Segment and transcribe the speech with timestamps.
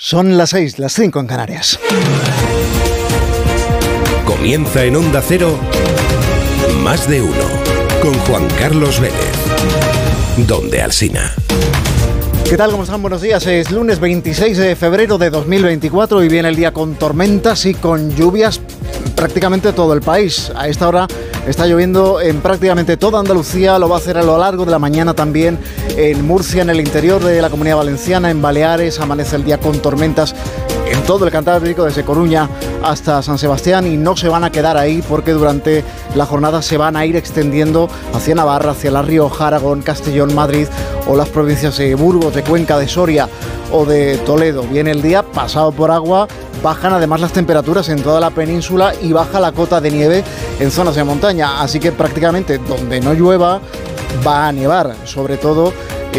[0.00, 1.76] Son las 6, las 5 en Canarias.
[4.24, 5.58] Comienza en Onda Cero,
[6.84, 7.34] más de uno,
[8.00, 9.16] con Juan Carlos Vélez.
[10.46, 11.34] Donde Alsina.
[12.48, 12.70] ¿Qué tal?
[12.70, 13.02] ¿Cómo están?
[13.02, 13.44] Buenos días.
[13.48, 18.14] Es lunes 26 de febrero de 2024 y viene el día con tormentas y con
[18.14, 18.60] lluvias
[19.16, 20.52] prácticamente todo el país.
[20.54, 21.08] A esta hora
[21.48, 24.78] está lloviendo en prácticamente toda Andalucía, lo va a hacer a lo largo de la
[24.78, 25.58] mañana también
[25.96, 29.78] en Murcia, en el interior de la comunidad valenciana, en Baleares, amanece el día con
[29.80, 30.34] tormentas
[30.90, 32.48] en todo el Cantábrico, desde Coruña
[32.82, 35.84] hasta San Sebastián, y no se van a quedar ahí porque durante
[36.14, 40.66] la jornada se van a ir extendiendo hacia Navarra, hacia La Rioja, Aragón, Castellón, Madrid
[41.06, 43.28] o las provincias de Burgos, de Cuenca, de Soria
[43.72, 44.62] o de Toledo.
[44.62, 46.28] Viene el día pasado por agua,
[46.62, 50.24] bajan además las temperaturas en toda la península y baja la cota de nieve
[50.60, 53.60] en zonas de montaña, así que prácticamente donde no llueva
[54.26, 55.72] va a nevar, sobre todo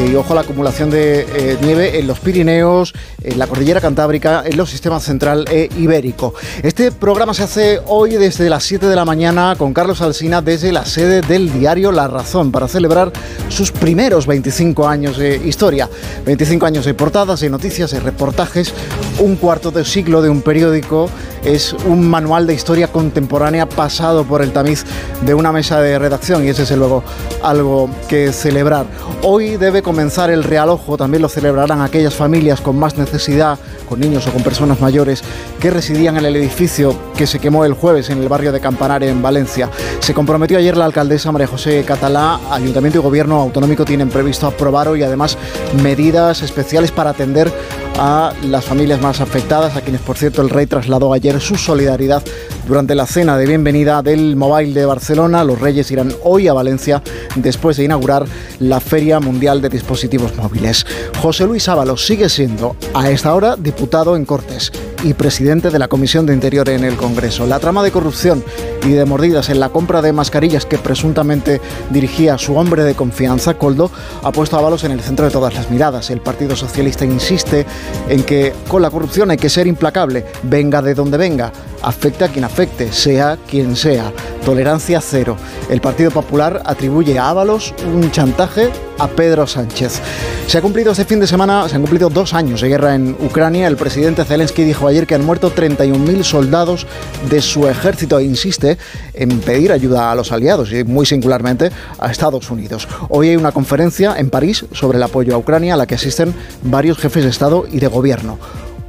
[0.08, 4.44] y ojo a la acumulación de eh, nieve en los Pirineos, en la cordillera cantábrica,
[4.46, 6.34] en los sistemas central e ibérico.
[6.64, 10.72] Este programa se hace hoy desde las 7 de la mañana con Carlos Alsina desde
[10.72, 13.12] la sede del diario La Razón para celebrar
[13.50, 15.90] sus primeros 25 años de historia.
[16.26, 18.74] 25 años de portadas, de noticias, de reportajes,
[19.20, 21.10] un cuarto de siglo de un periódico.
[21.44, 24.84] Es un manual de historia contemporánea pasado por el tamiz
[25.22, 27.04] de una mesa de redacción y ese es luego
[27.44, 28.86] algo que celebrar.
[29.22, 34.28] Hoy debe comenzar el realojo, también lo celebrarán aquellas familias con más necesidad, con niños
[34.28, 35.24] o con personas mayores,
[35.60, 39.10] que residían en el edificio que se quemó el jueves en el barrio de Campanare,
[39.10, 39.70] en Valencia.
[40.00, 44.90] Se comprometió ayer la alcaldesa María José Catalá, Ayuntamiento y Gobierno Autonómico tienen previsto aprobar
[44.90, 45.38] hoy además
[45.82, 47.52] medidas especiales para atender
[47.98, 52.24] a las familias más afectadas, a quienes por cierto el rey trasladó ayer su solidaridad
[52.70, 55.44] durante la cena de bienvenida del Mobile de Barcelona.
[55.44, 57.02] Los reyes irán hoy a Valencia
[57.36, 58.28] después de inaugurar
[58.60, 60.86] la Feria Mundial de Dispositivos Móviles.
[61.20, 64.72] José Luis Ábalos sigue siendo a esta hora diputado en Cortes
[65.04, 67.48] y presidente de la Comisión de Interior en el Congreso.
[67.48, 68.44] La trama de corrupción
[68.86, 73.56] y de mordidas en la compra de mascarillas que presuntamente dirigía su hombre de confianza,
[73.56, 73.90] Coldo,
[74.24, 76.10] ha puesto a Ábalos en el centro de todas las miradas.
[76.10, 77.66] El Partido Socialista insiste
[78.10, 81.52] en que con la corrupción hay que ser implacable, venga de donde venga,
[81.82, 84.12] afecte a quien afecte, sea quien sea.
[84.44, 85.38] Tolerancia cero.
[85.70, 90.02] El Partido Popular atribuye a Ábalos un chantaje a Pedro Sánchez.
[90.46, 93.16] Se ha cumplido este fin de semana, se han cumplido dos años de guerra en
[93.22, 93.66] Ucrania.
[93.66, 96.86] El presidente Zelensky dijo ayer que han muerto 31.000 soldados
[97.30, 98.78] de su ejército e insiste
[99.14, 102.90] en pedir ayuda a los aliados y muy singularmente a Estados Unidos.
[103.08, 106.34] Hoy hay una conferencia en París sobre el apoyo a Ucrania a la que asisten
[106.64, 108.38] varios jefes de Estado y de gobierno.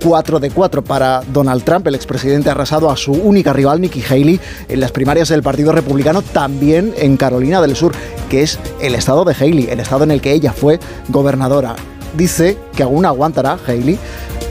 [0.03, 1.87] 4 de 4 para Donald Trump.
[1.87, 5.73] El expresidente ha arrasado a su única rival, Nikki Haley, en las primarias del Partido
[5.73, 7.93] Republicano, también en Carolina del Sur,
[8.29, 11.77] que es el estado de Haley, el estado en el que ella fue gobernadora.
[12.17, 13.99] Dice que aún aguantará Haley,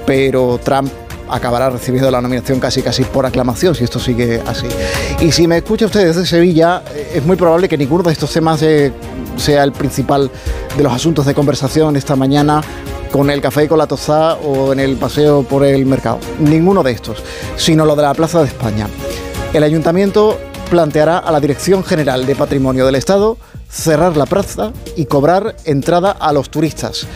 [0.06, 0.92] pero Trump
[1.30, 4.68] acabará recibiendo la nominación casi casi por aclamación si esto sigue así.
[5.20, 8.32] Y si me escucha usted desde Sevilla, eh, es muy probable que ninguno de estos
[8.32, 10.30] temas sea el principal
[10.76, 12.62] de los asuntos de conversación esta mañana
[13.12, 16.20] con el café y con la tostada o en el paseo por el mercado.
[16.40, 17.24] Ninguno de estos,
[17.56, 18.88] sino lo de la Plaza de España.
[19.54, 23.38] El ayuntamiento planteará a la Dirección General de Patrimonio del Estado
[23.70, 27.08] cerrar la plaza y cobrar entrada a los turistas.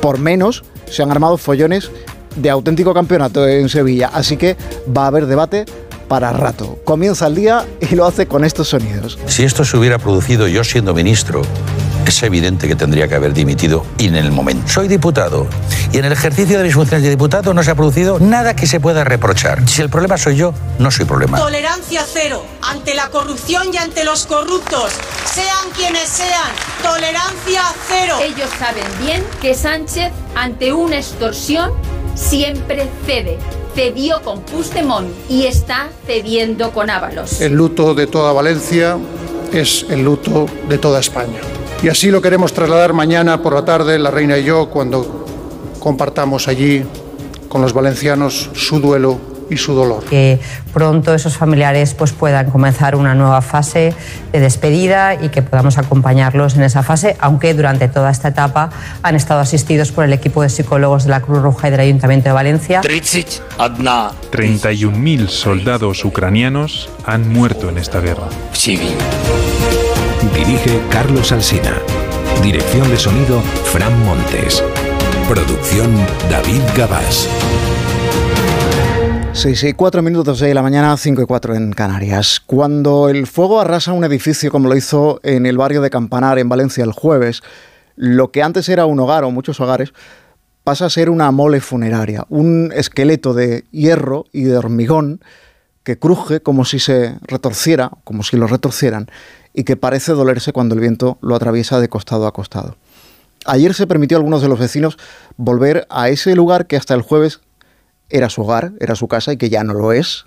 [0.00, 1.90] Por menos se han armado follones
[2.36, 4.56] de auténtico campeonato en Sevilla, así que
[4.96, 5.64] va a haber debate
[6.08, 6.78] para rato.
[6.84, 9.18] Comienza el día y lo hace con estos sonidos.
[9.26, 11.42] Si esto se hubiera producido yo siendo ministro,
[12.06, 14.68] es evidente que tendría que haber dimitido y en el momento.
[14.68, 15.46] Soy diputado
[15.92, 18.66] y en el ejercicio de mis funciones de diputado no se ha producido nada que
[18.66, 19.68] se pueda reprochar.
[19.68, 21.38] Si el problema soy yo, no soy problema.
[21.38, 24.92] Tolerancia cero ante la corrupción y ante los corruptos,
[25.32, 26.50] sean quienes sean.
[26.82, 28.16] Tolerancia cero.
[28.22, 31.72] Ellos saben bien que Sánchez, ante una extorsión,
[32.16, 33.38] siempre cede
[33.76, 37.42] cedió con Puigdemont y está cediendo con Ábalos.
[37.42, 38.96] El luto de toda Valencia
[39.52, 41.38] es el luto de toda España.
[41.82, 45.26] Y así lo queremos trasladar mañana por la tarde, la reina y yo, cuando
[45.78, 46.82] compartamos allí
[47.50, 49.20] con los valencianos su duelo
[49.50, 50.04] y su dolor.
[50.04, 50.38] Que
[50.72, 53.94] pronto esos familiares pues, puedan comenzar una nueva fase
[54.32, 58.70] de despedida y que podamos acompañarlos en esa fase, aunque durante toda esta etapa
[59.02, 62.28] han estado asistidos por el equipo de psicólogos de la Cruz Roja y del Ayuntamiento
[62.28, 62.80] de Valencia.
[62.82, 68.28] 31.000 soldados ucranianos han muerto en esta guerra.
[70.34, 71.74] Dirige Carlos Alsina.
[72.42, 73.40] Dirección de sonido
[73.72, 74.62] Fran Montes.
[75.28, 75.94] Producción
[76.30, 77.28] David Gabás.
[79.36, 82.40] 6 y 4 minutos de la mañana, 5 y 4 en Canarias.
[82.40, 86.48] Cuando el fuego arrasa un edificio como lo hizo en el barrio de Campanar, en
[86.48, 87.42] Valencia, el jueves,
[87.96, 89.92] lo que antes era un hogar o muchos hogares,
[90.64, 95.20] pasa a ser una mole funeraria, un esqueleto de hierro y de hormigón
[95.82, 99.06] que cruje como si se retorciera, como si lo retorcieran,
[99.52, 102.76] y que parece dolerse cuando el viento lo atraviesa de costado a costado.
[103.44, 104.96] Ayer se permitió a algunos de los vecinos
[105.36, 107.40] volver a ese lugar que hasta el jueves
[108.10, 110.26] era su hogar, era su casa y que ya no lo es,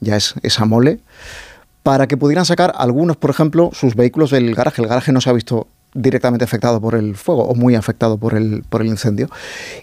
[0.00, 1.00] ya es esa mole,
[1.82, 4.82] para que pudieran sacar algunos, por ejemplo, sus vehículos del garaje.
[4.82, 8.34] El garaje no se ha visto directamente afectado por el fuego o muy afectado por
[8.34, 9.28] el, por el incendio.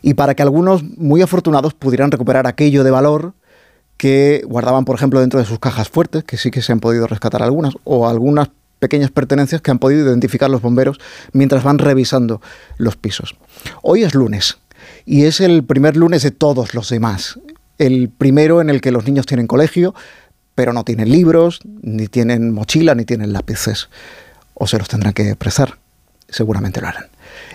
[0.01, 3.33] Y para que algunos muy afortunados pudieran recuperar aquello de valor
[3.97, 7.05] que guardaban, por ejemplo, dentro de sus cajas fuertes, que sí que se han podido
[7.05, 8.49] rescatar algunas, o algunas
[8.79, 10.99] pequeñas pertenencias que han podido identificar los bomberos
[11.33, 12.41] mientras van revisando
[12.77, 13.35] los pisos.
[13.81, 14.57] Hoy es lunes
[15.09, 17.39] y es el primer lunes de todos los demás.
[17.79, 19.95] El primero en el que los niños tienen colegio,
[20.53, 23.89] pero no tienen libros, ni tienen mochila, ni tienen lápices.
[24.53, 25.79] O se los tendrán que prestar.
[26.27, 27.07] Seguramente lo harán.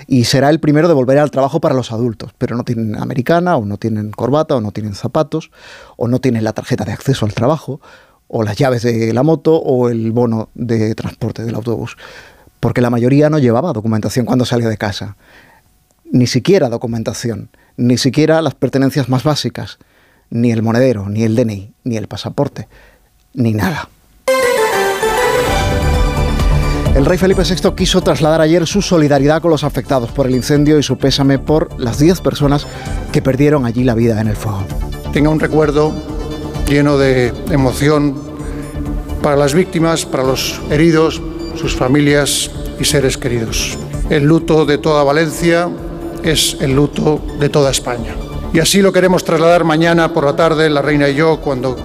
[0.09, 3.57] Y será el primero de volver al trabajo para los adultos, pero no tienen americana,
[3.57, 5.53] o no tienen corbata, o no tienen zapatos,
[5.97, 7.81] o no tienen la tarjeta de acceso al trabajo,
[8.27, 11.97] o las llaves de la moto o el bono de transporte del autobús,
[12.59, 15.17] porque la mayoría no llevaba documentación cuando salía de casa,
[16.15, 19.79] ni siquiera documentación, ni siquiera las pertenencias más básicas,
[20.31, 22.69] ni el monedero, ni el DNI, ni el pasaporte,
[23.33, 23.89] ni nada.
[26.95, 30.79] El rey Felipe VI quiso trasladar ayer su solidaridad con los afectados por el incendio
[30.79, 32.65] y su pésame por las 10 personas
[33.11, 34.65] que perdieron allí la vida en el fuego.
[35.13, 35.93] Tenga un recuerdo
[36.69, 38.15] lleno de emoción
[39.21, 41.21] para las víctimas, para los heridos,
[41.57, 43.77] sus familias y seres queridos.
[44.11, 45.69] El luto de toda Valencia
[46.25, 48.15] es el luto de toda España.
[48.53, 51.77] Y así lo queremos trasladar mañana por la tarde, la reina y yo, cuando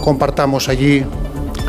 [0.00, 1.04] compartamos allí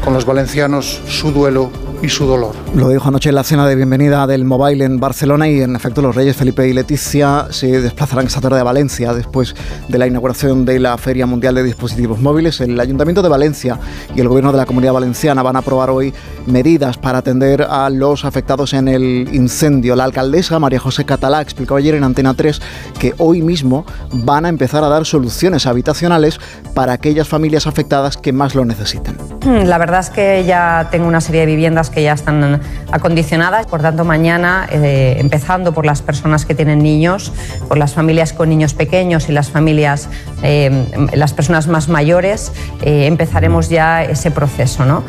[0.03, 1.71] con los valencianos su duelo
[2.05, 2.53] y su dolor.
[2.75, 6.03] Lo dijo anoche en la cena de bienvenida del Mobile en Barcelona y en efecto
[6.03, 9.55] los reyes Felipe y Leticia se desplazarán esta tarde a Valencia después
[9.87, 12.61] de la inauguración de la Feria Mundial de Dispositivos Móviles.
[12.61, 13.79] El Ayuntamiento de Valencia
[14.15, 16.13] y el Gobierno de la Comunidad Valenciana van a aprobar hoy
[16.45, 19.95] medidas para atender a los afectados en el incendio.
[19.95, 22.61] La alcaldesa María José Catalá explicó ayer en Antena 3
[22.99, 26.39] que hoy mismo van a empezar a dar soluciones habitacionales
[26.75, 29.17] para aquellas familias afectadas que más lo necesitan.
[29.45, 32.61] La verdad es que ya tengo una serie de viviendas que ya están
[32.91, 33.65] acondicionadas.
[33.67, 37.31] Por tanto, mañana, eh, empezando por las personas que tienen niños,
[37.67, 40.09] por las familias con niños pequeños y las familias,
[40.43, 42.51] eh, las personas más mayores,
[42.81, 44.85] eh, empezaremos ya ese proceso.
[44.85, 45.03] ¿no?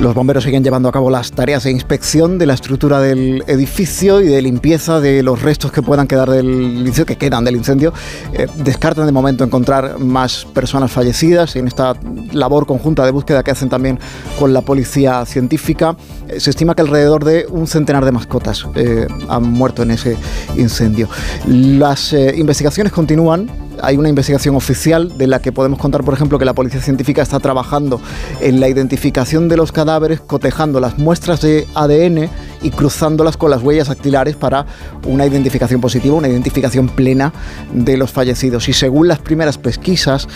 [0.00, 4.20] Los bomberos siguen llevando a cabo las tareas de inspección de la estructura del edificio
[4.20, 7.92] y de limpieza de los restos que puedan quedar del incendio, que quedan del incendio.
[8.32, 11.94] Eh, descartan de momento encontrar más personas fallecidas en esta
[12.32, 14.00] labor conjunta de búsqueda que hacen también
[14.38, 15.96] con la policía científica.
[16.28, 20.16] Eh, se estima que alrededor de un centenar de mascotas eh, han muerto en ese
[20.56, 21.08] incendio.
[21.46, 23.48] Las investigaciones continúan
[23.80, 27.22] hay una investigación oficial de la que podemos contar, por ejemplo, que la Policía Científica
[27.22, 28.00] está trabajando
[28.40, 32.28] en la identificación de los cadáveres, cotejando las muestras de ADN
[32.62, 34.66] y cruzándolas con las huellas dactilares para
[35.06, 37.32] una identificación positiva, una identificación plena
[37.72, 38.68] de los fallecidos.
[38.68, 40.28] Y según las primeras pesquisas,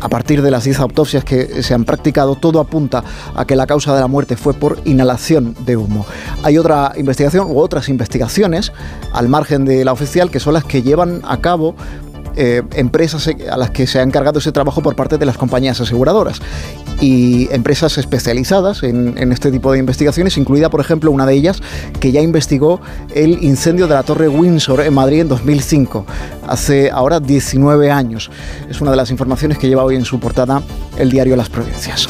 [0.00, 3.04] a partir de las 10 autopsias que se han practicado, todo apunta
[3.34, 6.06] a que la causa de la muerte fue por inhalación de humo.
[6.42, 8.72] Hay otra investigación u otras investigaciones
[9.12, 11.74] al margen de la oficial que son las que llevan a cabo
[12.36, 15.80] eh, empresas a las que se ha encargado ese trabajo por parte de las compañías
[15.80, 16.40] aseguradoras
[17.00, 21.60] y empresas especializadas en, en, este tipo de investigaciones, incluida por ejemplo una de ellas
[22.00, 22.80] que ya investigó
[23.14, 26.06] el incendio de la Torre Windsor en Madrid en 2005,
[26.46, 28.30] hace ahora 19 años.
[28.68, 30.62] Es una de las informaciones que lleva hoy en su portada
[30.98, 32.08] el diario Las Provincias.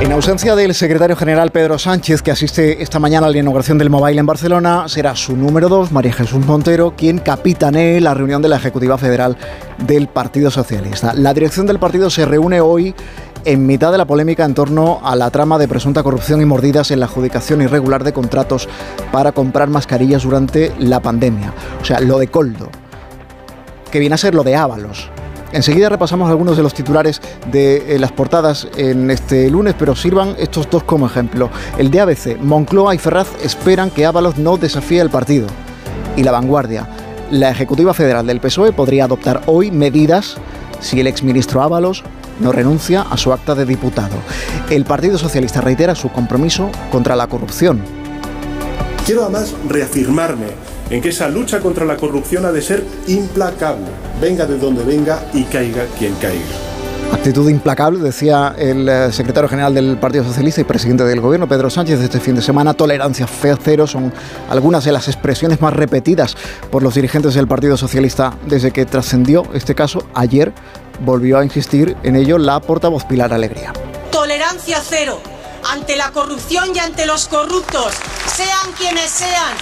[0.00, 3.90] En ausencia del secretario general Pedro Sánchez, que asiste esta mañana a la inauguración del
[3.90, 8.48] Mobile en Barcelona, será su número dos, María Jesús Montero, quien capitanee la reunión de
[8.48, 9.36] la Ejecutiva Federal
[9.86, 11.14] del Partido Socialista.
[11.14, 12.94] La dirección del partido se reúne hoy
[13.44, 16.90] en mitad de la polémica en torno a la trama de presunta corrupción y mordidas
[16.90, 18.68] en la adjudicación irregular de contratos
[19.12, 21.52] para comprar mascarillas durante la pandemia.
[21.80, 22.68] O sea, lo de Coldo,
[23.90, 25.10] que viene a ser lo de Ábalos
[25.54, 30.34] Enseguida repasamos algunos de los titulares de eh, las portadas en este lunes, pero sirvan
[30.36, 31.48] estos dos como ejemplo.
[31.78, 35.46] El de ABC, Moncloa y Ferraz esperan que Ábalos no desafíe el partido.
[36.16, 36.88] Y la vanguardia,
[37.30, 40.38] la Ejecutiva Federal del PSOE podría adoptar hoy medidas
[40.80, 42.02] si el exministro Ábalos
[42.40, 44.16] no renuncia a su acta de diputado.
[44.70, 47.80] El Partido Socialista reitera su compromiso contra la corrupción.
[49.06, 53.86] Quiero además reafirmarme en que esa lucha contra la corrupción ha de ser implacable,
[54.20, 56.74] venga de donde venga y caiga quien caiga.
[57.12, 61.70] Actitud implacable, decía el eh, secretario general del Partido Socialista y presidente del gobierno, Pedro
[61.70, 62.74] Sánchez, este fin de semana.
[62.74, 64.12] Tolerancia cero son
[64.50, 66.36] algunas de las expresiones más repetidas
[66.70, 70.06] por los dirigentes del Partido Socialista desde que trascendió este caso.
[70.14, 70.52] Ayer
[71.04, 73.72] volvió a insistir en ello la portavoz Pilar Alegría.
[74.10, 75.20] Tolerancia cero
[75.70, 77.92] ante la corrupción y ante los corruptos,
[78.26, 79.52] sean quienes sean,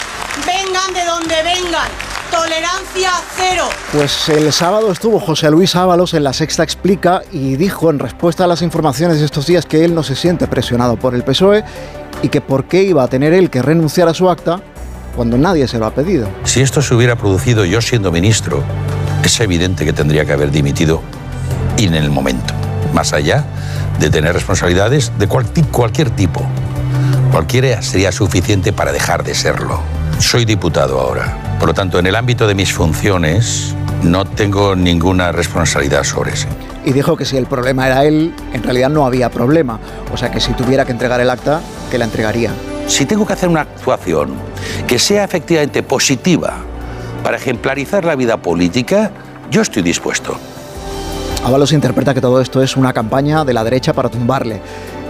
[0.46, 1.88] vengan de donde vengan.
[2.30, 3.64] Tolerancia cero.
[3.92, 8.44] Pues el sábado estuvo José Luis Ábalos en La Sexta Explica y dijo en respuesta
[8.44, 11.62] a las informaciones de estos días que él no se siente presionado por el PSOE
[12.22, 14.62] y que por qué iba a tener él que renunciar a su acta
[15.14, 16.26] cuando nadie se lo ha pedido.
[16.44, 18.62] Si esto se hubiera producido yo siendo ministro,
[19.22, 21.02] es evidente que tendría que haber dimitido
[21.76, 22.54] y en el momento,
[22.94, 23.44] más allá
[23.98, 26.44] de tener responsabilidades de cualquier tipo.
[27.30, 29.80] Cualquiera sería suficiente para dejar de serlo.
[30.18, 31.36] Soy diputado ahora.
[31.58, 36.48] Por lo tanto, en el ámbito de mis funciones no tengo ninguna responsabilidad sobre eso.
[36.84, 39.78] Y dijo que si el problema era él, en realidad no había problema.
[40.12, 42.50] O sea que si tuviera que entregar el acta, que la entregaría.
[42.86, 44.34] Si tengo que hacer una actuación
[44.86, 46.54] que sea efectivamente positiva
[47.22, 49.12] para ejemplarizar la vida política,
[49.50, 50.36] yo estoy dispuesto.
[51.44, 54.60] Ábalos interpreta que todo esto es una campaña de la derecha para tumbarle.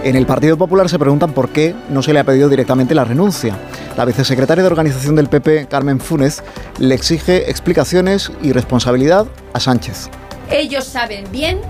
[0.03, 3.03] En el Partido Popular se preguntan por qué no se le ha pedido directamente la
[3.03, 3.55] renuncia.
[3.95, 6.43] La vicesecretaria de organización del PP, Carmen Funes,
[6.79, 10.09] le exige explicaciones y responsabilidad a Sánchez.
[10.49, 11.61] Ellos saben bien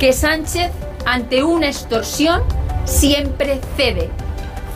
[0.00, 0.72] que Sánchez,
[1.06, 2.42] ante una extorsión,
[2.84, 4.10] siempre cede.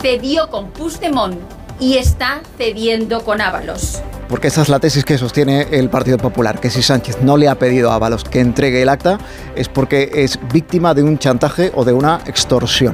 [0.01, 1.37] Cedió con Puigdemont
[1.81, 6.59] y está cediendo con Ábalos porque esa es la tesis que sostiene el Partido Popular,
[6.59, 9.17] que si Sánchez no le ha pedido a Ábalos que entregue el acta
[9.55, 12.93] es porque es víctima de un chantaje o de una extorsión.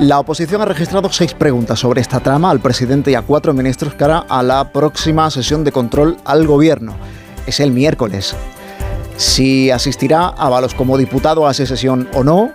[0.00, 3.94] La oposición ha registrado seis preguntas sobre esta trama al presidente y a cuatro ministros
[3.94, 6.94] cara a la próxima sesión de control al gobierno.
[7.46, 8.34] Es el miércoles.
[9.16, 12.50] Si asistirá Ábalos como diputado a esa sesión o no,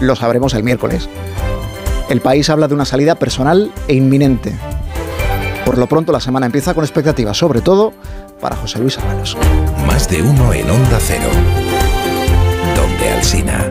[0.00, 1.08] lo sabremos el miércoles.
[2.08, 4.54] El país habla de una salida personal e inminente.
[5.68, 7.92] Por lo pronto la semana empieza con expectativas, sobre todo
[8.40, 9.36] para José Luis Ábalos.
[9.86, 11.28] Más de uno en Onda Cero.
[12.74, 13.68] Donde Alcina.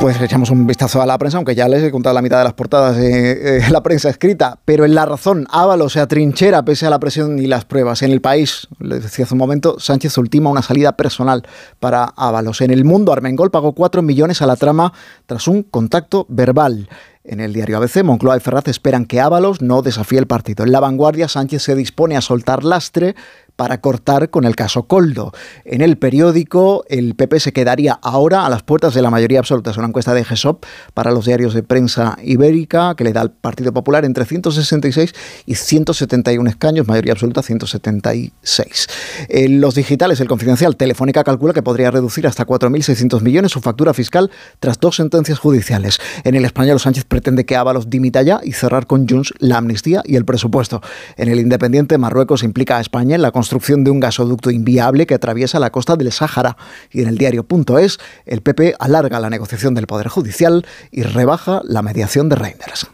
[0.00, 2.44] Pues echamos un vistazo a la prensa, aunque ya les he contado la mitad de
[2.44, 6.90] las portadas de la prensa escrita, pero en la razón, Ábalos se atrinchera pese a
[6.90, 8.02] la presión y las pruebas.
[8.02, 11.44] En el país, les decía hace un momento, Sánchez ultima una salida personal
[11.78, 12.60] para Ábalos.
[12.60, 14.92] En el mundo, Armengol pagó 4 millones a la trama
[15.26, 16.88] tras un contacto verbal.
[17.28, 20.64] En el diario ABC, Moncloa y Ferraz esperan que Ábalos no desafíe el partido.
[20.64, 23.14] En la vanguardia, Sánchez se dispone a soltar lastre
[23.58, 25.32] para cortar con el caso Coldo.
[25.64, 29.72] En el periódico, el PP se quedaría ahora a las puertas de la mayoría absoluta.
[29.72, 33.32] Es una encuesta de GESOP para los diarios de prensa ibérica que le da al
[33.32, 35.12] Partido Popular entre 166
[35.44, 38.86] y 171 escaños, mayoría absoluta 176.
[39.28, 43.92] En los digitales, el confidencial Telefónica calcula que podría reducir hasta 4.600 millones su factura
[43.92, 44.30] fiscal
[44.60, 45.98] tras dos sentencias judiciales.
[46.22, 50.02] En el español, Sánchez pretende que Ábalos dimita ya y cerrar con Junts la amnistía
[50.04, 50.80] y el presupuesto.
[51.16, 55.14] En el Independiente, Marruecos implica a España en la construcción de un gasoducto inviable que
[55.14, 56.56] atraviesa la costa del Sáhara.
[56.92, 61.82] Y en el diario.es, el PP alarga la negociación del Poder Judicial y rebaja la
[61.82, 62.86] mediación de Reinders.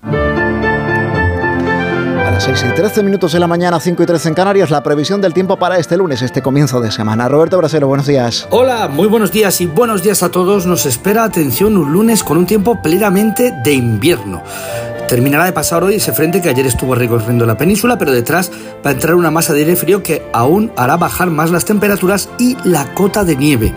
[2.34, 5.20] Las 6 y 13 minutos de la mañana, 5 y 13 en Canarias, la previsión
[5.20, 7.28] del tiempo para este lunes, este comienzo de semana.
[7.28, 8.48] Roberto Brasero, buenos días.
[8.50, 10.66] Hola, muy buenos días y buenos días a todos.
[10.66, 14.42] Nos espera, atención, un lunes con un tiempo plenamente de invierno.
[15.06, 18.50] Terminará de pasar hoy ese frente que ayer estuvo recorriendo la península, pero detrás
[18.84, 22.30] va a entrar una masa de aire frío que aún hará bajar más las temperaturas
[22.40, 23.72] y la cota de nieve.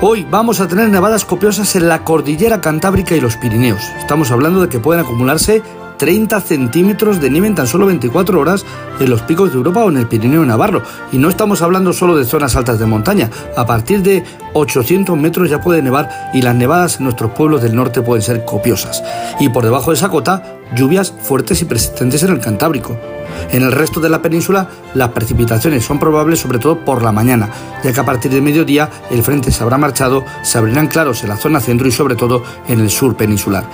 [0.00, 3.82] Hoy vamos a tener nevadas copiosas en la cordillera cantábrica y los Pirineos.
[4.00, 5.62] Estamos hablando de que pueden acumularse
[6.02, 8.66] 30 centímetros de nieve en tan solo 24 horas
[8.98, 10.82] en los picos de Europa o en el Pirineo Navarro.
[11.12, 13.30] Y no estamos hablando solo de zonas altas de montaña.
[13.56, 17.76] A partir de 800 metros ya puede nevar y las nevadas en nuestros pueblos del
[17.76, 19.00] norte pueden ser copiosas.
[19.38, 22.98] Y por debajo de esa cota, lluvias fuertes y persistentes en el Cantábrico.
[23.50, 27.48] En el resto de la península, las precipitaciones son probables sobre todo por la mañana,
[27.82, 31.28] ya que a partir de mediodía el frente se habrá marchado, se abrirán claros en
[31.28, 33.64] la zona centro y sobre todo en el sur peninsular.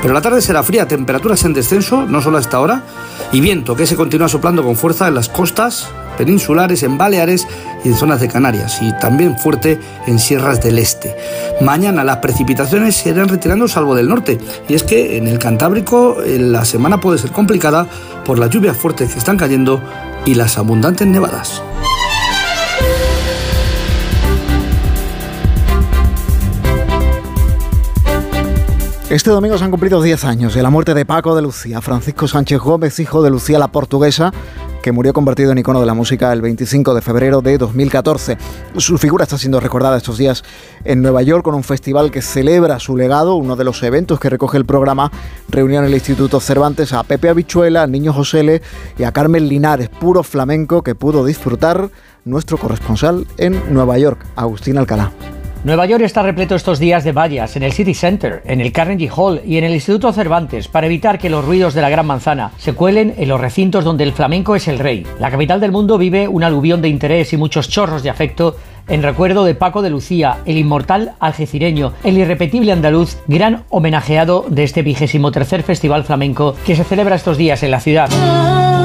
[0.00, 2.82] Pero la tarde será fría, temperaturas en descenso, no solo hasta ahora,
[3.32, 7.46] y viento que se continúa soplando con fuerza en las costas, peninsulares, en Baleares
[7.84, 11.16] y en zonas de Canarias, y también fuerte en sierras del este.
[11.60, 16.22] Mañana las precipitaciones se irán retirando salvo del norte, y es que en el Cantábrico
[16.22, 17.86] eh, la semana puede ser complicada
[18.24, 19.80] por las lluvias fuertes que están cayendo
[20.24, 21.62] y las abundantes nevadas.
[29.08, 32.26] Este domingo se han cumplido 10 años de la muerte de Paco de Lucía, Francisco
[32.26, 34.32] Sánchez Gómez, hijo de Lucía la Portuguesa,
[34.92, 38.38] murió convertido en icono de la música el 25 de febrero de 2014.
[38.76, 40.44] Su figura está siendo recordada estos días
[40.84, 43.36] en Nueva York con un festival que celebra su legado.
[43.36, 45.10] Uno de los eventos que recoge el programa
[45.48, 48.62] reunió en el Instituto Cervantes a Pepe Habichuela, al niño Josele
[48.98, 51.90] y a Carmen Linares, puro flamenco que pudo disfrutar
[52.24, 55.12] nuestro corresponsal en Nueva York, Agustín Alcalá.
[55.64, 59.10] Nueva York está repleto estos días de vallas en el City Center, en el Carnegie
[59.14, 62.52] Hall y en el Instituto Cervantes para evitar que los ruidos de la Gran Manzana
[62.56, 65.04] se cuelen en los recintos donde el flamenco es el rey.
[65.18, 68.56] La capital del mundo vive un aluvión de interés y muchos chorros de afecto
[68.88, 74.62] en recuerdo de Paco de Lucía, el inmortal algecireño, el irrepetible andaluz, gran homenajeado de
[74.62, 78.75] este vigésimo tercer Festival Flamenco que se celebra estos días en la ciudad.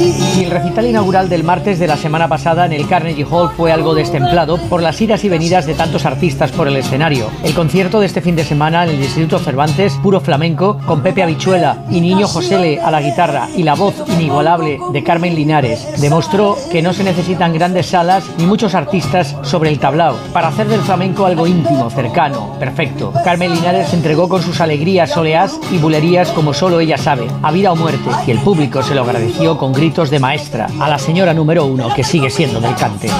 [0.00, 3.70] Y el recital inaugural del martes de la semana pasada en el Carnegie Hall fue
[3.70, 7.26] algo destemplado por las idas y venidas de tantos artistas por el escenario.
[7.44, 11.22] El concierto de este fin de semana en el Instituto Cervantes, puro flamenco, con Pepe
[11.22, 16.56] Habichuela y Niño Josele a la guitarra y la voz inigualable de Carmen Linares, demostró
[16.72, 20.80] que no se necesitan grandes salas ni muchos artistas sobre el tablao para hacer del
[20.80, 23.12] flamenco algo íntimo, cercano, perfecto.
[23.22, 27.52] Carmen Linares se entregó con sus alegrías, soleás y bulerías como solo ella sabe, a
[27.52, 30.98] vida o muerte, y el público se lo agradeció con gritos de maestra a la
[31.00, 33.10] señora número uno que sigue siendo del cante.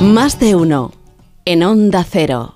[0.00, 0.92] Más de uno
[1.44, 2.55] en Onda Cero.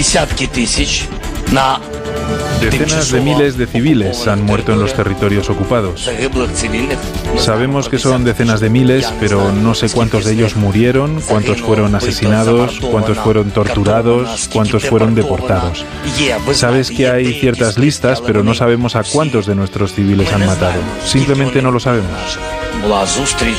[0.00, 1.02] десятки тысяч
[1.52, 1.78] на
[2.60, 6.10] Decenas de miles de civiles han muerto en los territorios ocupados.
[7.38, 11.94] Sabemos que son decenas de miles, pero no sé cuántos de ellos murieron, cuántos fueron
[11.94, 15.84] asesinados, cuántos fueron torturados, cuántos fueron deportados.
[16.52, 20.80] Sabes que hay ciertas listas, pero no sabemos a cuántos de nuestros civiles han matado.
[21.04, 22.38] Simplemente no lo sabemos.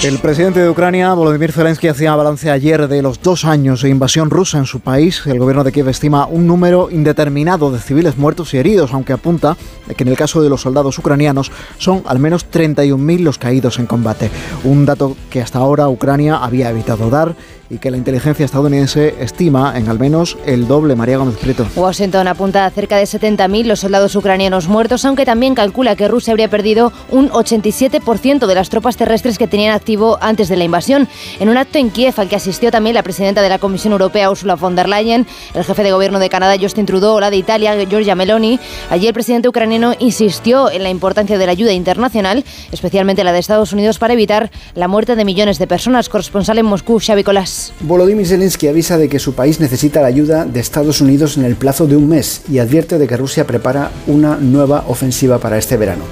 [0.04, 4.32] El presidente de Ucrania, Volodymyr Zelensky, hacía balance ayer de los dos años de invasión
[4.32, 5.22] rusa en su país.
[5.26, 9.58] El gobierno de Kiev estima un número indeterminado de civiles muertos y heridos, aunque apunta
[9.96, 13.86] que en el caso de los soldados ucranianos son al menos 31.000 los caídos en
[13.86, 14.30] combate.
[14.64, 17.36] Un dato que hasta ahora Ucrania había evitado dar
[17.72, 20.96] y que la inteligencia estadounidense estima en al menos el doble.
[20.96, 21.66] María Gómez Prieto.
[21.76, 26.32] Washington apunta a cerca de 70.000 los soldados ucranianos muertos, aunque también calcula que Rusia
[26.32, 31.08] habría perdido un 87% de las tropas terrestres que tenían activo antes de la invasión.
[31.40, 34.30] En un acto en Kiev al que asistió también la presidenta de la Comisión Europea,
[34.30, 37.74] Ursula von der Leyen, el jefe de gobierno de Canadá, Justin Trudeau, la de Italia,
[37.86, 43.24] Giorgia Meloni, allí el presidente ucraniano insistió en la importancia de la ayuda internacional, especialmente
[43.24, 46.10] la de Estados Unidos, para evitar la muerte de millones de personas.
[46.10, 47.61] Corresponsal en Moscú, Xavi Colás.
[47.82, 51.56] Volodymyr Zelensky avisa de que su país necesita la ayuda de Estados Unidos en el
[51.56, 55.78] plazo de un mes y advierte de que Rusia prepara una nueva ofensiva para este
[55.78, 56.04] verano.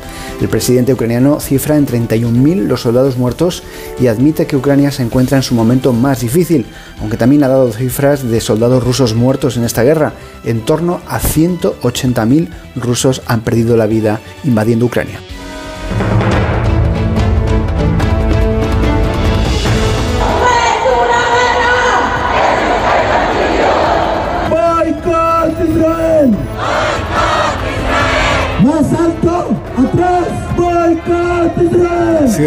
[0.42, 3.64] El presidente ucraniano cifra en 31.000 los soldados muertos
[4.00, 6.66] y admite que Ucrania se encuentra en su momento más difícil,
[7.02, 10.14] aunque también ha dado cifras de soldados rusos muertos en esta guerra.
[10.46, 15.20] En torno a 180.000 rusos han perdido la vida invadiendo Ucrania.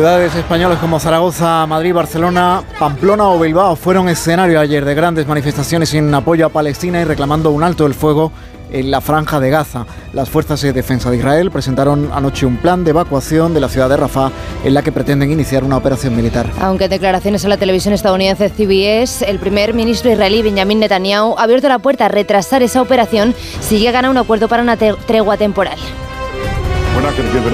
[0.03, 5.95] Ciudades españolas como Zaragoza, Madrid, Barcelona, Pamplona o Bilbao fueron escenario ayer de grandes manifestaciones
[5.95, 8.33] en apoyo a Palestina y reclamando un alto el fuego
[8.73, 9.87] en la franja de Gaza.
[10.12, 13.88] Las fuerzas de defensa de Israel presentaron anoche un plan de evacuación de la ciudad
[13.88, 14.33] de Rafah
[14.65, 16.47] en la que pretenden iniciar una operación militar.
[16.61, 21.69] Aunque declaraciones a la televisión estadounidense CBS, el primer ministro israelí Benjamin Netanyahu ha abierto
[21.69, 25.79] la puerta a retrasar esa operación si llegan a un acuerdo para una tregua temporal.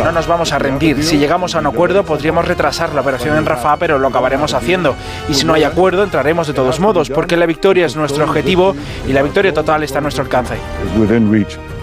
[0.05, 1.03] No nos vamos a rendir.
[1.05, 4.95] Si llegamos a un acuerdo, podríamos retrasar la operación en Rafah, pero lo acabaremos haciendo.
[5.29, 8.75] Y si no hay acuerdo, entraremos de todos modos, porque la victoria es nuestro objetivo
[9.07, 10.55] y la victoria total está a nuestro alcance.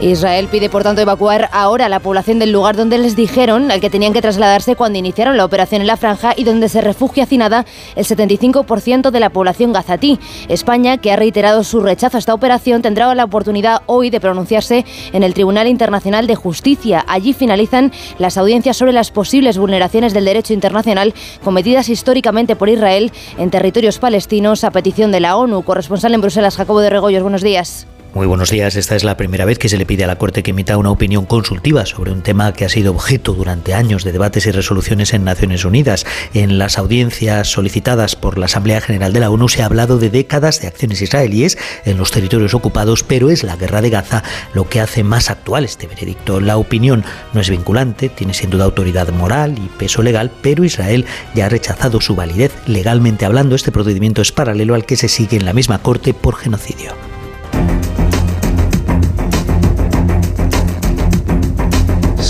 [0.02, 3.80] Israel pide, por tanto, evacuar ahora a la población del lugar donde les dijeron al
[3.80, 7.24] que tenían que trasladarse cuando iniciaron la operación en la franja y donde se refugia
[7.24, 10.20] hacinada el 75% de la población gazatí.
[10.50, 14.86] España, que ha reiterado su rechazo a esta operación, tendrá la oportunidad hoy de pronunciarse
[15.14, 17.06] en el Tribunal Internacional de Justicia.
[17.08, 23.14] Allí finalizan las audiencias sobre las posibles vulneraciones del derecho internacional cometidas históricamente por Israel
[23.38, 25.64] en territorios palestinos a petición de la ONU.
[25.64, 27.88] Corresponsal en Bruselas, Jacobo de Regoyos, buenos días.
[28.16, 28.78] Muy buenos días.
[28.78, 30.90] Esta es la primera vez que se le pide a la Corte que emita una
[30.90, 35.14] opinión consultiva sobre un tema que ha sido objeto durante años de debates y resoluciones
[35.14, 36.06] en Naciones Unidas.
[36.34, 40.10] En las audiencias solicitadas por la Asamblea General de la ONU se ha hablado de
[40.10, 44.24] décadas de acciones israelíes en los territorios ocupados, pero es la guerra de Gaza
[44.54, 46.40] lo que hace más actual este veredicto.
[46.40, 51.06] La opinión no es vinculante, tiene sin duda autoridad moral y peso legal, pero Israel
[51.34, 52.54] ya ha rechazado su validez.
[52.66, 56.38] Legalmente hablando, este procedimiento es paralelo al que se sigue en la misma Corte por
[56.38, 56.94] genocidio.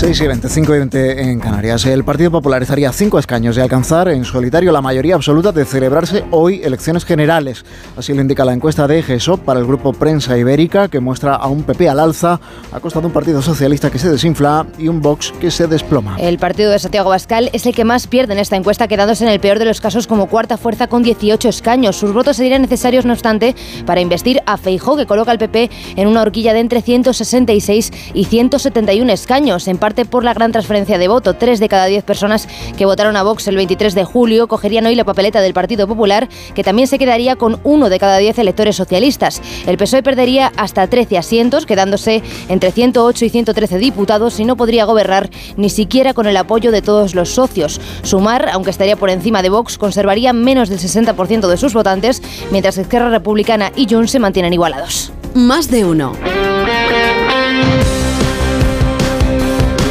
[0.06, 1.84] 6 y 20, 5 y 20 en Canarias.
[1.84, 5.64] El Partido Popular estaría a cinco escaños de alcanzar en solitario la mayoría absoluta de
[5.64, 7.64] celebrarse hoy elecciones generales.
[7.96, 11.48] Así lo indica la encuesta de GESOP para el grupo Prensa Ibérica, que muestra a
[11.48, 12.38] un PP al alza,
[12.70, 16.14] a costa de un Partido Socialista que se desinfla y un Vox que se desploma.
[16.20, 19.30] El partido de Santiago Bascal es el que más pierde en esta encuesta, quedándose en
[19.30, 21.96] el peor de los casos como cuarta fuerza con 18 escaños.
[21.96, 26.06] Sus votos serían necesarios, no obstante, para investir a Feijó, que coloca al PP en
[26.06, 29.66] una horquilla de entre 166 y 171 escaños.
[29.66, 31.34] En parte por la gran transferencia de voto.
[31.34, 34.94] Tres de cada diez personas que votaron a Vox el 23 de julio cogerían hoy
[34.94, 38.76] la papeleta del Partido Popular, que también se quedaría con uno de cada diez electores
[38.76, 39.40] socialistas.
[39.66, 44.84] El PSOE perdería hasta 13 asientos, quedándose entre 108 y 113 diputados y no podría
[44.84, 47.80] gobernar ni siquiera con el apoyo de todos los socios.
[48.02, 52.76] Sumar, aunque estaría por encima de Vox, conservaría menos del 60% de sus votantes, mientras
[52.76, 55.12] que Esquerra Republicana y Junts se mantienen igualados.
[55.34, 56.12] Más de uno.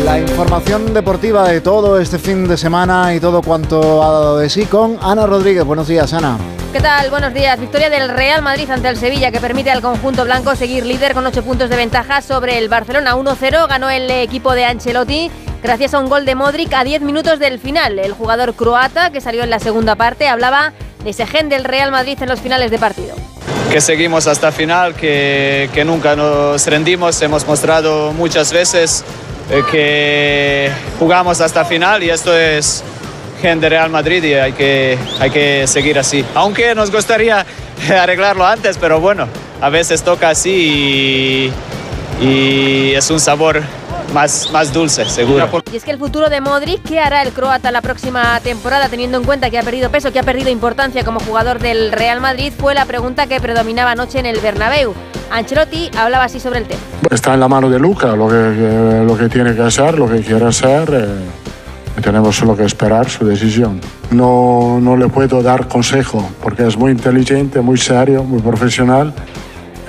[0.06, 4.52] La información deportiva de todo este fin de semana y todo cuanto ha dado de
[4.52, 5.64] sí con Ana Rodríguez.
[5.64, 6.38] Buenos días, Ana.
[6.72, 7.10] ¿Qué tal?
[7.10, 7.60] Buenos días.
[7.60, 11.26] Victoria del Real Madrid ante el Sevilla que permite al conjunto blanco seguir líder con
[11.26, 13.68] 8 puntos de ventaja sobre el Barcelona 1-0.
[13.68, 15.32] Ganó el equipo de Ancelotti
[15.64, 17.98] gracias a un gol de Modric a 10 minutos del final.
[17.98, 21.90] El jugador croata que salió en la segunda parte hablaba de ese gen del Real
[21.90, 23.16] Madrid en los finales de partido
[23.72, 29.04] que seguimos hasta final, que, que, nunca nos rendimos, hemos mostrado muchas veces
[29.72, 32.84] que jugamos hasta final y esto es
[33.42, 36.26] gente Real Madrid y hay que, hay que seguir así.
[36.34, 37.46] Aunque nos gustaría
[38.02, 39.28] arreglarlo antes, pero bueno,
[39.62, 41.52] a veces toca así
[42.22, 43.62] y, y es un sabor
[44.16, 45.48] más, más dulce, seguro.
[45.72, 49.18] Y es que el futuro de Modric, ¿qué hará el croata la próxima temporada, teniendo
[49.18, 52.54] en cuenta que ha perdido peso, que ha perdido importancia como jugador del Real Madrid?
[52.58, 54.94] Fue la pregunta que predominaba anoche en el Bernabéu.
[55.32, 56.80] Ancelotti hablaba así sobre el tema.
[57.12, 60.22] Está en la mano de Luca lo que, lo que tiene que hacer, lo que
[60.22, 60.90] quiere hacer.
[60.94, 63.82] Eh, tenemos solo que esperar su decisión.
[64.12, 69.14] No, no le puedo dar consejo porque es muy inteligente, muy serio, muy profesional.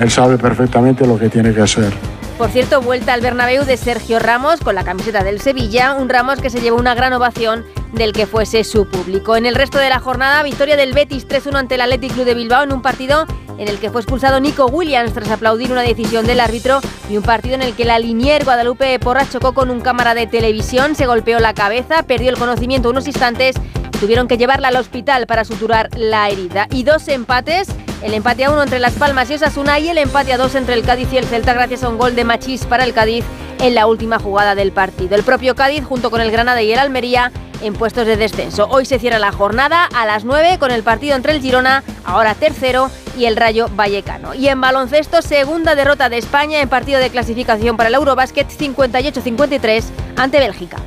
[0.00, 1.92] Él sabe perfectamente lo que tiene que hacer.
[2.38, 6.38] Por cierto, vuelta al Bernabéu de Sergio Ramos con la camiseta del Sevilla, un Ramos
[6.38, 9.36] que se llevó una gran ovación del que fuese su público.
[9.36, 12.34] En el resto de la jornada, victoria del Betis 3-1 ante el Athletic Club de
[12.34, 13.26] Bilbao en un partido
[13.58, 17.22] en el que fue expulsado Nico Williams tras aplaudir una decisión del árbitro y un
[17.22, 21.06] partido en el que la Linier Guadalupe Porra chocó con un cámara de televisión, se
[21.06, 23.56] golpeó la cabeza, perdió el conocimiento unos instantes
[23.94, 26.66] y tuvieron que llevarla al hospital para suturar la herida.
[26.70, 27.68] Y dos empates,
[28.02, 30.74] el empate a uno entre Las Palmas y Osasuna y el empate a dos entre
[30.74, 33.24] el Cádiz y el Celta gracias a un gol de Machís para el Cádiz
[33.60, 35.16] en la última jugada del partido.
[35.16, 38.66] El propio Cádiz junto con el Granada y el Almería en puestos de descenso.
[38.70, 42.34] Hoy se cierra la jornada a las 9 con el partido entre el Girona, ahora
[42.34, 44.34] tercero, y el Rayo Vallecano.
[44.34, 49.84] Y en baloncesto, segunda derrota de España en partido de clasificación para el Eurobasket 58-53
[50.16, 50.78] ante Bélgica.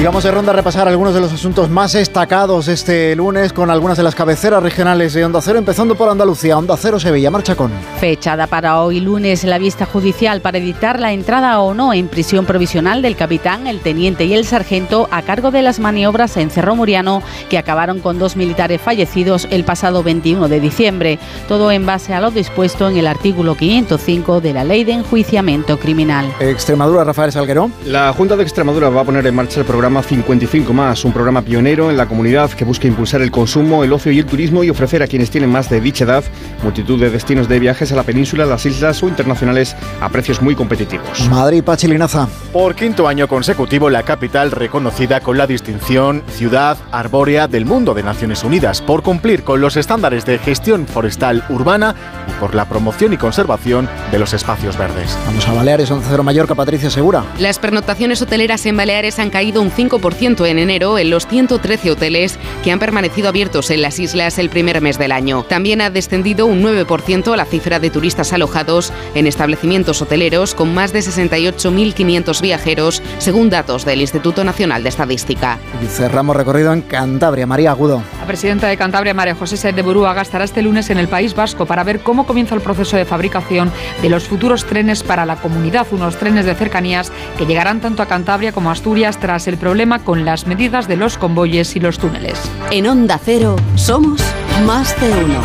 [0.00, 3.68] Y vamos de ronda a repasar algunos de los asuntos más destacados este lunes con
[3.68, 6.56] algunas de las cabeceras regionales de Onda Cero, empezando por Andalucía.
[6.56, 7.70] Onda Cero Sevilla, marcha con.
[7.98, 12.46] Fechada para hoy lunes la vista judicial para editar la entrada o no en prisión
[12.46, 16.74] provisional del capitán, el teniente y el sargento a cargo de las maniobras en Cerro
[16.74, 21.18] Muriano que acabaron con dos militares fallecidos el pasado 21 de diciembre.
[21.46, 25.78] Todo en base a lo dispuesto en el artículo 505 de la Ley de Enjuiciamiento
[25.78, 26.34] Criminal.
[26.40, 27.70] Extremadura, Rafael Salguero.
[27.84, 31.12] La Junta de Extremadura va a poner en marcha el programa programa 55 más, un
[31.12, 34.62] programa pionero en la comunidad que busca impulsar el consumo, el ocio y el turismo
[34.62, 36.22] y ofrecer a quienes tienen más de dicha edad
[36.62, 40.54] multitud de destinos de viajes a la península, las islas o internacionales a precios muy
[40.54, 41.28] competitivos.
[41.28, 42.28] Madrid, Pachilinaza.
[42.52, 48.04] Por quinto año consecutivo, la capital reconocida con la distinción Ciudad Arbórea del Mundo de
[48.04, 51.96] Naciones Unidas por cumplir con los estándares de gestión forestal urbana
[52.28, 55.18] y por la promoción y conservación de los espacios verdes.
[55.26, 57.24] Vamos a Baleares, 11 Mallorca, Patricia Segura.
[57.40, 62.38] Las pernoctaciones hoteleras en Baleares han caído un 5% en enero en los 113 hoteles
[62.62, 65.44] que han permanecido abiertos en las islas el primer mes del año.
[65.44, 70.92] También ha descendido un 9% la cifra de turistas alojados en establecimientos hoteleros con más
[70.92, 75.58] de 68.500 viajeros, según datos del Instituto Nacional de Estadística.
[75.82, 77.46] Y cerramos recorrido en Cantabria.
[77.46, 78.02] María Agudo.
[78.20, 81.34] La presidenta de Cantabria, María José Sed de Burúa, estará este lunes en el País
[81.34, 85.36] Vasco para ver cómo comienza el proceso de fabricación de los futuros trenes para la
[85.36, 89.58] comunidad, unos trenes de cercanías que llegarán tanto a Cantabria como a Asturias tras el
[89.70, 92.40] problema con las medidas de los convoyes y los túneles.
[92.72, 94.20] En Onda Cero somos
[94.66, 95.40] más de uno.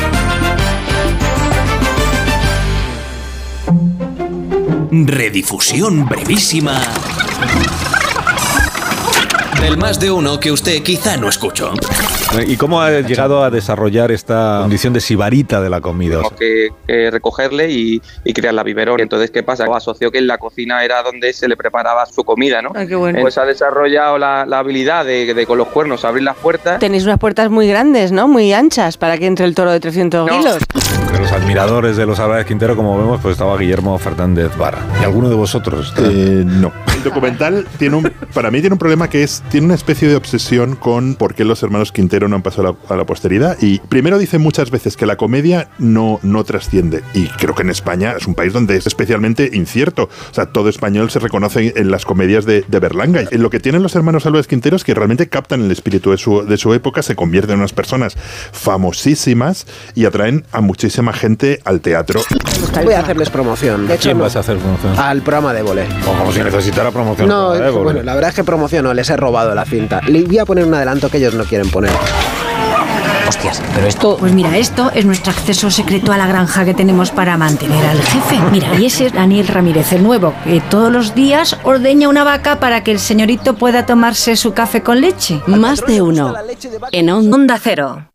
[5.05, 6.81] Redifusión brevísima
[9.61, 11.73] del más de uno que usted quizá no escuchó.
[12.47, 16.15] ¿Y cómo ha llegado a desarrollar esta condición de sibarita de la comida?
[16.17, 18.99] Tenemos que, que, recogerle y, y crear la biberón.
[18.99, 19.65] Entonces, ¿qué pasa?
[19.75, 22.71] Asoció que en la cocina era donde se le preparaba su comida, ¿no?
[22.75, 23.19] Ay, qué bueno.
[23.21, 26.79] Pues ha desarrollado la, la habilidad de, de, con los cuernos abrir las puertas.
[26.79, 28.27] Tenéis unas puertas muy grandes, ¿no?
[28.27, 30.37] Muy anchas para que entre el toro de 300 No.
[30.37, 30.57] kilos.
[31.01, 34.79] Entre los admiradores de los Álvarez Quintero, como vemos, pues estaba Guillermo Fernández Vara.
[35.01, 35.93] ¿Y alguno de vosotros?
[35.97, 36.71] Eh, no.
[36.95, 40.15] El documental tiene un, para mí tiene un problema que es, tiene una especie de
[40.15, 43.57] obsesión con por qué los hermanos Quintero no han pasado a la, a la posteridad.
[43.61, 47.03] Y primero dicen muchas veces que la comedia no, no trasciende.
[47.13, 50.03] Y creo que en España es un país donde es especialmente incierto.
[50.31, 53.23] O sea, todo español se reconoce en las comedias de, de Berlanga.
[53.31, 56.17] Y lo que tienen los hermanos Álvarez Quintero es que realmente captan el espíritu de
[56.17, 58.17] su, de su época, se convierten en unas personas
[58.51, 62.21] famosísimas y atraen a muchísima gente al teatro.
[62.83, 63.87] Voy a hacerles promoción.
[63.87, 64.23] De ¿A hecho, quién no.
[64.23, 64.97] vas a hacer promoción?
[64.97, 65.87] Al programa de volei.
[66.07, 67.27] O como si necesitara promoción.
[67.27, 67.49] No,
[67.83, 70.01] bueno, la verdad es que promociono, les he robado la cinta.
[70.07, 71.91] Le voy a poner un adelanto que ellos no quieren poner.
[73.27, 74.17] Hostias, pero esto...
[74.17, 78.01] Pues mira, esto es nuestro acceso secreto a la granja que tenemos para mantener al
[78.01, 78.39] jefe.
[78.51, 82.59] Mira, y ese es Daniel Ramírez, el nuevo, que todos los días ordeña una vaca
[82.59, 85.41] para que el señorito pueda tomarse su café con leche.
[85.47, 86.35] Más de uno.
[86.91, 88.09] En Onda Cero.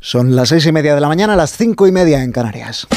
[0.00, 2.88] Son las seis y media de la mañana, las cinco y media en Canarias.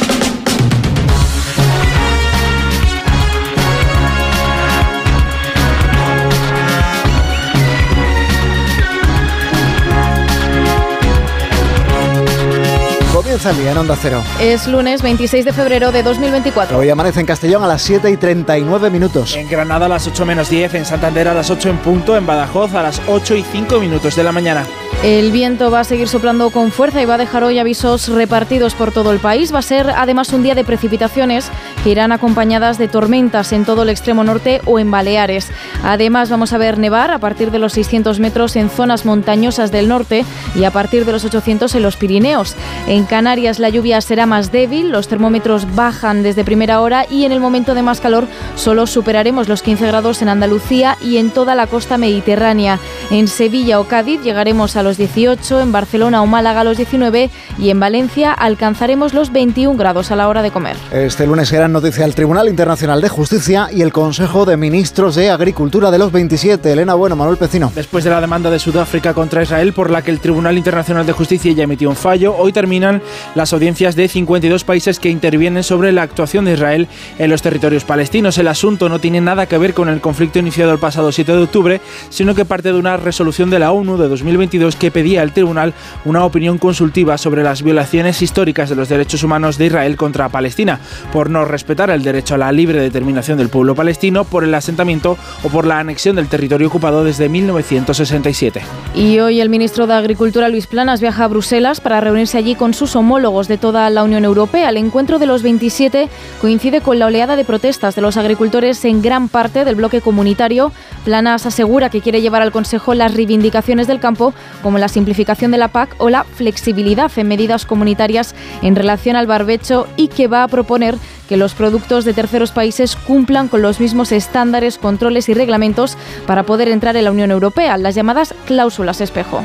[13.36, 14.24] Comienza el día en Onda Cero.
[14.40, 16.78] Es lunes 26 de febrero de 2024.
[16.78, 19.36] Hoy amanece en Castellón a las 7 y 39 minutos.
[19.36, 22.26] En Granada a las 8 menos 10, en Santander a las 8 en punto, en
[22.26, 24.66] Badajoz a las 8 y 5 minutos de la mañana.
[25.06, 28.74] El viento va a seguir soplando con fuerza y va a dejar hoy avisos repartidos
[28.74, 29.54] por todo el país.
[29.54, 31.52] Va a ser además un día de precipitaciones
[31.84, 35.52] que irán acompañadas de tormentas en todo el extremo norte o en Baleares.
[35.84, 39.90] Además vamos a ver nevar a partir de los 600 metros en zonas montañosas del
[39.90, 42.56] norte y a partir de los 800 en los Pirineos.
[42.88, 47.32] En Canarias la lluvia será más débil, los termómetros bajan desde primera hora y en
[47.32, 51.54] el momento de más calor solo superaremos los 15 grados en Andalucía y en toda
[51.54, 52.80] la costa mediterránea.
[53.12, 57.30] En Sevilla o Cádiz llegaremos a los 18, en Barcelona o Málaga a los 19
[57.58, 60.78] y en Valencia alcanzaremos los 21 grados a la hora de comer.
[60.92, 65.30] Este lunes será noticia el Tribunal Internacional de Justicia y el Consejo de Ministros de
[65.30, 66.72] Agricultura de los 27.
[66.72, 67.72] Elena Bueno, Manuel Pecino.
[67.76, 71.14] Después de la demanda de Sudáfrica contra Israel por la que el Tribunal Internacional de
[71.14, 73.02] Justicia ya emitió un fallo, hoy terminan
[73.36, 77.84] las audiencias de 52 países que intervienen sobre la actuación de Israel en los territorios
[77.84, 78.38] palestinos.
[78.38, 81.44] El asunto no tiene nada que ver con el conflicto iniciado el pasado 7 de
[81.44, 85.34] octubre, sino que parte de una resolución de la ONU de 2022 que pedía al
[85.34, 90.30] tribunal una opinión consultiva sobre las violaciones históricas de los derechos humanos de Israel contra
[90.30, 90.80] Palestina,
[91.12, 95.18] por no respetar el derecho a la libre determinación del pueblo palestino, por el asentamiento
[95.44, 98.62] o por la anexión del territorio ocupado desde 1967.
[98.94, 102.74] Y hoy el ministro de Agricultura, Luis Planas, viaja a Bruselas para reunirse allí con
[102.74, 104.70] sus homólogos de toda la Unión Europea.
[104.70, 106.10] El encuentro de los 27
[106.42, 110.72] coincide con la oleada de protestas de los agricultores en gran parte del bloque comunitario.
[111.04, 114.34] Planas asegura que quiere llevar al Consejo las reivindicaciones del campo,
[114.66, 119.28] como la simplificación de la PAC o la flexibilidad en medidas comunitarias en relación al
[119.28, 120.96] barbecho y que va a proponer
[121.30, 126.48] que los productos de terceros países cumplan con los mismos estándares, controles y reglamentos para
[126.48, 129.44] poder entrar en la Unión Europea, las llamadas cláusulas espejo.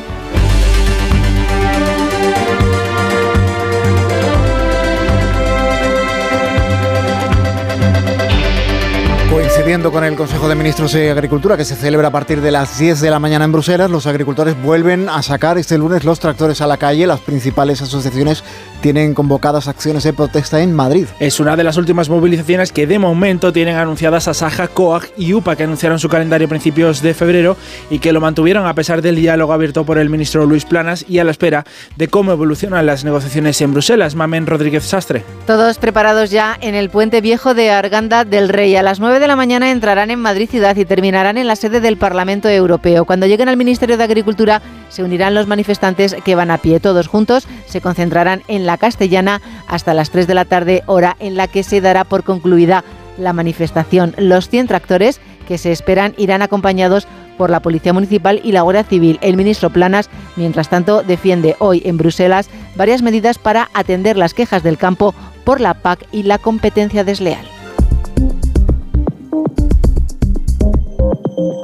[9.61, 12.79] Coincidiendo con el Consejo de Ministros de Agricultura que se celebra a partir de las
[12.79, 16.63] 10 de la mañana en Bruselas, los agricultores vuelven a sacar este lunes los tractores
[16.63, 17.07] a la calle.
[17.07, 18.43] Las principales asociaciones
[18.81, 21.09] tienen convocadas acciones de protesta en Madrid.
[21.19, 25.57] Es una de las últimas movilizaciones que de momento tienen anunciadas Asaja, COAG y UPA,
[25.57, 27.59] que anunciaron su calendario a principios de febrero
[27.91, 31.19] y que lo mantuvieron a pesar del diálogo abierto por el ministro Luis Planas y
[31.19, 34.15] a la espera de cómo evolucionan las negociaciones en Bruselas.
[34.15, 35.23] Mamen Rodríguez Sastre.
[35.47, 38.75] Todos preparados ya en el puente viejo de Arganda del Rey.
[38.77, 41.81] A las 9 de la mañana entrarán en Madrid ciudad y terminarán en la sede
[41.81, 43.05] del Parlamento Europeo.
[43.05, 46.79] Cuando lleguen al Ministerio de Agricultura se unirán los manifestantes que van a pie.
[46.79, 51.37] Todos juntos se concentrarán en la Castellana hasta las 3 de la tarde, hora en
[51.37, 52.85] la que se dará por concluida
[53.19, 54.15] la manifestación.
[54.19, 58.85] Los 100 tractores que se esperan irán acompañados por la Policía Municipal y la Guardia
[58.85, 59.19] Civil.
[59.21, 64.63] El ministro Planas, mientras tanto, defiende hoy en Bruselas varias medidas para atender las quejas
[64.63, 65.13] del campo
[65.45, 67.60] por la PAC y la competencia desleal.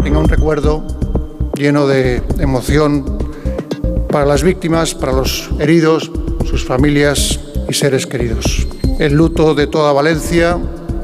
[0.07, 0.85] Tenga un recuerdo
[1.57, 3.19] lleno de emoción
[4.09, 6.13] para las víctimas, para los heridos,
[6.49, 8.69] sus familias y seres queridos.
[9.01, 10.59] El luto de toda Valencia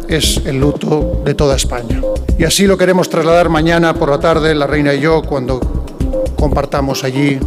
[0.07, 2.01] es el luto de toda España.
[2.39, 5.59] Y así lo queremos trasladar mañana por la tarde, la reina y yo, cuando
[6.37, 7.41] compartamos allí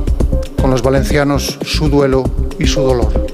[0.62, 2.26] con los valencianos su duelo
[2.60, 3.25] y su dolor.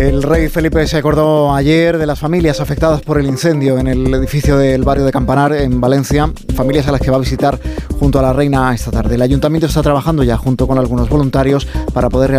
[0.00, 4.14] El rey Felipe se acordó ayer de las familias afectadas por el incendio en el
[4.14, 7.58] edificio del barrio de Campanar, en Valencia, familias a las que va a visitar
[7.98, 9.16] junto a la reina esta tarde.
[9.16, 12.30] El ayuntamiento está trabajando ya junto con algunos voluntarios para poder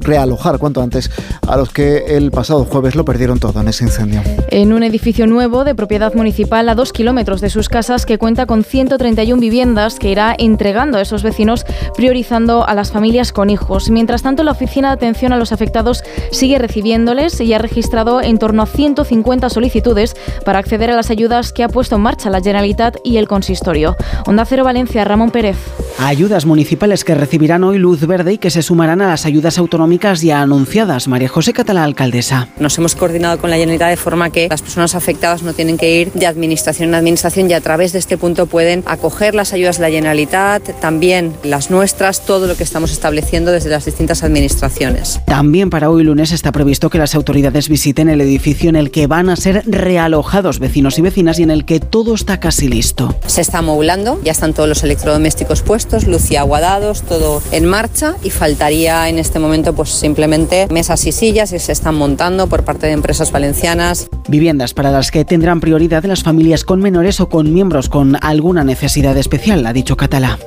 [0.00, 1.10] realojar cuanto antes
[1.46, 4.22] a los que el pasado jueves lo perdieron todo en ese incendio.
[4.48, 8.46] En un edificio nuevo de propiedad municipal a dos kilómetros de sus casas que cuenta
[8.46, 13.90] con 131 viviendas que irá entregando a esos vecinos priorizando a las familias con hijos.
[13.90, 17.01] Mientras tanto, la Oficina de Atención a los Afectados sigue recibiendo
[17.40, 21.68] y ha registrado en torno a 150 solicitudes para acceder a las ayudas que ha
[21.68, 23.96] puesto en marcha la Generalitat y el Consistorio.
[24.24, 25.56] Onda Cero Valencia, Ramón Pérez.
[25.98, 30.22] Ayudas municipales que recibirán hoy luz verde y que se sumarán a las ayudas autonómicas
[30.22, 31.08] ya anunciadas.
[31.08, 32.48] María José Catalá, alcaldesa.
[32.58, 36.00] Nos hemos coordinado con la Generalitat de forma que las personas afectadas no tienen que
[36.00, 39.78] ir de administración en administración y a través de este punto pueden acoger las ayudas
[39.78, 45.20] de la Generalitat, también las nuestras, todo lo que estamos estableciendo desde las distintas administraciones.
[45.26, 49.08] También para hoy lunes está previsto que las autoridades visiten el edificio en el que
[49.08, 53.16] van a ser realojados vecinos y vecinas y en el que todo está casi listo.
[53.26, 57.64] Se está amoblando, ya están todos los electrodomésticos puestos, luz y agua dados, todo en
[57.64, 62.46] marcha y faltaría en este momento pues simplemente mesas y sillas que se están montando
[62.46, 64.08] por parte de empresas valencianas.
[64.28, 68.64] Viviendas para las que tendrán prioridad las familias con menores o con miembros con alguna
[68.64, 70.38] necesidad especial, ha dicho Catalá.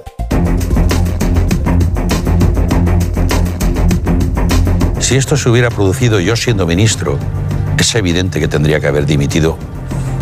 [5.06, 7.20] Si esto se hubiera producido yo siendo ministro,
[7.78, 9.56] es evidente que tendría que haber dimitido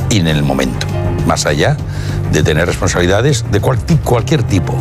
[0.10, 0.86] en el momento,
[1.26, 1.78] más allá
[2.34, 4.76] de tener responsabilidades de cualquier tipo.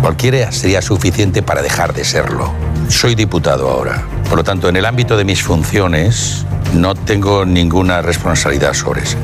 [0.00, 2.50] Cualquiera sería suficiente para dejar de serlo.
[2.88, 4.06] Soy diputado ahora.
[4.26, 9.18] Por lo tanto, en el ámbito de mis funciones, no tengo ninguna responsabilidad sobre eso.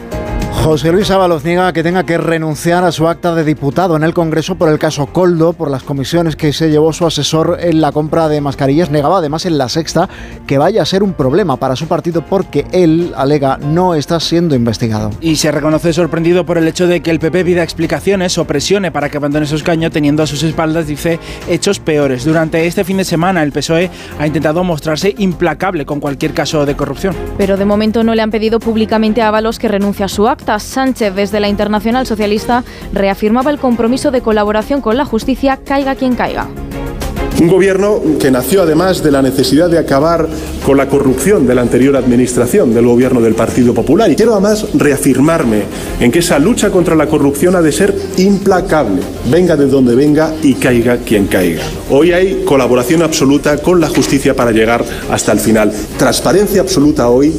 [0.66, 4.12] José Luis Ábalos niega que tenga que renunciar a su acta de diputado en el
[4.12, 7.92] Congreso por el caso Coldo, por las comisiones que se llevó su asesor en la
[7.92, 8.90] compra de mascarillas.
[8.90, 10.08] Negaba además en la sexta
[10.44, 14.56] que vaya a ser un problema para su partido porque él, alega, no está siendo
[14.56, 15.12] investigado.
[15.20, 18.90] Y se reconoce sorprendido por el hecho de que el PP pida explicaciones o presione
[18.90, 22.24] para que abandone su escaño teniendo a sus espaldas, dice, hechos peores.
[22.24, 26.74] Durante este fin de semana el PSOE ha intentado mostrarse implacable con cualquier caso de
[26.74, 27.14] corrupción.
[27.38, 30.55] Pero de momento no le han pedido públicamente a Ábalos que renuncie a su acta.
[30.58, 36.14] Sánchez, desde la Internacional Socialista, reafirmaba el compromiso de colaboración con la justicia, caiga quien
[36.14, 36.48] caiga.
[37.38, 40.26] Un gobierno que nació además de la necesidad de acabar
[40.64, 44.10] con la corrupción de la anterior administración del gobierno del Partido Popular.
[44.10, 45.64] Y quiero además reafirmarme
[46.00, 50.32] en que esa lucha contra la corrupción ha de ser implacable, venga de donde venga
[50.42, 51.62] y caiga quien caiga.
[51.90, 55.70] Hoy hay colaboración absoluta con la justicia para llegar hasta el final.
[55.98, 57.34] Transparencia absoluta hoy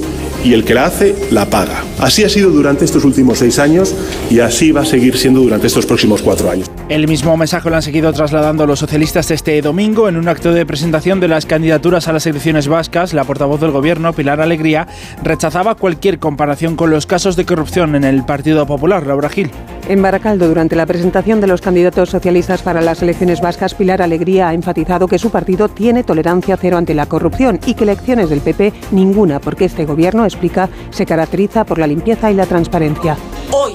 [0.48, 1.84] y el que la hace la paga.
[2.00, 3.94] Así ha sido durante estos últimos seis años
[4.30, 6.70] y así va a seguir siendo durante estos próximos cuatro años.
[6.90, 10.66] El mismo mensaje lo han seguido trasladando los socialistas este domingo en un acto de
[10.66, 13.14] presentación de las candidaturas a las elecciones vascas.
[13.14, 14.88] La portavoz del gobierno, Pilar Alegría,
[15.22, 19.06] rechazaba cualquier comparación con los casos de corrupción en el Partido Popular.
[19.06, 19.52] Laura Gil.
[19.90, 24.48] En Baracaldo, durante la presentación de los candidatos socialistas para las elecciones vascas, Pilar Alegría
[24.48, 28.40] ha enfatizado que su partido tiene tolerancia cero ante la corrupción y que elecciones del
[28.40, 33.18] PP ninguna, porque este gobierno, explica, se caracteriza por la limpieza y la transparencia.
[33.52, 33.74] Hoy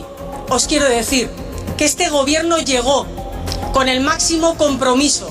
[0.48, 1.41] os quiero decir
[1.83, 3.09] que este gobierno llegó
[3.72, 5.28] con el máximo compromiso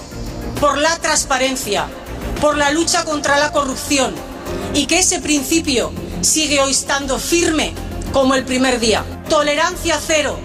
[0.59, 1.87] por la transparencia,
[2.41, 4.13] por la lucha contra la corrupción
[4.73, 7.73] y que ese principio sigue hoy estando firme
[8.11, 9.05] como el primer día.
[9.29, 10.37] tolerancia cero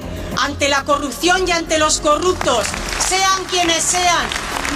[0.43, 2.67] ante la corrupción y ante los corruptos,
[3.09, 4.27] sean quienes sean,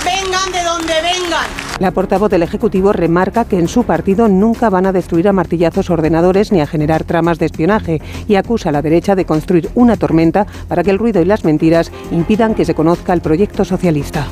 [0.05, 1.47] vengan de donde vengan.
[1.79, 5.91] La portavoz del Ejecutivo remarca que en su partido nunca van a destruir a martillazos
[5.91, 9.97] ordenadores ni a generar tramas de espionaje y acusa a la derecha de construir una
[9.97, 14.27] tormenta para que el ruido y las mentiras impidan que se conozca el proyecto socialista.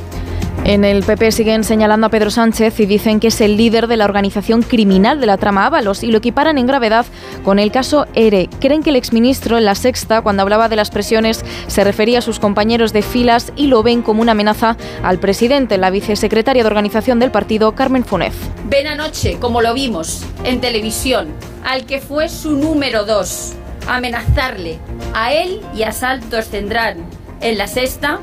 [0.65, 3.97] En el PP siguen señalando a Pedro Sánchez y dicen que es el líder de
[3.97, 7.07] la organización criminal de la trama Ábalos y lo equiparan en gravedad
[7.43, 8.51] con el caso ERE.
[8.61, 12.23] Creen que el exministro en la sexta, cuando hablaba de las presiones, se refería a
[12.23, 16.67] sus compañeros de filas y lo ven como una amenaza al presidente, la vicesecretaria de
[16.67, 18.35] organización del partido, Carmen Funes.
[18.65, 21.29] Ven anoche, como lo vimos en televisión,
[21.65, 23.55] al que fue su número dos,
[23.87, 24.79] amenazarle
[25.15, 26.99] a él y a Saltos Tendrán
[27.41, 28.21] en la sexta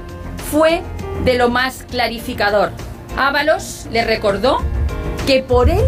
[0.52, 0.82] fue
[1.24, 2.72] de lo más clarificador.
[3.18, 4.58] Ábalos le recordó
[5.26, 5.84] que por él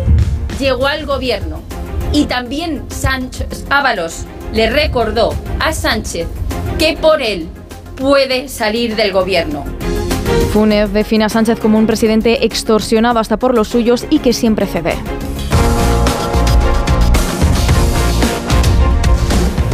[0.59, 1.61] llegó al gobierno
[2.13, 6.27] y también Sánchez Ábalos le recordó a Sánchez
[6.79, 7.49] que por él
[7.95, 9.63] puede salir del gobierno.
[10.53, 14.65] Funes define a Sánchez como un presidente extorsionado hasta por los suyos y que siempre
[14.65, 14.95] cede.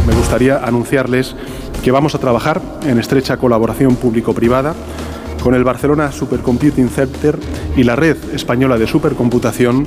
[0.06, 1.34] Me gustaría anunciarles
[1.82, 4.74] que vamos a trabajar en estrecha colaboración público-privada
[5.44, 7.38] con el Barcelona Supercomputing Center
[7.76, 9.86] y la Red Española de Supercomputación,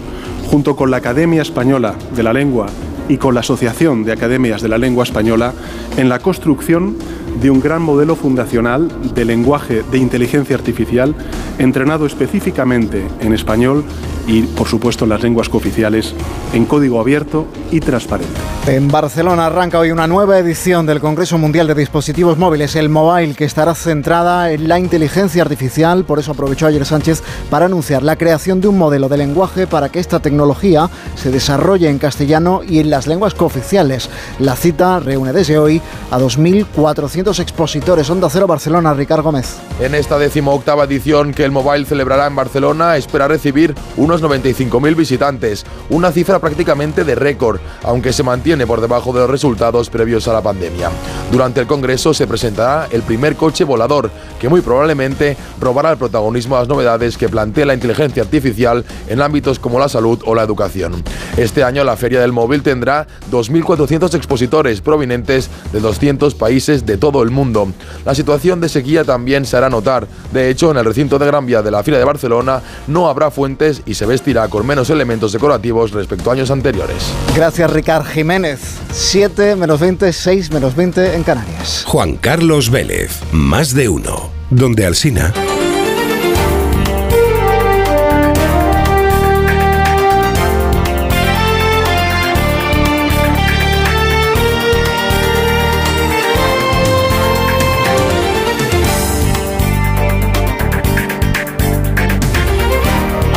[0.51, 2.67] junto con la Academia Española de la Lengua
[3.09, 5.53] y con la Asociación de Academias de la Lengua Española,
[5.97, 6.95] en la construcción
[7.41, 11.15] de un gran modelo fundacional de lenguaje de inteligencia artificial
[11.59, 13.83] entrenado específicamente en español
[14.27, 16.13] y, por supuesto, en las lenguas cooficiales,
[16.53, 18.39] en código abierto y transparente.
[18.67, 23.33] En Barcelona arranca hoy una nueva edición del Congreso Mundial de Dispositivos Móviles, el Mobile,
[23.33, 26.03] que estará centrada en la inteligencia artificial.
[26.03, 29.87] Por eso aprovechó ayer Sánchez para anunciar la creación de un modelo de lenguaje para
[29.87, 34.09] que esta tecnología se desarrolle en castellano y en las lenguas cooficiales.
[34.39, 38.09] La cita reúne desde hoy a 2.400 expositores.
[38.09, 39.57] Onda Cero Barcelona, Ricardo Gómez.
[39.81, 45.65] En esta decimoctava edición que el Mobile celebrará en Barcelona, espera recibir unos 95.000 visitantes,
[45.89, 50.33] una cifra prácticamente de récord, aunque se mantiene por debajo de los resultados previos a
[50.33, 50.89] la pandemia.
[51.29, 54.09] Durante el Congreso se presentará el primer coche volador,
[54.39, 59.21] que muy probablemente robará el protagonismo a las novedades que plantea la inteligencia artificial en
[59.21, 61.03] ámbitos como la salud o la educación.
[61.35, 67.06] Este año la Feria del Móvil tendrá 2.400 expositores provenientes de 200 países de todo
[67.23, 67.71] el mundo.
[68.05, 70.07] La situación de sequía también se hará notar.
[70.31, 73.31] De hecho, en el recinto de Gran Vía de la Feria de Barcelona no habrá
[73.31, 77.11] fuentes y se vestirá con menos elementos decorativos respecto a años anteriores.
[77.35, 78.59] Gracias, Ricard Jiménez.
[78.91, 81.83] 7 menos 20, 6 menos 20 en Canarias.
[81.87, 84.29] Juan Carlos Vélez, más de uno.
[84.49, 85.33] Donde Alsina.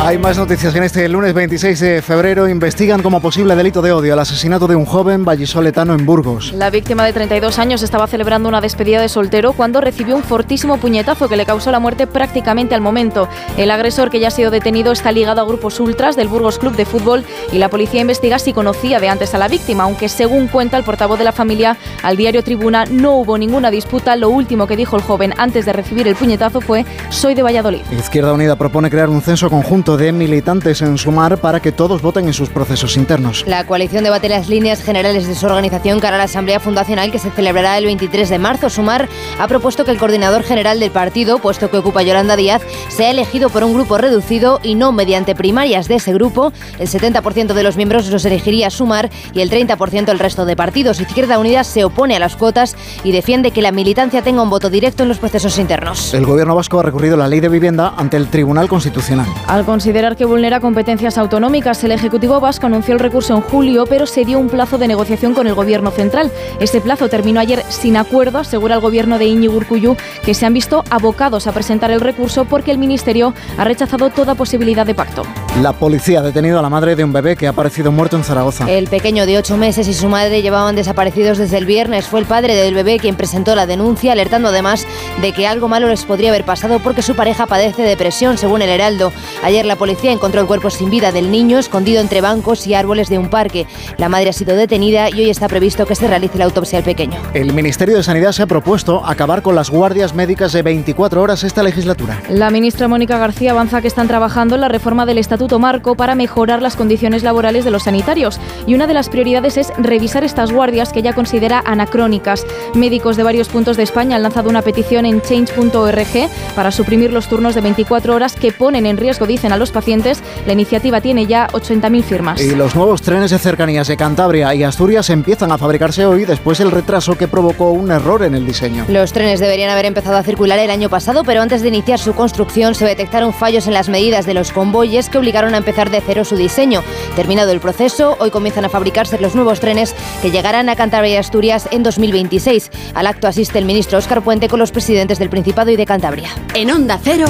[0.03, 2.49] Hay más noticias en este lunes 26 de febrero.
[2.49, 6.53] Investigan como posible delito de odio el asesinato de un joven vallisoletano en Burgos.
[6.53, 10.77] La víctima de 32 años estaba celebrando una despedida de soltero cuando recibió un fortísimo
[10.77, 13.29] puñetazo que le causó la muerte prácticamente al momento.
[13.57, 16.75] El agresor, que ya ha sido detenido, está ligado a grupos ultras del Burgos Club
[16.75, 20.47] de Fútbol y la policía investiga si conocía de antes a la víctima, aunque según
[20.47, 24.15] cuenta el portavoz de la familia al diario Tribuna, no hubo ninguna disputa.
[24.15, 27.81] Lo último que dijo el joven antes de recibir el puñetazo fue soy de Valladolid.
[27.91, 32.27] Izquierda Unida propone crear un censo conjunto de militantes en Sumar para que todos voten
[32.27, 33.43] en sus procesos internos.
[33.47, 37.19] La coalición debate las líneas generales de su organización cara a la Asamblea Fundacional que
[37.19, 38.69] se celebrará el 23 de marzo.
[38.69, 43.11] Sumar ha propuesto que el coordinador general del partido, puesto que ocupa Yolanda Díaz, sea
[43.11, 46.53] elegido por un grupo reducido y no mediante primarias de ese grupo.
[46.79, 50.99] El 70% de los miembros los elegiría Sumar y el 30% el resto de partidos.
[50.99, 54.69] Izquierda Unida se opone a las cuotas y defiende que la militancia tenga un voto
[54.69, 56.13] directo en los procesos internos.
[56.13, 59.27] El gobierno vasco ha recurrido la ley de vivienda ante el Tribunal Constitucional.
[59.47, 64.05] Al considerar que vulnera competencias autonómicas, el Ejecutivo vasco anunció el recurso en julio, pero
[64.05, 66.31] se dio un plazo de negociación con el Gobierno central.
[66.59, 70.53] Este plazo terminó ayer sin acuerdo, asegura el Gobierno de Íñigo Urcullu, que se han
[70.53, 75.23] visto abocados a presentar el recurso porque el Ministerio ha rechazado toda posibilidad de pacto.
[75.63, 78.23] La policía ha detenido a la madre de un bebé que ha aparecido muerto en
[78.23, 78.69] Zaragoza.
[78.69, 82.05] El pequeño de ocho meses y su madre llevaban desaparecidos desde el viernes.
[82.05, 84.85] Fue el padre del bebé quien presentó la denuncia, alertando además
[85.21, 88.69] de que algo malo les podría haber pasado porque su pareja padece depresión, según el
[88.69, 89.11] Heraldo.
[89.41, 93.07] Ayer la policía encontró el cuerpo sin vida del niño escondido entre bancos y árboles
[93.07, 93.67] de un parque.
[93.97, 96.83] La madre ha sido detenida y hoy está previsto que se realice la autopsia al
[96.83, 97.21] pequeño.
[97.33, 101.45] El Ministerio de Sanidad se ha propuesto acabar con las guardias médicas de 24 horas
[101.45, 102.21] esta legislatura.
[102.27, 106.15] La ministra Mónica García avanza que están trabajando en la reforma del Estatuto Marco para
[106.15, 110.51] mejorar las condiciones laborales de los sanitarios y una de las prioridades es revisar estas
[110.51, 112.45] guardias que ella considera anacrónicas.
[112.75, 117.29] Médicos de varios puntos de España han lanzado una petición en change.org para suprimir los
[117.29, 120.21] turnos de 24 horas que ponen en riesgo, dicen a los pacientes.
[120.45, 122.41] La iniciativa tiene ya 80.000 firmas.
[122.41, 126.57] Y los nuevos trenes de cercanías de Cantabria y Asturias empiezan a fabricarse hoy después
[126.57, 128.85] del retraso que provocó un error en el diseño.
[128.89, 132.13] Los trenes deberían haber empezado a circular el año pasado, pero antes de iniciar su
[132.13, 136.01] construcción se detectaron fallos en las medidas de los convoyes que obligaron a empezar de
[136.05, 136.83] cero su diseño.
[137.15, 141.17] Terminado el proceso, hoy comienzan a fabricarse los nuevos trenes que llegarán a Cantabria y
[141.17, 142.71] Asturias en 2026.
[142.95, 146.29] Al acto asiste el ministro Óscar Puente con los presidentes del Principado y de Cantabria.
[146.55, 147.27] En Onda Cero,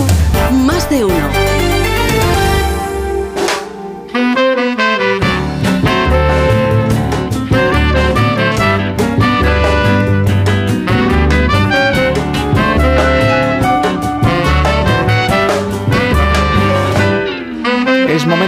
[0.65, 1.60] más de uno.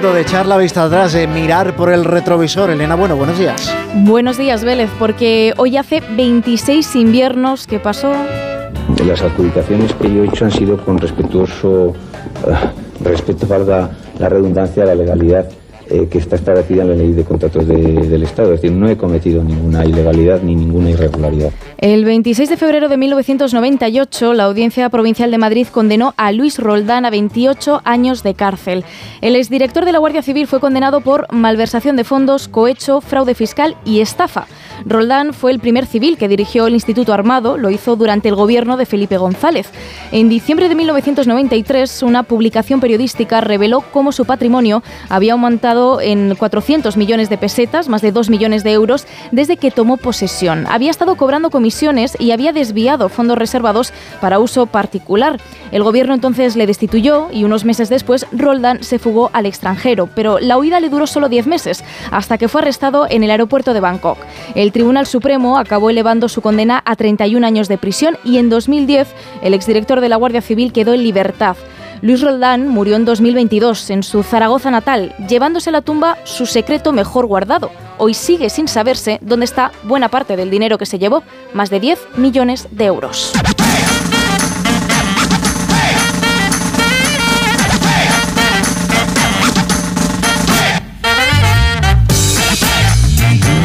[0.03, 2.69] Momento de echar la vista atrás, de mirar por el retrovisor.
[2.69, 3.73] Elena, bueno, buenos días.
[3.95, 8.11] Buenos días, Vélez, porque hoy hace 26 inviernos que pasó
[9.07, 14.85] las adjudicaciones que yo he hecho han sido con respetuoso uh, respeto para la redundancia,
[14.85, 15.49] la legalidad
[15.89, 18.53] eh, que está establecida en la ley de contratos de, del Estado.
[18.53, 21.51] Es decir, no he cometido ninguna ilegalidad ni ninguna irregularidad.
[21.77, 27.05] El 26 de febrero de 1998, la Audiencia Provincial de Madrid condenó a Luis Roldán
[27.05, 28.85] a 28 años de cárcel.
[29.21, 33.75] El exdirector de la Guardia Civil fue condenado por malversación de fondos, cohecho, fraude fiscal
[33.85, 34.47] y estafa.
[34.85, 38.77] Roldán fue el primer civil que dirigió el Instituto Armado, lo hizo durante el gobierno
[38.77, 39.69] de Felipe González.
[40.11, 46.97] En diciembre de 1993, una publicación periodística reveló cómo su patrimonio había aumentado en 400
[46.97, 50.65] millones de pesetas, más de 2 millones de euros, desde que tomó posesión.
[50.69, 55.39] Había estado cobrando comisiones y había desviado fondos reservados para uso particular.
[55.71, 60.39] El gobierno entonces le destituyó y unos meses después Roldán se fugó al extranjero, pero
[60.39, 63.79] la huida le duró solo 10 meses, hasta que fue arrestado en el aeropuerto de
[63.79, 64.17] Bangkok.
[64.55, 69.07] El Tribunal Supremo acabó elevando su condena a 31 años de prisión y en 2010
[69.43, 71.55] el exdirector de la Guardia Civil quedó en libertad.
[72.01, 76.91] Luis Roldán murió en 2022 en su Zaragoza natal, llevándose a la tumba su secreto
[76.91, 77.71] mejor guardado.
[77.97, 81.79] Hoy sigue sin saberse dónde está buena parte del dinero que se llevó, más de
[81.79, 83.31] 10 millones de euros.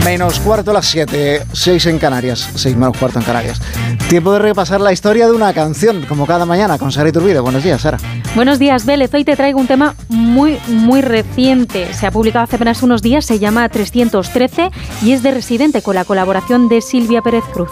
[0.09, 3.61] Menos cuarto a las 7, 6 en Canarias, 6 menos cuarto en Canarias.
[4.09, 7.41] Tiempo de repasar la historia de una canción, como cada mañana, con Sara Iturbide.
[7.41, 7.99] Buenos días, Sara.
[8.35, 9.13] Buenos días, Vélez.
[9.13, 11.93] Hoy te traigo un tema muy, muy reciente.
[11.93, 14.71] Se ha publicado hace apenas unos días, se llama 313
[15.03, 17.71] y es de Residente con la colaboración de Silvia Pérez Cruz.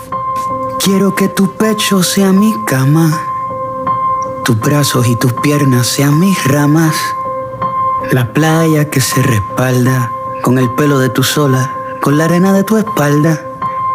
[0.84, 3.18] Quiero que tu pecho sea mi cama,
[4.44, 6.96] tus brazos y tus piernas sean mis ramas,
[8.12, 10.10] la playa que se respalda
[10.42, 11.75] con el pelo de tu sola
[12.06, 13.40] con la arena de tu espalda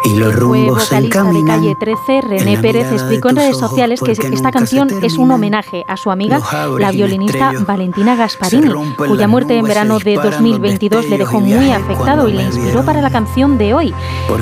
[0.04, 4.12] y los rumbos Fue vocalista de Calle 13, René Pérez explicó en redes sociales que
[4.12, 6.38] esta canción es un homenaje a su amiga,
[6.78, 12.34] la violinista Valentina Gasparini, cuya muerte en verano de 2022 le dejó muy afectado y
[12.34, 13.94] le inspiró para la canción de hoy.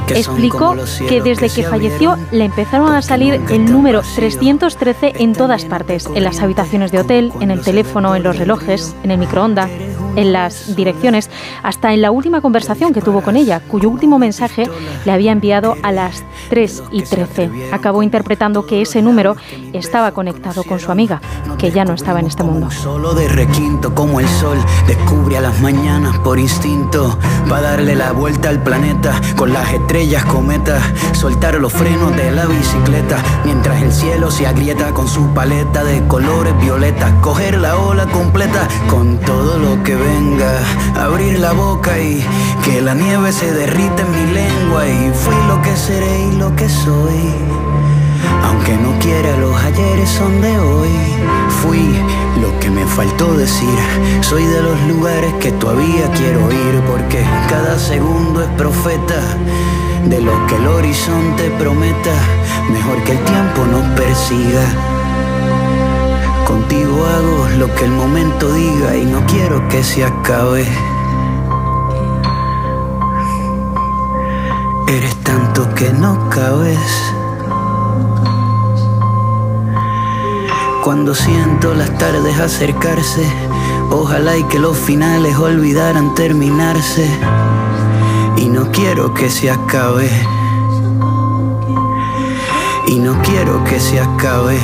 [0.09, 0.75] Explicó
[1.09, 6.25] que desde que falleció le empezaron a salir el número 313 en todas partes, en
[6.25, 9.71] las habitaciones de hotel, en el teléfono, en los relojes, en el microondas,
[10.17, 11.31] en las direcciones,
[11.63, 14.69] hasta en la última conversación que tuvo con ella, cuyo último mensaje
[15.05, 17.51] le había enviado a las 3 y 13.
[17.73, 19.37] Acabó interpretando que ese número
[19.73, 21.21] estaba conectado con su amiga,
[21.59, 22.71] que ya no estaba en este mundo.
[22.71, 28.13] Solo de requinto como el sol descubre a las mañanas por instinto para darle la
[28.13, 30.83] vuelta al planeta con las estrellas cometas,
[31.13, 36.07] soltar los frenos de la bicicleta mientras el cielo se agrieta con su paleta de
[36.07, 40.53] colores violetas, coger la ola completa con todo lo que venga,
[40.97, 42.25] abrir la boca y
[42.65, 46.55] que la nieve se derrita en mi lengua y fui lo que seré y lo
[46.57, 47.21] que soy.
[48.45, 50.91] Aunque no quiera, los ayeres son de hoy.
[51.63, 51.95] Fui
[52.41, 53.79] lo que me faltó decir.
[54.23, 56.81] Soy de los lugares que todavía quiero ir.
[56.87, 59.21] Porque cada segundo es profeta
[60.07, 62.15] de lo que el horizonte prometa.
[62.71, 65.00] Mejor que el tiempo nos persiga.
[66.51, 70.67] Contigo hago lo que el momento diga y no quiero que se acabe.
[74.89, 76.91] Eres tanto que no cabes.
[80.83, 83.25] Cuando siento las tardes acercarse,
[83.93, 87.11] Ojalá y que los finales olvidaran terminarse.
[88.37, 90.09] Y no quiero que se acabe.
[92.87, 94.61] Y no quiero que se acabe.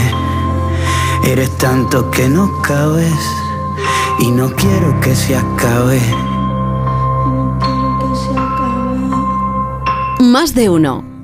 [1.27, 3.13] Eres tanto que no cabes.
[4.21, 6.01] Y no quiero que se acabe.
[10.21, 11.16] Más de uno.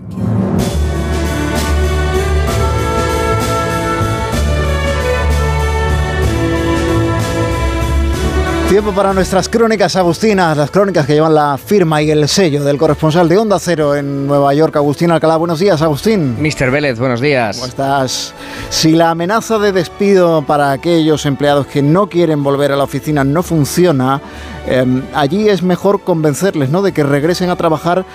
[8.73, 12.79] Tiempo para nuestras crónicas agustinas, las crónicas que llevan la firma y el sello del
[12.79, 15.37] corresponsal de Onda Cero en Nueva York, Agustín Alcalá.
[15.37, 16.41] Buenos días, Agustín.
[16.41, 17.57] Mister Vélez, buenos días.
[17.57, 18.33] ¿Cómo estás?
[18.70, 23.25] Si la amenaza de despido para aquellos empleados que no quieren volver a la oficina
[23.25, 24.23] no funciona,
[24.66, 26.81] eh, allí es mejor convencerles ¿no?
[26.81, 28.07] de que regresen a trabajar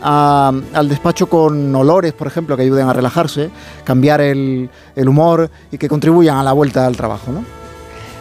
[0.00, 3.50] a, al despacho con olores, por ejemplo, que ayuden a relajarse,
[3.82, 7.63] cambiar el, el humor y que contribuyan a la vuelta al trabajo, ¿no?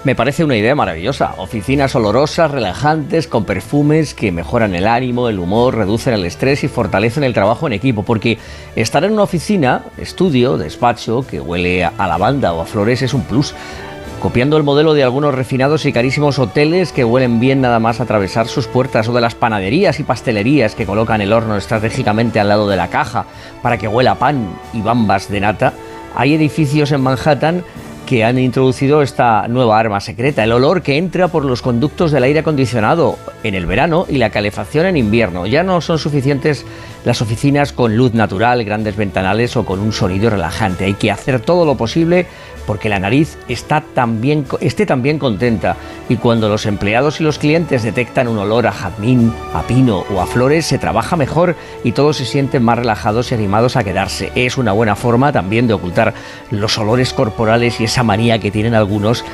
[0.03, 1.35] Me parece una idea maravillosa.
[1.37, 6.67] Oficinas olorosas, relajantes, con perfumes que mejoran el ánimo, el humor, reducen el estrés y
[6.67, 8.03] fortalecen el trabajo en equipo.
[8.03, 8.37] Porque
[8.75, 13.21] estar en una oficina, estudio, despacho, que huele a lavanda o a flores es un
[13.23, 13.55] plus.
[14.21, 18.49] Copiando el modelo de algunos refinados y carísimos hoteles que huelen bien nada más atravesar
[18.49, 22.67] sus puertas o de las panaderías y pastelerías que colocan el horno estratégicamente al lado
[22.67, 23.25] de la caja
[23.61, 25.73] para que huela pan y bambas de nata,
[26.15, 27.63] hay edificios en Manhattan
[28.05, 32.23] que han introducido esta nueva arma secreta, el olor que entra por los conductos del
[32.23, 35.45] aire acondicionado en el verano y la calefacción en invierno.
[35.45, 36.65] Ya no son suficientes
[37.05, 40.85] las oficinas con luz natural, grandes ventanales o con un sonido relajante.
[40.85, 42.27] Hay que hacer todo lo posible
[42.65, 45.75] porque la nariz está también, esté también contenta
[46.07, 50.21] y cuando los empleados y los clientes detectan un olor a jazmín, a pino o
[50.21, 54.31] a flores, se trabaja mejor y todos se sienten más relajados y animados a quedarse.
[54.35, 56.13] Es una buena forma también de ocultar
[56.51, 59.25] los olores corporales y esa manía que tienen algunos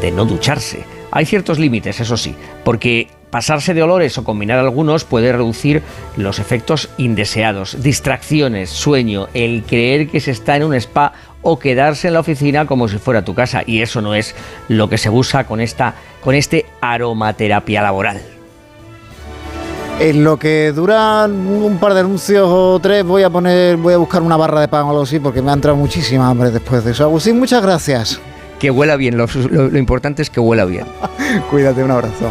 [0.00, 0.84] de no ducharse.
[1.10, 5.82] Hay ciertos límites, eso sí, porque pasarse de olores o combinar algunos puede reducir
[6.18, 12.08] los efectos indeseados, distracciones, sueño, el creer que se está en un spa o quedarse
[12.08, 14.34] en la oficina como si fuera tu casa y eso no es
[14.68, 18.20] lo que se busca con esta con este aromaterapia laboral.
[19.98, 23.96] En lo que dura un par de anuncios o tres voy a poner voy a
[23.96, 26.84] buscar una barra de pan o algo así porque me ha entrado muchísima hambre después
[26.84, 27.04] de eso.
[27.04, 28.20] Agustín, muchas gracias.
[28.58, 30.84] Que huela bien, lo, lo, lo importante es que huela bien.
[31.50, 32.30] Cuídate, un abrazo.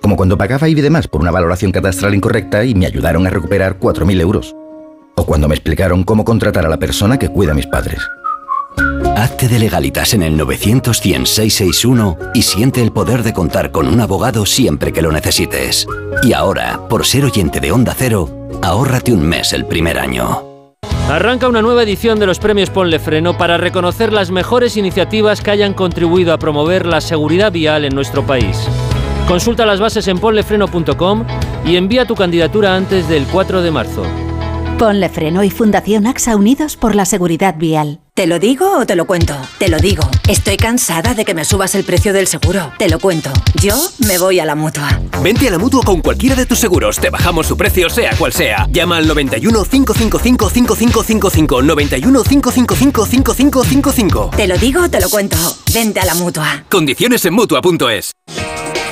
[0.00, 3.30] Como cuando pagaba IBI de más por una valoración catastral incorrecta y me ayudaron a
[3.30, 4.54] recuperar 4.000 euros.
[5.16, 8.00] O cuando me explicaron cómo contratar a la persona que cuida a mis padres.
[9.16, 11.02] Hazte de legalitas en el 900
[12.34, 15.86] y siente el poder de contar con un abogado siempre que lo necesites.
[16.22, 20.44] Y ahora, por ser oyente de Onda Cero, ahórrate un mes el primer año.
[21.10, 25.50] Arranca una nueva edición de los premios Ponle Freno para reconocer las mejores iniciativas que
[25.50, 28.68] hayan contribuido a promover la seguridad vial en nuestro país.
[29.28, 31.26] Consulta las bases en ponlefreno.com
[31.66, 34.02] y envía tu candidatura antes del 4 de marzo.
[34.78, 38.00] Ponle Freno y Fundación AXA Unidos por la Seguridad Vial.
[38.14, 39.36] ¿Te lo digo o te lo cuento?
[39.58, 40.02] Te lo digo.
[40.28, 42.72] Estoy cansada de que me subas el precio del seguro.
[42.78, 43.30] Te lo cuento.
[43.60, 43.76] Yo
[44.06, 45.00] me voy a la mutua.
[45.22, 46.98] Vente a la mutua con cualquiera de tus seguros.
[46.98, 48.66] Te bajamos su precio, sea cual sea.
[48.70, 51.62] Llama al 91 555 5555.
[51.62, 54.30] 91 555 5555.
[54.36, 55.36] Te lo digo o te lo cuento.
[55.74, 56.64] Vente a la mutua.
[56.70, 58.12] Condiciones en mutua.es.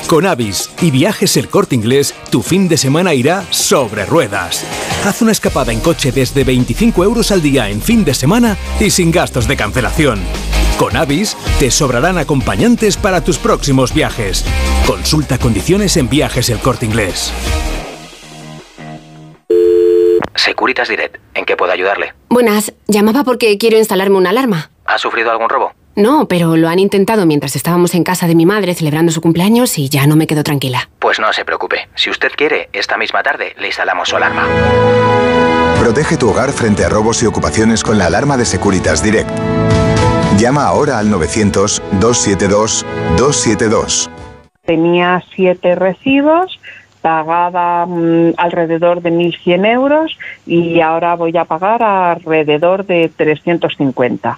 [0.07, 4.63] Con Avis y Viajes El Corte Inglés, tu fin de semana irá sobre ruedas.
[5.03, 8.89] Haz una escapada en coche desde 25 euros al día en fin de semana y
[8.89, 10.19] sin gastos de cancelación.
[10.77, 14.45] Con Avis te sobrarán acompañantes para tus próximos viajes.
[14.85, 17.33] Consulta condiciones en Viajes El Corte Inglés.
[20.35, 22.13] Securitas Direct, ¿en qué puedo ayudarle?
[22.29, 24.69] Buenas, llamaba porque quiero instalarme una alarma.
[24.85, 25.73] ¿Ha sufrido algún robo?
[25.97, 29.79] No, pero lo han intentado mientras estábamos en casa de mi madre celebrando su cumpleaños
[29.79, 30.91] y ya no me quedo tranquila.
[30.99, 31.89] Pues no se preocupe.
[31.95, 34.45] Si usted quiere, esta misma tarde le instalamos su alarma.
[35.79, 39.31] Protege tu hogar frente a robos y ocupaciones con la alarma de Securitas Direct.
[40.37, 44.11] Llama ahora al 900-272-272.
[44.65, 46.59] Tenía siete recibos,
[47.01, 54.37] pagaba mm, alrededor de 1.100 euros y ahora voy a pagar alrededor de 350.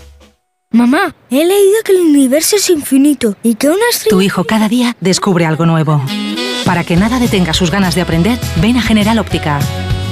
[0.73, 4.15] Mamá, he leído que el universo es infinito y que una estrella...
[4.15, 6.01] Tu hijo cada día descubre algo nuevo.
[6.65, 9.59] Para que nada detenga sus ganas de aprender, ven a General Óptica.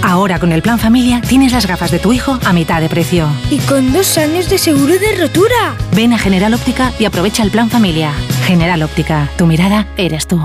[0.04, 3.30] Ahora con el plan familia tienes las gafas de tu hijo a mitad de precio.
[3.50, 5.78] Y con dos años de seguro de rotura.
[5.96, 8.12] Ven a General Óptica y aprovecha el plan familia.
[8.46, 10.42] General Óptica, tu mirada eres tú.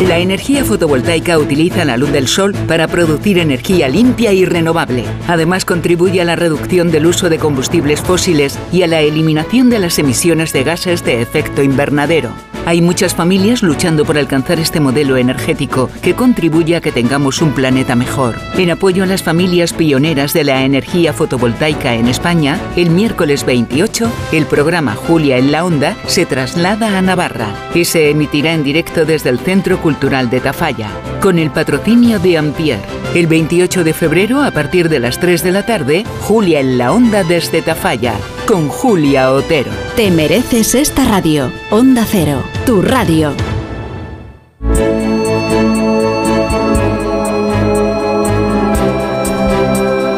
[0.00, 5.04] La energía fotovoltaica utiliza la luz del sol para producir energía limpia y renovable.
[5.28, 9.78] Además contribuye a la reducción del uso de combustibles fósiles y a la eliminación de
[9.78, 12.49] las emisiones de gases de efecto invernadero.
[12.66, 17.52] Hay muchas familias luchando por alcanzar este modelo energético que contribuye a que tengamos un
[17.52, 18.36] planeta mejor.
[18.56, 24.10] En apoyo a las familias pioneras de la energía fotovoltaica en España, el miércoles 28,
[24.32, 29.04] el programa Julia en la Onda se traslada a Navarra y se emitirá en directo
[29.04, 30.90] desde el Centro Cultural de Tafalla,
[31.20, 32.80] con el patrocinio de Ampier.
[33.14, 36.92] El 28 de febrero, a partir de las 3 de la tarde, Julia en la
[36.92, 38.14] Onda desde Tafalla,
[38.46, 39.72] con Julia Otero.
[39.96, 41.50] Te mereces esta radio.
[41.70, 43.32] Onda Cero, tu radio.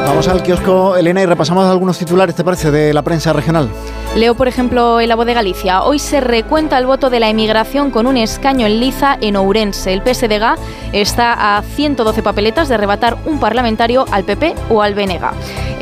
[0.06, 3.68] Vamos al kiosco, Elena, y repasamos algunos titulares, ¿te parece, de la prensa regional?
[4.14, 5.82] Leo, por ejemplo, en La Voz de Galicia.
[5.82, 9.92] Hoy se recuenta el voto de la emigración con un escaño en liza en Ourense.
[9.92, 10.56] El PSDG
[10.92, 15.22] está a 112 papeletas de arrebatar un parlamentario al PP o al BNG.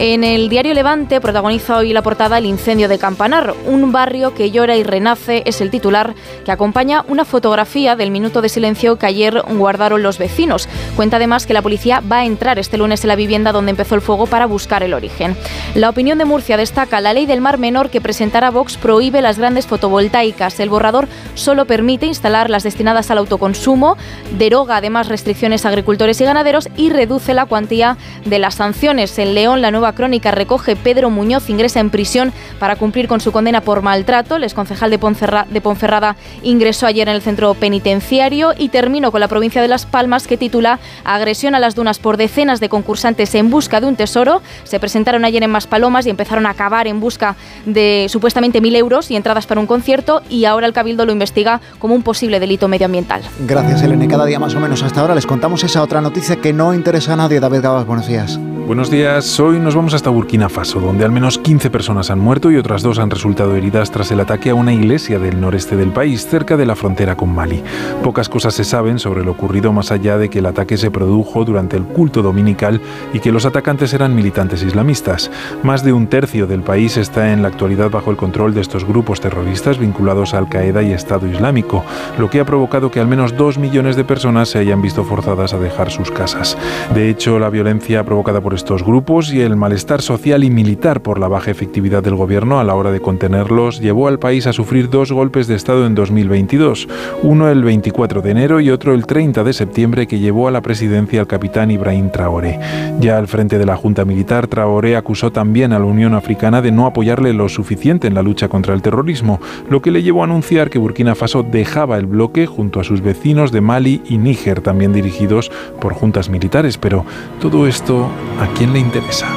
[0.03, 3.53] En el diario Levante protagoniza hoy la portada El incendio de Campanar.
[3.67, 8.41] Un barrio que llora y renace es el titular que acompaña una fotografía del minuto
[8.41, 10.71] de silencio que ayer guardaron los vecinos.
[10.97, 13.95] Cuenta además que la policía va a entrar este lunes en la vivienda donde empezó
[13.95, 15.37] el fuego para buscar el origen.
[15.75, 19.39] La opinión de Murcia destaca la ley del mar menor que presentará Vox prohíbe las
[19.39, 20.61] grandes fotovoltaicas.
[20.61, 23.99] El borrador solo permite instalar las destinadas al autoconsumo,
[24.39, 29.19] deroga además restricciones a agricultores y ganaderos y reduce la cuantía de las sanciones.
[29.19, 33.33] En León, la nueva crónica recoge Pedro Muñoz ingresa en prisión para cumplir con su
[33.33, 34.37] condena por maltrato.
[34.37, 39.21] El exconcejal de, Ponferra, de Ponferrada ingresó ayer en el centro penitenciario y termino con
[39.21, 43.35] la provincia de Las Palmas que titula Agresión a las dunas por decenas de concursantes
[43.35, 47.01] en busca de un tesoro se presentaron ayer en Maspalomas y empezaron a acabar en
[47.01, 47.37] busca
[47.67, 51.61] de supuestamente mil euros y entradas para un concierto y ahora el Cabildo lo investiga
[51.79, 53.23] como un posible delito medioambiental.
[53.41, 54.09] Gracias, Elena.
[54.09, 57.15] Cada día más o menos hasta ahora les contamos esa otra noticia que no interesa
[57.15, 57.41] a nadie.
[57.41, 58.39] David Gabas, buenos días.
[58.67, 59.41] Buenos días.
[59.41, 62.83] Hoy nos vamos hasta Burkina Faso, donde al menos 15 personas han muerto y otras
[62.83, 66.59] dos han resultado heridas tras el ataque a una iglesia del noreste del país, cerca
[66.59, 67.63] de la frontera con Mali.
[68.03, 71.47] Pocas cosas se saben sobre lo ocurrido más allá de que el ataque se produjo
[71.47, 72.79] durante el culto dominical
[73.15, 75.31] y que los atacantes eran militantes islamistas.
[75.63, 78.85] Más de un tercio del país está en la actualidad bajo el control de estos
[78.85, 81.85] grupos terroristas vinculados a Al-Qaeda y Estado Islámico,
[82.19, 85.55] lo que ha provocado que al menos dos millones de personas se hayan visto forzadas
[85.55, 86.59] a dejar sus casas.
[86.95, 91.21] De hecho, la violencia provocada por estos grupos y el malestar social y militar por
[91.21, 94.91] la baja efectividad del gobierno a la hora de contenerlos llevó al país a sufrir
[94.91, 96.89] dos golpes de Estado en 2022,
[97.23, 100.61] uno el 24 de enero y otro el 30 de septiembre que llevó a la
[100.61, 102.59] presidencia al capitán Ibrahim Traoré.
[102.99, 106.73] Ya al frente de la Junta Militar, Traoré acusó también a la Unión Africana de
[106.73, 110.25] no apoyarle lo suficiente en la lucha contra el terrorismo, lo que le llevó a
[110.25, 114.63] anunciar que Burkina Faso dejaba el bloque junto a sus vecinos de Mali y Níger,
[114.63, 116.77] también dirigidos por juntas militares.
[116.77, 117.05] Pero
[117.41, 118.11] todo esto,
[118.41, 119.29] ¿a quién le interesa?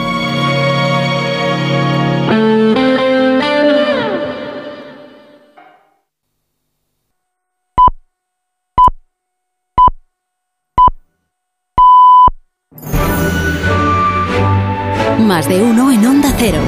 [15.47, 16.59] De uno en Onda Cero.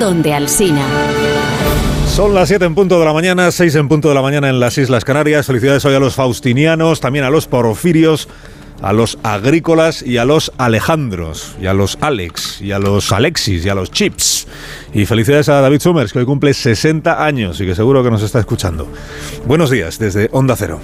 [0.00, 0.82] Donde Alsina.
[2.08, 4.58] Son las 7 en punto de la mañana, 6 en punto de la mañana en
[4.58, 5.46] las Islas Canarias.
[5.46, 8.28] Felicidades hoy a los faustinianos, también a los porfirios,
[8.80, 13.64] a los agrícolas y a los Alejandros, y a los Alex, y a los Alexis,
[13.66, 14.46] y a los Chips.
[14.94, 18.22] Y felicidades a David Summers, que hoy cumple 60 años y que seguro que nos
[18.22, 18.88] está escuchando.
[19.44, 20.80] Buenos días desde Onda Cero.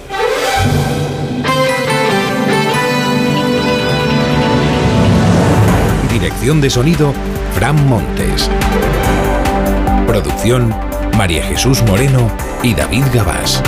[6.33, 7.13] Dirección de sonido,
[7.53, 8.49] Fran Montes.
[10.07, 10.75] Producción,
[11.15, 12.29] María Jesús Moreno
[12.63, 13.61] y David Gabás.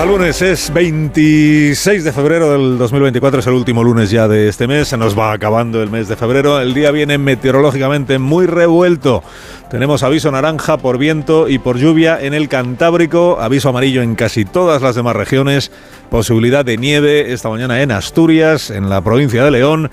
[0.00, 4.66] A lunes, es 26 de febrero del 2024, es el último lunes ya de este
[4.66, 9.22] mes, se nos va acabando el mes de febrero, el día viene meteorológicamente muy revuelto.
[9.70, 14.46] Tenemos aviso naranja por viento y por lluvia en el Cantábrico, aviso amarillo en casi
[14.46, 15.70] todas las demás regiones,
[16.08, 19.90] posibilidad de nieve esta mañana en Asturias, en la provincia de León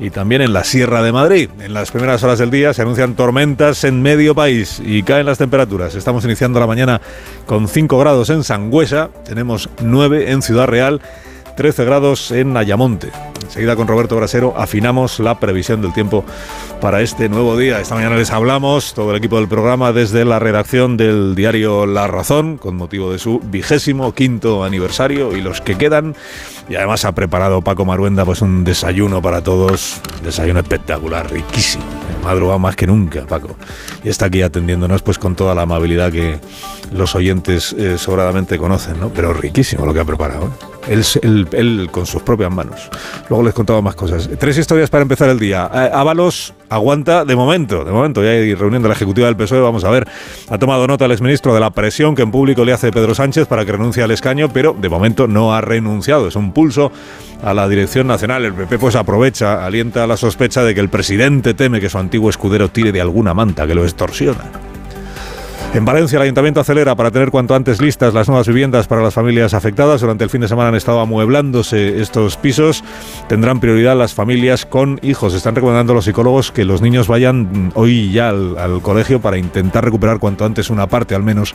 [0.00, 1.50] y también en la Sierra de Madrid.
[1.60, 5.38] En las primeras horas del día se anuncian tormentas en medio país y caen las
[5.38, 5.94] temperaturas.
[5.94, 7.00] Estamos iniciando la mañana
[7.46, 11.00] con 5 grados en Sangüesa, tenemos 9 en Ciudad Real,
[11.58, 13.10] 13 grados en Ayamonte.
[13.42, 16.24] Enseguida con Roberto Brasero afinamos la previsión del tiempo
[16.80, 17.80] para este nuevo día.
[17.80, 22.06] Esta mañana les hablamos, todo el equipo del programa, desde la redacción del diario La
[22.06, 26.14] Razón, con motivo de su vigésimo quinto aniversario y los que quedan.
[26.68, 31.82] Y además ha preparado Paco Maruenda pues un desayuno para todos, desayuno espectacular, riquísimo.
[32.22, 33.56] Madruga más que nunca, Paco.
[34.04, 36.38] Y está aquí atendiéndonos pues con toda la amabilidad que
[36.92, 39.10] los oyentes eh, sobradamente conocen, ¿no?
[39.10, 40.46] Pero riquísimo lo que ha preparado.
[40.46, 40.78] ¿eh?
[40.88, 42.88] Él, con sus propias manos.
[43.28, 44.28] Luego les contaba más cosas.
[44.38, 45.70] Tres historias para empezar el día.
[45.72, 48.22] Eh, Ábalos aguanta de momento, de momento.
[48.22, 50.08] Ya hay reunión de la Ejecutiva del PSOE, vamos a ver.
[50.48, 53.46] Ha tomado nota el exministro de la presión que en público le hace Pedro Sánchez
[53.46, 56.28] para que renuncie al escaño, pero de momento no ha renunciado.
[56.28, 56.90] Es un pulso
[57.42, 58.44] a la dirección nacional.
[58.44, 62.30] El PP pues aprovecha, alienta la sospecha de que el presidente teme que su antiguo
[62.30, 64.44] escudero tire de alguna manta que lo extorsiona.
[65.74, 69.12] En Valencia, el ayuntamiento acelera para tener cuanto antes listas las nuevas viviendas para las
[69.12, 70.00] familias afectadas.
[70.00, 72.82] Durante el fin de semana han estado amueblándose estos pisos.
[73.28, 75.34] Tendrán prioridad las familias con hijos.
[75.34, 80.18] Están recomendando los psicólogos que los niños vayan hoy ya al, colegio para intentar recuperar
[80.18, 81.54] cuanto antes una parte, al menos,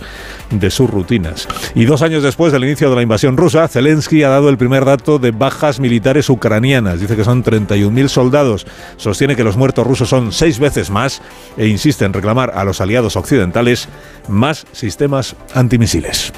[0.52, 1.48] de sus rutinas.
[1.74, 4.86] Y dos años después del inicio de la invasión rusa, Zelensky ha dado el primer
[4.86, 7.00] dato de bajas militares ucranianas.
[7.00, 8.68] Dice que son 31.000 soldados.
[8.98, 11.22] Sostiene que los muertos rusos son seis veces más
[11.58, 13.90] e insiste en reclamar a los aliados occidentales
[14.28, 16.34] más sistemas antimisiles.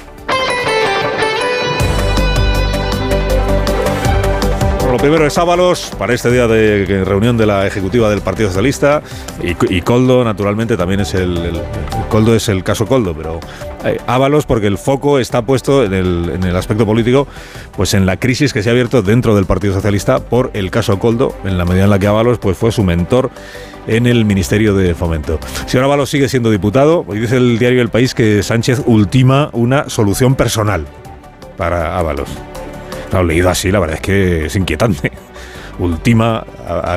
[4.96, 9.02] lo primero es Ábalos, para este día de reunión de la ejecutiva del Partido Socialista,
[9.42, 11.60] y, Coldo, naturalmente, también es el,
[12.08, 13.38] Coldo es el caso Coldo, pero
[13.84, 17.28] eh, Ábalos porque el foco está puesto en el, en el, aspecto político,
[17.76, 20.98] pues en la crisis que se ha abierto dentro del Partido Socialista por el caso
[20.98, 23.30] Coldo, en la medida en la que Ábalos pues, fue su mentor
[23.86, 25.38] en el Ministerio de Fomento.
[25.66, 29.50] Si ahora Ábalos sigue siendo diputado, hoy dice el diario El País que Sánchez ultima
[29.52, 30.86] una solución personal
[31.56, 32.28] para Ábalos.
[33.12, 35.12] Lo leído así, la verdad es que es inquietante.
[35.78, 36.46] Ultima,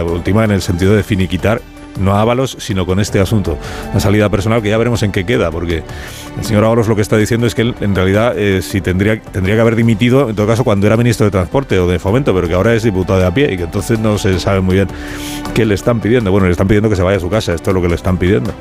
[0.06, 1.62] última en el sentido de finiquitar
[2.00, 3.58] no a Ábalos, sino con este asunto.
[3.92, 5.84] Una salida personal que ya veremos en qué queda, porque
[6.38, 9.22] el señor Ábalos lo que está diciendo es que él, en realidad, eh, si tendría,
[9.22, 12.34] tendría que haber dimitido, en todo caso, cuando era ministro de Transporte o de Fomento,
[12.34, 14.76] pero que ahora es diputado de a pie y que entonces no se sabe muy
[14.76, 14.88] bien
[15.54, 16.32] qué le están pidiendo.
[16.32, 17.96] Bueno, le están pidiendo que se vaya a su casa, esto es lo que le
[17.96, 18.52] están pidiendo.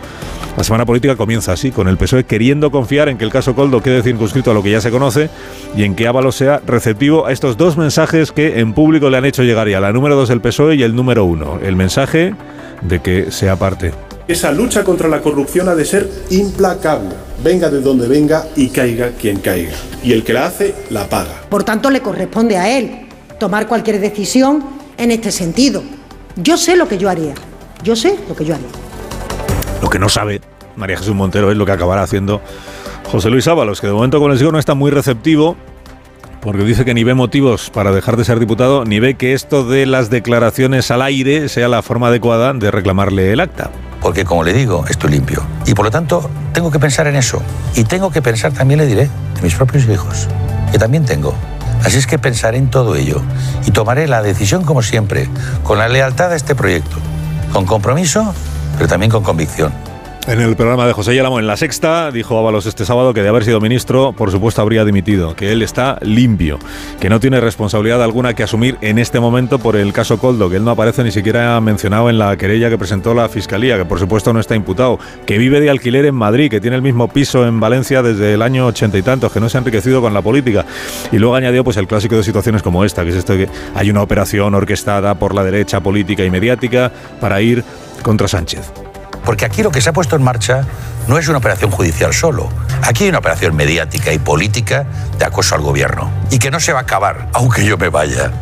[0.57, 3.81] La semana política comienza así, con el PSOE queriendo confiar en que el caso Coldo
[3.81, 5.31] quede circunscrito a lo que ya se conoce
[5.77, 9.25] y en que Ábalos sea receptivo a estos dos mensajes que en público le han
[9.25, 11.61] hecho llegar ya, la número dos del PSOE y el número uno.
[11.63, 12.35] El mensaje
[12.83, 13.93] de que sea parte.
[14.27, 17.11] Esa lucha contra la corrupción ha de ser implacable,
[17.43, 19.77] venga de donde venga y caiga quien caiga.
[20.03, 21.43] Y el que la hace, la paga.
[21.49, 23.09] Por tanto, le corresponde a él
[23.41, 24.65] tomar cualquier decisión
[24.99, 25.83] en este sentido.
[26.37, 27.35] Yo sé lo que yo haría.
[27.83, 28.69] Yo sé lo que yo haría.
[29.81, 30.41] Lo que no sabe
[30.79, 32.41] María Jesús Montero es lo que acabará haciendo
[33.11, 35.57] José Luis Ábalos, que de momento con el sigo no está muy receptivo
[36.41, 39.65] porque dice que ni ve motivos para dejar de ser diputado, ni ve que esto
[39.65, 43.71] de las declaraciones al aire sea la forma adecuada de reclamarle el acta.
[44.01, 45.43] Porque como le digo, estoy limpio.
[45.67, 47.43] Y por lo tanto, tengo que pensar en eso.
[47.75, 50.29] Y tengo que pensar, también le diré, de mis propios hijos,
[50.71, 51.35] que también tengo.
[51.85, 53.23] Así es que pensaré en todo ello
[53.67, 55.29] y tomaré la decisión como siempre,
[55.63, 56.97] con la lealtad a este proyecto,
[57.53, 58.35] con compromiso,
[58.77, 59.88] pero también con convicción.
[60.29, 63.31] En el programa de José Yálamo en La Sexta, dijo Ábalos este sábado que de
[63.31, 66.59] haber sido ministro, por supuesto habría dimitido, que él está limpio,
[67.01, 70.57] que no tiene responsabilidad alguna que asumir en este momento por el caso Coldo, que
[70.57, 73.99] él no aparece ni siquiera mencionado en la querella que presentó la Fiscalía, que por
[73.99, 77.47] supuesto no está imputado, que vive de alquiler en Madrid, que tiene el mismo piso
[77.47, 80.21] en Valencia desde el año ochenta y tantos, que no se ha enriquecido con la
[80.21, 80.67] política.
[81.11, 83.89] Y luego añadió pues el clásico de situaciones como esta, que es esto que hay
[83.89, 87.65] una operación orquestada por la derecha política y mediática para ir
[88.03, 88.88] contra Sánchez.
[89.29, 90.63] Porque aquí lo que se ha puesto en marcha
[91.07, 92.49] no es una operación judicial solo.
[92.83, 94.87] Aquí hay una operación mediática y política
[95.19, 96.11] de acoso al gobierno.
[96.31, 98.33] Y que no se va a acabar, aunque yo me vaya.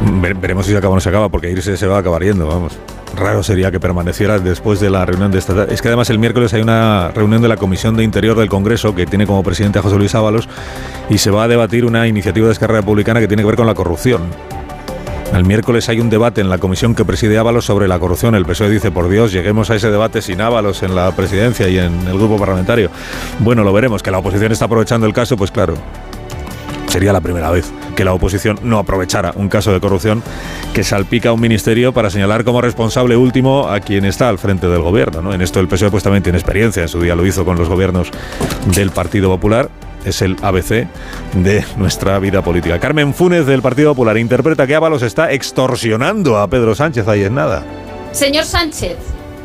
[0.00, 2.46] Veremos si se acaba o no se acaba, porque irse se va a acabar yendo,
[2.46, 2.78] vamos.
[3.16, 5.74] Raro sería que permaneciera después de la reunión de esta tarde.
[5.74, 8.94] Es que además el miércoles hay una reunión de la Comisión de Interior del Congreso
[8.94, 10.48] que tiene como presidente a José Luis Ábalos
[11.10, 13.66] y se va a debatir una iniciativa de Esquerra Republicana que tiene que ver con
[13.66, 14.20] la corrupción
[15.34, 18.34] El miércoles hay un debate en la comisión que preside Ábalos sobre la corrupción.
[18.34, 21.78] El PSOE dice, por Dios, lleguemos a ese debate sin Ábalos en la presidencia y
[21.78, 22.90] en el grupo parlamentario.
[23.38, 24.02] Bueno, lo veremos.
[24.02, 25.74] Que la oposición está aprovechando el caso, pues claro,
[26.88, 30.22] sería la primera vez que la oposición no aprovechara un caso de corrupción
[30.72, 34.68] que salpica a un ministerio para señalar como responsable último a quien está al frente
[34.68, 35.20] del gobierno.
[35.20, 35.34] ¿no?
[35.34, 37.68] En esto el PSOE pues también tiene experiencia, en su día lo hizo con los
[37.68, 38.10] gobiernos
[38.74, 39.68] del Partido Popular
[40.04, 40.86] es el ABC
[41.34, 42.78] de nuestra vida política.
[42.78, 47.34] Carmen Funes del Partido Popular interpreta que Ábalos está extorsionando a Pedro Sánchez ahí en
[47.34, 47.64] nada.
[48.12, 48.96] Señor Sánchez,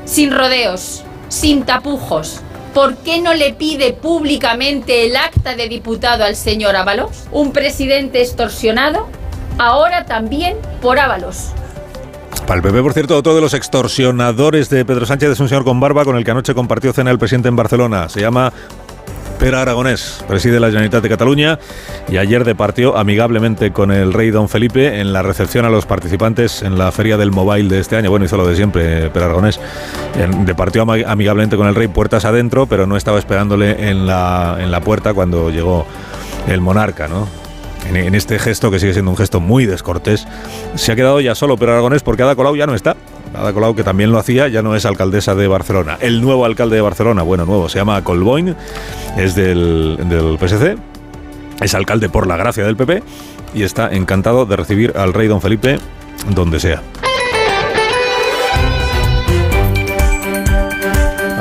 [0.06, 2.42] sin rodeos, sin tapujos,
[2.74, 7.26] ¿por qué no le pide públicamente el acta de diputado al señor Ábalos?
[7.32, 9.08] Un presidente extorsionado,
[9.58, 11.52] ahora también por Ábalos.
[12.48, 15.64] Para el PP, por cierto, otro de los extorsionadores de Pedro Sánchez es un señor
[15.64, 18.10] con barba con el que anoche compartió cena el presidente en Barcelona.
[18.10, 18.52] Se llama
[19.40, 21.60] Pere Aragonés preside la Generalitat de Cataluña
[22.10, 26.62] y ayer departió amigablemente con el rey don Felipe en la recepción a los participantes
[26.62, 28.10] en la feria del mobile de este año.
[28.10, 29.60] Bueno, hizo lo de siempre Pere Aragonés.
[30.46, 34.82] Departió amigablemente con el rey puertas adentro, pero no estaba esperándole en la, en la
[34.82, 35.86] puerta cuando llegó
[36.48, 37.28] el monarca, ¿no?
[37.90, 40.26] En, este gesto, que sigue siendo un gesto muy descortés,
[40.76, 42.96] se ha quedado ya solo Pere Aragonés porque Ada Colau ya no está.
[43.34, 45.98] Ada Colau, que también lo hacía, ya no es alcaldesa de Barcelona.
[46.00, 48.56] El nuevo alcalde de Barcelona, bueno, nuevo, se llama Colboin,
[49.18, 50.78] es del, del PSC,
[51.62, 53.04] es alcalde por la gracia del PP
[53.54, 55.80] y está encantado de recibir al rey don Felipe
[56.36, 56.82] donde sea.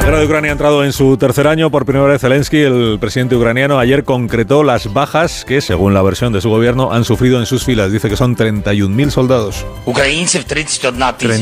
[0.03, 1.71] La guerra de Ucrania ha entrado en su tercer año.
[1.71, 6.33] Por primera vez Zelensky, el presidente ucraniano, ayer concretó las bajas que, según la versión
[6.33, 7.93] de su gobierno, han sufrido en sus filas.
[7.93, 9.65] Dice que son 31.000 soldados.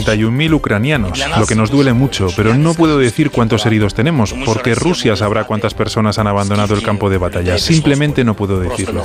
[0.05, 4.75] 31.000 ucranianos, lo que nos duele mucho, pero no puedo decir cuántos heridos tenemos, porque
[4.75, 7.57] Rusia sabrá cuántas personas han abandonado el campo de batalla.
[7.57, 9.03] Simplemente no puedo decirlo.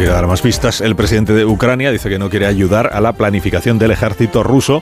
[0.00, 0.80] Quiere dar más pistas.
[0.80, 4.80] El presidente de Ucrania dice que no quiere ayudar a la planificación del ejército ruso,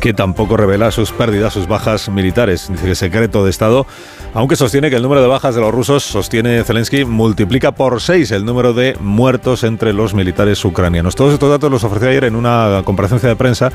[0.00, 2.68] que tampoco revela sus pérdidas, sus bajas militares.
[2.68, 3.86] Dice que secreto de Estado,
[4.34, 8.32] aunque sostiene que el número de bajas de los rusos, sostiene Zelensky, multiplica por seis
[8.32, 11.14] el número de muertos entre los militares ucranianos.
[11.14, 13.72] Todos estos datos los ofreció ayer en una comparecencia de prensa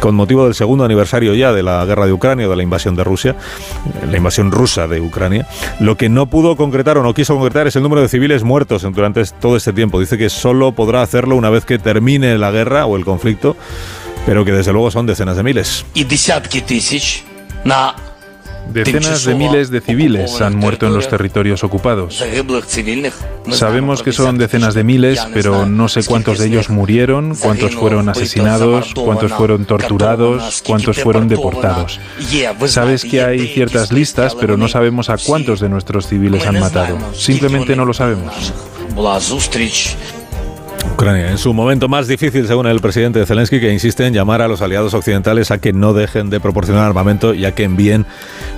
[0.00, 3.04] con motivo del segundo aniversario ya de la guerra de Ucrania, de la invasión de
[3.04, 3.36] Rusia,
[4.10, 5.46] la invasión rusa de Ucrania.
[5.78, 8.80] Lo que no pudo concretar o no quiso concretar es el número de civiles muertos
[8.94, 10.00] durante todo este tiempo.
[10.00, 13.56] Dice que solo podrá hacerlo una vez que termine la guerra o el conflicto,
[14.26, 15.84] pero que desde luego son decenas de miles.
[18.70, 22.22] Decenas de miles de civiles han muerto en los territorios ocupados.
[23.50, 28.08] Sabemos que son decenas de miles, pero no sé cuántos de ellos murieron, cuántos fueron
[28.08, 32.00] asesinados, cuántos fueron torturados, cuántos fueron deportados.
[32.66, 36.98] Sabes que hay ciertas listas, pero no sabemos a cuántos de nuestros civiles han matado.
[37.14, 38.52] Simplemente no lo sabemos.
[40.92, 44.48] Ucrania, en su momento más difícil, según el presidente Zelensky, que insiste en llamar a
[44.48, 48.06] los aliados occidentales a que no dejen de proporcionar armamento y a que envíen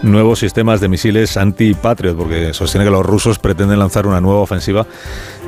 [0.03, 4.87] nuevos sistemas de misiles anti-Patriot, porque sostiene que los rusos pretenden lanzar una nueva ofensiva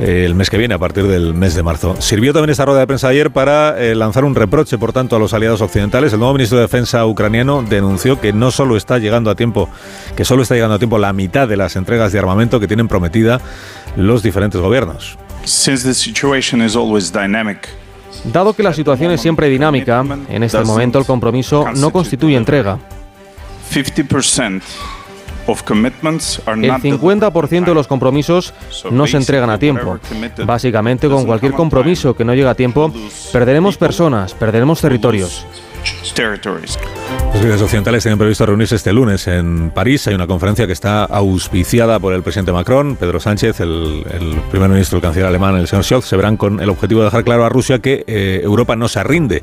[0.01, 1.97] eh, el mes que viene, a partir del mes de marzo.
[1.99, 5.19] Sirvió también esta rueda de prensa ayer para eh, lanzar un reproche, por tanto, a
[5.19, 6.13] los aliados occidentales.
[6.13, 9.69] El nuevo ministro de Defensa ucraniano denunció que no solo está llegando a tiempo,
[10.17, 12.87] que solo está llegando a tiempo la mitad de las entregas de armamento que tienen
[12.87, 13.41] prometida
[13.97, 15.19] los diferentes gobiernos.
[18.25, 22.79] Dado que la situación es siempre dinámica, en este momento el compromiso no constituye entrega.
[26.47, 28.53] El 50% de los compromisos
[28.91, 29.99] no se entregan a tiempo.
[30.45, 32.93] Básicamente, con cualquier compromiso que no llegue a tiempo,
[33.33, 35.47] perderemos personas, perderemos territorios.
[37.33, 40.07] Los líderes occidentales tienen previsto reunirse este lunes en París.
[40.07, 44.05] Hay una conferencia que está auspiciada por el presidente Macron, Pedro Sánchez, el,
[44.51, 46.07] primer ministro, el canciller alemán, el señor Scholz.
[46.07, 49.03] Se verán con el objetivo de dejar claro a Rusia que eh, Europa no se
[49.05, 49.43] rinde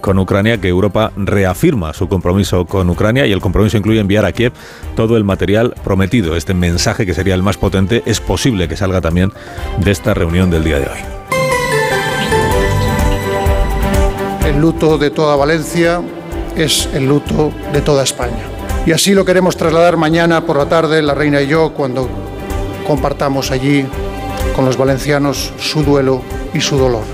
[0.00, 4.32] con Ucrania, que Europa reafirma su compromiso con Ucrania y el compromiso incluye enviar a
[4.32, 4.52] Kiev
[4.96, 6.36] todo el material prometido.
[6.36, 9.32] Este mensaje, que sería el más potente, es posible que salga también
[9.78, 11.39] de esta reunión del día de hoy.
[14.50, 16.02] El luto de toda Valencia
[16.56, 18.42] es el luto de toda España.
[18.84, 22.08] Y así lo queremos trasladar mañana por la tarde, la reina y yo, cuando
[22.84, 23.86] compartamos allí
[24.56, 26.22] con los valencianos su duelo
[26.52, 27.04] y su dolor.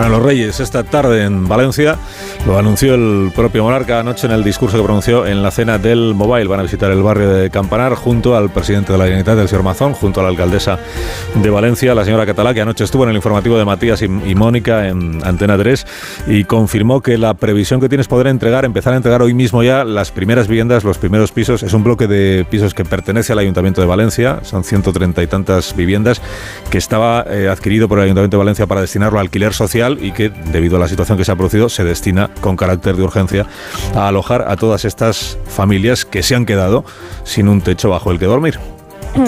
[0.00, 1.98] A los Reyes esta tarde en Valencia
[2.46, 6.12] Lo anunció el propio monarca anoche en el discurso que pronunció en la cena del
[6.12, 6.48] Mobile.
[6.48, 9.62] Van a visitar el barrio de Campanar junto al presidente de la Generalitat, el señor
[9.62, 10.76] Mazón, junto a la alcaldesa
[11.36, 14.88] de Valencia, la señora Catalá, que anoche estuvo en el informativo de Matías y, Mónica
[14.88, 15.86] en Antena 3
[16.26, 19.84] y confirmó que la previsión que tienes poder entregar, empezar a entregar hoy mismo ya
[19.84, 21.62] las primeras viviendas, los primeros pisos.
[21.62, 25.76] Es un bloque de pisos que pertenece al Ayuntamiento de Valencia, son 130 y tantas
[25.76, 26.20] viviendas,
[26.70, 30.10] que estaba eh, adquirido por el Ayuntamiento de Valencia para destinarlo a alquiler social y
[30.10, 33.46] que, debido a la situación que se ha producido, se destina con carácter de urgencia
[33.94, 36.84] a alojar a todas estas familias que se han quedado
[37.24, 38.58] sin un techo bajo el que dormir.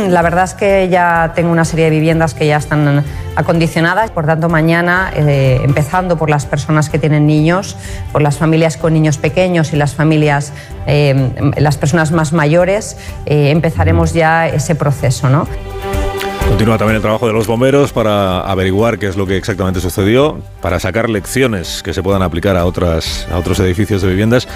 [0.09, 3.05] La verdad es que ya tengo una serie de viviendas que ya están
[3.37, 7.77] acondicionadas, por tanto mañana, eh, empezando por las personas que tienen niños,
[8.11, 10.53] por las familias con niños pequeños y las familias,
[10.87, 12.97] eh, las personas más mayores,
[13.27, 15.29] eh, empezaremos ya ese proceso.
[15.29, 15.47] ¿no?
[16.49, 20.39] Continúa también el trabajo de los bomberos para averiguar qué es lo que exactamente sucedió,
[20.63, 24.47] para sacar lecciones que se puedan aplicar a, otras, a otros edificios de viviendas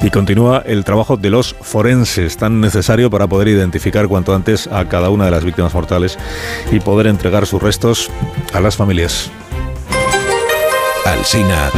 [0.00, 4.88] y continúa el trabajo de los forenses, tan necesario para poder identificar cuanto antes a
[4.88, 6.18] cada una de las víctimas mortales
[6.70, 8.10] y poder entregar sus restos
[8.52, 9.30] a las familias.
[11.04, 11.70] Alsina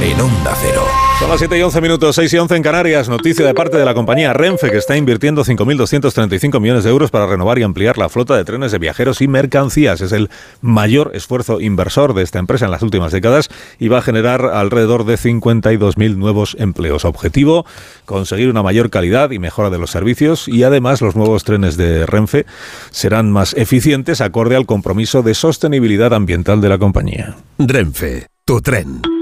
[0.00, 1.11] en Onda Cero.
[1.22, 3.08] Son las 7 y 11 minutos, 6 y 11 en Canarias.
[3.08, 7.28] Noticia de parte de la compañía Renfe que está invirtiendo 5.235 millones de euros para
[7.28, 10.00] renovar y ampliar la flota de trenes de viajeros y mercancías.
[10.00, 10.30] Es el
[10.62, 15.04] mayor esfuerzo inversor de esta empresa en las últimas décadas y va a generar alrededor
[15.04, 17.04] de 52.000 nuevos empleos.
[17.04, 17.66] Objetivo,
[18.04, 22.04] conseguir una mayor calidad y mejora de los servicios y además los nuevos trenes de
[22.04, 22.46] Renfe
[22.90, 27.36] serán más eficientes acorde al compromiso de sostenibilidad ambiental de la compañía.
[27.60, 29.21] Renfe, tu tren.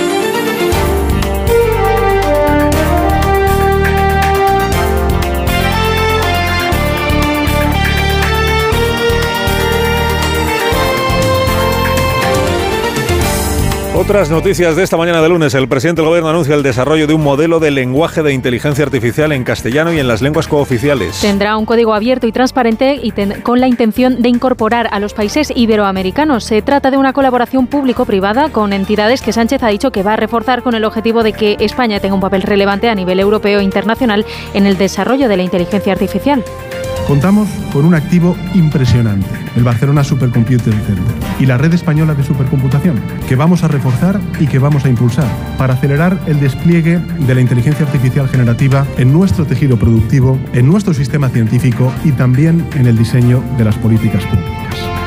[14.01, 15.53] Otras noticias de esta mañana de lunes.
[15.53, 19.31] El presidente del gobierno anuncia el desarrollo de un modelo de lenguaje de inteligencia artificial
[19.31, 21.21] en castellano y en las lenguas cooficiales.
[21.21, 23.11] Tendrá un código abierto y transparente y
[23.43, 26.45] con la intención de incorporar a los países iberoamericanos.
[26.45, 30.17] Se trata de una colaboración público-privada con entidades que Sánchez ha dicho que va a
[30.17, 33.63] reforzar con el objetivo de que España tenga un papel relevante a nivel europeo e
[33.63, 34.25] internacional
[34.55, 36.43] en el desarrollo de la inteligencia artificial.
[37.07, 40.97] Contamos con un activo impresionante, el Barcelona Supercomputer Center
[41.39, 45.27] y la red española de supercomputación, que vamos a reforzar y que vamos a impulsar
[45.57, 50.93] para acelerar el despliegue de la inteligencia artificial generativa en nuestro tejido productivo, en nuestro
[50.93, 55.00] sistema científico y también en el diseño de las políticas públicas.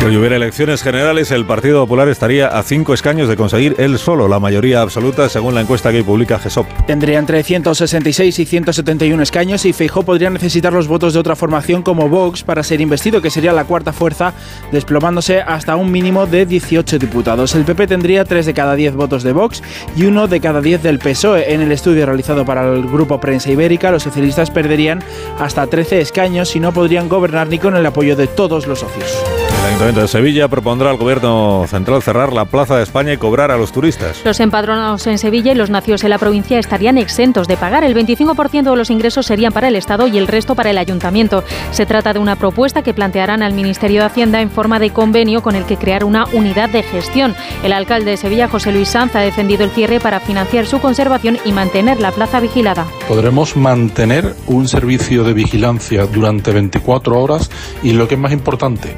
[0.00, 4.26] Si hubiera elecciones generales, el Partido Popular estaría a cinco escaños de conseguir él solo
[4.26, 6.66] la mayoría absoluta, según la encuesta que publica GESOP.
[6.84, 11.82] Tendría entre 166 y 171 escaños y Feijó podría necesitar los votos de otra formación
[11.82, 14.34] como Vox para ser investido, que sería la cuarta fuerza,
[14.72, 17.54] desplomándose hasta un mínimo de 18 diputados.
[17.54, 19.62] El PP tendría 3 de cada 10 votos de Vox
[19.94, 21.54] y 1 de cada 10 del PSOE.
[21.54, 25.04] En el estudio realizado para el Grupo Prensa Ibérica, los socialistas perderían
[25.38, 29.49] hasta 13 escaños y no podrían gobernar ni con el apoyo de todos los socios.
[29.60, 33.50] El Ayuntamiento de Sevilla propondrá al Gobierno Central cerrar la Plaza de España y cobrar
[33.50, 34.22] a los turistas.
[34.24, 37.84] Los empadronados en Sevilla y los nacidos en la provincia estarían exentos de pagar.
[37.84, 41.44] El 25% de los ingresos serían para el Estado y el resto para el Ayuntamiento.
[41.72, 45.42] Se trata de una propuesta que plantearán al Ministerio de Hacienda en forma de convenio
[45.42, 47.34] con el que crear una unidad de gestión.
[47.62, 51.36] El alcalde de Sevilla, José Luis Sanz, ha defendido el cierre para financiar su conservación
[51.44, 52.86] y mantener la plaza vigilada.
[53.06, 57.50] Podremos mantener un servicio de vigilancia durante 24 horas
[57.82, 58.96] y lo que es más importante,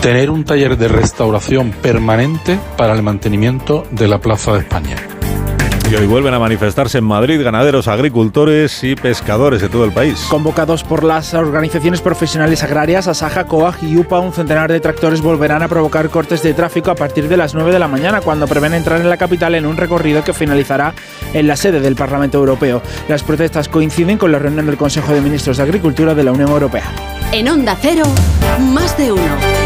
[0.00, 4.96] tener un taller de restauración permanente para el mantenimiento de la Plaza de España.
[5.88, 10.26] Y hoy vuelven a manifestarse en Madrid ganaderos, agricultores y pescadores de todo el país.
[10.28, 15.62] Convocados por las organizaciones profesionales agrarias, Asaja, COAG y UPA, un centenar de tractores volverán
[15.62, 18.74] a provocar cortes de tráfico a partir de las 9 de la mañana, cuando prevén
[18.74, 20.92] entrar en la capital en un recorrido que finalizará
[21.32, 22.82] en la sede del Parlamento Europeo.
[23.08, 26.50] Las protestas coinciden con la reunión del Consejo de Ministros de Agricultura de la Unión
[26.50, 26.90] Europea.
[27.30, 28.04] En Onda Cero,
[28.72, 29.65] más de uno.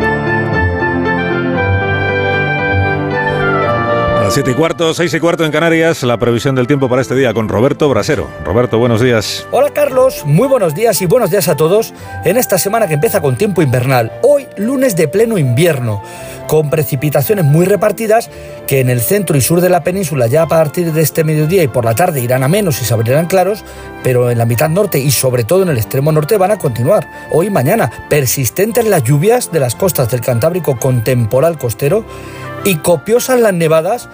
[4.31, 7.33] 7 y cuarto, 6 y cuarto en Canarias, la previsión del tiempo para este día
[7.33, 8.29] con Roberto Brasero.
[8.45, 9.45] Roberto, buenos días.
[9.51, 13.21] Hola Carlos, muy buenos días y buenos días a todos en esta semana que empieza
[13.21, 14.09] con tiempo invernal.
[14.21, 16.01] Hoy, lunes de pleno invierno
[16.47, 18.29] con precipitaciones muy repartidas
[18.67, 21.63] que en el centro y sur de la península ya a partir de este mediodía
[21.63, 23.65] y por la tarde irán a menos y se abrirán claros,
[24.01, 27.05] pero en la mitad norte y sobre todo en el extremo norte van a continuar.
[27.31, 32.05] Hoy y mañana, persistentes las lluvias de las costas del Cantábrico con temporal costero
[32.63, 34.09] y copiosas las nevadas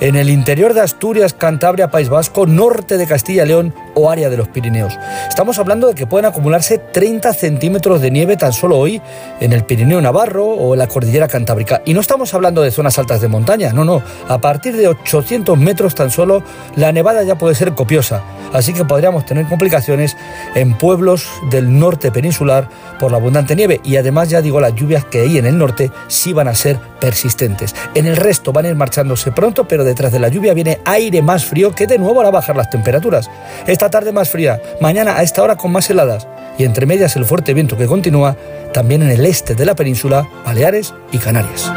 [0.00, 3.74] en el interior de Asturias, Cantabria, País Vasco, norte de Castilla y León
[4.08, 4.96] área de los Pirineos.
[5.28, 9.02] Estamos hablando de que pueden acumularse 30 centímetros de nieve tan solo hoy
[9.40, 11.82] en el Pirineo Navarro o en la Cordillera Cantábrica.
[11.84, 14.02] Y no estamos hablando de zonas altas de montaña, no, no.
[14.28, 16.42] A partir de 800 metros tan solo,
[16.76, 18.22] la nevada ya puede ser copiosa.
[18.52, 20.16] Así que podríamos tener complicaciones
[20.54, 22.68] en pueblos del norte peninsular
[22.98, 23.80] por la abundante nieve.
[23.84, 26.78] Y además, ya digo, las lluvias que hay en el norte sí van a ser
[27.00, 27.74] persistentes.
[27.94, 31.22] En el resto van a ir marchándose pronto, pero detrás de la lluvia viene aire
[31.22, 33.30] más frío que de nuevo hará bajar las temperaturas.
[33.66, 36.26] Esta tarde más fría, mañana a esta hora con más heladas
[36.58, 38.36] y entre medias el fuerte viento que continúa
[38.72, 41.72] también en el este de la península, Baleares y Canarias.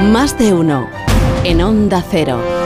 [0.00, 0.88] Más de uno
[1.44, 2.61] en Onda Cero.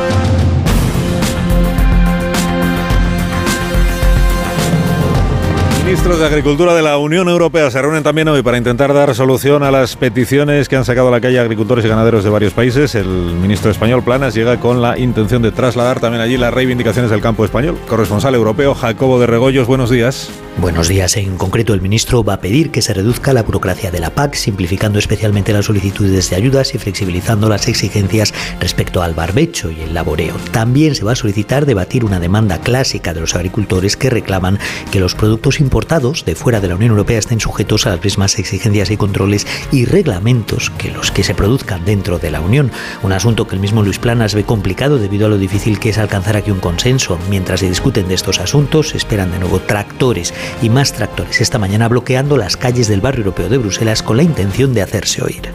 [5.86, 9.62] Ministros de Agricultura de la Unión Europea se reúnen también hoy para intentar dar solución
[9.62, 12.96] a las peticiones que han sacado a la calle agricultores y ganaderos de varios países.
[12.96, 17.20] El ministro español Planas llega con la intención de trasladar también allí las reivindicaciones del
[17.20, 17.78] campo español.
[17.86, 20.28] Corresponsal europeo Jacobo de Regoyos, buenos días.
[20.58, 21.18] Buenos días.
[21.18, 24.36] En concreto, el ministro va a pedir que se reduzca la burocracia de la PAC,
[24.36, 29.92] simplificando especialmente las solicitudes de ayudas y flexibilizando las exigencias respecto al barbecho y el
[29.92, 30.34] laboreo.
[30.52, 34.58] También se va a solicitar debatir una demanda clásica de los agricultores que reclaman
[34.90, 38.38] que los productos importados de fuera de la Unión Europea estén sujetos a las mismas
[38.38, 42.72] exigencias y controles y reglamentos que los que se produzcan dentro de la Unión.
[43.02, 45.98] Un asunto que el mismo Luis Planas ve complicado debido a lo difícil que es
[45.98, 47.18] alcanzar aquí un consenso.
[47.28, 51.58] Mientras se discuten de estos asuntos, se esperan de nuevo tractores y más tractores esta
[51.58, 55.52] mañana bloqueando las calles del barrio europeo de Bruselas con la intención de hacerse oír.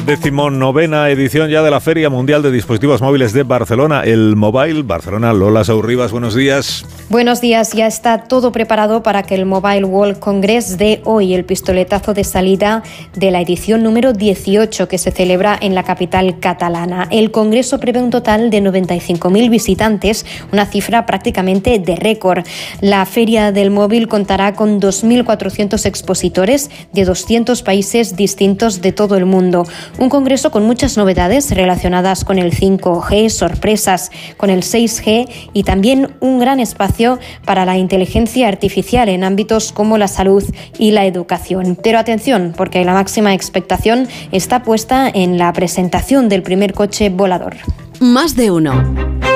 [0.00, 4.82] La decimonovena edición ya de la Feria Mundial de Dispositivos Móviles de Barcelona, el Mobile
[4.82, 5.32] Barcelona.
[5.32, 6.84] Lola Saurribas, buenos días.
[7.08, 11.44] Buenos días, ya está todo preparado para que el Mobile World Congress dé hoy el
[11.44, 12.84] pistoletazo de salida
[13.16, 17.08] de la edición número 18 que se celebra en la capital catalana.
[17.10, 22.46] El Congreso prevé un total de 95.000 visitantes, una cifra prácticamente de récord.
[22.80, 29.26] La Feria del Móvil contará con 2.400 expositores de 200 países distintos de todo el
[29.26, 29.66] mundo.
[29.98, 36.14] Un congreso con muchas novedades relacionadas con el 5G, sorpresas con el 6G y también
[36.20, 40.44] un gran espacio para la inteligencia artificial en ámbitos como la salud
[40.78, 41.78] y la educación.
[41.82, 47.56] Pero atención, porque la máxima expectación está puesta en la presentación del primer coche volador.
[48.00, 49.29] Más de uno.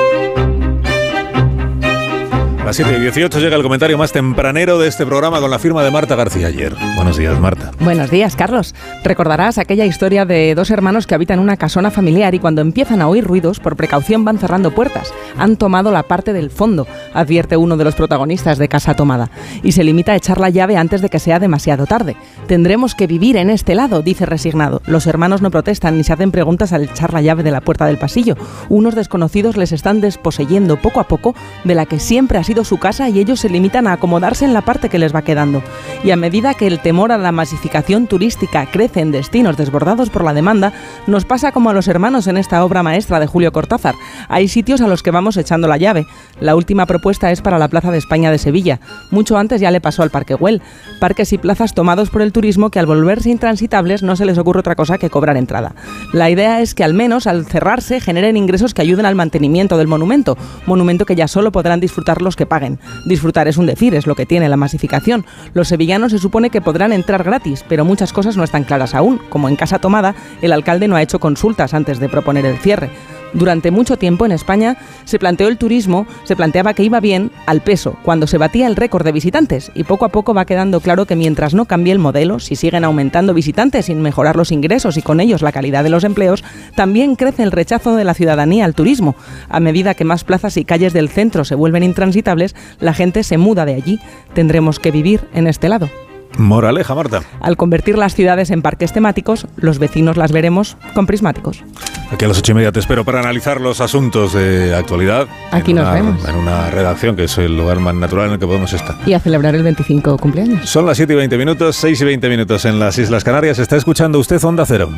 [2.65, 5.83] Las 7 y 18 llega el comentario más tempranero de este programa con la firma
[5.83, 6.73] de Marta García ayer.
[6.95, 7.69] Buenos días, Marta.
[7.79, 8.73] Buenos días, Carlos.
[9.03, 13.07] Recordarás aquella historia de dos hermanos que habitan una casona familiar y cuando empiezan a
[13.07, 15.13] oír ruidos, por precaución van cerrando puertas.
[15.37, 19.29] Han tomado la parte del fondo, advierte uno de los protagonistas de Casa Tomada,
[19.61, 22.15] y se limita a echar la llave antes de que sea demasiado tarde.
[22.47, 24.81] Tendremos que vivir en este lado, dice resignado.
[24.87, 27.85] Los hermanos no protestan ni se hacen preguntas al echar la llave de la puerta
[27.85, 28.35] del pasillo.
[28.69, 32.77] Unos desconocidos les están desposeyendo poco a poco de la que siempre ha sido su
[32.77, 35.61] casa y ellos se limitan a acomodarse en la parte que les va quedando.
[36.03, 40.23] Y a medida que el temor a la masificación turística crece en destinos desbordados por
[40.23, 40.73] la demanda,
[41.07, 43.95] nos pasa como a los hermanos en esta obra maestra de Julio Cortázar.
[44.29, 46.07] Hay sitios a los que vamos echando la llave.
[46.39, 48.79] La última propuesta es para la Plaza de España de Sevilla.
[49.11, 50.61] Mucho antes ya le pasó al Parque Güell.
[50.99, 54.59] Parques y plazas tomados por el turismo que al volverse intransitables no se les ocurre
[54.59, 55.75] otra cosa que cobrar entrada.
[56.13, 59.87] La idea es que al menos al cerrarse generen ingresos que ayuden al mantenimiento del
[59.87, 62.79] monumento, monumento que ya solo podrán disfrutar los que paguen.
[63.05, 65.25] Disfrutar es un decir, es lo que tiene la masificación.
[65.53, 69.19] Los sevillanos se supone que podrán entrar gratis, pero muchas cosas no están claras aún.
[69.29, 72.89] Como en Casa Tomada, el alcalde no ha hecho consultas antes de proponer el cierre.
[73.35, 77.61] Durante mucho tiempo en España se planteó el turismo, se planteaba que iba bien al
[77.61, 81.05] peso, cuando se batía el récord de visitantes, y poco a poco va quedando claro
[81.05, 85.01] que mientras no cambie el modelo, si siguen aumentando visitantes sin mejorar los ingresos y
[85.01, 86.45] con ellos la calidad de los empleos,
[86.75, 89.15] también crece el rechazo de la ciudadanía al turismo.
[89.49, 93.37] A medida que más plazas y calles del centro se vuelven intransitables, la gente se
[93.37, 93.99] muda de allí.
[94.33, 95.89] Tendremos que vivir en este lado.
[96.37, 97.21] Moraleja, Marta.
[97.41, 101.63] Al convertir las ciudades en parques temáticos, los vecinos las veremos con prismáticos.
[102.11, 105.27] Aquí a las ocho y media te espero para analizar los asuntos de actualidad.
[105.51, 106.27] Aquí nos una- vemos.
[106.27, 108.95] En una redacción que es el lugar más natural en el que podemos estar.
[109.05, 110.69] Y a celebrar el 25 cumpleaños.
[110.69, 113.57] Son las 7 y 20 minutos, 6 y 20 minutos en las Islas Canarias.
[113.59, 114.89] Está escuchando usted Onda Cero.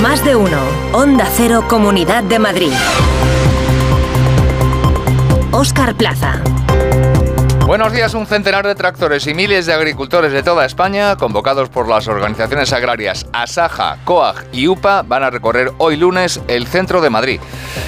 [0.00, 0.58] Más de uno.
[0.92, 2.72] Onda Cero, Comunidad de Madrid.
[5.50, 6.42] Óscar Plaza.
[7.66, 11.88] Buenos días, un centenar de tractores y miles de agricultores de toda España, convocados por
[11.88, 17.10] las organizaciones agrarias Asaja, COAG y UPA, van a recorrer hoy lunes el centro de
[17.10, 17.40] Madrid.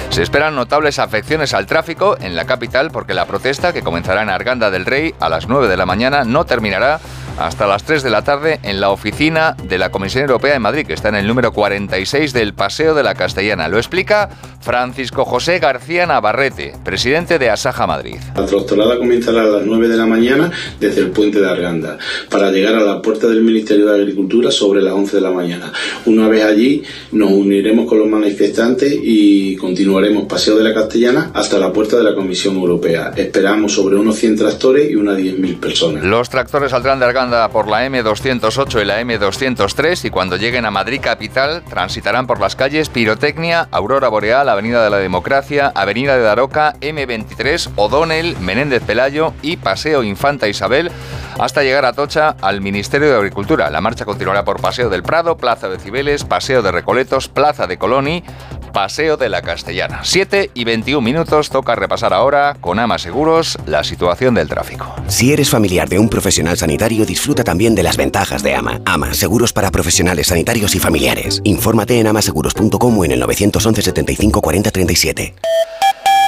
[0.09, 4.29] Se esperan notables afecciones al tráfico en la capital porque la protesta, que comenzará en
[4.29, 6.99] Arganda del Rey a las 9 de la mañana, no terminará
[7.37, 10.85] hasta las 3 de la tarde en la oficina de la Comisión Europea en Madrid,
[10.85, 13.67] que está en el número 46 del Paseo de la Castellana.
[13.67, 14.29] Lo explica
[14.61, 18.17] Francisco José García Navarrete, presidente de Asaja Madrid.
[18.35, 21.97] La tractorada comenzará a las 9 de la mañana desde el puente de Arganda
[22.29, 25.71] para llegar a la puerta del Ministerio de Agricultura sobre las 11 de la mañana.
[26.05, 31.57] Una vez allí nos uniremos con los manifestantes y continuaremos Paseo de la Castellana hasta
[31.57, 33.11] la puerta de la Comisión Europea.
[33.15, 36.03] Esperamos sobre unos 100 tractores y unas 10.000 personas.
[36.03, 37.20] Los tractores saldrán de Arganda
[37.51, 42.55] por la M208 y la M203 y cuando lleguen a Madrid capital transitarán por las
[42.55, 49.35] calles Pirotecnia, Aurora Boreal, Avenida de la Democracia, Avenida de Daroca, M23, O'Donnell, Menéndez Pelayo
[49.43, 50.91] y Paseo Infanta Isabel
[51.39, 53.69] hasta llegar a Tocha al Ministerio de Agricultura.
[53.69, 57.77] La marcha continuará por Paseo del Prado, Plaza de Cibeles, Paseo de Recoletos, Plaza de
[57.77, 58.23] Coloni,
[58.71, 60.01] Paseo de la Castellana.
[60.03, 64.93] 7 y 21 minutos toca repasar ahora con Ama Seguros la situación del tráfico.
[65.07, 68.81] Si eres familiar de un profesional sanitario, disfruta también de las ventajas de Ama.
[68.85, 71.41] Ama, seguros para profesionales sanitarios y familiares.
[71.43, 75.33] Infórmate en amaseguros.com o en el 911 75 40 37.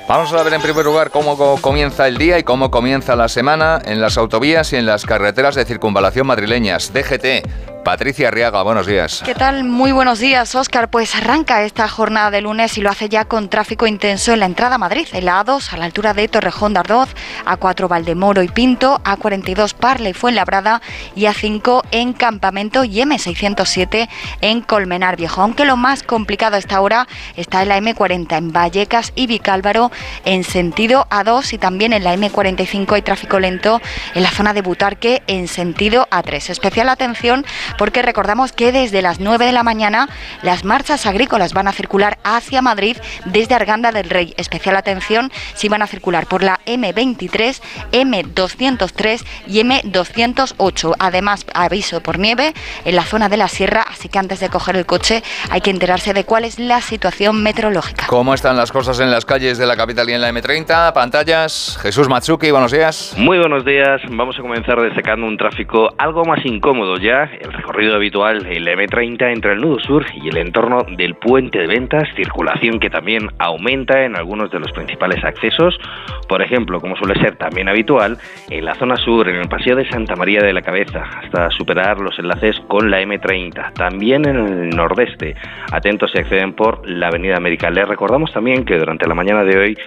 [0.07, 3.81] Vamos a ver en primer lugar cómo comienza el día y cómo comienza la semana
[3.85, 6.91] en las autovías y en las carreteras de circunvalación madrileñas.
[6.93, 7.47] DGT,
[7.83, 9.21] Patricia Arriaga, buenos días.
[9.25, 9.65] ¿Qué tal?
[9.65, 10.89] Muy buenos días, Óscar.
[10.89, 14.45] Pues arranca esta jornada de lunes y lo hace ya con tráfico intenso en la
[14.45, 17.09] entrada a Madrid, en la A2 a la altura de Torrejón de Ardoz,
[17.45, 20.81] A4 Valdemoro y Pinto, A42 Parla y Fuenlabrada
[21.15, 24.07] y A5 en Campamento y M607
[24.39, 25.41] en Colmenar Viejo.
[25.41, 29.91] Aunque lo más complicado a esta hora está en la M40 en Vallecas y Vicálvaro
[30.23, 33.81] en sentido A2 y también en la M45 hay tráfico lento
[34.13, 36.49] en la zona de Butarque en sentido A3.
[36.49, 37.45] Especial atención
[37.77, 40.09] porque recordamos que desde las 9 de la mañana
[40.41, 44.33] las marchas agrícolas van a circular hacia Madrid desde Arganda del Rey.
[44.37, 50.95] Especial atención si van a circular por la M23, M203 y M208.
[50.99, 52.53] Además, aviso por nieve
[52.85, 55.69] en la zona de la sierra, así que antes de coger el coche hay que
[55.69, 58.05] enterarse de cuál es la situación meteorológica.
[58.07, 60.93] ¿Cómo están las cosas en las calles de la capital y en la M30?
[60.93, 61.77] Pantallas.
[61.81, 63.15] Jesús Matsuki, buenos días.
[63.17, 64.01] Muy buenos días.
[64.09, 67.29] Vamos a comenzar destacando un tráfico algo más incómodo ya.
[67.39, 71.59] El recorrido habitual en la M30 entre el nudo sur y el entorno del puente
[71.59, 75.79] de ventas, circulación que también aumenta en algunos de los principales accesos,
[76.27, 78.17] por ejemplo, como suele ser también habitual,
[78.49, 82.01] en la zona sur, en el paseo de Santa María de la Cabeza, hasta superar
[82.01, 85.35] los enlaces con la M30, también en el nordeste.
[85.71, 87.69] Atentos si acceden por la Avenida América.
[87.69, 89.77] Les recordamos también que durante la mañana de hoy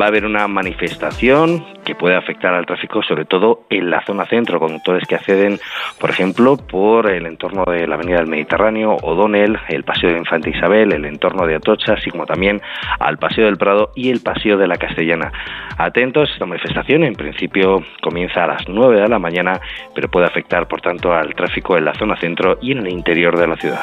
[0.00, 4.26] va a haber una manifestación que puede afectar al tráfico, sobre todo en la zona
[4.26, 5.58] centro, conductores que acceden,
[5.98, 10.50] por ejemplo, por el entorno de la Avenida del Mediterráneo, O'Donnell, el Paseo de Infanta
[10.50, 12.60] Isabel, el entorno de Atocha, así como también
[12.98, 15.32] al Paseo del Prado y el Paseo de la Castellana.
[15.78, 19.60] Atentos, esta manifestación en principio comienza a las 9 de la mañana,
[19.94, 23.38] pero puede afectar, por tanto, al tráfico en la zona centro y en el interior
[23.38, 23.82] de la ciudad.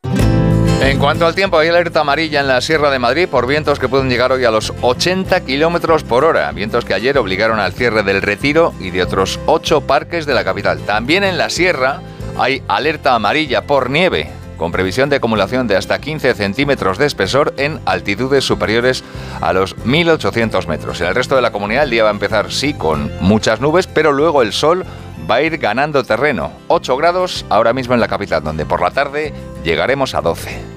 [0.81, 3.87] En cuanto al tiempo, hay alerta amarilla en la Sierra de Madrid por vientos que
[3.87, 6.51] pueden llegar hoy a los 80 kilómetros por hora.
[6.53, 10.43] Vientos que ayer obligaron al cierre del Retiro y de otros 8 parques de la
[10.43, 10.79] capital.
[10.79, 12.01] También en la Sierra
[12.35, 17.53] hay alerta amarilla por nieve, con previsión de acumulación de hasta 15 centímetros de espesor
[17.57, 19.03] en altitudes superiores
[19.39, 20.99] a los 1800 metros.
[20.99, 23.85] En el resto de la comunidad el día va a empezar, sí, con muchas nubes,
[23.85, 24.83] pero luego el sol
[25.29, 26.51] va a ir ganando terreno.
[26.69, 29.31] 8 grados ahora mismo en la capital, donde por la tarde
[29.63, 30.70] llegaremos a 12.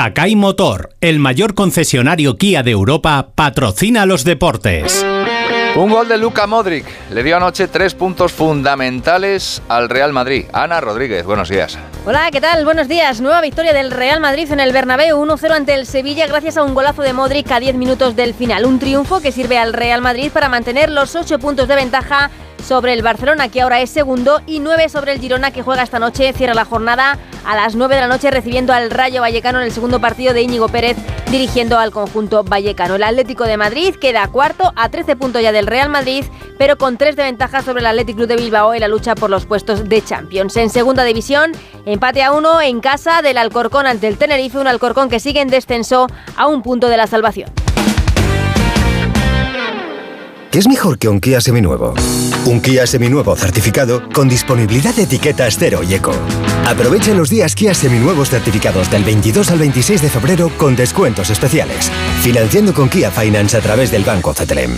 [0.00, 5.04] Takai Motor, el mayor concesionario Kia de Europa, patrocina los deportes.
[5.76, 10.46] Un gol de Luka Modric le dio anoche tres puntos fundamentales al Real Madrid.
[10.54, 11.78] Ana Rodríguez, buenos días.
[12.06, 12.64] Hola, ¿qué tal?
[12.64, 13.20] Buenos días.
[13.20, 16.72] Nueva victoria del Real Madrid en el Bernabéu, 1-0 ante el Sevilla gracias a un
[16.72, 18.64] golazo de Modric a 10 minutos del final.
[18.64, 22.30] Un triunfo que sirve al Real Madrid para mantener los 8 puntos de ventaja
[22.62, 25.98] sobre el Barcelona, que ahora es segundo, y 9 sobre el Girona, que juega esta
[25.98, 29.64] noche, cierra la jornada a las 9 de la noche recibiendo al Rayo Vallecano en
[29.64, 30.96] el segundo partido de Íñigo Pérez
[31.30, 32.96] dirigiendo al conjunto vallecano.
[32.96, 36.24] El Atlético de Madrid queda cuarto a 13 puntos ya del Real Madrid,
[36.58, 39.30] pero con 3 de ventaja sobre el Atlético Club de Bilbao en la lucha por
[39.30, 40.56] los puestos de Champions.
[40.56, 41.52] En segunda división,
[41.86, 45.48] empate a uno en casa del Alcorcón ante el Tenerife, un Alcorcón que sigue en
[45.48, 46.06] descenso
[46.36, 47.50] a un punto de la salvación.
[50.50, 51.94] ¿Qué es mejor que un Kia seminuevo?
[52.44, 56.12] Un Kia seminuevo certificado con disponibilidad de etiquetas cero y eco.
[56.66, 61.88] Aprovechen los días Kia seminuevos certificados del 22 al 26 de febrero con descuentos especiales.
[62.22, 64.76] Financiando con Kia Finance a través del Banco CTLM.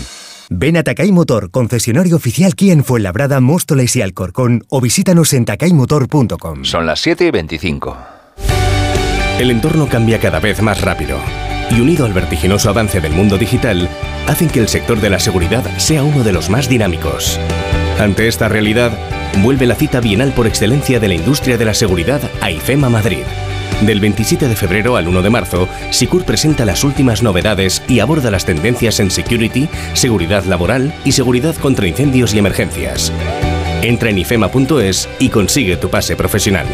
[0.50, 5.46] Ven a Takai Motor, concesionario oficial Kia en Fuenlabrada, Móstoles y Alcorcón o visítanos en
[5.46, 6.64] takaymotor.com.
[6.66, 7.96] Son las 7 y 25.
[9.38, 11.16] El entorno cambia cada vez más rápido
[11.74, 13.88] y unido al vertiginoso avance del mundo digital,
[14.26, 17.38] hacen que el sector de la seguridad sea uno de los más dinámicos.
[17.98, 18.92] Ante esta realidad,
[19.42, 23.24] vuelve la cita bienal por excelencia de la industria de la seguridad a IFEMA Madrid.
[23.82, 28.30] Del 27 de febrero al 1 de marzo, SICUR presenta las últimas novedades y aborda
[28.30, 33.12] las tendencias en security, seguridad laboral y seguridad contra incendios y emergencias.
[33.82, 36.66] Entra en ifema.es y consigue tu pase profesional.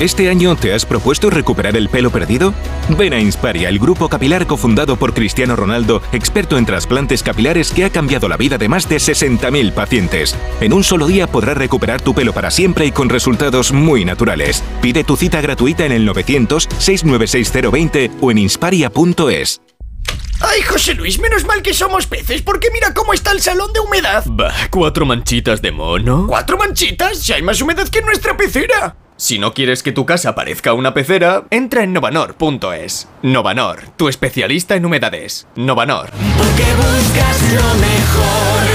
[0.00, 2.52] ¿Este año te has propuesto recuperar el pelo perdido?
[2.98, 7.84] Ven a Insparia, el grupo capilar cofundado por Cristiano Ronaldo, experto en trasplantes capilares que
[7.84, 10.36] ha cambiado la vida de más de 60.000 pacientes.
[10.60, 14.64] En un solo día podrás recuperar tu pelo para siempre y con resultados muy naturales.
[14.80, 19.60] Pide tu cita gratuita en el 900-696-020 o en insparia.es.
[20.40, 23.78] Ay, José Luis, menos mal que somos peces, porque mira cómo está el salón de
[23.78, 24.24] humedad.
[24.26, 26.26] Bah, cuatro manchitas de mono.
[26.26, 27.18] ¿Cuatro manchitas?
[27.18, 28.96] Si hay más humedad que en nuestra pecera.
[29.22, 33.06] Si no quieres que tu casa parezca una pecera, entra en novanor.es.
[33.22, 35.46] Novanor, tu especialista en humedades.
[35.54, 36.10] Novanor.
[36.10, 38.66] Porque buscas lo mejor.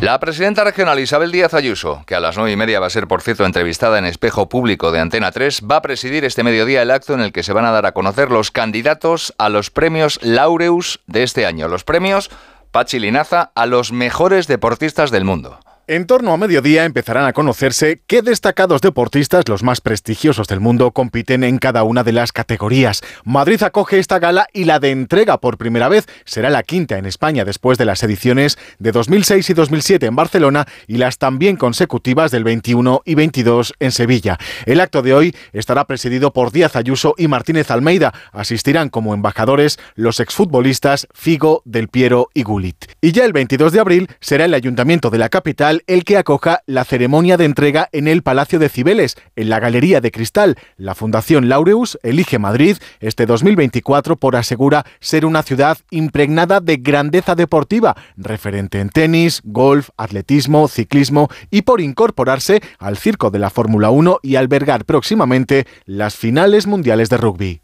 [0.00, 3.06] La presidenta regional Isabel Díaz Ayuso, que a las nueve y media va a ser,
[3.06, 6.90] por cierto, entrevistada en espejo público de Antena 3, va a presidir este mediodía el
[6.90, 10.20] acto en el que se van a dar a conocer los candidatos a los premios
[10.22, 11.68] Laureus de este año.
[11.68, 12.30] Los premios
[12.70, 15.60] Pachi Linaza a los mejores deportistas del mundo.
[15.86, 20.92] En torno a mediodía empezarán a conocerse qué destacados deportistas, los más prestigiosos del mundo,
[20.92, 23.02] compiten en cada una de las categorías.
[23.22, 27.04] Madrid acoge esta gala y la de entrega por primera vez será la quinta en
[27.04, 32.30] España después de las ediciones de 2006 y 2007 en Barcelona y las también consecutivas
[32.30, 34.38] del 21 y 22 en Sevilla.
[34.64, 38.14] El acto de hoy estará presidido por Díaz Ayuso y Martínez Almeida.
[38.32, 42.86] Asistirán como embajadores los exfutbolistas Figo, Del Piero y Gulit.
[43.02, 46.62] Y ya el 22 de abril será el ayuntamiento de la capital el que acoja
[46.66, 50.56] la ceremonia de entrega en el Palacio de Cibeles, en la Galería de Cristal.
[50.76, 57.34] La Fundación Laureus elige Madrid este 2024 por asegura ser una ciudad impregnada de grandeza
[57.34, 63.90] deportiva, referente en tenis, golf, atletismo, ciclismo y por incorporarse al circo de la Fórmula
[63.90, 67.63] 1 y albergar próximamente las finales mundiales de rugby.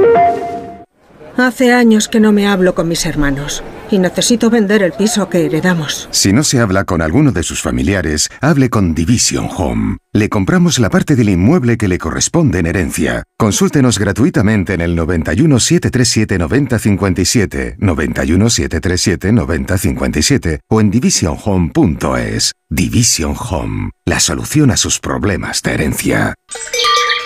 [1.41, 5.43] Hace años que no me hablo con mis hermanos y necesito vender el piso que
[5.45, 6.07] heredamos.
[6.11, 9.97] Si no se habla con alguno de sus familiares, hable con Division Home.
[10.13, 13.23] Le compramos la parte del inmueble que le corresponde en herencia.
[13.37, 22.53] Consúltenos gratuitamente en el 91 737 9057, 91 737 9057 o en divisionhome.es.
[22.69, 26.35] Division Home, la solución a sus problemas de herencia.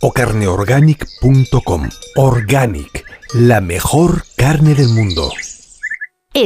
[0.00, 1.88] o carneorganic.com.
[2.16, 3.04] Organic,
[3.34, 5.30] la mejor carne del mundo.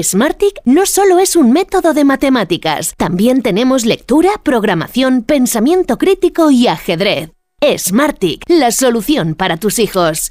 [0.00, 6.66] Smartick no solo es un método de matemáticas, también tenemos lectura, programación, pensamiento crítico y
[6.66, 7.30] ajedrez.
[7.76, 10.30] Smartick, la solución para tus hijos.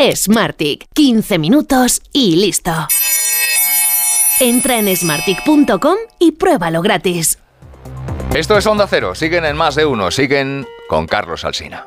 [0.00, 2.72] Smartick, 15 minutos y listo.
[4.40, 7.38] Entra en smartick.com y pruébalo gratis.
[8.34, 11.86] Esto es Onda Cero, siguen en más de uno, siguen con Carlos Alsina.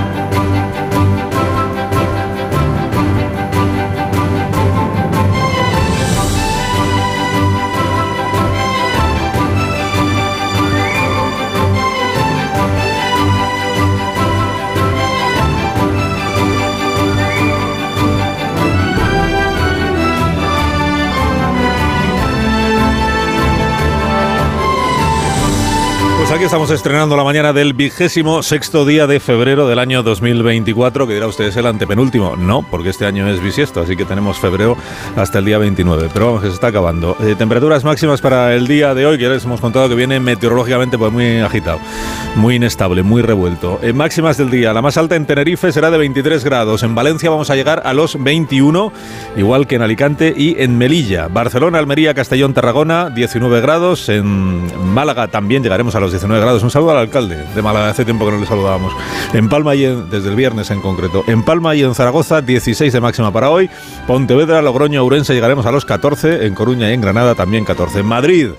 [26.31, 31.05] Pues aquí estamos estrenando la mañana del vigésimo sexto día de febrero del año 2024,
[31.05, 32.37] que dirá ustedes el antepenúltimo.
[32.37, 34.77] No, porque este año es bisiesto, así que tenemos febrero
[35.17, 36.09] hasta el día 29.
[36.13, 37.17] Pero vamos, que se está acabando.
[37.19, 40.21] Eh, temperaturas máximas para el día de hoy, que ya les hemos contado que viene
[40.21, 41.79] meteorológicamente pues muy agitado,
[42.37, 43.79] muy inestable, muy revuelto.
[43.81, 46.83] En máximas del día, la más alta en Tenerife será de 23 grados.
[46.83, 48.93] En Valencia vamos a llegar a los 21,
[49.35, 51.27] igual que en Alicante y en Melilla.
[51.27, 54.07] Barcelona, Almería, Castellón, Tarragona, 19 grados.
[54.07, 56.63] En Málaga también llegaremos a los 19 grados.
[56.63, 58.93] Un saludo al alcalde de Málaga, hace tiempo que no le saludábamos.
[59.33, 61.23] En Palma y en, desde el viernes en concreto.
[61.27, 63.69] En Palma y en Zaragoza, 16 de máxima para hoy.
[64.07, 66.45] Pontevedra, Logroño, Ourense llegaremos a los 14.
[66.45, 67.99] En Coruña y en Granada también 14.
[67.99, 68.49] En Madrid.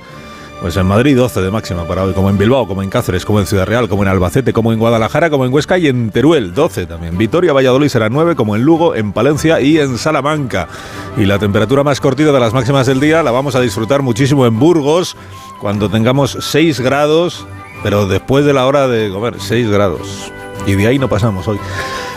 [0.63, 3.41] Pues en Madrid 12 de máxima para hoy, como en Bilbao, como en Cáceres, como
[3.41, 6.55] en Ciudad Real, como en Albacete, como en Guadalajara, como en Huesca y en Teruel
[6.55, 7.19] 12 también.
[7.19, 10.69] Vitoria, Valladolid será 9, como en Lugo, en Palencia y en Salamanca.
[11.17, 14.47] Y la temperatura más cortita de las máximas del día la vamos a disfrutar muchísimo
[14.47, 15.17] en Burgos,
[15.63, 17.47] cuando tengamos 6 grados,
[17.85, 20.33] pero después de la hora de comer, 6 grados.
[20.67, 21.59] Y de ahí no pasamos hoy.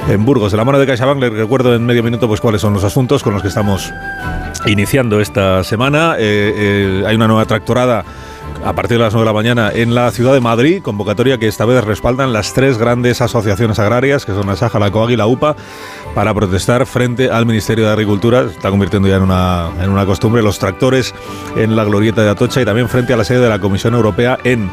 [0.10, 2.74] En Burgos, de la mano de CaixaBank, les recuerdo en medio minuto pues cuáles son
[2.74, 3.94] los asuntos con los que estamos
[4.66, 6.16] iniciando esta semana.
[6.18, 8.04] Eh, eh, hay una nueva tractorada
[8.64, 11.48] a partir de las 9 de la mañana en la ciudad de Madrid, convocatoria que
[11.48, 15.16] esta vez respaldan las tres grandes asociaciones agrarias, que son la Saja, la COAG y
[15.16, 15.56] la UPA,
[16.14, 18.42] para protestar frente al Ministerio de Agricultura.
[18.42, 21.14] Está convirtiendo ya en una, en una costumbre los tractores
[21.56, 24.38] en la glorieta de Atocha y también frente a la sede de la Comisión Europea
[24.44, 24.70] en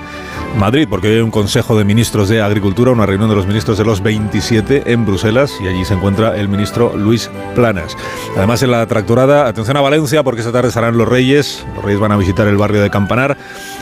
[0.57, 3.79] Madrid, porque hoy hay un Consejo de Ministros de Agricultura, una reunión de los ministros
[3.79, 7.97] de los 27 en Bruselas y allí se encuentra el ministro Luis Planas.
[8.37, 11.65] Además, en la tractorada, atención a Valencia, porque esta tarde estarán los Reyes.
[11.75, 13.37] Los Reyes van a visitar el barrio de Campanar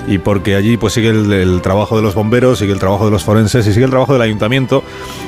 [0.06, 3.24] y porque allí pues sigue el, trabajo de los bomberos, sigue el trabajo de los
[3.24, 4.82] forenses y sigue el trabajo del ayuntamiento,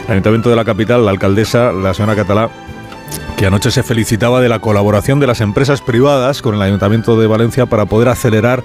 [0.07, 2.51] el ayuntamiento de la capital, la alcaldesa, la señora Catalá
[3.37, 7.27] que anoche se felicitaba de la colaboración de las empresas privadas con el Ayuntamiento de
[7.27, 8.63] Valencia para poder acelerar,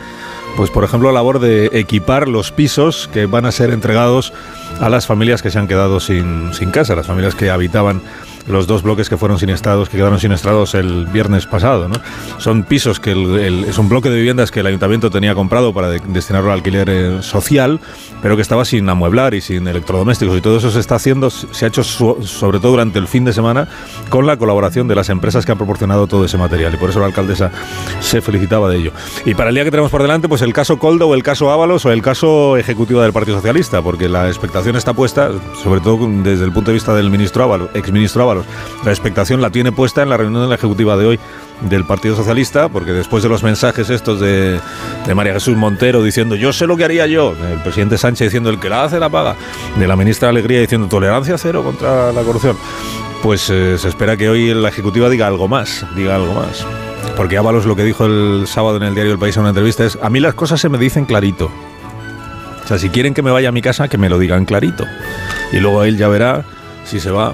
[0.56, 4.34] pues por ejemplo, la labor de equipar los pisos que van a ser entregados
[4.80, 8.02] a las familias que se han quedado sin, sin casa, las familias que habitaban
[8.48, 11.88] los dos bloques que fueron sinistrados, que quedaron sinistrados el viernes pasado.
[11.88, 11.96] ¿no?
[12.38, 15.74] Son pisos que el, el, es un bloque de viviendas que el ayuntamiento tenía comprado
[15.74, 17.80] para de, destinarlo al alquiler eh, social,
[18.22, 20.38] pero que estaba sin amueblar y sin electrodomésticos.
[20.38, 23.34] Y todo eso se está haciendo, se ha hecho sobre todo durante el fin de
[23.34, 23.68] semana,
[24.10, 26.74] con la colaboración de las empresas que han proporcionado todo ese material.
[26.74, 27.52] Y por eso la alcaldesa
[28.00, 28.92] se felicitaba de ello.
[29.26, 31.52] Y para el día que tenemos por delante, pues el caso Coldo o el caso
[31.52, 35.32] Ábalos o el caso ejecutivo del Partido Socialista, porque la expectación está puesta,
[35.64, 38.37] sobre todo desde el punto de vista del ministro Ábalos, exministro Ábalos,
[38.84, 41.20] la expectación la tiene puesta en la reunión de la ejecutiva de hoy
[41.62, 44.60] del Partido Socialista, porque después de los mensajes estos de,
[45.16, 48.60] María Jesús Montero diciendo yo sé lo que haría yo, el presidente Sánchez diciendo el
[48.60, 49.36] que la hace la paga,
[49.78, 52.58] de la ministra Alegría diciendo tolerancia cero contra la corrupción,
[53.24, 56.66] pues eh, se espera que hoy la ejecutiva diga algo más, diga algo más.
[57.16, 59.86] Porque Ábalos lo que dijo el sábado en el diario El País en una entrevista
[59.86, 61.50] es, a mí las cosas se me dicen clarito.
[62.64, 64.86] O sea, si quieren que me vaya a mi casa, que me lo digan clarito.
[65.52, 66.44] Y luego él ya verá
[66.84, 67.34] si se va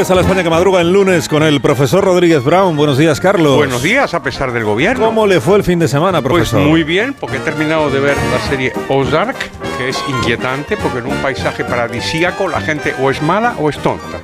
[0.00, 2.74] Aquí está la España que madruga el lunes con el profesor Rodríguez Brown.
[2.74, 3.56] Buenos días, Carlos.
[3.58, 5.04] Buenos días, a pesar del gobierno.
[5.04, 6.60] ¿Cómo le fue el fin de semana, profesor?
[6.60, 9.36] Pues muy bien, porque he terminado de ver la serie Ozark,
[9.76, 13.76] que es inquietante, porque en un paisaje paradisíaco la gente o es mala o es
[13.76, 14.22] tonta.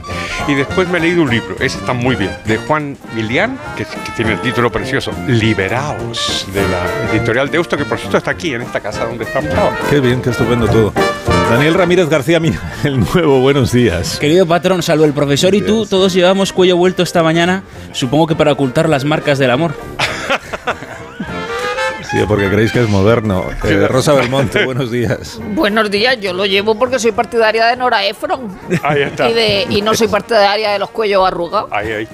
[0.49, 3.85] Y después me he leído un libro, ese está muy bien, de Juan Milián, que,
[3.85, 8.55] que tiene el título precioso, Liberaos, de la editorial Deusto, que por cierto está aquí,
[8.55, 9.77] en esta casa donde estamos ahora.
[9.91, 10.95] Qué bien, qué estupendo todo.
[11.51, 12.41] Daniel Ramírez García,
[12.85, 14.19] el nuevo, buenos días.
[14.19, 17.63] Querido patrón, salvo el profesor y tú, todos llevamos cuello vuelto esta mañana,
[17.93, 19.75] supongo que para ocultar las marcas del amor.
[22.11, 23.45] Sí, porque creéis que es moderno.
[23.67, 25.41] Eh, Rosa Belmonte, buenos días.
[25.55, 28.57] Buenos días, yo lo llevo porque soy partidaria de Nora Ephron.
[28.85, 29.29] Ahí está.
[29.29, 31.69] Y, de, y no soy partidaria de los cuellos arrugados.
[31.73, 32.09] Ahí, ahí.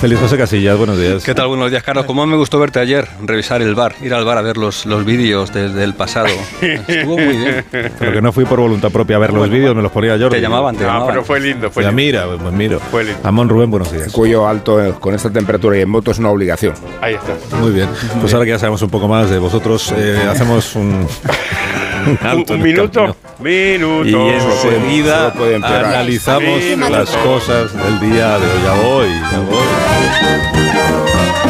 [0.00, 1.24] Feliz José Casillas, buenos días.
[1.24, 1.48] ¿Qué tal?
[1.48, 2.04] Buenos días, Carlos.
[2.04, 5.04] Como me gustó verte ayer, revisar el bar, ir al bar a ver los, los
[5.04, 6.28] vídeos desde el pasado.
[6.60, 7.64] Estuvo muy bien.
[7.70, 10.36] Pero que no fui por voluntad propia a ver los vídeos, me los ponía Jordi.
[10.36, 11.08] Te llamaban, te Ah, llamaban.
[11.08, 12.02] pero fue lindo, fue Ya lindo.
[12.02, 12.78] mira, pues miro.
[12.78, 13.20] Fue lindo.
[13.24, 14.12] Amón Rubén, buenos días.
[14.12, 16.74] Cuello alto con esta temperatura y en moto es una obligación.
[17.00, 17.34] Ahí está.
[17.56, 17.88] Muy bien.
[18.20, 21.06] Pues ahora que ya sabemos un poco más de vosotros, eh, hacemos un,
[22.06, 22.54] un alto.
[22.54, 23.16] Un en el minuto.
[23.38, 24.08] Minuto.
[24.08, 25.32] Y enseguida
[25.64, 26.90] analizamos Minuto.
[26.90, 28.62] las cosas del día de hoy.
[28.62, 29.58] Ya voy, ya voy.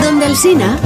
[0.03, 0.79] Donde Alsina.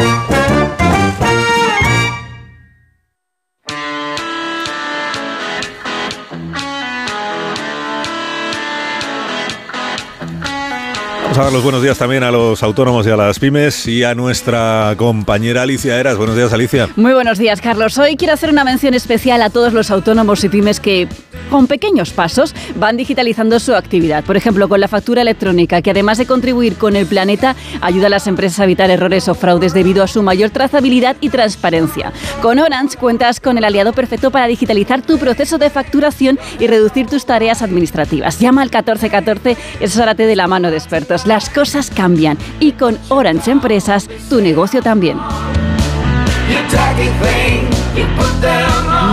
[11.32, 14.04] Vamos a dar los buenos días también a los autónomos y a las pymes y
[14.04, 16.18] a nuestra compañera Alicia Eras.
[16.18, 16.90] Buenos días, Alicia.
[16.94, 17.96] Muy buenos días, Carlos.
[17.96, 21.08] Hoy quiero hacer una mención especial a todos los autónomos y pymes que,
[21.48, 24.24] con pequeños pasos, van digitalizando su actividad.
[24.24, 28.10] Por ejemplo, con la factura electrónica, que además de contribuir con el planeta, ayuda a
[28.10, 32.12] las empresas a evitar errores o fraudes debido a su mayor trazabilidad y transparencia.
[32.42, 37.06] Con Orange cuentas con el aliado perfecto para digitalizar tu proceso de facturación y reducir
[37.06, 38.38] tus tareas administrativas.
[38.38, 41.21] Llama al 1414 y asesórate de la mano de expertos.
[41.24, 45.18] Las cosas cambian y con Orange Empresas, tu negocio también.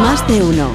[0.02, 0.72] Más de uno.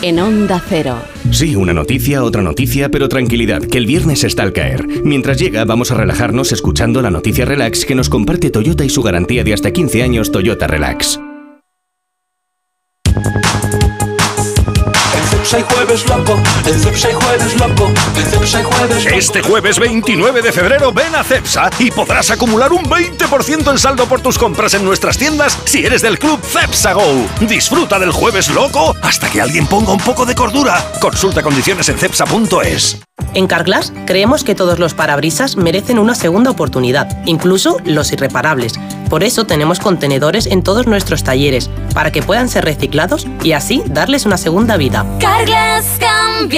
[0.00, 0.96] En Onda Cero.
[1.32, 4.86] Sí, una noticia, otra noticia, pero tranquilidad, que el viernes está al caer.
[5.02, 9.02] Mientras llega, vamos a relajarnos escuchando la noticia relax que nos comparte Toyota y su
[9.02, 11.18] garantía de hasta 15 años Toyota Relax.
[15.56, 16.38] El jueves loco,
[16.68, 17.90] el Cepsa y jueves loco.
[19.14, 24.06] Este jueves 29 de febrero ven a Cepsa y podrás acumular un 20% en saldo
[24.06, 27.26] por tus compras en nuestras tiendas si eres del club Cepsa Go.
[27.40, 30.84] Disfruta del jueves loco hasta que alguien ponga un poco de cordura.
[31.00, 33.00] Consulta condiciones en cepsa.es.
[33.34, 38.74] En Carglass creemos que todos los parabrisas merecen una segunda oportunidad, incluso los irreparables.
[39.08, 43.82] Por eso tenemos contenedores en todos nuestros talleres, para que puedan ser reciclados y así
[43.86, 45.06] darles una segunda vida.
[45.18, 46.57] Carglass cambia,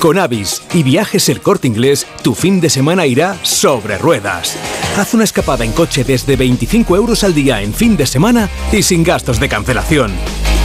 [0.00, 4.56] Con Avis y Viajes El Corte Inglés, tu fin de semana irá sobre ruedas.
[4.98, 8.82] Haz una escapada en coche desde 25 euros al día en fin de semana y
[8.82, 10.12] sin gastos de cancelación.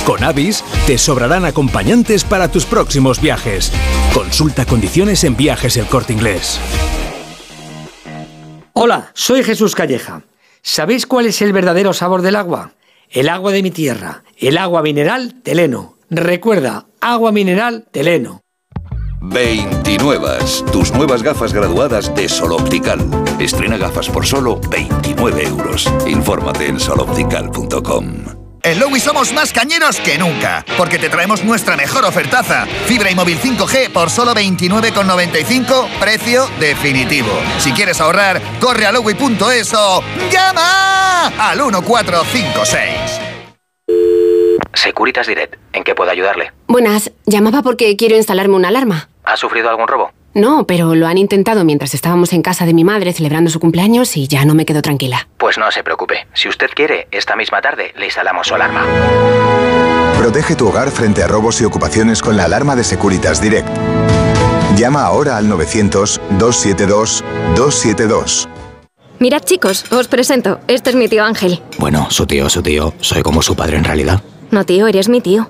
[0.06, 3.72] Con Avis te sobrarán acompañantes para tus próximos viajes.
[4.14, 6.60] Consulta condiciones en Viajes El Corte Inglés.
[8.74, 10.24] Hola, soy Jesús Calleja.
[10.62, 12.74] ¿Sabéis cuál es el verdadero sabor del agua?
[13.10, 15.98] El agua de mi tierra, el agua mineral Teleno.
[16.10, 18.42] Recuerda, agua mineral Teleno.
[19.22, 20.40] 29.
[20.72, 23.00] Tus nuevas gafas graduadas de Sol Optical.
[23.40, 25.88] Estrena gafas por solo 29 euros.
[26.08, 28.42] Infórmate en soloptical.com.
[28.64, 32.68] En Lowy somos más cañeros que nunca, porque te traemos nuestra mejor ofertaza.
[32.86, 37.32] Fibra y móvil 5G por solo 29,95, precio definitivo.
[37.58, 43.32] Si quieres ahorrar, corre a lowy.es o llama al 1456.
[44.74, 46.54] Securitas Direct, ¿en qué puedo ayudarle?
[46.68, 49.11] Buenas, llamaba porque quiero instalarme una alarma.
[49.24, 50.12] ¿Ha sufrido algún robo?
[50.34, 54.16] No, pero lo han intentado mientras estábamos en casa de mi madre celebrando su cumpleaños
[54.16, 55.28] y ya no me quedo tranquila.
[55.38, 56.26] Pues no se preocupe.
[56.34, 58.86] Si usted quiere, esta misma tarde le instalamos su alarma.
[60.18, 63.68] Protege tu hogar frente a robos y ocupaciones con la alarma de Securitas Direct.
[64.78, 68.48] Llama ahora al 900-272-272.
[69.20, 70.60] Mirad chicos, os presento.
[70.68, 71.62] Este es mi tío Ángel.
[71.78, 72.94] Bueno, su tío, su tío.
[73.02, 74.22] Soy como su padre en realidad.
[74.50, 75.50] No tío, eres mi tío.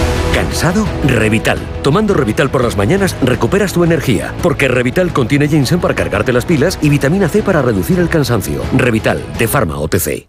[0.33, 0.85] ¿Cansado?
[1.05, 1.59] Revital.
[1.83, 6.45] Tomando Revital por las mañanas recuperas tu energía, porque Revital contiene ginseng para cargarte las
[6.45, 8.61] pilas y vitamina C para reducir el cansancio.
[8.77, 10.27] Revital, de Pharma OTC.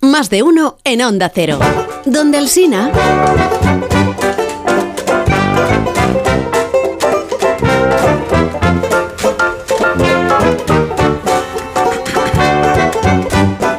[0.00, 1.58] Más de uno en Onda Cero.
[2.04, 2.90] Donde el Sina.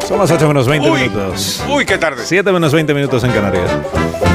[0.08, 1.64] Son las 8 menos 20 minutos.
[1.70, 2.24] Uy, qué tarde.
[2.26, 3.70] 7 menos 20 minutos en Canarias.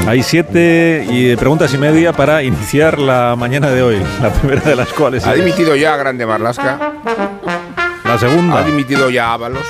[0.09, 4.01] Hay 7 y preguntas y media para iniciar la mañana de hoy.
[4.23, 5.23] La primera de las cuales.
[5.27, 6.79] Ha es- dimitido ya Grande Marlasca.
[8.03, 8.57] La segunda.
[8.57, 9.67] Ha dimitido ya Ábalos.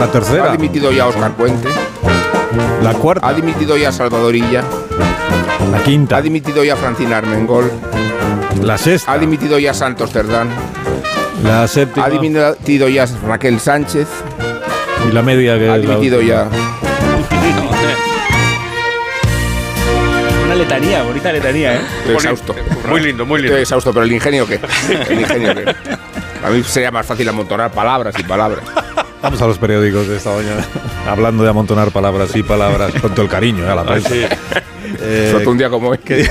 [0.00, 0.44] La tercera.
[0.48, 1.68] Ha dimitido ya Oscar Puente.
[2.82, 3.28] La cuarta.
[3.28, 4.62] Ha dimitido ya Salvadorilla.
[5.70, 6.16] La quinta.
[6.16, 7.70] Ha dimitido ya Francina Armengol.
[8.62, 9.12] La sexta.
[9.12, 10.48] Ha dimitido ya Santos Cerdán.
[11.44, 12.06] La séptima.
[12.06, 14.08] Ha dimitido ya Raquel Sánchez.
[15.06, 16.46] Y la media que Ha la dimitido ya.
[20.72, 21.80] Letanía, bonita letanía, ¿eh?
[21.98, 22.54] Estoy exhausto.
[22.88, 23.52] Muy lindo, muy lindo.
[23.52, 24.58] Estoy exhausto, pero el ingenio qué.
[25.10, 25.74] El ingenio qué.
[26.42, 28.64] A mí sería más fácil amontonar palabras y palabras.
[29.20, 30.64] Vamos a los periódicos de esta mañana.
[31.06, 33.70] Hablando de amontonar palabras y palabras con todo el cariño ¿eh?
[33.70, 34.14] a la prensa.
[34.14, 35.98] Eh, Sobre todo un día como hoy.
[35.98, 36.28] ¿Qué,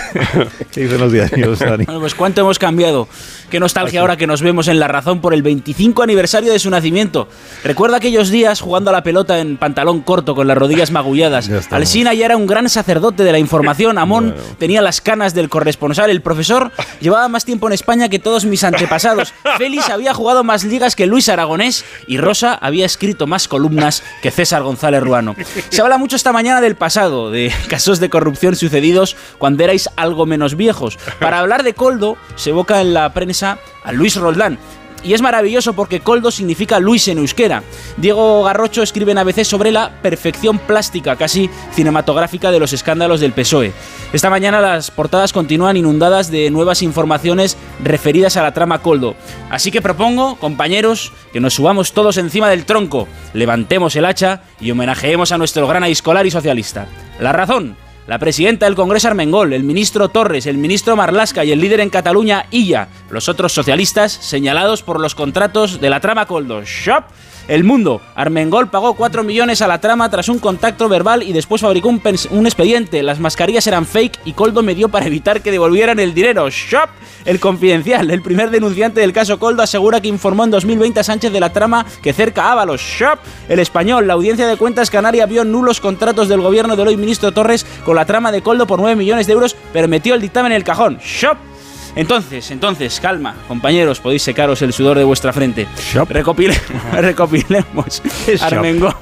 [0.72, 1.86] qué dicen los diarios, Dani?
[1.86, 3.08] Bueno, pues cuánto hemos cambiado.
[3.52, 6.70] Qué nostalgia ahora que nos vemos en La Razón por el 25 aniversario de su
[6.70, 7.28] nacimiento.
[7.66, 11.50] Recuerda aquellos días jugando a la pelota en pantalón corto con las rodillas magulladas.
[11.70, 13.98] Alsina ya era un gran sacerdote de la información.
[13.98, 16.10] Amón tenía las canas del corresponsal.
[16.10, 16.72] El profesor
[17.02, 19.34] llevaba más tiempo en España que todos mis antepasados.
[19.58, 24.32] Félix había jugado más ligas que Luis Aragonés y Rosa había escrito más columnas que
[24.32, 25.36] César González Ruano.
[25.68, 30.26] Se habla mucho esta mañana del pasado, de casos de corrupción sucedidos cuando erais algo
[30.26, 30.98] menos viejos.
[31.20, 34.58] Para hablar de Coldo, se evoca en la prensa a Luis Roldán.
[35.04, 37.64] Y es maravilloso porque Coldo significa Luis en euskera.
[37.98, 43.34] Diego Garrocho escribe en ABC sobre la perfección plástica, casi cinematográfica, de los escándalos del
[43.34, 43.74] PSOE.
[44.14, 49.16] Esta mañana las portadas continúan inundadas de nuevas informaciones referidas a la trama Coldo.
[49.50, 54.70] Así que propongo, compañeros, que nos subamos todos encima del tronco, levantemos el hacha y
[54.70, 56.88] homenajeemos a nuestro gran aiscolar y socialista.
[57.20, 57.76] La razón.
[58.08, 61.92] La presidenta del Congreso Armengol, el ministro Torres, el ministro Marlasca y el líder en
[61.92, 66.64] Cataluña, Illa, los otros socialistas señalados por los contratos de la trama Coldo.
[66.64, 67.04] Shop.
[67.52, 68.00] El Mundo.
[68.16, 72.46] Armengol pagó 4 millones a la trama tras un contacto verbal y después fabricó un,
[72.46, 73.04] expediente.
[73.04, 76.50] Las mascarillas eran fake y Coldo me dio para evitar que devolvieran el dinero.
[76.50, 76.90] Shop.
[77.26, 78.10] El Confidencial.
[78.10, 81.52] El primer denunciante del caso Coldo asegura que informó en 2020 a Sánchez de la
[81.52, 82.80] trama que cerca a Ábalos.
[82.80, 83.20] Shop.
[83.50, 84.08] El Español.
[84.08, 87.98] La Audiencia de Cuentas Canaria vio nulos contratos del gobierno del hoy ministro Torres con
[87.98, 90.64] la trama de Coldo por 9 millones de euros, pero metió el dictamen en el
[90.64, 91.00] cajón.
[91.00, 91.51] Shop.
[91.96, 95.68] Entonces, entonces, calma, compañeros, podéis secaros el sudor de vuestra frente.
[95.94, 96.58] Recopile-
[96.94, 98.02] recopilemos.
[98.42, 98.96] Armengol.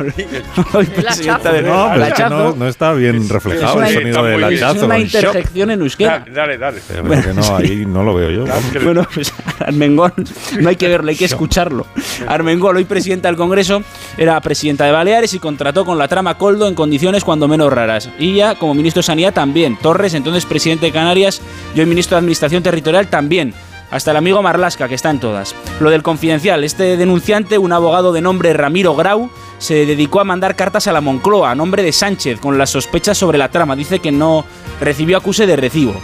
[0.73, 2.35] Hoy presidenta del No, pero es que hachazo.
[2.37, 4.77] no, no está bien reflejado el sonido del hachazo.
[4.77, 6.25] Es una interjección en euskera.
[6.33, 6.79] Dale, dale.
[6.87, 8.45] Pero que no, ahí no lo veo yo.
[8.83, 10.13] Bueno, pues Armengol,
[10.59, 11.85] no hay que verlo, hay que escucharlo.
[12.27, 13.83] Armengol, hoy presidenta del Congreso,
[14.17, 18.09] era presidenta de Baleares y contrató con la trama Coldo en condiciones cuando menos raras.
[18.17, 19.77] Y ya como ministro de Sanidad también.
[19.77, 21.41] Torres, entonces presidente de Canarias,
[21.75, 22.78] y hoy ministro de Administración Territorial
[23.09, 23.53] también.
[23.91, 25.55] Hasta el amigo Marlasca, que está en todas.
[25.79, 30.55] Lo del confidencial, este denunciante, un abogado de nombre Ramiro Grau, se dedicó a mandar
[30.55, 33.75] cartas a la Moncloa a nombre de Sánchez con las sospechas sobre la trama.
[33.75, 34.45] Dice que no
[34.79, 35.95] recibió acuse de recibo.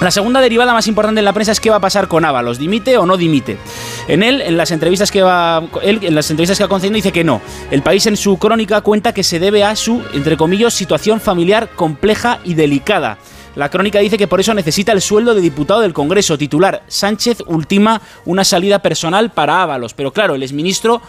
[0.00, 2.58] La segunda derivada más importante en la prensa es qué va a pasar con Ábalos,
[2.58, 3.58] dimite o no dimite.
[4.08, 7.12] En él, en las entrevistas que va, él, en las entrevistas que ha concedido dice
[7.12, 7.40] que no.
[7.70, 11.70] El país en su crónica cuenta que se debe a su, entre comillas, situación familiar
[11.76, 13.18] compleja y delicada.
[13.56, 16.36] La crónica dice que por eso necesita el sueldo de diputado del Congreso.
[16.36, 19.94] Titular, Sánchez ultima una salida personal para Ábalos.
[19.94, 21.00] Pero claro, el exministro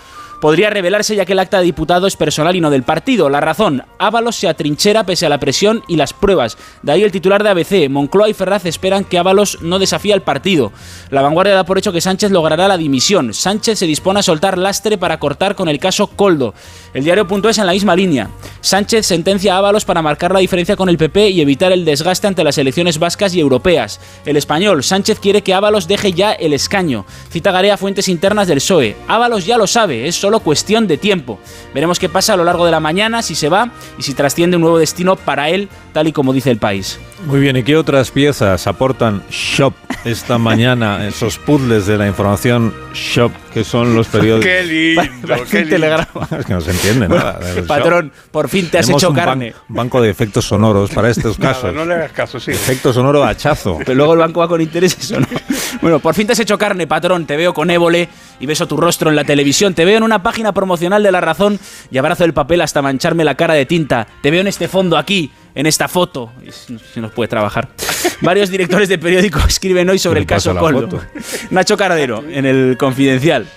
[0.41, 3.29] podría revelarse ya que el acta de diputado es personal y no del partido.
[3.29, 6.57] La razón, Ábalos se atrinchera pese a la presión y las pruebas.
[6.81, 10.21] De ahí el titular de ABC, Moncloa y Ferraz esperan que Ábalos no desafíe al
[10.21, 10.71] partido.
[11.09, 13.33] La vanguardia da por hecho que Sánchez logrará la dimisión.
[13.33, 16.53] Sánchez se dispone a soltar lastre para cortar con el caso Coldo.
[16.93, 18.29] El diario.es en la misma línea.
[18.61, 22.27] Sánchez sentencia a Ábalos para marcar la diferencia con el PP y evitar el desgaste
[22.27, 23.99] ante las elecciones vascas y europeas.
[24.25, 27.05] El español, Sánchez quiere que Ábalos deje ya el escaño.
[27.29, 28.95] Cita Garea fuentes internas del PSOE.
[29.07, 31.39] Ábalos ya lo sabe, es solo cuestión de tiempo.
[31.73, 34.57] Veremos qué pasa a lo largo de la mañana, si se va y si trasciende
[34.57, 36.99] un nuevo destino para él, tal y como dice el país.
[37.25, 39.73] Muy bien, ¿y qué otras piezas aportan Shop
[40.03, 41.07] esta mañana?
[41.07, 44.45] Esos puzzles de la información Shop, que son los periódicos.
[44.45, 45.75] Qué lindo, Parece qué un lindo.
[45.75, 46.27] telegrama.
[46.39, 47.39] Es que no se entiende nada.
[47.39, 47.67] del Shop.
[47.67, 49.53] Patrón, por fin te has Tenemos hecho un ban- carne.
[49.69, 51.73] banco de efectos sonoros para estos Nada, casos.
[51.73, 52.51] no le hagas caso, sí.
[52.51, 53.77] Efecto sonoro hachazo.
[53.79, 55.27] Pero luego el banco va con intereses o no.
[55.81, 57.25] Bueno, por fin te has hecho carne, patrón.
[57.25, 58.07] Te veo con ébole
[58.39, 59.73] y beso tu rostro en la televisión.
[59.73, 61.59] Te veo en una página promocional de La Razón
[61.91, 64.07] y abrazo el papel hasta mancharme la cara de tinta.
[64.23, 66.31] Te veo en este fondo aquí, en esta foto.
[66.93, 67.69] Si nos puede trabajar.
[68.21, 71.01] Varios directores de periódico escriben hoy sobre ¿Qué el caso Coldo.
[71.49, 73.47] Nacho Caradero, en el Confidencial.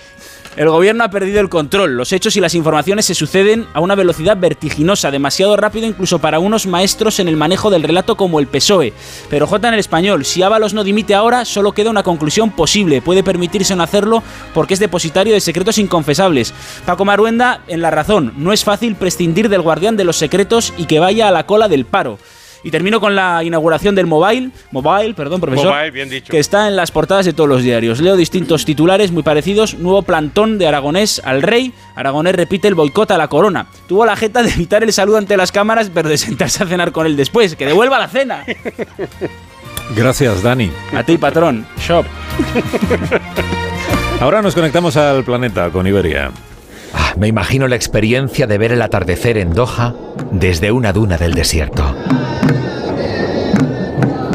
[0.55, 1.95] El gobierno ha perdido el control.
[1.95, 6.39] Los hechos y las informaciones se suceden a una velocidad vertiginosa, demasiado rápido incluso para
[6.39, 8.93] unos maestros en el manejo del relato como el PSOE.
[9.29, 13.01] Pero J en el español, si Ábalos no dimite ahora, solo queda una conclusión posible.
[13.01, 14.23] Puede permitirse no hacerlo
[14.53, 16.53] porque es depositario de secretos inconfesables.
[16.85, 20.85] Paco Maruenda, en la razón, no es fácil prescindir del guardián de los secretos y
[20.85, 22.17] que vaya a la cola del paro.
[22.63, 26.29] Y termino con la inauguración del Mobile, Mobile, perdón, profesor, Mobile, bien dicho.
[26.29, 28.01] que está en las portadas de todos los diarios.
[28.01, 29.75] Leo distintos titulares muy parecidos.
[29.75, 31.73] Nuevo plantón de Aragonés al rey.
[31.95, 33.67] Aragonés repite el boicot a la corona.
[33.87, 36.91] Tuvo la jeta de evitar el saludo ante las cámaras, pero de sentarse a cenar
[36.91, 37.55] con él después.
[37.55, 38.43] ¡Que devuelva la cena!
[39.95, 40.69] Gracias, Dani.
[40.93, 41.65] A ti, patrón.
[41.79, 42.05] Shop.
[44.19, 46.31] Ahora nos conectamos al planeta con Iberia.
[46.93, 49.95] Ah, Me imagino la experiencia de ver el atardecer en Doha
[50.31, 51.95] desde una duna del desierto.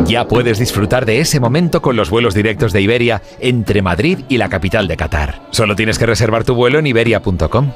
[0.06, 4.36] Ya puedes disfrutar de ese momento con los vuelos directos de Iberia entre Madrid y
[4.36, 5.40] la capital de Qatar.
[5.50, 7.72] Solo tienes que reservar tu vuelo en iberia.com.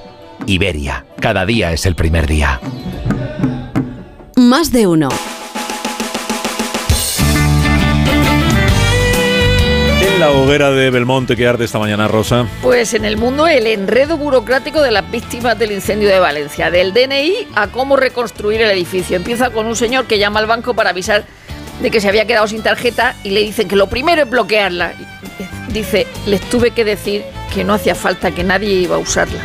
[0.46, 2.60] Iberia, cada día es el primer día.
[4.36, 5.08] Más de uno.
[10.18, 12.48] La hoguera de Belmonte que arde esta mañana, Rosa.
[12.60, 16.92] Pues en el mundo el enredo burocrático de las víctimas del incendio de Valencia, del
[16.92, 19.16] DNI a cómo reconstruir el edificio.
[19.16, 21.24] Empieza con un señor que llama al banco para avisar
[21.80, 24.94] de que se había quedado sin tarjeta y le dicen que lo primero es bloquearla.
[25.68, 27.22] Dice, les tuve que decir
[27.54, 29.40] que no hacía falta, que nadie iba a usarla.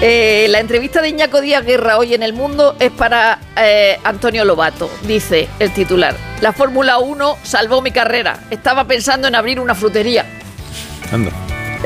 [0.00, 4.44] Eh, la entrevista de Iñaco Díaz Guerra hoy en El Mundo es para eh, Antonio
[4.44, 4.90] Lobato.
[5.06, 8.38] Dice el titular, la Fórmula 1 salvó mi carrera.
[8.50, 10.26] Estaba pensando en abrir una frutería.
[11.12, 11.30] Anda.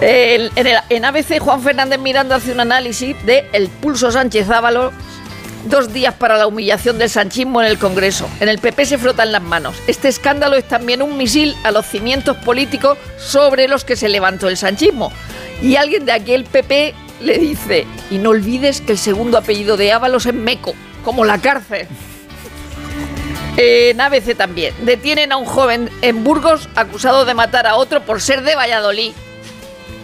[0.00, 4.48] El- en, el- en ABC, Juan Fernández Miranda hace un análisis de el pulso Sánchez
[4.50, 4.92] Ábalos,
[5.66, 8.28] dos días para la humillación del sanchismo en el Congreso.
[8.40, 9.76] En el PP se frotan las manos.
[9.86, 14.48] Este escándalo es también un misil a los cimientos políticos sobre los que se levantó
[14.48, 15.12] el sanchismo.
[15.62, 19.92] Y alguien de aquel PP le dice, y no olvides que el segundo apellido de
[19.92, 20.74] Ábalos es Meco,
[21.04, 21.86] como la cárcel.
[23.60, 24.72] En ABC también.
[24.82, 29.10] Detienen a un joven en Burgos acusado de matar a otro por ser de Valladolid.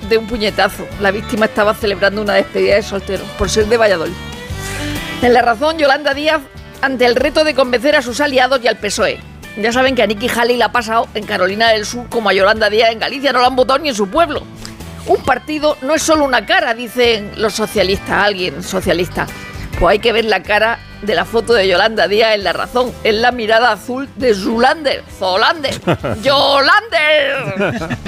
[0.09, 0.85] De un puñetazo.
[1.01, 4.15] La víctima estaba celebrando una despedida de soltero por ser de Valladolid.
[5.23, 6.41] En la razón, Yolanda Díaz
[6.82, 9.20] ante el reto de convencer a sus aliados y al PSOE.
[9.57, 12.32] Ya saben que a Nikki Haley la ha pasado en Carolina del Sur como a
[12.32, 14.43] Yolanda Díaz en Galicia, no la han votado ni en su pueblo.
[15.06, 19.26] Un partido no es solo una cara, dicen los socialistas, alguien socialista.
[19.78, 22.93] Pues hay que ver la cara de la foto de Yolanda Díaz en la razón.
[23.02, 25.74] Es la mirada azul de Zulander, Zolander,
[26.22, 27.98] Yolander.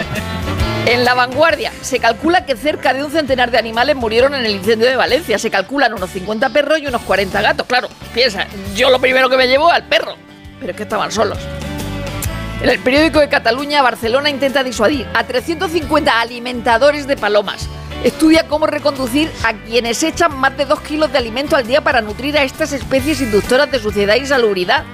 [0.87, 4.53] En la vanguardia, se calcula que cerca de un centenar de animales murieron en el
[4.53, 5.39] incendio de Valencia.
[5.39, 7.67] Se calculan unos 50 perros y unos 40 gatos.
[7.67, 10.15] Claro, piensa, yo lo primero que me llevo al perro.
[10.61, 11.39] Pero es que estaban solos.
[12.63, 17.69] En el periódico de Cataluña, Barcelona intenta disuadir a 350 alimentadores de palomas.
[18.03, 22.01] Estudia cómo reconducir a quienes echan más de 2 kilos de alimento al día para
[22.01, 24.85] nutrir a estas especies inductoras de suciedad y salubridad.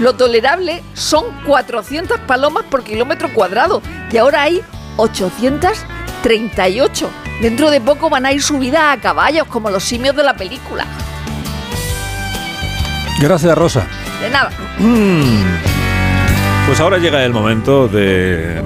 [0.00, 3.80] Lo tolerable son 400 palomas por kilómetro cuadrado
[4.10, 4.60] y ahora hay
[4.96, 7.10] 838.
[7.40, 10.84] Dentro de poco van a ir subidas a caballos como los simios de la película.
[13.20, 13.86] Gracias, Rosa.
[14.20, 14.50] De nada.
[16.66, 18.62] Pues ahora llega el momento de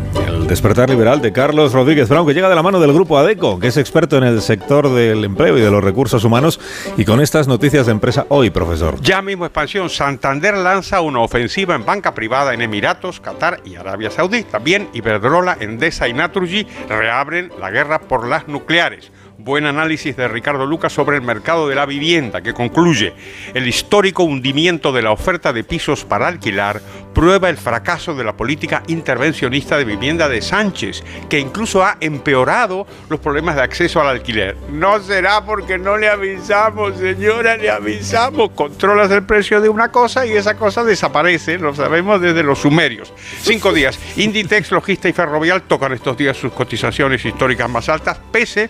[0.49, 3.67] despertar liberal de Carlos Rodríguez Brown, que llega de la mano del grupo ADECO, que
[3.67, 6.59] es experto en el sector del empleo y de los recursos humanos,
[6.97, 8.99] y con estas noticias de empresa hoy, profesor.
[9.03, 14.11] Ya mismo expansión, Santander lanza una ofensiva en banca privada en Emiratos, Qatar y Arabia
[14.11, 14.45] Saudí.
[14.45, 19.11] También Iberdrola, Endesa y Naturgy reabren la guerra por las nucleares.
[19.49, 23.15] Buen análisis de Ricardo Lucas sobre el mercado de la vivienda, que concluye,
[23.55, 26.83] el histórico hundimiento de la oferta de pisos para alquilar
[27.15, 32.87] prueba el fracaso de la política intervencionista de vivienda de Sánchez, que incluso ha empeorado
[33.09, 34.55] los problemas de acceso al alquiler.
[34.71, 38.51] No será porque no le avisamos, señora, le avisamos.
[38.51, 43.15] Controlas el precio de una cosa y esa cosa desaparece, lo sabemos desde los sumerios.
[43.41, 43.99] Cinco días.
[44.19, 48.69] Inditex, Logista y Ferrovial tocan estos días sus cotizaciones históricas más altas, pese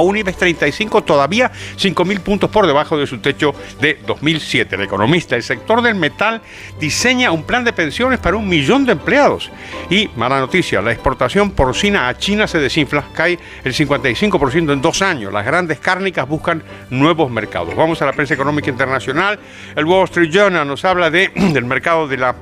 [0.00, 4.76] un IBEX 35 todavía 5.000 puntos por debajo de su techo de 2007.
[4.76, 6.42] El economista, el sector del metal
[6.78, 9.50] diseña un plan de pensiones para un millón de empleados.
[9.90, 15.02] Y, mala noticia, la exportación porcina a China se desinfla, cae el 55% en dos
[15.02, 15.32] años.
[15.32, 17.74] Las grandes cárnicas buscan nuevos mercados.
[17.74, 19.38] Vamos a la prensa económica internacional.
[19.74, 22.34] El Wall Street Journal nos habla de, del mercado de la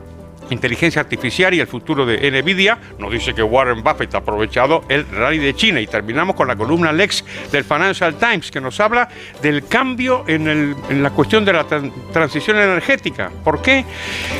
[0.50, 2.78] inteligencia artificial y el futuro de Nvidia.
[2.98, 5.80] Nos dice que Warren Buffett ha aprovechado el rally de China.
[5.80, 9.08] Y terminamos con la columna Lex del Financial Times, que nos habla
[9.42, 13.30] del cambio en, la cuestión de la tran- transición energética.
[13.42, 13.84] ¿Por qué?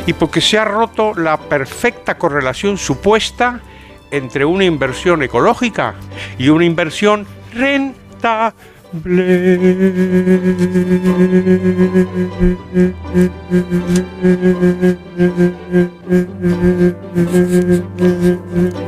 [0.05, 3.59] Y porque se ha roto la perfecta correlación supuesta
[4.11, 5.95] entre una inversión ecológica
[6.37, 8.55] y una inversión rentable.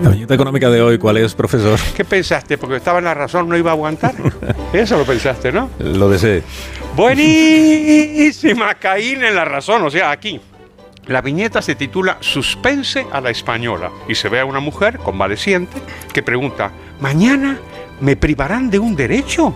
[0.01, 1.77] La viñeta económica de hoy, ¿cuál es, profesor?
[1.95, 2.57] ¿Qué pensaste?
[2.57, 4.15] Porque estaba en la razón, no iba a aguantar.
[4.73, 5.69] Eso lo pensaste, ¿no?
[5.79, 6.41] Lo desee.
[6.95, 10.39] Buenísima, Caín en la razón, o sea, aquí.
[11.07, 15.77] La viñeta se titula Suspense a la española y se ve a una mujer convaleciente
[16.13, 16.71] que pregunta,
[17.01, 17.59] ¿mañana
[17.99, 19.55] me privarán de un derecho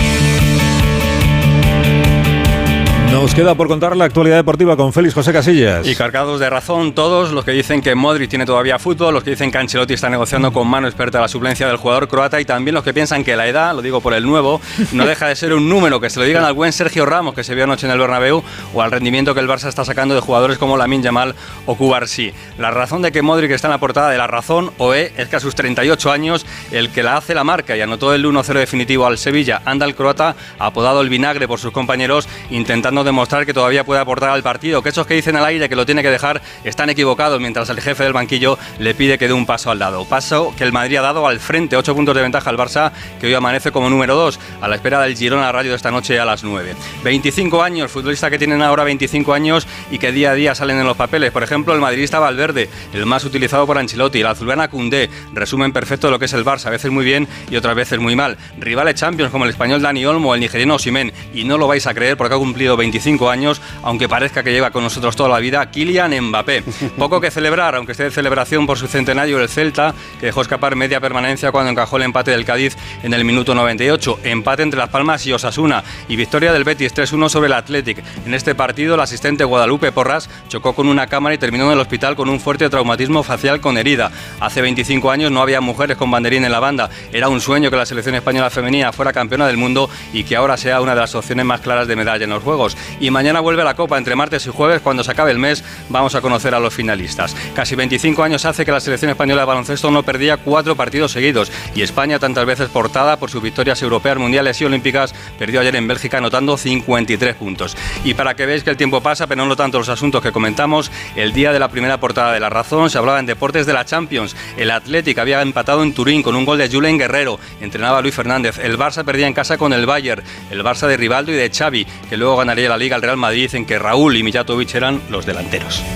[3.11, 5.85] Nos queda por contar la actualidad deportiva con Félix José Casillas.
[5.85, 9.31] Y cargados de razón todos los que dicen que Modric tiene todavía fútbol, los que
[9.31, 12.73] dicen que Ancelotti está negociando con mano experta la suplencia del jugador croata y también
[12.73, 14.61] los que piensan que la edad, lo digo por el nuevo,
[14.93, 17.43] no deja de ser un número, que se lo digan al buen Sergio Ramos que
[17.43, 18.43] se vio anoche en el Bernabéu
[18.73, 21.35] o al rendimiento que el Barça está sacando de jugadores como Lamin Yamal
[21.65, 22.31] o Cubarsí.
[22.57, 25.35] La razón de que Modric está en la portada de la razón OE es que
[25.35, 29.05] a sus 38 años el que la hace la marca y anotó el 1-0 definitivo
[29.05, 33.83] al Sevilla, anda el croata apodado el vinagre por sus compañeros intentando demostrar que todavía
[33.83, 36.41] puede aportar al partido, que esos que dicen al aire que lo tiene que dejar
[36.63, 40.05] están equivocados, mientras el jefe del banquillo le pide que dé un paso al lado.
[40.05, 43.27] Paso que el Madrid ha dado al frente, 8 puntos de ventaja al Barça, que
[43.27, 46.25] hoy amanece como número 2, a la espera del Girona Radio de esta noche a
[46.25, 46.75] las 9.
[47.03, 50.85] 25 años, futbolista que tienen ahora 25 años y que día a día salen en
[50.85, 51.31] los papeles.
[51.31, 56.07] Por ejemplo, el madridista Valverde, el más utilizado por Ancelotti, la azulgrana Cundé, resumen perfecto
[56.07, 58.37] de lo que es el Barça, a veces muy bien y otras veces muy mal.
[58.59, 61.93] Rivales Champions como el español Dani Olmo el nigeriano Osimhen, y no lo vais a
[61.93, 65.71] creer porque ha cumplido 25 años, aunque parezca que lleva con nosotros toda la vida,
[65.71, 66.61] Kylian Mbappé.
[66.97, 70.75] Poco que celebrar, aunque esté de celebración por su centenario el Celta, que dejó escapar
[70.75, 74.19] media permanencia cuando encajó el empate del Cádiz en el minuto 98.
[74.25, 78.03] Empate entre Las Palmas y Osasuna y victoria del Betis 3-1 sobre el Athletic.
[78.25, 81.79] En este partido, el asistente Guadalupe Porras chocó con una cámara y terminó en el
[81.79, 84.11] hospital con un fuerte traumatismo facial con herida.
[84.41, 86.89] Hace 25 años no había mujeres con banderín en la banda.
[87.13, 90.57] Era un sueño que la selección española femenina fuera campeona del mundo y que ahora
[90.57, 92.75] sea una de las opciones más claras de medalla en los Juegos.
[92.99, 94.81] Y mañana vuelve la Copa entre martes y jueves.
[94.81, 97.35] Cuando se acabe el mes, vamos a conocer a los finalistas.
[97.55, 101.51] Casi 25 años hace que la selección española de baloncesto no perdía cuatro partidos seguidos
[101.75, 105.87] y España, tantas veces portada por sus victorias europeas, mundiales y olímpicas, perdió ayer en
[105.87, 107.75] Bélgica anotando 53 puntos.
[108.03, 110.91] Y para que veáis que el tiempo pasa, pero no tanto los asuntos que comentamos,
[111.15, 113.85] el día de la primera portada de La Razón se hablaba en deportes de la
[113.85, 114.35] Champions.
[114.57, 118.59] El Athletic había empatado en Turín con un gol de Julen Guerrero, entrenaba Luis Fernández.
[118.59, 121.85] El Barça perdía en casa con el Bayern, el Barça de Rivaldo y de Xavi,
[122.09, 125.25] que luego ganaría la Liga al Real Madrid, en que Raúl y Mijatovic eran los
[125.25, 125.83] delanteros.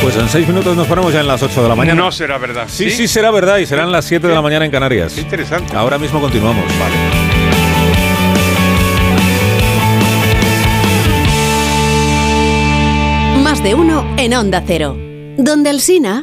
[0.00, 2.00] Pues en seis minutos nos ponemos ya en las 8 de la mañana.
[2.00, 2.64] No será verdad.
[2.68, 5.12] Sí, sí, será verdad y serán las 7 de la mañana en Canarias.
[5.12, 5.76] Qué interesante.
[5.76, 6.64] Ahora mismo continuamos.
[6.80, 6.94] Vale.
[13.42, 14.96] Más de uno en Onda Cero.
[15.36, 16.22] Donde el Sina.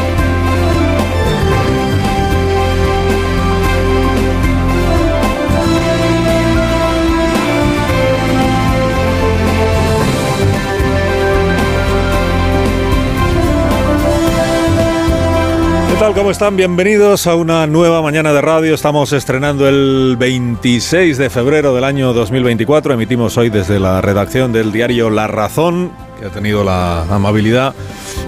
[16.01, 16.15] Tal?
[16.15, 16.57] ¿Cómo están?
[16.57, 18.73] Bienvenidos a una nueva mañana de radio.
[18.73, 22.95] Estamos estrenando el 26 de febrero del año 2024.
[22.95, 27.75] Emitimos hoy desde la redacción del diario La Razón, que ha tenido la amabilidad,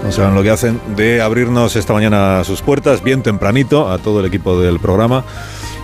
[0.03, 4.19] no saben lo que hacen, de abrirnos esta mañana sus puertas bien tempranito a todo
[4.19, 5.23] el equipo del programa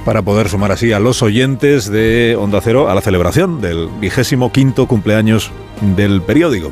[0.05, 4.51] para poder sumar así a los oyentes de Onda Cero a la celebración del vigésimo
[4.51, 5.49] quinto cumpleaños
[5.81, 6.71] del periódico.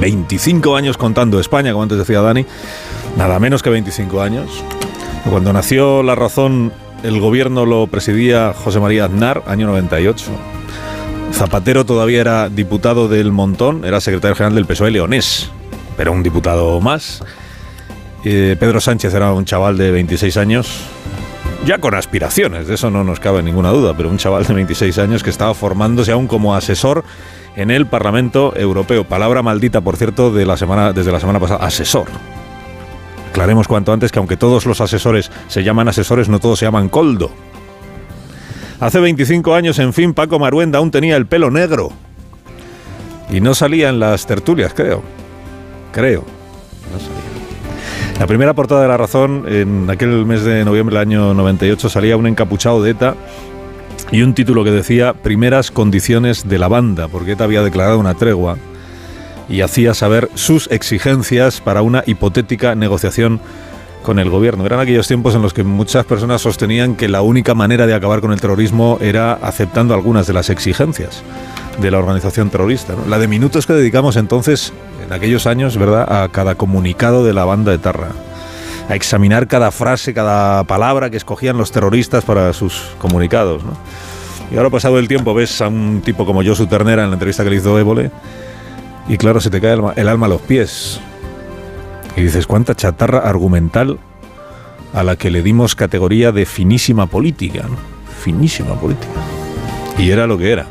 [0.00, 2.46] 25 años contando España, como antes decía Dani,
[3.18, 4.64] nada menos que 25 años.
[5.28, 6.72] Cuando nació La Razón,
[7.02, 10.24] el gobierno lo presidía José María Aznar, año 98.
[11.32, 15.50] Zapatero todavía era diputado del Montón, era secretario general del PSOE leonés,
[15.96, 17.22] pero un diputado más.
[18.24, 20.80] Eh, Pedro Sánchez era un chaval de 26 años,
[21.66, 24.96] ya con aspiraciones, de eso no nos cabe ninguna duda, pero un chaval de 26
[24.98, 27.04] años que estaba formándose aún como asesor
[27.56, 29.04] en el Parlamento Europeo.
[29.04, 32.06] Palabra maldita, por cierto, de la semana, desde la semana pasada, asesor.
[33.28, 36.88] Aclaremos cuanto antes que aunque todos los asesores se llaman asesores, no todos se llaman
[36.88, 37.30] coldo.
[38.80, 41.90] Hace 25 años, en fin, Paco Maruenda aún tenía el pelo negro.
[43.30, 45.02] Y no salía en las tertulias, creo.
[45.92, 46.24] Creo.
[46.92, 47.28] No salía.
[48.18, 52.16] La primera portada de La Razón, en aquel mes de noviembre del año 98, salía
[52.16, 53.14] un encapuchado de ETA
[54.10, 58.14] y un título que decía Primeras condiciones de la banda, porque ETA había declarado una
[58.14, 58.56] tregua
[59.48, 63.40] y hacía saber sus exigencias para una hipotética negociación
[64.02, 64.64] con el gobierno.
[64.64, 68.20] Eran aquellos tiempos en los que muchas personas sostenían que la única manera de acabar
[68.20, 71.22] con el terrorismo era aceptando algunas de las exigencias
[71.80, 72.94] de la organización terrorista.
[73.08, 74.72] La de minutos que dedicamos entonces,
[75.04, 78.08] en aquellos años, ¿verdad?, a cada comunicado de la banda de Tarra
[78.88, 83.62] a examinar cada frase, cada palabra que escogían los terroristas para sus comunicados.
[84.50, 87.44] Y ahora, pasado el tiempo, ves a un tipo como Josu Ternera en la entrevista
[87.44, 88.10] que le hizo Évole,
[89.08, 91.00] y claro, se te cae el, alma a los pies.
[92.16, 93.98] Y dices, ¿cuánta chatarra argumental
[94.92, 97.64] a la que le dimos categoría de finísima política?
[98.22, 99.12] Finísima política.
[99.96, 100.66] Y era lo que era.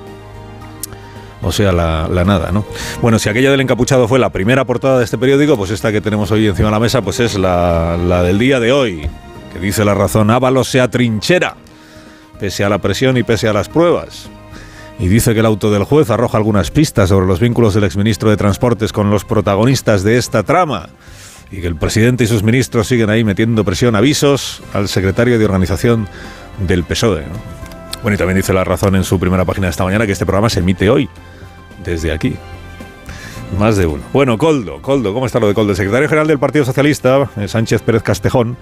[1.42, 2.66] O sea, la, nada, ¿no?
[3.02, 6.02] Bueno, si aquella del encapuchado fue la primera portada de este periódico, pues esta que
[6.02, 9.08] tenemos hoy encima de la mesa, pues es la, la del día de hoy,
[9.54, 11.56] que dice la razón, Ábalos se atrinchera,
[12.40, 14.30] pese a la presión y pese a las pruebas.
[15.00, 18.30] Y dice que el auto del juez arroja algunas pistas sobre los vínculos del exministro
[18.30, 20.90] de Transportes con los protagonistas de esta trama.
[21.52, 25.46] Y que el presidente y sus ministros siguen ahí metiendo presión, avisos al secretario de
[25.46, 26.08] organización
[26.68, 27.26] del PSOE.
[28.02, 30.26] Bueno, y también dice la razón en su primera página de esta mañana que este
[30.26, 31.08] programa se emite hoy,
[31.84, 32.36] desde aquí.
[33.58, 34.04] Más de uno.
[34.12, 35.72] Bueno, Coldo, Coldo, ¿cómo está lo de Coldo?
[35.72, 38.58] El secretario general del Partido Socialista, eh, Sánchez Pérez Castejón,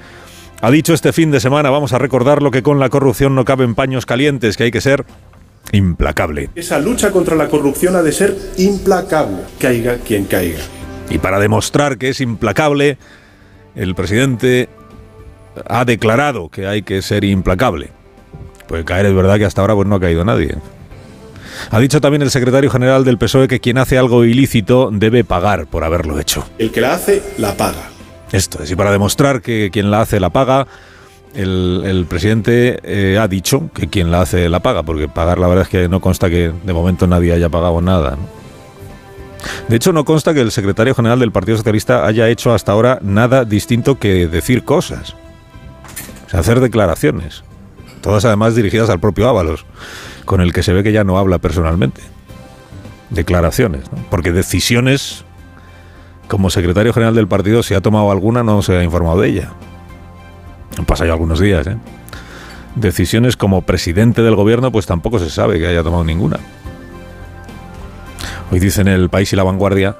[0.61, 3.45] ha dicho este fin de semana, vamos a recordar lo que con la corrupción no
[3.45, 5.05] caben paños calientes, que hay que ser
[5.75, 6.49] implacable.
[6.55, 10.59] Esa lucha contra la corrupción ha de ser implacable, caiga quien caiga.
[11.09, 12.97] Y para demostrar que es implacable,
[13.75, 14.69] el presidente
[15.67, 17.89] ha declarado que hay que ser implacable.
[18.67, 20.55] Puede caer, es verdad que hasta ahora pues, no ha caído nadie.
[21.71, 25.67] Ha dicho también el secretario general del PSOE que quien hace algo ilícito debe pagar
[25.67, 26.47] por haberlo hecho.
[26.57, 27.89] El que la hace, la paga.
[28.31, 30.67] Esto es, y para demostrar que quien la hace, la paga,
[31.35, 35.63] el, presidente eh, ha dicho que quien la hace, la paga, porque pagar la verdad
[35.63, 38.17] es que no consta que de momento nadie haya pagado nada.
[39.67, 42.99] De hecho, no consta que el secretario general del Partido Socialista haya hecho hasta ahora
[43.01, 45.15] nada distinto que decir cosas,
[46.25, 47.43] o sea, hacer declaraciones
[48.05, 49.65] todas además dirigidas al propio Ábalos,
[50.25, 52.01] con el que se ve que ya no habla personalmente.
[53.09, 53.81] Declaraciones,
[54.11, 55.25] porque decisiones,
[56.27, 59.53] como secretario general del partido, si ha tomado alguna, no se ha informado de ella.
[60.77, 61.77] Han pasado ya algunos días, ¿eh?
[62.75, 66.39] Decisiones como presidente del gobierno, pues tampoco se sabe que haya tomado ninguna.
[68.51, 69.95] Hoy dicen el país y la vanguardia,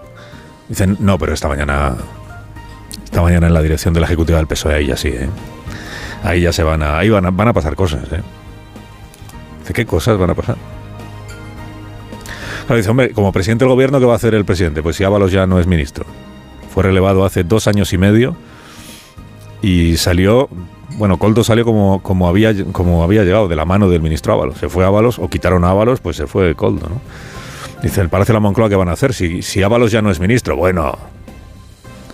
[0.68, 1.96] dicen, no, pero esta mañana,
[3.04, 5.30] esta mañana en la dirección de la ejecutiva del PSOE, ahí ya sí, ¿eh?
[6.24, 8.22] ahí ya se van a, ahí van a, van a pasar cosas, ¿eh?
[9.74, 10.58] ¿Qué cosas van a pasar?
[12.70, 14.82] dice, hombre, como presidente del gobierno, ¿qué va a hacer el presidente?
[14.82, 16.06] Pues si Ábalos ya no es ministro.
[16.74, 18.36] Fue relevado hace dos años y medio
[19.66, 20.48] y salió,
[21.00, 24.60] bueno, Coldo salió como, como, había, como había llegado, de la mano del ministro Ábalos.
[24.60, 27.02] Se fue Ábalos o quitaron a Ábalos, pues se fue Coldo, ¿no?
[27.82, 29.16] Dice, el Palacio de la Moncloa, ¿qué van a hacer?
[29.16, 30.96] Si, si Ábalos ya no es ministro, bueno,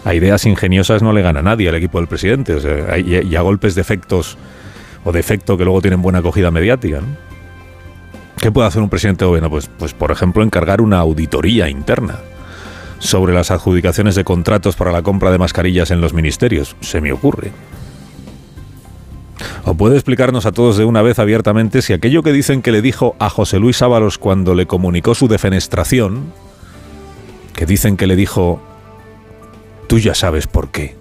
[0.06, 2.56] a ideas ingeniosas no le gana nadie al equipo del presidente.
[3.06, 4.38] y, a golpes de efectos
[5.03, 7.02] o de efecto que luego tienen buena acogida mediática.
[8.38, 9.49] ¿Qué puede hacer un presidente gobierno?
[9.49, 12.19] Pues, pues, por ejemplo, encargar una auditoría interna
[13.02, 16.76] sobre las adjudicaciones de contratos para la compra de mascarillas en los ministerios.
[16.82, 17.52] Se me ocurre.
[19.65, 22.82] ¿O puede explicarnos a todos de una vez abiertamente si aquello que dicen que le
[22.82, 26.32] dijo a José Luis Ábalos cuando le comunicó su defenestración,
[27.53, 28.61] que dicen que le dijo
[29.88, 30.95] Tú ya sabes por qué.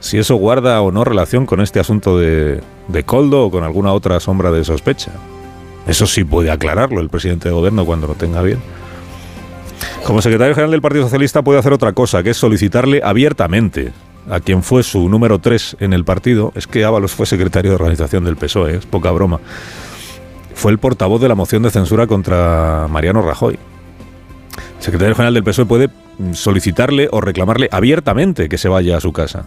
[0.00, 3.92] si eso guarda o no relación con este asunto de, de Coldo o con alguna
[3.92, 5.10] otra sombra de sospecha.
[5.88, 8.58] Eso sí puede aclararlo el presidente de gobierno cuando lo tenga bien.
[10.04, 13.92] Como secretario general del Partido Socialista puede hacer otra cosa, que es solicitarle abiertamente
[14.30, 17.76] a quien fue su número 3 en el partido, es que Ábalos fue secretario de
[17.76, 19.40] organización del PSOE, es poca broma.
[20.54, 23.58] Fue el portavoz de la moción de censura contra Mariano Rajoy.
[24.78, 29.00] El secretario general del PSOE puede mm, solicitarle o reclamarle abiertamente que se vaya a
[29.00, 29.46] su casa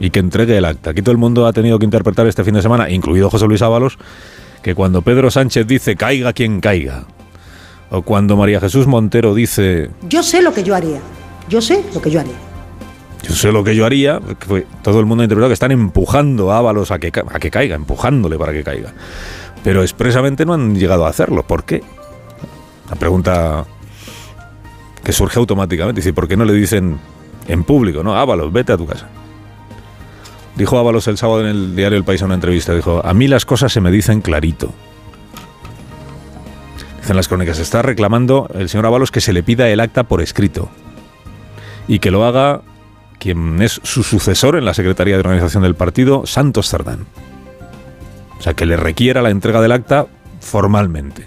[0.00, 0.90] y que entregue el acta.
[0.90, 3.62] Aquí todo el mundo ha tenido que interpretar este fin de semana, incluido José Luis
[3.62, 3.98] Ábalos,
[4.62, 7.04] que cuando Pedro Sánchez dice caiga quien caiga,
[7.92, 10.98] o cuando María Jesús Montero dice Yo sé lo que yo haría.
[11.48, 12.34] Yo sé lo que yo haría.
[13.22, 14.20] yo sé lo que yo haría,
[14.82, 17.76] todo el mundo ha interpretado que están empujando a Ábalos a que, a que caiga,
[17.76, 18.92] empujándole para que caiga.
[19.62, 21.42] Pero expresamente no han llegado a hacerlo.
[21.42, 21.82] ¿Por qué?
[22.88, 23.66] La pregunta
[25.04, 26.00] que surge automáticamente.
[26.00, 26.98] Dice, ¿por qué no le dicen
[27.46, 28.16] en público, no?
[28.16, 29.08] Ábalos, vete a tu casa.
[30.56, 33.28] Dijo Ábalos el sábado en el diario El País en una entrevista, dijo, a mí
[33.28, 34.72] las cosas se me dicen clarito.
[37.02, 40.22] Dicen las crónicas, está reclamando el señor Ábalos que se le pida el acta por
[40.22, 40.70] escrito
[41.88, 42.62] y que lo haga
[43.18, 47.06] quien es su sucesor en la Secretaría de Organización del partido, Santos Cerdán.
[48.38, 50.06] O sea, que le requiera la entrega del acta
[50.40, 51.26] formalmente.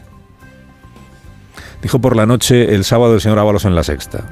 [1.81, 4.29] Dijo por la noche el sábado el señor Ábalos en la sexta.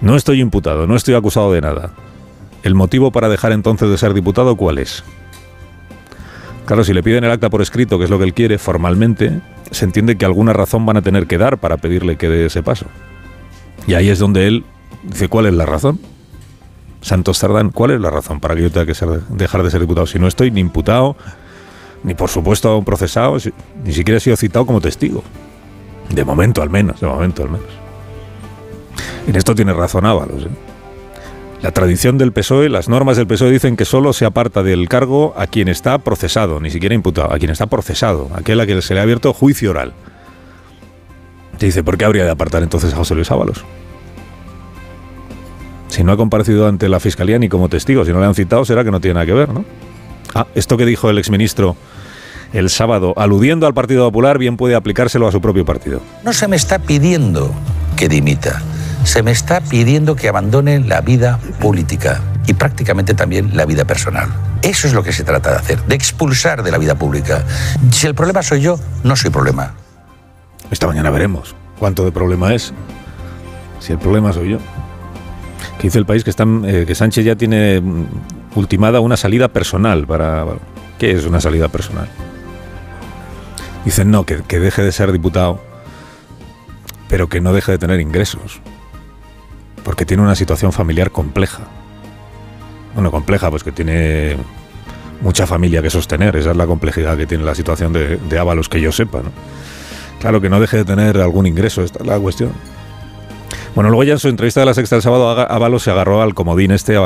[0.00, 1.92] No estoy imputado, no estoy acusado de nada.
[2.62, 5.04] ¿El motivo para dejar entonces de ser diputado cuál es?
[6.64, 9.40] Claro, si le piden el acta por escrito, que es lo que él quiere, formalmente,
[9.70, 12.62] se entiende que alguna razón van a tener que dar para pedirle que dé ese
[12.62, 12.86] paso.
[13.86, 14.64] Y ahí es donde él
[15.04, 16.00] dice, ¿cuál es la razón?
[17.00, 19.80] Santos Cerdán, ¿cuál es la razón para que yo tenga que ser- dejar de ser
[19.80, 20.06] diputado?
[20.06, 21.16] Si no estoy ni imputado,
[22.02, 23.36] ni por supuesto procesado,
[23.84, 25.22] ni siquiera he sido citado como testigo.
[26.10, 27.68] De momento al menos, de momento al menos.
[29.26, 30.44] En esto tiene razón Ábalos.
[30.44, 30.48] ¿eh?
[31.62, 35.34] La tradición del PSOE, las normas del PSOE dicen que solo se aparta del cargo
[35.36, 38.94] a quien está procesado, ni siquiera imputado, a quien está procesado, aquel a quien se
[38.94, 39.94] le ha abierto juicio oral.
[41.58, 43.64] Te dice, ¿por qué habría de apartar entonces a José Luis Ábalos?
[45.88, 48.64] Si no ha comparecido ante la fiscalía ni como testigo, si no le han citado,
[48.64, 49.64] será que no tiene nada que ver, ¿no?
[50.34, 51.76] Ah, esto que dijo el exministro
[52.52, 56.00] el sábado, aludiendo al Partido Popular, bien puede aplicárselo a su propio partido.
[56.22, 57.52] No se me está pidiendo
[57.96, 58.62] que dimita,
[59.06, 64.28] se me está pidiendo que abandone la vida política y prácticamente también la vida personal.
[64.62, 67.44] Eso es lo que se trata de hacer, de expulsar de la vida pública.
[67.92, 69.74] Si el problema soy yo, no soy problema.
[70.72, 72.74] Esta mañana veremos cuánto de problema es.
[73.78, 74.58] Si el problema soy yo.
[75.78, 78.06] Que dice el país que, eh, que Sánchez ya tiene mm,
[78.56, 80.44] ultimada una salida personal para...
[80.98, 82.08] ¿Qué es una salida personal?
[83.84, 85.60] Dicen no, que, que deje de ser diputado,
[87.08, 88.60] pero que no deje de tener ingresos.
[89.86, 91.62] Porque tiene una situación familiar compleja.
[92.94, 94.36] Bueno, compleja, pues que tiene
[95.20, 96.34] mucha familia que sostener.
[96.34, 99.30] Esa es la complejidad que tiene la situación de, de Ábalos, que yo sepa, ¿no?
[100.20, 102.50] Claro, que no deje de tener algún ingreso, esta es la cuestión.
[103.76, 106.34] Bueno, luego ya en su entrevista de la sexta del sábado, Ábalos se agarró al
[106.34, 106.96] comodín este,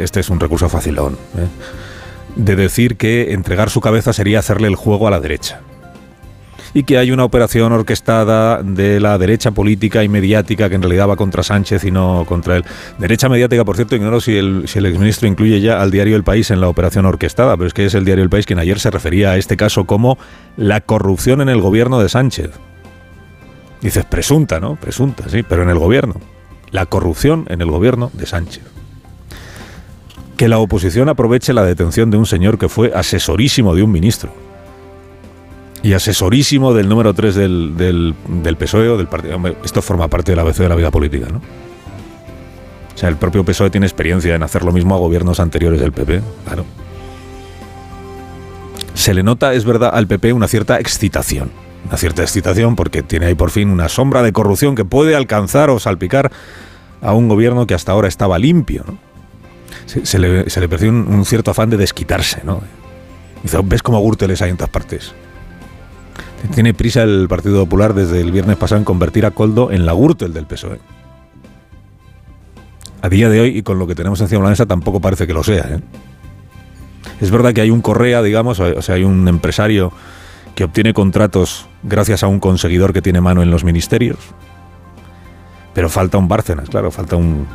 [0.00, 1.48] este es un recurso facilón, ¿eh?
[2.36, 5.60] de decir que entregar su cabeza sería hacerle el juego a la derecha.
[6.74, 11.08] Y que hay una operación orquestada de la derecha política y mediática que en realidad
[11.08, 12.64] va contra Sánchez y no contra él.
[12.98, 16.60] Derecha mediática, por cierto, ignoro si el, exministro incluye ya al diario El País en
[16.60, 19.30] la operación orquestada, pero es que es el diario El País quien ayer se refería
[19.30, 20.18] a este caso como
[20.56, 22.50] la corrupción en el gobierno de Sánchez.
[23.80, 24.76] Dices, presunta, ¿no?
[24.76, 26.14] Presunta, sí, pero en el gobierno.
[26.70, 28.64] La corrupción en el gobierno de Sánchez.
[30.36, 34.47] Que la oposición aproveche la detención de un señor que fue asesorísimo de un ministro.
[35.88, 39.40] Y asesorísimo del número 3 del, del, del PSOE o del partido.
[39.64, 41.38] Esto forma parte del ABC de la vida política, ¿no?
[41.38, 45.92] O sea, el propio PSOE tiene experiencia en hacer lo mismo a gobiernos anteriores del
[45.92, 46.66] PP, claro.
[48.92, 51.50] Se le nota, es verdad, al PP una cierta excitación.
[51.86, 55.70] Una cierta excitación porque tiene ahí por fin una sombra de corrupción que puede alcanzar
[55.70, 56.30] o salpicar
[57.00, 58.84] a un gobierno que hasta ahora estaba limpio.
[58.86, 58.98] ¿no?
[59.86, 62.42] Se, le, se le percibe un, cierto afán de desquitarse.
[62.44, 62.60] ¿no?
[63.42, 65.14] Dice, ¿ves cómo Gürteles hay en todas partes?
[66.54, 69.92] Tiene prisa el Partido Popular desde el viernes pasado en convertir a Coldo en la
[69.92, 70.80] Gürtel del PSOE.
[73.00, 75.26] A día de hoy, y con lo que tenemos encima de la mesa, tampoco parece
[75.26, 75.66] que lo sea.
[75.68, 75.80] ¿eh?
[77.20, 79.92] Es verdad que hay un Correa, digamos, o sea, hay un empresario
[80.54, 84.18] que obtiene contratos gracias a un conseguidor que tiene mano en los ministerios.
[85.74, 87.46] Pero falta un Bárcenas, claro, falta un,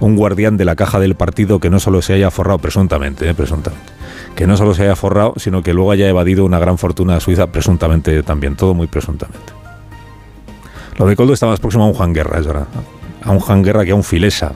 [0.00, 3.34] un guardián de la caja del partido que no solo se haya forrado, presuntamente, eh,
[3.34, 3.92] presuntamente,
[4.34, 7.20] que no solo se haya forrado, sino que luego haya evadido una gran fortuna a
[7.20, 9.52] Suiza, presuntamente también, todo muy presuntamente.
[10.96, 12.66] Lo de Coldo está más próximo a un Juan Guerra, es verdad.
[13.22, 14.52] A un Juan Guerra que a un Filesa,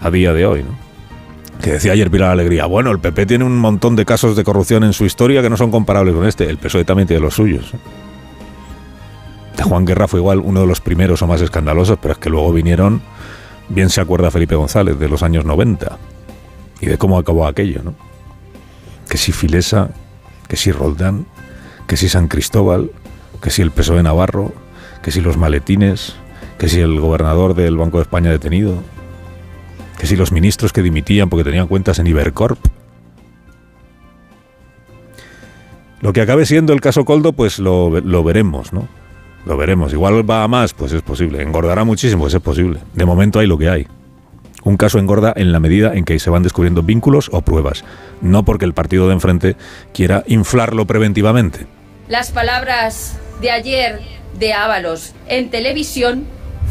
[0.00, 0.90] a día de hoy, ¿no?
[1.62, 4.82] Que decía ayer Pilar Alegría, bueno, el PP tiene un montón de casos de corrupción
[4.82, 6.48] en su historia que no son comparables con este.
[6.48, 7.74] El PSOE también tiene los suyos.
[7.74, 7.78] ¿eh?
[9.58, 12.30] De Juan Guerra fue igual uno de los primeros o más escandalosos, pero es que
[12.30, 13.02] luego vinieron,
[13.70, 15.96] bien se acuerda Felipe González, de los años 90
[16.80, 17.94] y de cómo acabó aquello, ¿no?
[19.08, 19.90] Que si Filesa,
[20.48, 21.26] que si Roldán,
[21.86, 22.90] que si San Cristóbal,
[23.40, 24.52] que si el PSOE Navarro,
[25.02, 26.14] que si los maletines,
[26.58, 28.82] que si el gobernador del Banco de España detenido,
[29.98, 32.58] que si los ministros que dimitían porque tenían cuentas en Ibercorp.
[36.00, 38.88] Lo que acabe siendo el caso Coldo, pues lo, lo veremos, ¿no?
[39.46, 39.92] Lo veremos.
[39.92, 41.42] Igual va a más, pues es posible.
[41.42, 42.80] Engordará muchísimo, pues es posible.
[42.94, 43.86] De momento hay lo que hay.
[44.62, 47.82] Un caso engorda en la medida en que se van descubriendo vínculos o pruebas,
[48.20, 49.56] no porque el partido de enfrente
[49.94, 51.66] quiera inflarlo preventivamente.
[52.08, 54.00] Las palabras de ayer
[54.38, 56.26] de Ábalos en televisión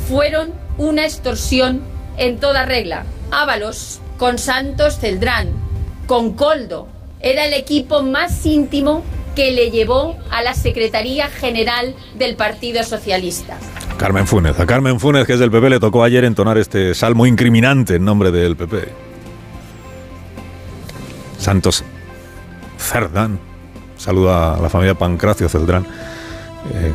[0.07, 1.81] fueron una extorsión
[2.17, 3.05] en toda regla.
[3.31, 5.49] Ábalos con Santos Celdrán,
[6.05, 6.87] con Coldo,
[7.21, 9.03] era el equipo más íntimo
[9.35, 13.57] que le llevó a la Secretaría General del Partido Socialista.
[13.97, 14.59] Carmen Funes.
[14.59, 18.05] A Carmen Funes, que es del PP, le tocó ayer entonar este salmo incriminante en
[18.05, 18.89] nombre del PP.
[21.37, 21.83] Santos
[22.77, 23.39] Cerdán.
[23.97, 25.85] Saluda a la familia Pancracio Celdrán.
[26.73, 26.93] Eh,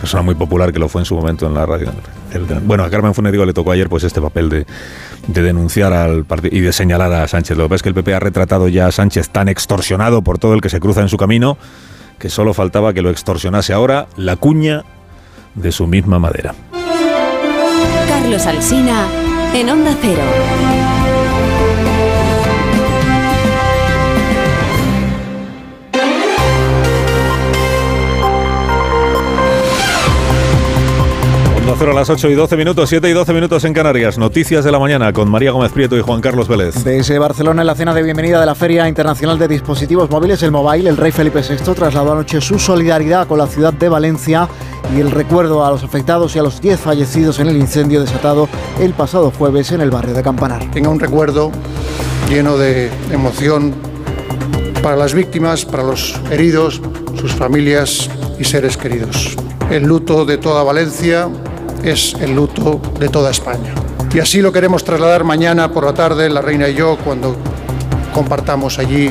[0.00, 1.90] persona muy popular que lo fue en su momento en la radio.
[2.64, 4.66] Bueno, a Carmen Funes digo, le tocó ayer pues este papel de,
[5.26, 7.56] de denunciar al partido y de señalar a Sánchez.
[7.56, 10.38] Lo que pasa es que el PP ha retratado ya a Sánchez tan extorsionado por
[10.38, 11.56] todo el que se cruza en su camino
[12.18, 14.84] que solo faltaba que lo extorsionase ahora la cuña
[15.54, 16.54] de su misma madera.
[18.08, 19.06] Carlos Alsina
[19.54, 21.05] en Onda Cero.
[31.78, 34.16] Cero a las 8 y 12 minutos, 7 y 12 minutos en Canarias.
[34.16, 36.82] Noticias de la mañana con María Gómez Prieto y Juan Carlos Vélez.
[36.82, 40.52] Desde Barcelona, en la cena de bienvenida de la Feria Internacional de Dispositivos Móviles, el
[40.52, 44.48] Mobile, el rey Felipe VI trasladó anoche su solidaridad con la ciudad de Valencia
[44.96, 48.48] y el recuerdo a los afectados y a los 10 fallecidos en el incendio desatado
[48.80, 50.70] el pasado jueves en el barrio de Campanar.
[50.70, 51.52] Tenga un recuerdo
[52.30, 53.74] lleno de emoción
[54.82, 56.80] para las víctimas, para los heridos,
[57.20, 58.08] sus familias
[58.38, 59.36] y seres queridos.
[59.70, 61.28] El luto de toda Valencia
[61.82, 63.74] es el luto de toda España.
[64.14, 67.36] Y así lo queremos trasladar mañana por la tarde, la reina y yo, cuando
[68.14, 69.10] compartamos allí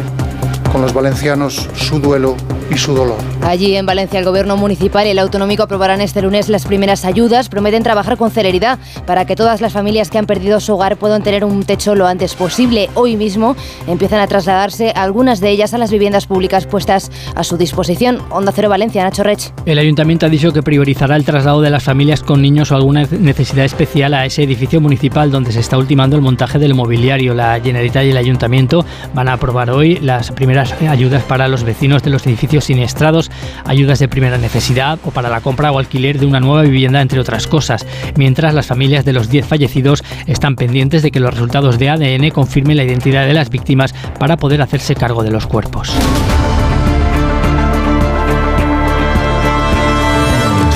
[0.72, 2.36] con los valencianos su duelo
[2.70, 3.18] y su dolor.
[3.42, 7.50] Allí en Valencia el gobierno municipal y el autonómico aprobarán este lunes las primeras ayudas.
[7.50, 11.24] Prometen trabajar con celeridad para que todas las familias que han perdido su hogar puedan
[11.24, 12.90] tener un techo lo antes posible.
[12.96, 13.56] Hoy mismo
[13.88, 18.20] empiezan a trasladarse algunas de ellas a las viviendas públicas puestas a su disposición.
[18.30, 19.52] Onda Cero Valencia, Nacho Rech.
[19.66, 23.04] El ayuntamiento ha dicho que priorizará el traslado de las familias con niños o alguna
[23.04, 27.34] necesidad especial a ese edificio municipal donde se está ultimando el montaje del mobiliario.
[27.34, 32.02] La Generalitat y el ayuntamiento van a aprobar hoy las primeras ayudas para los vecinos
[32.04, 33.30] de los edificios siniestrados,
[33.66, 37.20] ayudas de primera necesidad o para la compra o alquiler de una nueva vivienda, entre
[37.20, 37.86] otras cosas.
[38.16, 42.30] Mientras las familias de los 10 fallecidos están pendientes de que los resultados de ADN
[42.30, 45.94] confirmen la identidad de las víctimas para poder hacerse cargo de los cuerpos.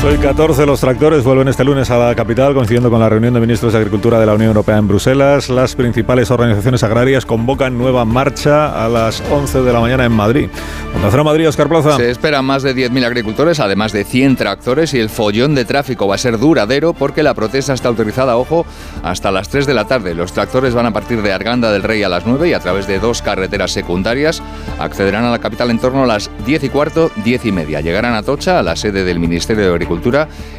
[0.02, 3.42] Soy 14, los tractores vuelven este lunes a la capital coincidiendo con la reunión de
[3.42, 5.50] ministros de Agricultura de la Unión Europea en Bruselas.
[5.50, 10.48] Las principales organizaciones agrarias convocan nueva marcha a las 11 de la mañana en Madrid.
[10.96, 11.98] Onda Madrid, Oscar Plaza.
[11.98, 16.08] Se esperan más de 10.000 agricultores, además de 100 tractores y el follón de tráfico
[16.08, 18.66] va a ser duradero porque la protesta está autorizada, ojo,
[19.04, 20.16] hasta las 3 de la tarde.
[20.16, 22.88] Los tractores van a partir de Arganda del Rey a las 9 y a través
[22.88, 24.42] de dos carreteras secundarias
[24.80, 27.82] accederán a la capital en torno a las 10 y cuarto, 10 y media.
[27.82, 29.89] Llegarán a Tocha, a la sede del Ministerio de Agricultura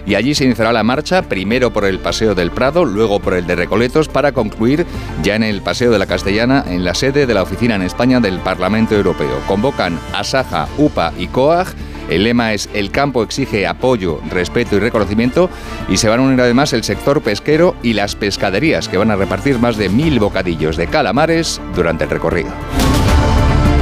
[0.06, 3.46] y allí se iniciará la marcha, primero por el Paseo del Prado, luego por el
[3.46, 4.86] de Recoletos, para concluir
[5.22, 8.18] ya en el Paseo de la Castellana, en la sede de la oficina en España
[8.18, 9.40] del Parlamento Europeo.
[9.46, 11.68] Convocan a Saja, UPA y COAG.
[12.08, 15.48] El lema es El campo exige apoyo, respeto y reconocimiento
[15.88, 19.16] y se van a unir además el sector pesquero y las pescaderías que van a
[19.16, 22.50] repartir más de mil bocadillos de calamares durante el recorrido.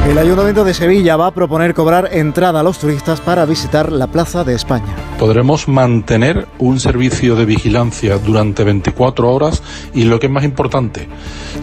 [0.06, 4.06] El Ayuntamiento de Sevilla va a proponer cobrar entrada a los turistas para visitar la
[4.06, 4.94] Plaza de España.
[5.18, 9.62] Podremos mantener un servicio de vigilancia durante 24 horas
[9.92, 11.08] y lo que es más importante,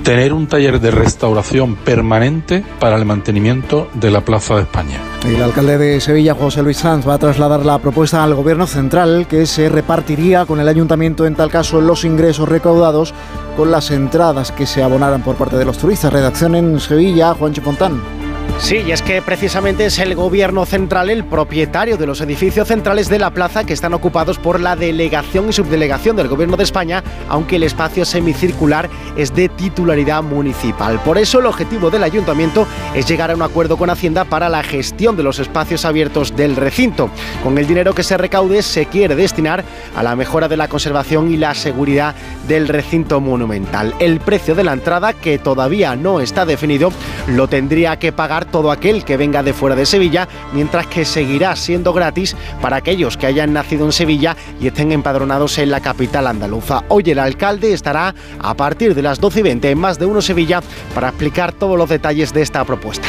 [0.03, 4.99] tener un taller de restauración permanente para el mantenimiento de la Plaza de España.
[5.25, 9.25] El alcalde de Sevilla, José Luis Sanz, va a trasladar la propuesta al Gobierno Central
[9.27, 13.13] que se repartiría con el Ayuntamiento en tal caso los ingresos recaudados
[13.55, 16.11] con las entradas que se abonaran por parte de los turistas.
[16.11, 18.34] Redacción en Sevilla, Juancho Fontán.
[18.57, 23.09] Sí, y es que precisamente es el gobierno central el propietario de los edificios centrales
[23.09, 27.03] de la plaza que están ocupados por la delegación y subdelegación del gobierno de España,
[27.29, 30.99] aunque el espacio semicircular es de titularidad municipal.
[31.03, 32.65] Por eso el objetivo del ayuntamiento
[32.95, 36.55] es llegar a un acuerdo con Hacienda para la gestión de los espacios abiertos del
[36.55, 37.11] recinto.
[37.43, 39.63] Con el dinero que se recaude se quiere destinar
[39.95, 42.15] a la mejora de la conservación y la seguridad
[42.47, 43.93] del recinto monumental.
[43.99, 46.91] El precio de la entrada, que todavía no está definido,
[47.27, 51.55] lo tendría que pagar todo aquel que venga de fuera de Sevilla, mientras que seguirá
[51.55, 56.27] siendo gratis para aquellos que hayan nacido en Sevilla y estén empadronados en la capital
[56.27, 56.83] andaluza.
[56.89, 60.21] Hoy el alcalde estará a partir de las 12 y 20 en más de uno
[60.21, 60.61] Sevilla
[60.93, 63.07] para explicar todos los detalles de esta propuesta.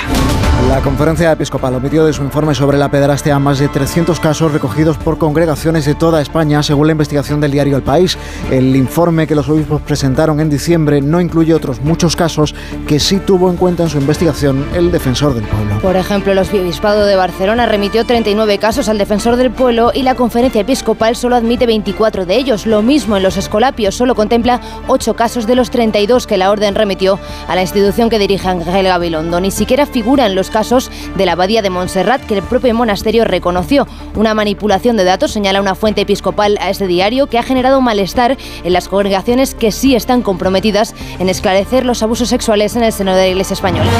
[0.69, 4.99] La conferencia episcopal omitió de su informe sobre la pederastia más de 300 casos recogidos
[4.99, 8.19] por congregaciones de toda España, según la investigación del diario El País.
[8.51, 12.55] El informe que los obispos presentaron en diciembre no incluye otros muchos casos
[12.89, 15.79] que sí tuvo en cuenta en su investigación el defensor del pueblo.
[15.81, 20.17] Por ejemplo, el Obispado de Barcelona remitió 39 casos al defensor del pueblo y la
[20.17, 22.67] conferencia episcopal solo admite 24 de ellos.
[22.67, 26.75] Lo mismo en los escolapios, solo contempla 8 casos de los 32 que la orden
[26.75, 29.41] remitió a la institución que dirige Ángel Gabilondo.
[29.41, 33.87] Ni siquiera figuran los casos de la abadía de Montserrat que el propio monasterio reconoció.
[34.15, 38.37] Una manipulación de datos, señala una fuente episcopal a este diario, que ha generado malestar
[38.65, 43.15] en las congregaciones que sí están comprometidas en esclarecer los abusos sexuales en el seno
[43.15, 43.91] de la Iglesia española.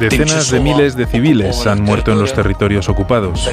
[0.00, 3.46] Decenas de miles de civiles han muerto en los territorios ocupados.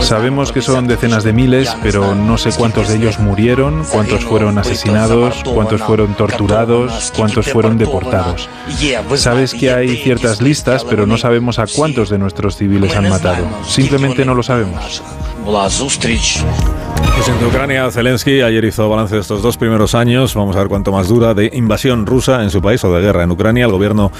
[0.00, 4.58] Sabemos que son decenas de miles, pero no sé cuántos de ellos murieron, cuántos fueron
[4.58, 8.50] asesinados, cuántos fueron torturados, cuántos fueron deportados.
[9.14, 13.46] Sabes que hay ciertas listas, pero no sabemos a cuántos de nuestros civiles han matado.
[13.66, 15.02] Simplemente no lo sabemos.
[17.14, 20.68] Presidente de Ucrania, Zelensky, ayer hizo balance de estos dos primeros años, vamos a ver
[20.68, 23.66] cuánto más dura, de invasión rusa en su país o de guerra en Ucrania.
[23.66, 24.10] El gobierno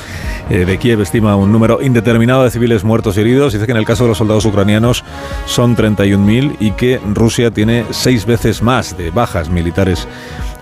[0.49, 3.53] eh, de Kiev estima un número indeterminado de civiles muertos y heridos.
[3.53, 5.05] Dice que en el caso de los soldados ucranianos
[5.45, 10.07] son 31.000 y que Rusia tiene seis veces más de bajas militares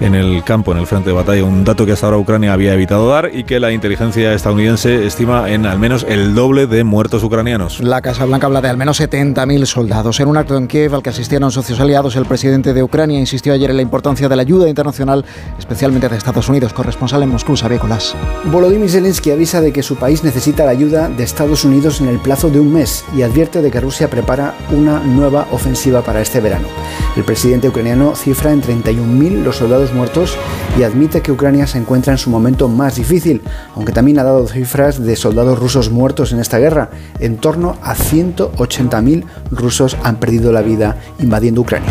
[0.01, 2.75] en el campo, en el frente de batalla, un dato que hasta ahora Ucrania había
[2.75, 7.23] evitado dar y que la inteligencia estadounidense estima en al menos el doble de muertos
[7.23, 7.81] ucranianos.
[7.81, 10.21] La Casa Blanca habla de al menos 70.000 soldados.
[10.21, 13.53] En un acto en Kiev al que asistieron socios aliados, el presidente de Ucrania insistió
[13.53, 15.25] ayer en la importancia de la ayuda internacional,
[15.59, 16.73] especialmente de Estados Unidos.
[16.73, 18.15] Corresponsal en Moscú, Sabécolas.
[18.45, 22.19] Volodymyr Zelensky avisa de que su país necesita la ayuda de Estados Unidos en el
[22.19, 26.41] plazo de un mes y advierte de que Rusia prepara una nueva ofensiva para este
[26.41, 26.69] verano.
[27.17, 30.37] El presidente ucraniano cifra en 31.000 los soldados muertos
[30.79, 33.43] y admite que Ucrania se encuentra en su momento más difícil,
[33.75, 36.91] aunque también ha dado cifras de soldados rusos muertos en esta guerra.
[37.19, 41.91] En torno a 180.000 rusos han perdido la vida invadiendo Ucrania.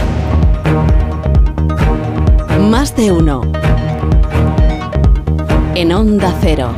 [2.59, 3.41] Más de uno.
[5.75, 6.73] En Onda Cero.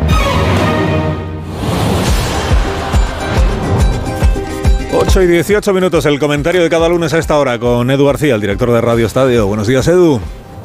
[4.95, 8.35] 8 y 18 minutos, el comentario de cada lunes a esta hora con Edu García,
[8.35, 9.47] el director de Radio Estadio.
[9.47, 10.21] Buenos días, Edu.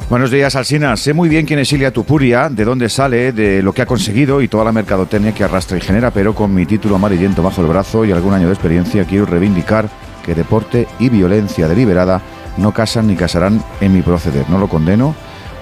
[0.09, 0.97] Buenos días, Alsina.
[0.97, 4.41] Sé muy bien quién es Ilia Tupuria, de dónde sale, de lo que ha conseguido
[4.41, 7.67] y toda la mercadotecnia que arrastra y genera, pero con mi título amarillento bajo el
[7.67, 9.87] brazo y algún año de experiencia quiero reivindicar
[10.25, 12.23] que deporte y violencia deliberada
[12.57, 14.49] no casan ni casarán en mi proceder.
[14.49, 15.13] No lo condeno,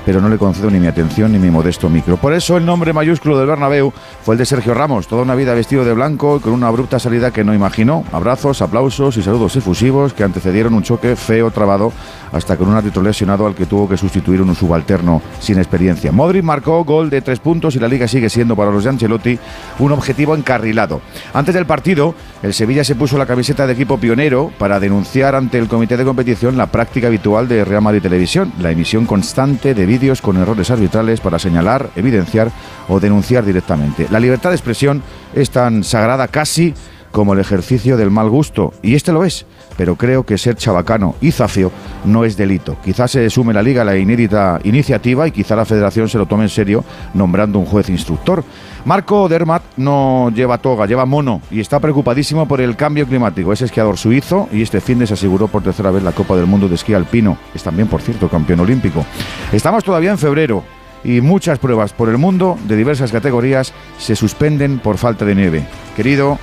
[0.07, 2.15] pero no le concedo ni mi atención ni mi modesto micro.
[2.15, 3.91] Por eso el nombre mayúsculo del Bernabéu
[4.23, 6.97] fue el de Sergio Ramos, toda una vida vestido de blanco y con una abrupta
[6.97, 8.05] salida que no imaginó.
[8.13, 11.91] Abrazos, aplausos y saludos efusivos que antecedieron un choque feo trabado
[12.31, 16.13] hasta con un árbitro lesionado al que tuvo que sustituir un subalterno sin experiencia.
[16.13, 19.37] Modric marcó gol de tres puntos y la liga sigue siendo para los de Ancelotti
[19.79, 21.01] un objetivo encarrilado.
[21.33, 25.57] Antes del partido, el Sevilla se puso la camiseta de equipo pionero para denunciar ante
[25.57, 29.85] el comité de competición la práctica habitual de Real Madrid Televisión, la emisión constante de
[29.85, 32.51] vídeos con errores arbitrales para señalar, evidenciar
[32.87, 34.07] o denunciar directamente.
[34.11, 35.01] La libertad de expresión
[35.33, 36.73] es tan sagrada casi
[37.11, 39.45] como el ejercicio del mal gusto, y este lo es,
[39.77, 41.71] pero creo que ser chabacano y zafio
[42.05, 42.77] no es delito.
[42.83, 46.25] Quizás se sume la liga a la inédita iniciativa y quizá la federación se lo
[46.25, 48.43] tome en serio nombrando un juez instructor.
[48.85, 53.51] Marco Dermat no lleva toga, lleva mono y está preocupadísimo por el cambio climático.
[53.51, 56.45] Es esquiador suizo y este fin de se aseguró por tercera vez la Copa del
[56.45, 57.37] Mundo de Esquí Alpino.
[57.53, 59.05] Es también, por cierto, campeón olímpico.
[59.51, 60.63] Estamos todavía en febrero
[61.03, 65.65] y muchas pruebas por el mundo de diversas categorías se suspenden por falta de nieve.
[65.95, 66.39] Querido,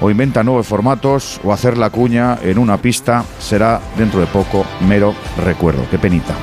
[0.00, 4.64] o inventa nuevos formatos o hacer la cuña en una pista será dentro de poco
[4.86, 5.14] mero
[5.44, 5.86] recuerdo.
[5.90, 6.34] Qué penita.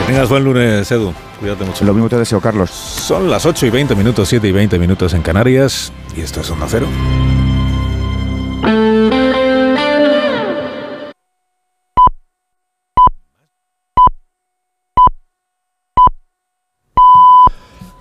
[0.00, 1.12] Que tengas buen lunes, Edu.
[1.40, 1.84] Cuídate mucho.
[1.84, 2.70] Lo mismo te deseo, Carlos.
[2.70, 6.50] Son las 8 y 20 minutos, 7 y 20 minutos en Canarias y esto es
[6.50, 6.86] Onda Cero.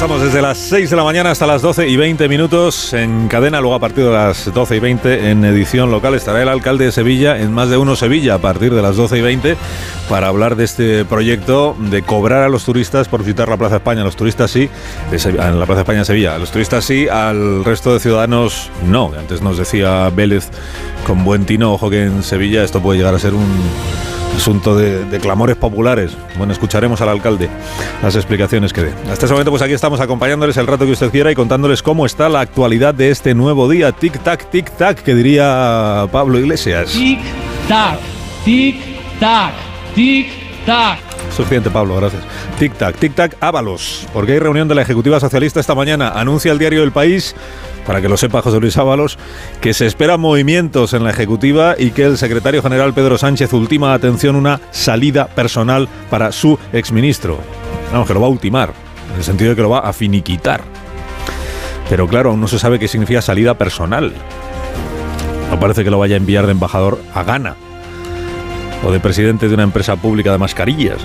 [0.00, 3.60] Estamos desde las 6 de la mañana hasta las 12 y 20 minutos en cadena,
[3.60, 6.92] luego a partir de las 12 y 20 en edición local estará el alcalde de
[6.92, 9.56] Sevilla en más de uno Sevilla a partir de las 12 y 20
[10.08, 14.00] para hablar de este proyecto de cobrar a los turistas por visitar la Plaza España,
[14.00, 14.70] a los turistas sí,
[15.12, 19.12] en la Plaza España Sevilla, a los turistas sí, al resto de ciudadanos no.
[19.18, 20.48] Antes nos decía Vélez
[21.06, 23.44] con buen tino, ojo que en Sevilla esto puede llegar a ser un
[24.36, 26.12] asunto de, de clamores populares.
[26.36, 27.48] Bueno, escucharemos al alcalde
[28.02, 28.92] las explicaciones que dé.
[29.10, 32.06] Hasta ese momento, pues aquí estamos acompañándoles el rato que usted quiera y contándoles cómo
[32.06, 33.92] está la actualidad de este nuevo día.
[33.92, 36.94] Tic-tac, tic-tac, que diría Pablo Iglesias.
[36.94, 37.98] Tic-tac,
[38.44, 39.52] tic-tac,
[39.94, 40.98] tic-tac.
[41.36, 42.22] Suficiente, Pablo, gracias.
[42.58, 46.10] Tic-tac, tic-tac, Ábalos, porque hay reunión de la Ejecutiva Socialista esta mañana.
[46.10, 47.36] Anuncia el diario El País,
[47.90, 49.18] para que lo sepa José Luis Ábalos,
[49.60, 53.94] que se esperan movimientos en la Ejecutiva y que el secretario general Pedro Sánchez ultima,
[53.94, 57.40] atención, una salida personal para su exministro.
[57.90, 58.72] Vamos, que lo va a ultimar,
[59.10, 60.60] en el sentido de que lo va a finiquitar.
[61.88, 64.12] Pero claro, aún no se sabe qué significa salida personal.
[65.50, 67.56] No parece que lo vaya a enviar de embajador a Ghana
[68.86, 71.00] o de presidente de una empresa pública de mascarillas.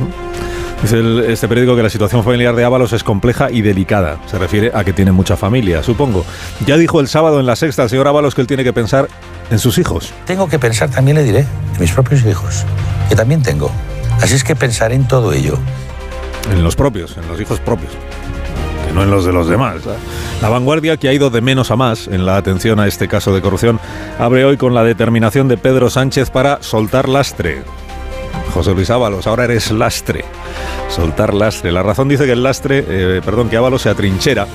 [0.85, 4.19] Dice el- este periódico que la situación familiar de Ábalos es compleja y delicada.
[4.27, 6.23] Se refiere a que tiene mucha familia, supongo.
[6.67, 9.07] Ya dijo el sábado en la sexta el señor Ábalos que él tiene que pensar
[9.49, 10.13] en sus hijos.
[10.27, 12.65] Tengo que pensar, también le diré, en mis propios hijos,
[13.09, 13.71] que también tengo.
[14.21, 15.57] Así es que pensaré en todo ello.
[16.51, 17.91] En los propios, en los hijos propios.
[18.87, 19.77] Que no en los de los demás.
[19.87, 19.95] ¿eh?
[20.43, 23.33] La vanguardia, que ha ido de menos a más en la atención a este caso
[23.33, 23.79] de corrupción,
[24.19, 27.63] abre hoy con la determinación de Pedro Sánchez para soltar lastre.
[28.55, 30.23] José Luis Ábalos, ahora eres lastre.
[30.87, 31.73] Soltar lastre.
[31.73, 34.47] La razón dice que el lastre, eh, perdón, que Ábalos se atrinchera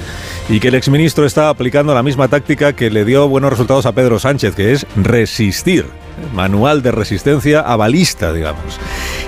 [0.48, 3.93] y que el exministro está aplicando la misma táctica que le dio buenos resultados a
[3.93, 5.85] Pedro Sánchez, que es resistir.
[6.34, 8.78] Manual de resistencia avalista, digamos.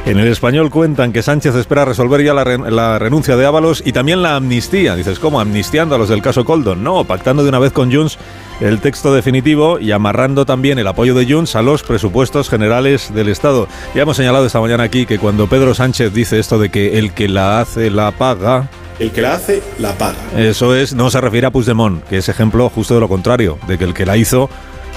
[0.05, 3.83] En el español cuentan que Sánchez espera resolver ya la, re- la renuncia de Ábalos
[3.87, 4.97] y también la amnistía.
[4.97, 5.41] Dices, ¿cómo?
[5.41, 6.83] Amnistiando a los del caso Coldon.
[6.83, 8.19] No, pactando de una vez con Junts
[8.61, 13.29] el texto definitivo y amarrando también el apoyo de Junts a los presupuestos generales del
[13.29, 13.69] Estado.
[13.95, 17.13] Ya hemos señalado esta mañana aquí que cuando Pedro Sánchez dice esto de que el
[17.13, 20.17] que la hace la paga, El que la hace, la paga.
[20.37, 23.79] eso es, no se refiere a Puigdemont, que es ejemplo justo de lo contrario, de
[23.79, 24.49] que el que la hizo,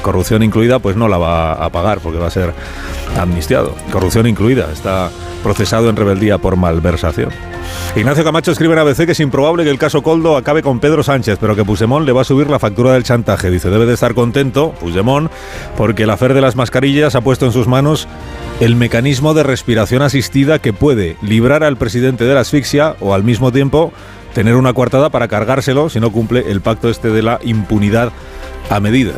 [0.06, 2.54] corrupción incluida, pues no la va a pagar porque va a ser
[3.18, 3.74] amnistiado.
[3.92, 5.10] Corrupción incluida, está
[5.42, 7.32] procesado en rebeldía por malversación.
[7.96, 11.02] Ignacio Camacho escribe en ABC que es improbable que el caso Coldo acabe con Pedro
[11.02, 13.50] Sánchez, pero que Puigdemont le va a subir la factura del chantaje.
[13.50, 15.32] Dice, debe de estar contento, Puigdemont,
[15.76, 18.08] porque el afer de las mascarillas ha puesto en sus manos
[18.60, 23.24] el mecanismo de respiración asistida que puede librar al presidente de la asfixia o al
[23.24, 23.92] mismo tiempo
[24.36, 28.12] tener una coartada para cargárselo si no cumple el pacto este de la impunidad
[28.70, 29.14] a medida.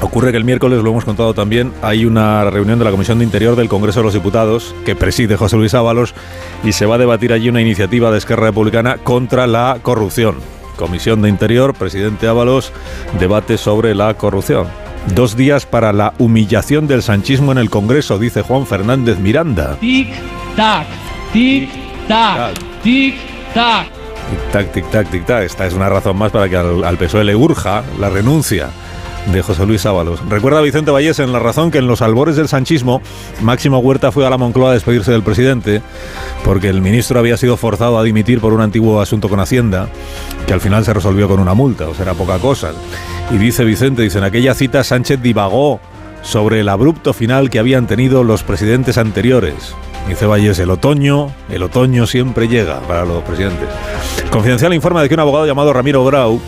[0.00, 3.24] Ocurre que el miércoles, lo hemos contado también, hay una reunión de la Comisión de
[3.24, 6.14] Interior del Congreso de los Diputados que preside José Luis Ábalos
[6.62, 10.36] y se va a debatir allí una iniciativa de Esquerra Republicana contra la corrupción.
[10.76, 12.72] Comisión de Interior, presidente Ábalos,
[13.18, 14.66] debate sobre la corrupción.
[15.14, 19.78] Dos días para la humillación del sanchismo en el Congreso, dice Juan Fernández Miranda.
[19.80, 20.86] Tic-tac,
[21.32, 23.86] tic-tac, tic-tac.
[24.30, 25.42] Tic-tac, tic-tac, tic-tac.
[25.44, 28.70] Esta es una razón más para que al, al PSOE le urja la renuncia
[29.32, 30.20] de José Luis Ábalos.
[30.28, 33.00] Recuerda Vicente Vallés en La Razón que en los albores del sanchismo,
[33.42, 35.82] Máximo Huerta fue a la Moncloa a despedirse del presidente
[36.44, 39.88] porque el ministro había sido forzado a dimitir por un antiguo asunto con Hacienda
[40.46, 42.72] que al final se resolvió con una multa, o sea, era poca cosa.
[43.30, 45.80] Y dice Vicente, dice, en aquella cita Sánchez divagó
[46.22, 49.74] sobre el abrupto final que habían tenido los presidentes anteriores.
[50.08, 53.68] Dice Valles, el otoño, el otoño siempre llega para los presidentes.
[54.30, 56.40] Confidencial informa de que un abogado llamado Ramiro Grau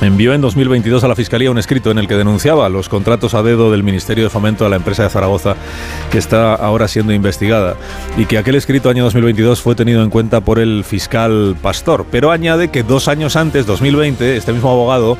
[0.00, 3.42] envió en 2022 a la Fiscalía un escrito en el que denunciaba los contratos a
[3.42, 5.56] dedo del Ministerio de Fomento a la empresa de Zaragoza
[6.10, 7.74] que está ahora siendo investigada
[8.16, 12.06] y que aquel escrito año 2022 fue tenido en cuenta por el fiscal Pastor.
[12.10, 15.18] Pero añade que dos años antes, 2020, este mismo abogado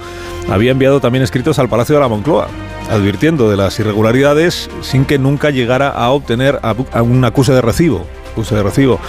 [0.48, 2.48] había enviado también escritos al Palacio de la Moncloa
[2.90, 8.06] advirtiendo de las irregularidades sin que nunca llegara a obtener a- un acuse de recibo.
[8.28, 9.00] Puse de recibo.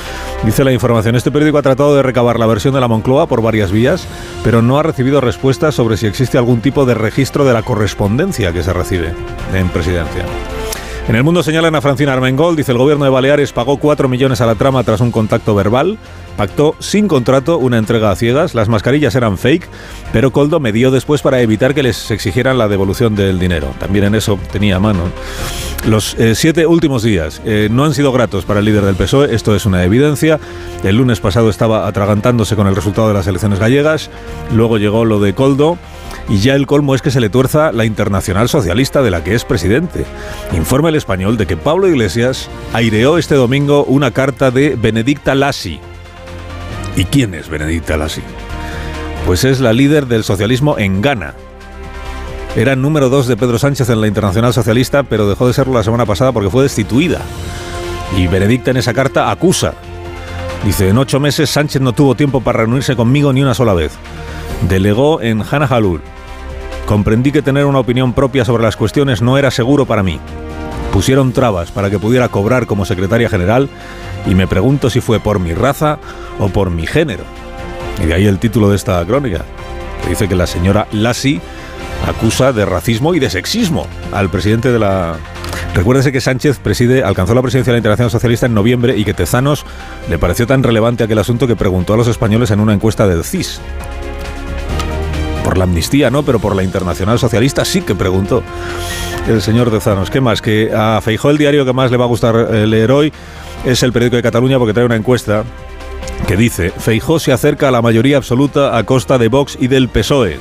[0.44, 3.42] Dice la información, este periódico ha tratado de recabar la versión de la Moncloa por
[3.42, 4.08] varias vías,
[4.44, 8.54] pero no ha recibido respuestas sobre si existe algún tipo de registro de la correspondencia
[8.54, 9.14] que se recibe
[9.54, 10.26] en presidencia.
[11.08, 14.42] En el mundo señalan a Francina Armengol, dice el gobierno de Baleares pagó 4 millones
[14.42, 15.98] a la trama tras un contacto verbal,
[16.40, 19.68] pactó sin contrato una entrega a ciegas, las mascarillas eran fake,
[20.14, 23.74] pero Coldo me dio después para evitar que les exigieran la devolución del dinero.
[23.78, 25.02] También en eso tenía mano.
[25.86, 29.36] Los eh, siete últimos días eh, no han sido gratos para el líder del PSOE,
[29.36, 30.40] esto es una evidencia.
[30.82, 34.10] El lunes pasado estaba atragantándose con el resultado de las elecciones gallegas,
[34.54, 35.78] luego llegó lo de Coldo.
[36.30, 39.36] Y ya el colmo es que se le tuerza la internacional socialista de la que
[39.36, 40.06] es presidente.
[40.56, 45.82] Informa el español de que Pablo Iglesias aireó este domingo una carta de Benedicta Lassi.
[47.00, 48.22] ¿Y quién es Benedicta Lassi?
[49.26, 51.34] Pues es la líder del socialismo en Ghana.
[52.58, 55.84] Era número dos de Pedro Sánchez en la Internacional Socialista, pero dejó de serlo la
[55.84, 57.22] semana pasada porque fue destituida.
[58.18, 59.76] Y Benedicta en esa carta acusa.
[60.66, 63.94] Dice, en ocho meses Sánchez no tuvo tiempo para reunirse conmigo ni una sola vez.
[64.68, 66.02] Delegó en Halul.
[66.86, 70.20] Comprendí que tener una opinión propia sobre las cuestiones no era seguro para mí.
[70.94, 73.70] Pusieron trabas para que pudiera cobrar como secretaria general
[74.26, 76.00] y me pregunto si fue por mi raza
[76.40, 77.24] o por mi género.
[78.04, 79.46] Y de ahí el título de esta crónica.
[80.08, 81.40] Dice que la señora Lassi
[82.08, 85.18] acusa de racismo y de sexismo al presidente de la...
[85.76, 89.14] Recuérdese que Sánchez preside, alcanzó la presidencia de la Internacional Socialista en noviembre y que
[89.14, 89.66] Tezanos
[90.10, 93.24] le pareció tan relevante aquel asunto que preguntó a los españoles en una encuesta del
[93.24, 93.62] CIS
[95.50, 96.22] por la amnistía, ¿no?
[96.22, 98.44] Pero por la internacional socialista sí que preguntó
[99.28, 100.12] el señor Tezanos.
[100.12, 100.44] ¿Qué más?
[100.44, 103.12] Que a Feijó el diario que más le va a gustar eh, leer hoy
[103.66, 105.44] es el periódico de Cataluña porque trae una encuesta
[106.28, 109.90] que dice Feijó se acerca a la mayoría absoluta a costa de Vox y del
[109.90, 110.38] PSOE.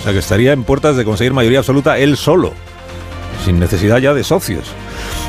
[0.00, 2.52] O sea que estaría en puertas de conseguir mayoría absoluta él solo,
[3.44, 4.72] sin necesidad ya de socios.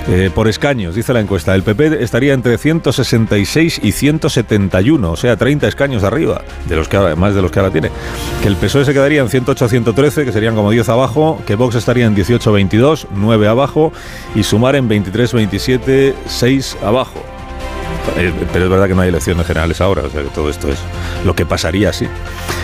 [0.07, 1.53] Eh, por escaños, dice la encuesta.
[1.53, 6.97] El PP estaría entre 166 y 171, o sea, 30 escaños arriba, de los que
[7.15, 7.91] más de los que ahora tiene.
[8.41, 12.05] Que el PSOE se quedaría en 108-113, que serían como 10 abajo, que Vox estaría
[12.05, 13.93] en 18-22, 9 abajo,
[14.35, 17.23] y sumar en 23-27, 6 abajo.
[18.17, 20.69] Eh, pero es verdad que no hay elecciones generales ahora, o sea que todo esto
[20.69, 20.79] es
[21.25, 22.07] lo que pasaría así.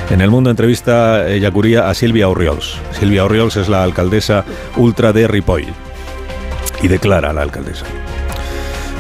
[0.10, 2.78] En el mundo entrevista eh, Yacuría a Silvia Orriols.
[3.00, 4.46] Silvia Orriols es la alcaldesa
[4.78, 5.66] ultra de Ripoll
[6.82, 7.86] y declara a la alcaldesa.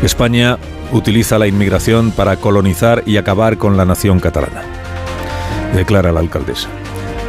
[0.02, 0.58] España
[0.92, 4.62] utiliza la inmigración para colonizar y acabar con la nación catalana.
[5.74, 6.70] Declara la alcaldesa.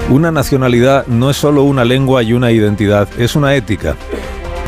[0.09, 3.97] Una nacionalidad no es solo una lengua y una identidad, es una ética,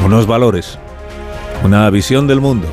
[0.04, 0.78] unos valores,
[1.62, 2.66] una visión del mundo.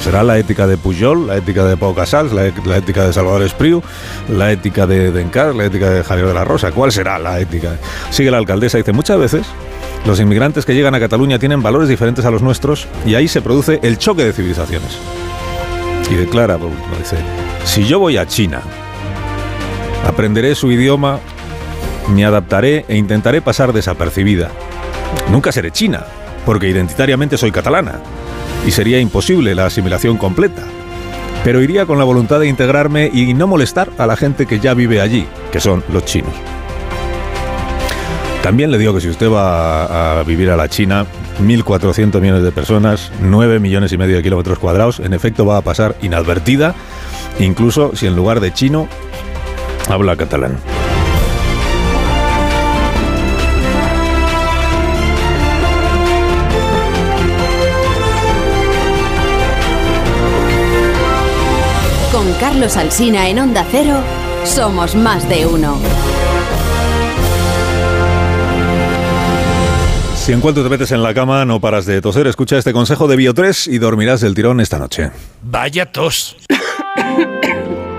[0.00, 3.42] Será la ética de Pujol, la ética de Pau Casals, la, la, ética de Salvador
[3.42, 3.82] Espriu,
[4.28, 6.70] la ética de Dencar, la ética de Javier de la Rosa.
[6.70, 7.76] ¿Cuál será la ética?
[8.10, 9.46] Sigue la alcaldesa, dice, muchas veces
[10.04, 13.40] los inmigrantes que llegan a Cataluña tienen valores diferentes a los nuestros y ahí se
[13.40, 14.98] produce el choque de civilizaciones.
[16.10, 17.16] Y declara, dice,
[17.64, 18.60] si yo voy a China,
[20.06, 21.18] aprenderé su idioma,
[22.14, 24.50] me adaptaré e intentaré pasar desapercibida.
[25.32, 26.04] Nunca seré china,
[26.44, 28.00] porque identitariamente soy catalana,
[28.66, 30.62] y sería imposible la asimilación completa.
[31.44, 34.74] Pero iría con la voluntad de integrarme y no molestar a la gente que ya
[34.74, 36.32] vive allí, que son los chinos.
[38.42, 41.04] También le digo que si usted va a vivir a la China,
[41.40, 45.62] 1.400 millones de personas, 9 millones y medio de kilómetros cuadrados, en efecto va a
[45.62, 46.74] pasar inadvertida,
[47.38, 48.88] incluso si en lugar de chino
[49.88, 50.58] habla catalán.
[62.40, 63.96] Carlos Alsina en Onda Cero,
[64.44, 65.78] somos más de uno.
[70.16, 73.08] Si en cuanto te metes en la cama no paras de toser, escucha este consejo
[73.08, 75.12] de Bio3 y dormirás del tirón esta noche.
[75.42, 76.36] Vaya tos.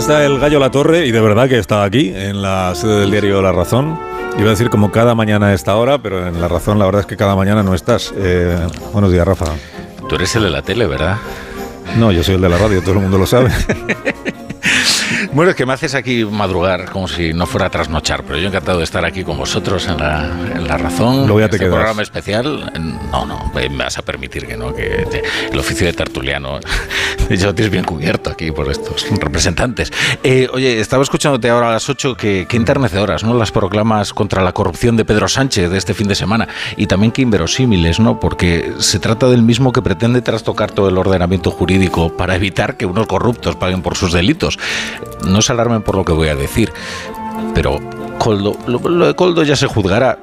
[0.00, 3.10] está el gallo La Torre y de verdad que está aquí, en la sede del
[3.10, 4.00] diario La Razón.
[4.38, 7.02] Iba a decir como cada mañana a esta hora, pero en La Razón la verdad
[7.02, 8.10] es que cada mañana no estás.
[8.16, 9.44] Eh, buenos días, Rafa.
[10.08, 11.18] Tú eres el de la tele, ¿verdad?
[11.98, 13.50] No, yo soy el de la radio, todo el mundo lo sabe.
[15.32, 18.48] Bueno, es que me haces aquí madrugar como si no fuera a trasnochar, pero yo
[18.48, 20.24] encantado de estar aquí con vosotros en la,
[20.56, 21.18] en la razón.
[21.28, 21.76] Luego ya te este quedas.
[21.76, 22.72] programa especial.
[23.12, 26.58] No, no, me vas a permitir que no, que te- el oficio de tertuliano
[27.30, 29.92] ya lo tienes bien cubierto aquí por estos representantes.
[30.24, 33.32] Eh, oye, estaba escuchándote ahora a las 8 que, que enternecedoras, ¿no?
[33.34, 37.12] Las proclamas contra la corrupción de Pedro Sánchez de este fin de semana y también
[37.12, 38.18] que inverosímiles, ¿no?
[38.18, 42.84] Porque se trata del mismo que pretende trastocar todo el ordenamiento jurídico para evitar que
[42.84, 44.58] unos corruptos paguen por sus delitos.
[45.26, 46.72] No se alarmen por lo que voy a decir,
[47.54, 47.78] pero
[48.18, 50.18] Coldo, lo, de Coldo ya se juzgará.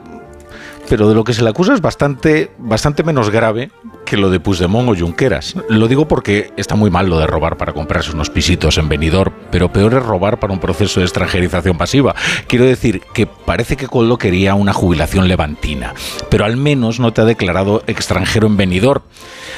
[0.89, 3.71] Pero de lo que se le acusa es bastante, bastante menos grave
[4.07, 5.55] que lo de Puigdemont o Junqueras.
[5.67, 9.33] Lo digo porque está muy mal lo de robar para comprarse unos pisitos en Benidorm,
[9.51, 12.15] pero peor es robar para un proceso de extranjerización pasiva.
[12.47, 15.93] Quiero decir que parece que Coldo quería una jubilación levantina,
[16.29, 19.03] pero al menos no te ha declarado extranjero en Benidorm.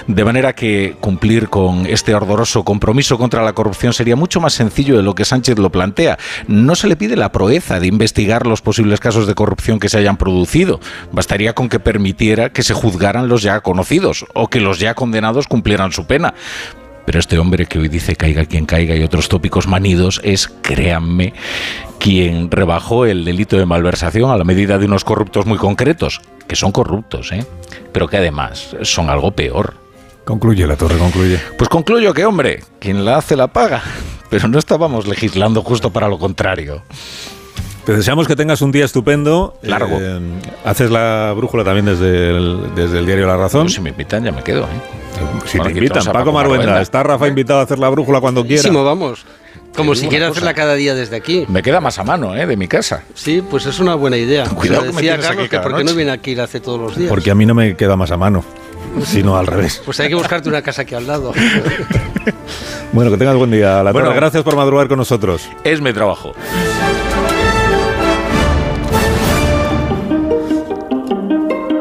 [0.07, 4.97] De manera que cumplir con este ardoroso compromiso contra la corrupción sería mucho más sencillo
[4.97, 6.17] de lo que Sánchez lo plantea.
[6.47, 9.99] No se le pide la proeza de investigar los posibles casos de corrupción que se
[9.99, 10.79] hayan producido.
[11.11, 15.47] Bastaría con que permitiera que se juzgaran los ya conocidos o que los ya condenados
[15.47, 16.33] cumplieran su pena.
[17.05, 21.33] Pero este hombre que hoy dice caiga quien caiga y otros tópicos manidos es, créanme,
[21.99, 26.55] quien rebajó el delito de malversación a la medida de unos corruptos muy concretos, que
[26.55, 27.45] son corruptos, ¿eh?
[27.91, 29.73] pero que además son algo peor.
[30.23, 31.39] Concluye la torre, concluye.
[31.57, 33.81] Pues concluyo que, hombre, quien la hace la paga.
[34.29, 36.83] Pero no estábamos legislando justo para lo contrario.
[37.89, 39.55] Te deseamos que tengas un día estupendo.
[39.63, 39.97] Largo.
[39.99, 40.19] Eh,
[40.63, 43.67] haces la brújula también desde el, desde el diario La Razón.
[43.67, 44.65] si me invitan, ya me quedo.
[44.65, 44.67] ¿eh?
[45.47, 46.57] Si Bueno, te invitan, Paco Paco Maruenda.
[46.65, 46.81] Maruenda.
[46.83, 48.61] Está Rafa invitado a hacer la brújula cuando quiera.
[48.61, 49.25] Buenísimo, vamos.
[49.75, 51.45] Como si quiera hacerla cada día desde aquí.
[51.47, 52.45] Me queda más a mano, ¿eh?
[52.45, 53.01] De mi casa.
[53.15, 54.45] Sí, pues es una buena idea.
[54.45, 56.35] Cuidado que me decía tienes Carlos aquí que cada por qué no viene aquí y
[56.35, 57.09] la hace todos los días.
[57.09, 58.43] Porque a mí no me queda más a mano,
[59.03, 59.81] sino al revés.
[59.83, 61.33] Pues hay que buscarte una casa aquí al lado.
[62.91, 63.83] Bueno, que tengas buen día.
[63.83, 64.11] La Bueno.
[64.15, 65.47] Gracias por madrugar con nosotros.
[65.63, 66.33] Es mi trabajo.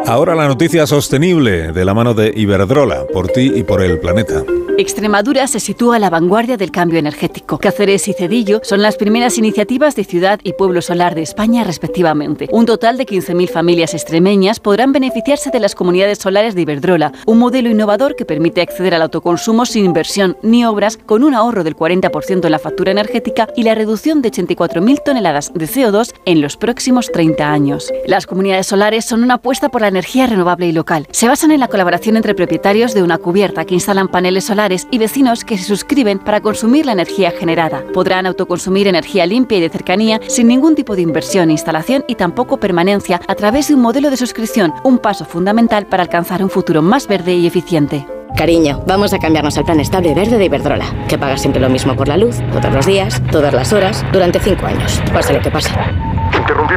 [0.08, 4.42] Ahora la noticia sostenible de la mano de Iberdrola, por ti y por el planeta.
[4.78, 7.58] Extremadura se sitúa a la vanguardia del cambio energético.
[7.58, 12.48] Cáceres y Cedillo son las primeras iniciativas de ciudad y pueblo solar de España, respectivamente.
[12.52, 17.40] Un total de 15.000 familias extremeñas podrán beneficiarse de las comunidades solares de Iberdrola, un
[17.40, 21.76] modelo innovador que permite acceder al autoconsumo sin inversión ni obras, con un ahorro del
[21.76, 26.56] 40% en la factura energética y la reducción de 84.000 toneladas de CO2 en los
[26.56, 27.92] próximos 30 años.
[28.06, 31.06] Las comunidades solares son una apuesta por la energía renovable y local.
[31.10, 34.98] Se basan en la colaboración entre propietarios de una cubierta que instalan paneles solares y
[34.98, 37.84] vecinos que se suscriben para consumir la energía generada.
[37.92, 42.58] Podrán autoconsumir energía limpia y de cercanía sin ningún tipo de inversión, instalación y tampoco
[42.58, 46.82] permanencia a través de un modelo de suscripción, un paso fundamental para alcanzar un futuro
[46.82, 48.06] más verde y eficiente.
[48.36, 51.96] Cariño, vamos a cambiarnos al plan estable verde de Iberdrola, que paga siempre lo mismo
[51.96, 55.50] por la luz, todos los días, todas las horas, durante cinco años, pase lo que
[55.50, 55.70] pase.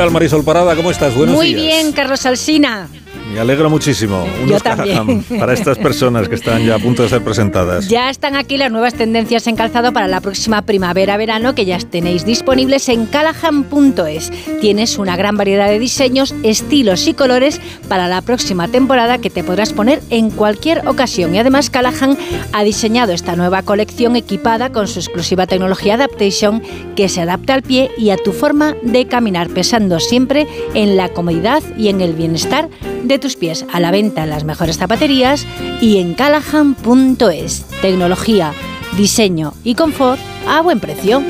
[0.00, 0.74] Tal, Marisol Parada?
[0.76, 1.14] ¿Cómo estás?
[1.14, 1.60] Buenos Muy días.
[1.60, 2.88] bien, Carlos Alsina.
[3.32, 4.26] Me alegro muchísimo.
[4.42, 4.96] Unos también.
[4.96, 7.88] Callahan para estas personas que están ya a punto de ser presentadas.
[7.88, 12.24] Ya están aquí las nuevas tendencias en calzado para la próxima primavera-verano que ya tenéis
[12.24, 14.32] disponibles en callahan.es.
[14.60, 19.44] Tienes una gran variedad de diseños, estilos y colores para la próxima temporada que te
[19.44, 21.32] podrás poner en cualquier ocasión.
[21.32, 22.18] Y además Callahan
[22.52, 26.62] ha diseñado esta nueva colección equipada con su exclusiva tecnología Adaptation
[26.96, 31.10] que se adapta al pie y a tu forma de caminar, pensando siempre en la
[31.10, 32.68] comodidad y en el bienestar
[33.04, 33.64] de tus pies.
[33.72, 35.46] A la venta en las mejores zapaterías
[35.80, 37.66] y en callahan.es.
[37.80, 38.52] Tecnología,
[38.96, 41.22] diseño y confort a buen precio.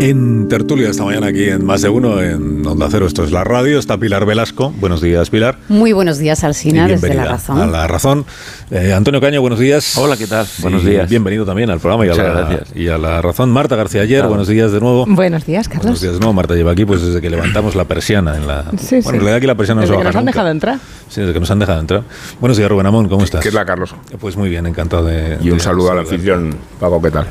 [0.00, 3.42] En tertulia esta mañana aquí en Más de Uno, en Onda Cero, esto es la
[3.42, 4.72] radio, está Pilar Velasco.
[4.78, 5.58] Buenos días, Pilar.
[5.68, 7.58] Muy buenos días, Y Alsina, desde La Razón.
[7.60, 8.24] A La Razón.
[8.70, 9.98] Eh, Antonio Caño, buenos días.
[9.98, 10.46] Hola, ¿qué tal?
[10.60, 11.10] Buenos Y días.
[11.10, 12.76] Bienvenido también al programa y a, la, gracias.
[12.76, 13.50] y a La Razón.
[13.50, 14.28] Marta García Ayer, Claro.
[14.28, 15.04] buenos días de nuevo.
[15.08, 15.82] Buenos días, Carlos.
[15.86, 16.32] Buenos días de nuevo.
[16.32, 18.66] Marta lleva aquí pues desde que levantamos la persiana en la...
[18.78, 19.08] Sí, bueno, sí.
[19.08, 20.30] en realidad aquí la persiana no Desde se que nos han nunca.
[20.32, 20.78] dejado entrar.
[21.08, 22.02] Sí, desde que nos han dejado entrar.
[22.40, 23.42] Buenos días, Rubén Amón, ¿cómo estás?
[23.42, 23.94] ¿Qué tal, Carlos?
[24.20, 25.38] Pues muy bien, encantado de...
[25.42, 27.26] Y un de saludo al anfitrión, Paco, ¿qué tal?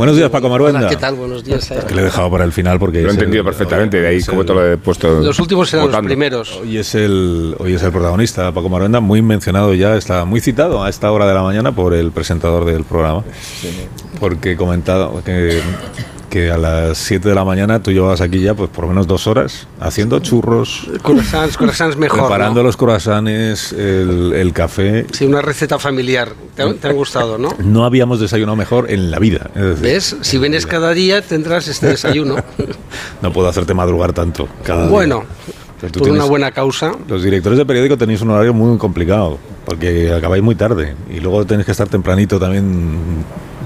[0.00, 0.78] Buenos días, Paco Maruenda.
[0.80, 1.14] Hola, ¿qué tal?
[1.14, 1.68] Buenos días.
[1.86, 3.02] Que le he dejado para el final porque...
[3.02, 5.20] Lo he entendido el- perfectamente, de ahí como te lo he puesto.
[5.20, 6.58] Los últimos eran los primeros.
[6.62, 10.82] Hoy es el hoy es el protagonista, Paco Maruenda, muy mencionado ya, está muy citado
[10.82, 13.24] a esta hora de la mañana por el presentador del programa.
[14.18, 15.60] Porque he comentado que,
[16.30, 19.06] que a las 7 de la mañana tú llevabas aquí ya pues por lo menos
[19.08, 22.20] dos horas haciendo churros, Croissants, croissants mejor.
[22.20, 22.66] preparando ¿no?
[22.68, 25.06] los croissants, el, el café.
[25.12, 26.30] Sí, una receta familiar.
[26.54, 27.50] ¿Te, han- te han gustado, no?
[27.62, 29.50] No habíamos desayunado mejor en la vida.
[29.54, 30.16] decir, ¿Ves?
[30.20, 32.36] Si vienes cada día tendrás este desayuno.
[33.20, 34.90] No puedo hacerte madrugar tanto cada día.
[34.90, 35.24] bueno,
[35.80, 36.92] tú por una tienes- buena causa.
[37.08, 41.44] Los directores de periódico tenéis un horario muy complicado, porque acabáis muy tarde y luego
[41.44, 43.24] tenéis que estar tempranito también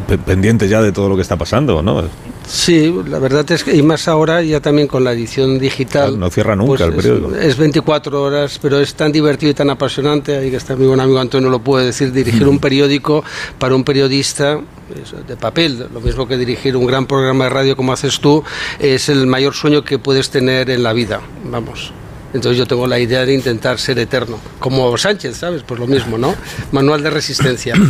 [0.09, 2.05] pe- pendientes ya de todo lo que está pasando, ¿no?
[2.47, 6.19] Sí, la verdad es que, y más ahora ya también con la edición digital.
[6.19, 7.35] No cierra nunca pues el es- periódico.
[7.37, 10.37] Es, 24 horas, pero es tan divertido y tan apasionante.
[10.37, 12.13] Ahí que está mi buen amigo Antonio lo puede decir.
[12.13, 13.25] Dirigir un periódico
[13.59, 14.61] para un periodista
[15.03, 18.45] es de papel, lo mismo que dirigir un gran programa de radio como haces tú,
[18.79, 21.21] es el mayor sueño que puedes tener en la vida.
[21.51, 21.93] Vamos.
[22.35, 24.39] Entonces yo tengo la idea de intentar ser eterno.
[24.59, 25.63] Como Sánchez, ¿sabes?
[25.63, 26.35] Pues lo mismo, ¿no?
[26.73, 27.75] Manual de resistencia.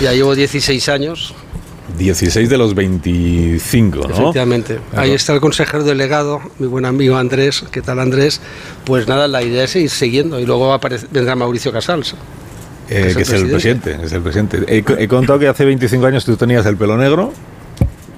[0.00, 1.32] Ya llevo 16 años.
[1.98, 4.14] 16 de los 25, ¿no?
[4.14, 4.78] Efectivamente.
[4.90, 5.02] Claro.
[5.04, 7.64] Ahí está el consejero delegado, mi buen amigo Andrés.
[7.70, 8.40] ¿Qué tal, Andrés?
[8.84, 12.14] Pues nada, la idea es seguir siguiendo y luego aparece- vendrá Mauricio Casals.
[12.88, 14.58] Eh, que es el presidente, es el presidente.
[14.66, 17.32] He, he contado que hace 25 años tú tenías el pelo negro,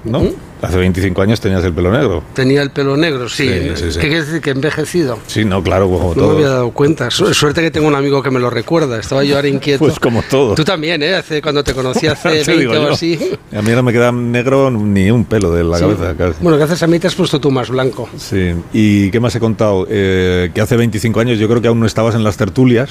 [0.03, 0.23] ¿no?
[0.65, 2.23] Hace 25 años tenías el pelo negro.
[2.33, 3.47] Tenía el pelo negro, sí.
[3.47, 3.99] Sí, sí, sí.
[3.99, 4.41] ¿Qué quiere decir?
[4.41, 5.19] Que he envejecido.
[5.27, 7.11] Sí, no, claro, como No me había dado cuenta.
[7.11, 8.99] Su- Suerte que tengo un amigo que me lo recuerda.
[8.99, 9.79] Estaba yo ahora inquieto.
[9.79, 10.55] Pues como todos.
[10.55, 11.15] Tú también, ¿eh?
[11.15, 13.19] Hace, cuando te conocí hace Te digo 20 o así.
[13.55, 15.83] A mí no me queda negro ni un pelo de la Sí.
[15.83, 16.15] cabeza.
[16.17, 16.35] casi.
[16.41, 18.09] Bueno, gracias a mí te has puesto tú más blanco.
[18.17, 19.85] Sí, ¿y qué más he contado?
[19.89, 22.89] Eh, que hace 25 años yo creo que aún no estabas en las tertulias,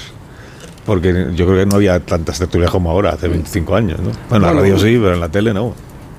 [0.86, 4.10] porque yo creo que no había tantas tertulias como ahora, hace 25 años, ¿no?
[4.28, 5.74] Bueno, en la radio sí, pero en la tele no.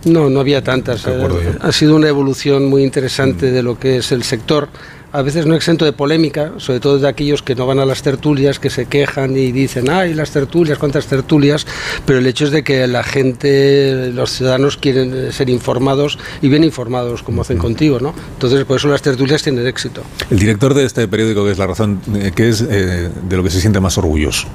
[0.05, 1.05] No, no había tantas.
[1.07, 1.57] Eh.
[1.59, 4.69] Ha sido una evolución muy interesante de lo que es el sector.
[5.11, 8.01] A veces no exento de polémica, sobre todo de aquellos que no van a las
[8.01, 11.65] tertulias, que se quejan y dicen, ay, las tertulias, cuántas tertulias,
[12.05, 16.49] pero el hecho es de que la gente, los ciudadanos quieren eh, ser informados y
[16.49, 18.13] bien informados, como hacen contigo, ¿no?
[18.33, 20.01] Entonces, por eso las tertulias tienen éxito.
[20.29, 23.43] El director de este periódico, que es La Razón, eh, ¿qué es eh, de lo
[23.43, 24.47] que se siente más orgulloso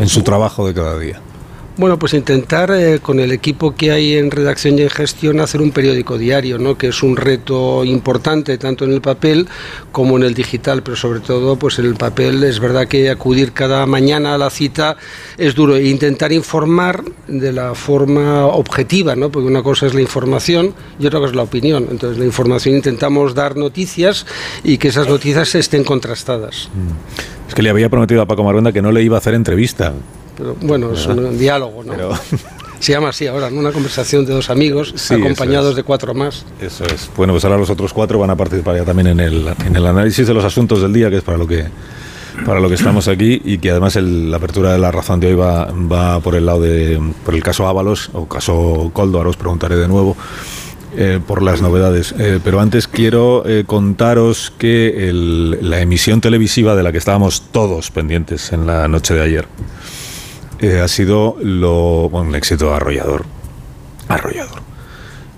[0.00, 1.20] en su trabajo de cada día?
[1.78, 5.62] Bueno, pues intentar eh, con el equipo que hay en redacción y en gestión hacer
[5.62, 6.76] un periódico diario, ¿no?
[6.76, 9.48] que es un reto importante tanto en el papel
[9.90, 13.52] como en el digital, pero sobre todo pues en el papel es verdad que acudir
[13.52, 14.98] cada mañana a la cita
[15.38, 19.30] es duro e intentar informar de la forma objetiva, ¿no?
[19.30, 21.88] porque una cosa es la información y otra cosa es la opinión.
[21.90, 24.26] Entonces la información intentamos dar noticias
[24.62, 26.68] y que esas noticias estén contrastadas.
[27.48, 29.94] Es que le había prometido a Paco Maruenda que no le iba a hacer entrevista.
[30.36, 31.92] Pero bueno, es un diálogo, ¿no?
[31.92, 32.12] Pero-
[32.82, 33.60] Se llama así ahora, ¿no?
[33.60, 35.76] Una conversación de dos amigos Sí, acompañados es.
[35.76, 36.44] de cuatro más.
[36.60, 37.08] Eso es.
[37.16, 39.86] Bueno, pues ahora los otros cuatro van a participar ya también en el, en el
[39.86, 41.66] análisis de los asuntos del día, que es para lo que
[42.44, 45.28] para lo que estamos aquí y que además el- la apertura de la razón de
[45.28, 49.30] hoy va, va por el lado de por el caso Ábalos o caso Coldo, ahora
[49.30, 50.16] os preguntaré de nuevo
[50.96, 52.14] eh, por las novedades.
[52.18, 57.42] Eh, pero antes quiero eh, contaros que el- la emisión televisiva de la que estábamos
[57.52, 59.46] todos pendientes en la noche de ayer
[60.62, 63.24] eh, ha sido lo, bueno, un éxito arrollador.
[64.08, 64.62] Arrollador.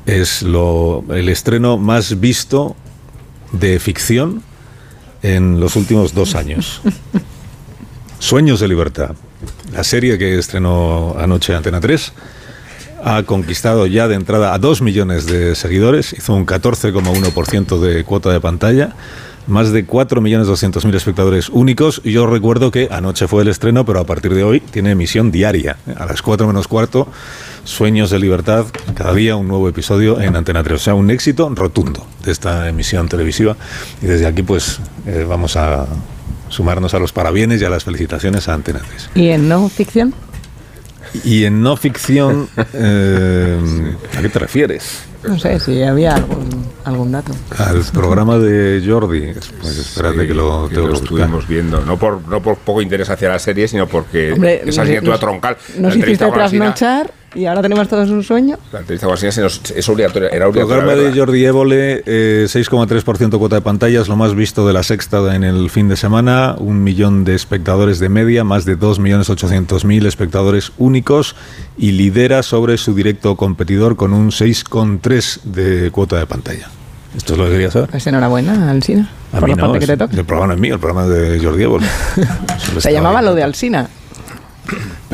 [0.06, 2.76] Es lo, el estreno más visto
[3.52, 4.42] de ficción
[5.22, 6.82] en los últimos dos años.
[8.18, 9.16] Sueños de libertad.
[9.72, 12.12] La serie que estrenó anoche Antena 3
[13.02, 18.30] ha conquistado ya de entrada a 2 millones de seguidores, hizo un 14,1% de cuota
[18.30, 18.94] de pantalla,
[19.46, 22.02] más de 4.200.000 espectadores únicos.
[22.04, 25.76] Yo recuerdo que anoche fue el estreno, pero a partir de hoy tiene emisión diaria.
[25.96, 27.08] A las 4 menos cuarto,
[27.64, 30.80] Sueños de Libertad, cada día un nuevo episodio en Antena 3.
[30.80, 33.56] O sea, un éxito rotundo de esta emisión televisiva.
[34.02, 35.86] Y desde aquí, pues, eh, vamos a
[36.48, 39.10] sumarnos a los parabienes y a las felicitaciones a Antena 3.
[39.14, 40.14] ¿Y en no ficción?
[41.22, 43.58] Y en no ficción, eh,
[44.16, 45.04] ¿a qué te refieres?
[45.22, 47.32] No sé si había algún, algún dato.
[47.56, 49.32] Al programa de Jordi.
[49.62, 51.04] Pues espérate que lo que lo que buscar.
[51.04, 51.80] estuvimos viendo.
[51.80, 55.20] No por, no por poco interés hacia la serie, sino porque Hombre, esa asignatura nos-
[55.20, 55.56] troncal.
[55.78, 58.56] Nos hiciste trasnochar y ahora tenemos todos un sueño.
[58.72, 60.82] La entrevista con Alsina se nos- es obligatoria, era El obligatoria.
[60.84, 61.18] programa de.
[61.18, 65.44] Jordi Évole, eh, 6,3% cuota de pantalla, es lo más visto de la sexta en
[65.44, 71.36] el fin de semana, un millón de espectadores de media, más de 2.800.000 espectadores únicos
[71.78, 76.68] y lidera sobre su directo competidor con un 6,3% de cuota de pantalla.
[77.16, 77.90] Esto es lo que quería saber.
[77.90, 80.16] Pues enhorabuena, Alsina, A por mí la no, parte que es- te toca.
[80.16, 81.86] el programa no es mío, el programa es de Jordi Évole.
[82.78, 83.24] Se llamaba ahí.
[83.24, 83.88] lo de Alsina.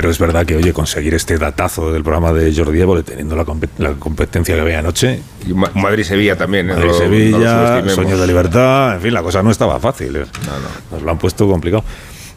[0.01, 3.45] Pero es verdad que, oye, conseguir este datazo del programa de Jordi Évole, teniendo la,
[3.45, 5.21] compet- la competencia que había anoche.
[5.47, 6.71] Y Ma- Madrid-Sevilla también.
[6.71, 6.73] ¿eh?
[6.73, 7.85] No- no Madrid-Sevilla.
[7.95, 10.17] Sueños de Libertad, en fin, la cosa no estaba fácil.
[10.17, 10.25] ¿eh?
[10.91, 11.85] Nos lo han puesto complicado.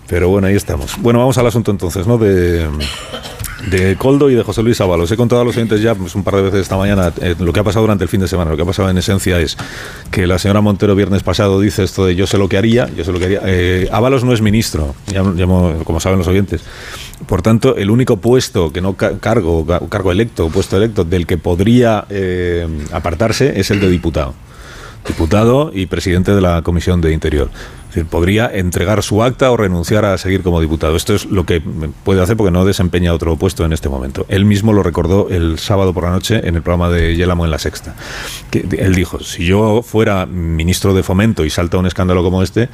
[0.07, 0.97] Pero bueno, ahí estamos.
[0.99, 2.17] Bueno, vamos al asunto entonces, ¿no?
[2.17, 2.67] De,
[3.69, 5.11] de Coldo y de José Luis Ábalos.
[5.11, 7.53] He contado a los oyentes ya pues, un par de veces esta mañana eh, lo
[7.53, 8.51] que ha pasado durante el fin de semana.
[8.51, 9.57] Lo que ha pasado en esencia es
[10.11, 13.03] que la señora Montero viernes pasado dice esto de yo sé lo que haría, yo
[13.03, 13.41] sé lo que haría.
[13.45, 16.61] Eh, Ábalos no es ministro, ya, ya mo- como saben los oyentes.
[17.27, 21.25] Por tanto, el único puesto que no ca- cargo, ca- cargo electo, puesto electo del
[21.25, 24.33] que podría eh, apartarse es el de diputado
[25.05, 27.49] diputado y presidente de la Comisión de Interior.
[27.93, 30.95] Decir, podría entregar su acta o renunciar a seguir como diputado.
[30.95, 31.61] Esto es lo que
[32.03, 34.25] puede hacer porque no desempeña otro puesto en este momento.
[34.29, 37.51] Él mismo lo recordó el sábado por la noche en el programa de Yelamo en
[37.51, 37.93] la Sexta.
[38.51, 42.69] Él dijo, si yo fuera ministro de Fomento y salta un escándalo como este,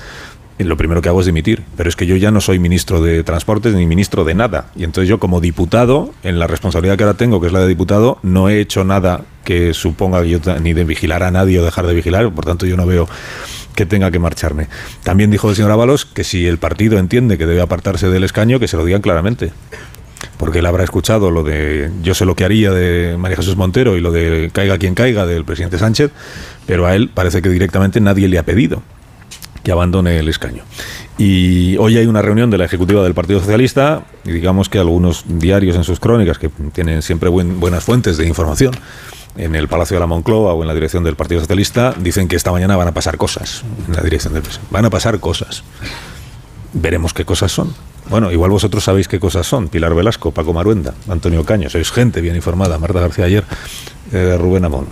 [0.58, 1.64] lo primero que hago es dimitir.
[1.76, 4.72] Pero es que yo ya no soy ministro de Transportes ni ministro de nada.
[4.78, 7.68] Y entonces yo como diputado, en la responsabilidad que ahora tengo, que es la de
[7.68, 11.66] diputado, no he hecho nada que suponga que yo ni de vigilar a nadie o
[11.66, 12.32] dejar de vigilar.
[12.34, 13.10] Por tanto, yo no veo
[13.80, 14.68] que tenga que marcharme.
[15.04, 18.60] También dijo el señor Ábalos que si el partido entiende que debe apartarse del escaño,
[18.60, 19.54] que se lo digan claramente.
[20.38, 23.96] Porque él habrá escuchado lo de yo sé lo que haría de María Jesús Montero
[23.96, 26.12] y lo de caiga quien caiga del presidente Sánchez,
[26.66, 28.84] pero a él parece que directamente nadie le ha pedido
[29.64, 30.64] que abandone el escaño.
[31.18, 35.24] Y hoy hay una reunión de la ejecutiva del Partido Socialista y digamos que algunos
[35.26, 38.74] diarios en sus crónicas, que tienen siempre buen- buenas fuentes de información,
[39.38, 42.36] en el Palacio de la Moncloa o en la dirección del Partido Socialista, dicen que
[42.36, 44.44] esta mañana van a pasar cosas en la dirección del.
[44.72, 45.64] Van a pasar cosas.
[46.74, 47.74] Veremos qué cosas son.
[48.10, 49.70] Bueno, igual vosotros sabéis qué cosas son.
[49.70, 51.70] Pilar Velasco, Paco Maruenda, Antonio Caño.
[51.70, 52.78] Sois gente bien informada.
[52.80, 53.44] Marta García ayer,
[54.12, 54.88] eh, Rubén Amón.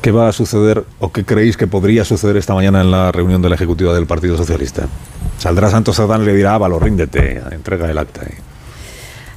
[0.00, 3.42] ¿Qué va a suceder o qué creéis que podría suceder esta mañana en la reunión
[3.42, 4.86] de la ejecutiva del Partido Socialista?
[5.38, 8.22] Saldrá Santos Cerdán y le dirá, Ávalo, ríndete, entrega el acta.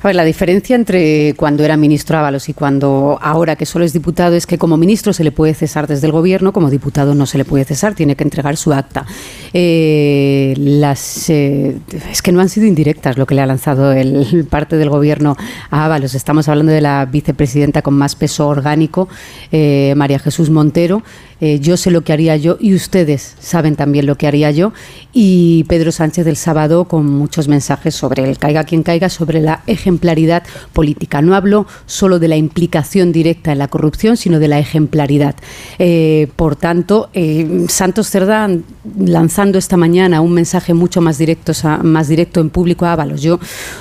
[0.03, 3.93] A ver, la diferencia entre cuando era ministro Ábalos y cuando ahora que solo es
[3.93, 7.25] diputado es que como ministro se le puede cesar desde el gobierno, como diputado no
[7.25, 9.06] se le puede cesar, tiene que entregar su acta.
[9.53, 11.77] Eh, las, eh,
[12.11, 15.38] es que no han sido indirectas lo que le ha lanzado el parte del gobierno
[15.69, 16.15] a Ábalos.
[16.15, 19.07] Estamos hablando de la vicepresidenta con más peso orgánico,
[19.53, 21.01] eh, María Jesús Montero.
[21.45, 24.72] Eh, yo sé lo que haría yo y ustedes saben también lo que haría yo.
[25.11, 29.61] Y Pedro Sánchez del sábado con muchos mensajes sobre el caiga quien caiga, sobre la
[29.94, 31.22] ejemplaridad política.
[31.22, 35.36] No hablo solo de la implicación directa en la corrupción, sino de la ejemplaridad.
[35.78, 38.64] Eh, por tanto, eh, Santos Cerdán
[38.98, 43.22] lanzando esta mañana un mensaje mucho más directo, más directo en público a Ábalos.
[43.22, 43.40] Yo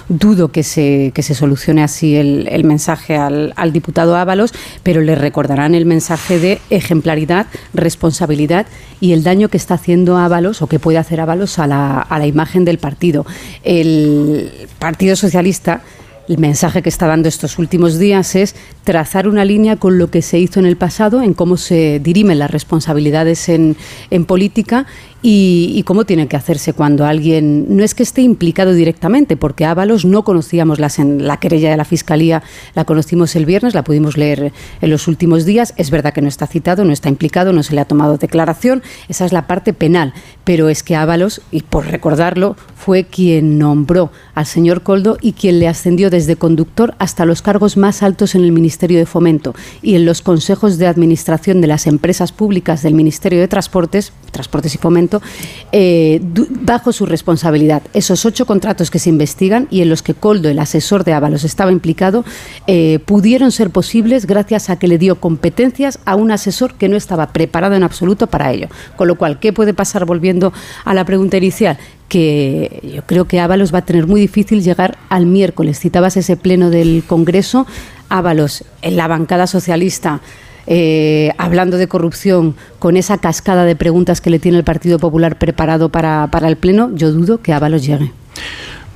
[0.08, 5.00] dudo que se, que se solucione así el, el mensaje al, al diputado Ábalos, pero
[5.00, 8.66] le recordarán el mensaje de ejemplaridad, responsabilidad
[9.00, 12.18] y el daño que está haciendo Ábalos o que puede hacer Ábalos a la, a
[12.18, 13.24] la imagen del partido.
[13.64, 15.82] El Partido Socialista
[16.28, 20.22] el mensaje que está dando estos últimos días es trazar una línea con lo que
[20.22, 23.76] se hizo en el pasado, en cómo se dirimen las responsabilidades en,
[24.10, 24.86] en política
[25.24, 30.04] y, cómo tiene que hacerse cuando alguien no es que esté implicado directamente, porque Ábalos
[30.04, 32.42] no conocíamos las, en la querella de la Fiscalía,
[32.74, 35.74] la conocimos el viernes, la pudimos leer en los últimos días.
[35.76, 38.82] Es verdad que no está citado, no está implicado, no se le ha tomado declaración.
[39.08, 40.12] Esa es la parte penal.
[40.44, 45.60] Pero es que Ábalos, y por recordarlo, fue quien nombró al señor Coldo y quien
[45.60, 49.94] le ascendió desde conductor hasta los cargos más altos en el Ministerio de Fomento y
[49.94, 54.78] en los consejos de administración de las empresas públicas del Ministerio de Transportes, Transportes y
[54.78, 55.22] Fomento,
[55.70, 56.20] eh,
[56.50, 57.82] bajo su responsabilidad.
[57.92, 61.44] Esos ocho contratos que se investigan y en los que Coldo, el asesor de Ábalos,
[61.44, 62.24] estaba implicado,
[62.66, 66.96] eh, pudieron ser posibles gracias a que le dio competencias a un asesor que no
[66.96, 68.68] estaba preparado en absoluto para ello.
[68.96, 70.52] Con lo cual, ¿qué puede pasar volviendo
[70.84, 71.78] a la pregunta inicial?
[72.08, 75.80] que yo creo que Ábalos va a tener muy difícil llegar al miércoles.
[75.80, 77.66] Citabas ese pleno del Congreso,
[78.10, 80.20] Ábalos en la bancada socialista.
[80.66, 85.38] Eh, hablando de corrupción, con esa cascada de preguntas que le tiene el Partido Popular
[85.38, 88.12] preparado para, para el Pleno, yo dudo que Ábalos llegue.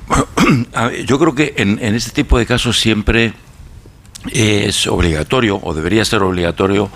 [1.07, 3.33] Yo creo que en, en este tipo de casos siempre
[4.33, 6.91] es obligatorio, o debería ser obligatorio,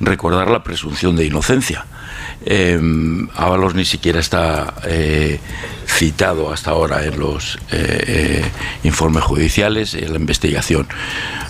[0.00, 1.84] recordar la presunción de inocencia.
[2.44, 2.80] Eh,
[3.34, 5.40] Ábalos ni siquiera está eh,
[5.86, 8.44] citado hasta ahora en los eh,
[8.82, 10.88] informes judiciales, en la investigación.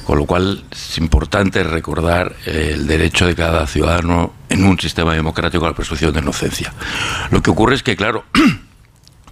[0.04, 5.64] Con lo cual es importante recordar el derecho de cada ciudadano en un sistema democrático
[5.66, 6.72] a la presunción de inocencia.
[7.30, 8.24] Lo que ocurre es que, claro,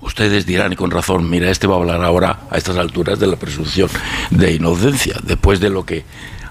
[0.01, 3.27] ustedes dirán y con razón, mira, este va a hablar ahora a estas alturas de
[3.27, 3.89] la presunción
[4.31, 6.05] de inocencia, después de lo que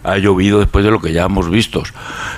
[0.03, 1.83] ha llovido, después de lo que ya hemos visto,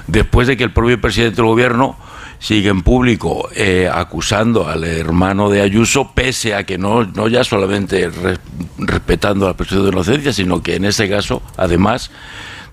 [0.07, 1.97] después de que el propio presidente del gobierno
[2.39, 7.43] sigue en público eh, acusando al hermano de Ayuso, pese a que no, no ya
[7.43, 8.37] solamente re,
[8.77, 12.11] respetando la presunción de inocencia, sino que en ese caso, además,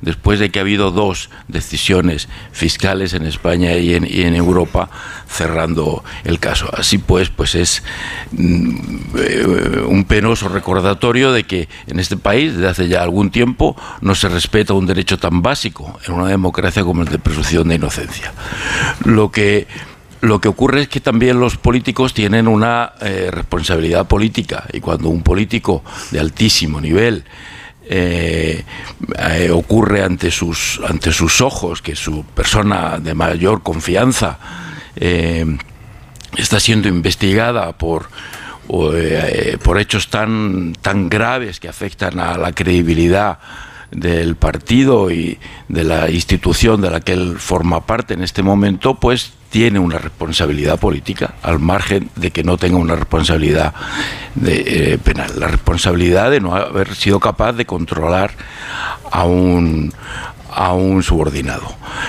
[0.00, 4.90] después de que ha habido dos decisiones fiscales en España y en, Europa
[5.28, 6.68] cerrando el caso.
[6.76, 7.82] Así pues, pues es
[8.32, 8.76] mm,
[9.16, 14.14] eh, un penoso recordatorio de que en este país, desde hace ya algún tiempo, no
[14.14, 18.32] se respeta un derecho tan básico en una democracia como el de presunción de inocencia.
[19.04, 19.66] Lo que
[20.22, 25.08] lo que ocurre es que también los políticos tienen una eh, responsabilidad política y cuando
[25.08, 27.24] un político de altísimo nivel
[27.88, 28.64] eh,
[29.18, 34.38] eh, ocurre ante sus, ante sus ojos que su persona de mayor confianza
[34.96, 35.46] eh,
[36.36, 38.08] está siendo investigada por,
[38.66, 43.38] por hechos tan, tan graves que afectan a la credibilidad
[43.90, 48.94] del partido y de la institución de la que él forma parte en este momento,
[48.94, 53.74] pues tiene una responsabilidad política, al margen de que no tenga una responsabilidad
[54.34, 55.32] de, eh, penal.
[55.38, 58.32] La responsabilidad de no haber sido capaz de controlar
[59.10, 59.92] a un,
[60.56, 61.66] a un subordinado.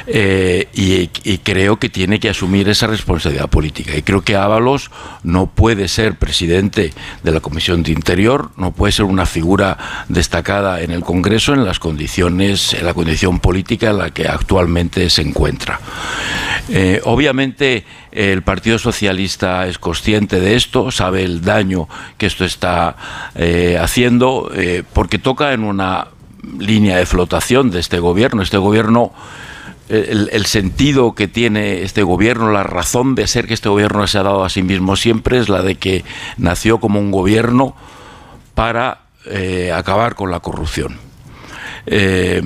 [0.08, 1.08] Eh, y,
[1.40, 3.96] creo que tiene que asumir esa responsabilidad política.
[3.96, 4.90] Y creo que Ábalos
[5.24, 6.94] no puede ser presidente
[7.24, 11.66] de la Comisión de Interior, no puede ser una figura destacada en el Congreso en
[11.66, 15.80] las condiciones, en la condición política en la que actualmente se encuentra.
[16.70, 22.96] Eh, obviamente el Partido Socialista es consciente de esto, sabe el daño que esto está
[23.36, 24.52] eh, haciendo,
[24.94, 26.08] porque toca en una
[26.60, 28.42] línea de flotación de este gobierno.
[28.42, 29.14] Este gobierno,
[29.90, 34.18] el, el, sentido que tiene este gobierno, la razón de ser que este gobierno se
[34.18, 36.04] ha dado a sí mismo siempre es la de que
[36.38, 37.76] nació como un gobierno
[38.54, 40.98] para eh, acabar con la corrupción.
[41.86, 42.42] Eh,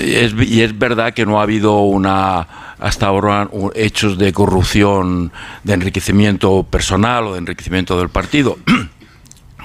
[0.00, 2.46] y es verdad que no ha habido una
[2.78, 5.32] hasta ahora hechos de corrupción,
[5.64, 8.58] de enriquecimiento personal o de enriquecimiento del partido.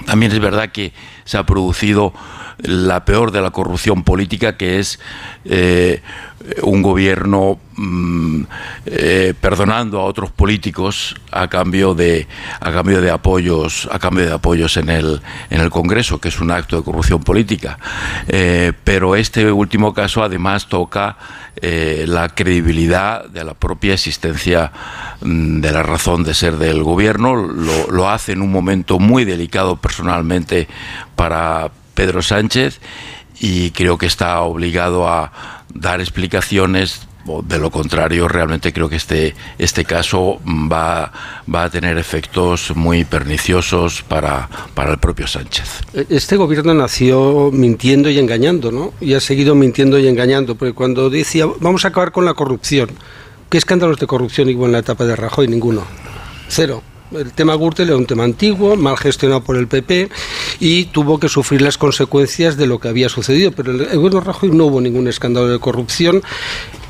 [0.06, 0.92] También es verdad que
[1.24, 2.12] se ha producido
[2.58, 5.00] la peor de la corrupción política, que es
[5.44, 6.02] eh,
[6.62, 8.42] un gobierno mmm,
[8.86, 12.26] eh, perdonando a otros políticos a cambio de
[12.60, 16.40] a cambio de apoyos a cambio de apoyos en el en el Congreso, que es
[16.40, 17.78] un acto de corrupción política.
[18.28, 21.16] Eh, pero este último caso además toca
[21.56, 24.72] eh, la credibilidad de la propia existencia
[25.20, 27.36] mmm, de la razón de ser del gobierno.
[27.36, 30.68] Lo hace en un momento muy delicado personalmente
[31.14, 32.80] para Pedro Sánchez
[33.38, 35.32] y creo que está obligado a
[35.74, 41.12] dar explicaciones de lo contrario, realmente creo que este, este caso va,
[41.52, 45.82] va a tener efectos muy perniciosos para, para el propio Sánchez.
[46.08, 48.92] Este gobierno nació mintiendo y engañando, ¿no?
[49.00, 52.90] Y ha seguido mintiendo y engañando, porque cuando decía vamos a acabar con la corrupción,
[53.48, 55.48] ¿qué escándalos de corrupción hubo en la etapa de Rajoy?
[55.48, 55.84] Ninguno.
[56.48, 56.82] Cero
[57.14, 60.08] el tema Gürtel era un tema antiguo, mal gestionado por el PP
[60.60, 63.52] y tuvo que sufrir las consecuencias de lo que había sucedido.
[63.52, 66.22] Pero en el gobierno Rajoy no hubo ningún escándalo de corrupción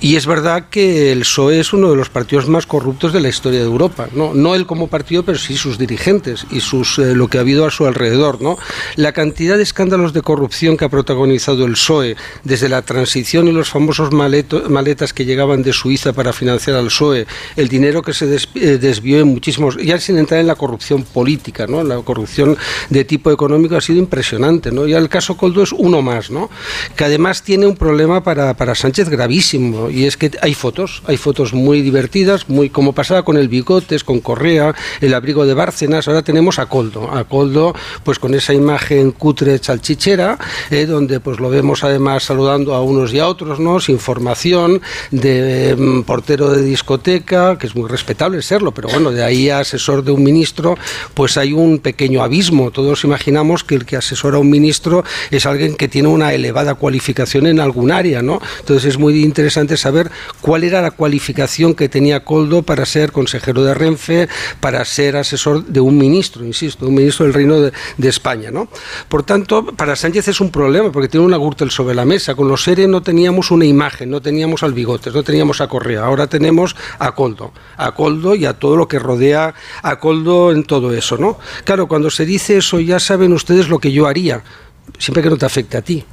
[0.03, 3.29] y es verdad que el PSOE es uno de los partidos más corruptos de la
[3.29, 4.09] historia de Europa.
[4.13, 7.43] No, no él como partido, pero sí sus dirigentes y sus, eh, lo que ha
[7.43, 8.43] habido a su alrededor.
[8.43, 8.59] ¿no?
[8.97, 13.53] La cantidad de escándalos de corrupción que ha protagonizado el PSOE desde la transición y
[13.53, 18.13] los famosos maleto, maletas que llegaban de Suiza para financiar al PSOE, el dinero que
[18.13, 19.77] se eh, desvió en muchísimos...
[19.77, 21.85] Ya sin entrar en la corrupción política, ¿no?
[21.85, 22.57] la corrupción
[22.91, 24.73] de tipo económico ha sido impresionante.
[24.73, 24.85] ¿no?
[24.89, 26.51] Ya el caso Coldo es uno más, ¿no?
[26.97, 31.17] que además tiene un problema para, para Sánchez gravísimo y es que hay fotos, hay
[31.17, 36.09] fotos muy divertidas, muy como pasaba con el Bigotes, con Correa, el abrigo de Bárcenas,
[36.09, 40.39] ahora tenemos a Coldo, a Coldo pues con esa imagen cutre salchichera,
[40.71, 43.81] eh, donde pues lo vemos además saludando a unos y a otros, ¿no?
[43.81, 44.81] Sin formación,
[45.11, 49.61] de eh, portero de discoteca, que es muy respetable serlo, pero bueno, de ahí a
[49.61, 50.77] asesor de un ministro,
[51.15, 52.71] pues hay un pequeño abismo.
[52.71, 56.75] Todos imaginamos que el que asesora a un ministro es alguien que tiene una elevada
[56.75, 58.41] cualificación en algún área, ¿no?
[58.61, 63.65] Entonces es muy interesante saber cuál era la cualificación que tenía Coldo para ser consejero
[63.65, 64.29] de Renfe,
[64.61, 67.73] para ser asesor de un ministro, insisto, un ministro del Reino de,
[68.13, 68.69] España, ¿no?
[69.09, 72.35] Por tanto, para Sánchez es un problema porque tiene una Gürtel sobre la mesa.
[72.35, 76.05] Con los SERE no teníamos una imagen, no teníamos al Bigotes, no teníamos a Correa.
[76.05, 80.65] Ahora tenemos a Coldo, a Coldo y a todo lo que rodea a Coldo en
[80.65, 81.39] todo eso, ¿no?
[81.65, 84.43] Claro, cuando se dice eso ya saben ustedes lo que yo haría,
[84.99, 86.05] siempre que no te afecte a ti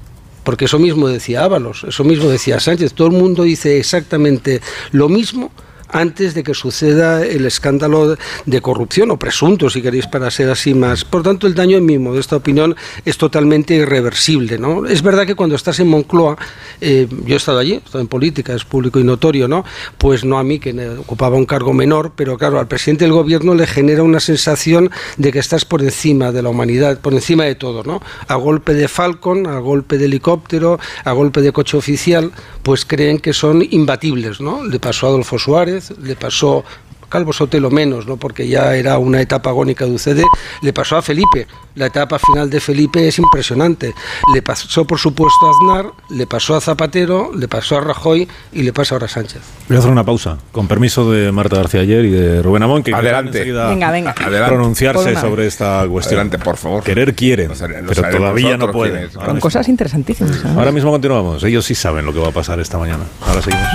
[0.44, 4.62] porque eso mismo decía Ábalos, eso mismo decía Sánchez, todo el mundo dice exactamente
[4.92, 5.52] lo mismo
[5.90, 10.74] antes de que suceda el escándalo de corrupción o presunto, si queréis, para ser así
[10.74, 11.04] más.
[11.06, 14.58] Por tanto, el daño, en mi modesta opinión, es totalmente irreversible.
[14.58, 14.86] ¿no?
[14.86, 16.38] Es verdad que cuando estás en Moncloa,
[16.82, 19.66] eh, yo he estado allí, he estado en política, es público y notorio, ¿no?
[19.98, 23.56] Pues no a mí, que ocupaba un cargo menor, pero claro, al presidente del gobierno
[23.56, 27.56] le genera una sensación de que estás por encima de la humanidad, por encima de
[27.56, 28.02] todo, ¿no?
[28.28, 32.32] A golpe de Falcon, a golpe de helicóptero, a golpe de coche oficial,
[32.64, 34.64] pues creen que son imbatibles, ¿no?
[34.64, 36.64] Le pasó a Adolfo Suárez, le pasó
[37.10, 38.18] Calvo Sotelo menos, ¿no?
[38.18, 40.22] porque ya era una etapa agónica de UCD,
[40.62, 41.48] le pasó a Felipe.
[41.74, 43.94] La etapa final de Felipe es impresionante.
[44.34, 48.62] Le pasó, por supuesto, a Aznar, le pasó a Zapatero, le pasó a Rajoy y
[48.62, 49.42] le pasa ahora a Sánchez.
[49.68, 52.84] Voy a hacer una pausa, con permiso de Marta García ayer y de Rubén Amón,
[52.84, 53.44] que Adelante.
[53.44, 54.12] Venga, venga.
[54.12, 54.54] Adelante.
[54.54, 56.20] pronunciarse sobre esta cuestión.
[56.20, 56.84] Adelante, por favor.
[56.84, 57.52] Querer quieren,
[57.88, 59.10] pero todavía no pueden.
[59.10, 60.36] Con mismo- cosas interesantísimas.
[60.36, 60.58] ¿sabes?
[60.58, 61.44] Ahora mismo continuamos.
[61.44, 63.06] Ellos sí saben lo que va a pasar esta mañana.
[63.26, 63.68] Ahora seguimos.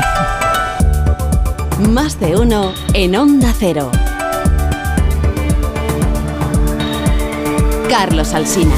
[1.81, 3.91] Más de uno en Onda Cero.
[7.89, 8.75] Carlos Alsina.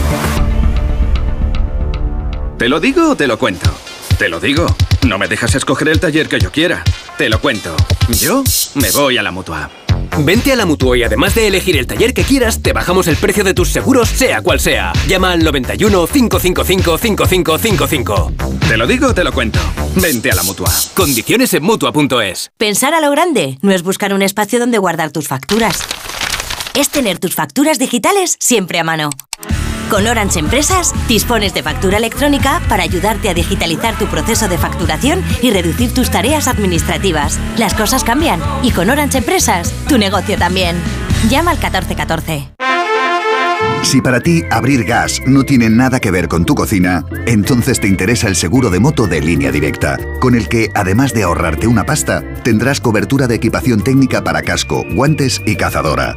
[2.57, 3.71] ¿Te lo digo o te lo cuento?
[4.19, 4.67] Te lo digo.
[5.07, 6.83] No me dejas escoger el taller que yo quiera.
[7.17, 7.77] Te lo cuento.
[8.21, 8.43] Yo
[8.75, 9.71] me voy a la mutua.
[10.19, 13.17] Vente a la Mutua y además de elegir el taller que quieras, te bajamos el
[13.17, 14.93] precio de tus seguros, sea cual sea.
[15.07, 18.33] Llama al 91 555 5555.
[18.67, 19.61] Te lo digo o te lo cuento.
[19.97, 20.71] Vente a la mutua.
[20.95, 22.51] Condiciones en Mutua.es.
[22.57, 25.79] Pensar a lo grande no es buscar un espacio donde guardar tus facturas.
[26.75, 29.11] Es tener tus facturas digitales siempre a mano.
[29.91, 35.23] Con Orange Empresas dispones de factura electrónica para ayudarte a digitalizar tu proceso de facturación
[35.43, 37.39] y reducir tus tareas administrativas.
[37.57, 40.77] Las cosas cambian y con Orange Empresas tu negocio también.
[41.31, 42.49] Llama al 1414.
[43.83, 47.87] Si para ti abrir gas no tiene nada que ver con tu cocina, entonces te
[47.87, 51.85] interesa el seguro de moto de línea directa, con el que, además de ahorrarte una
[51.85, 56.17] pasta, tendrás cobertura de equipación técnica para casco, guantes y cazadora.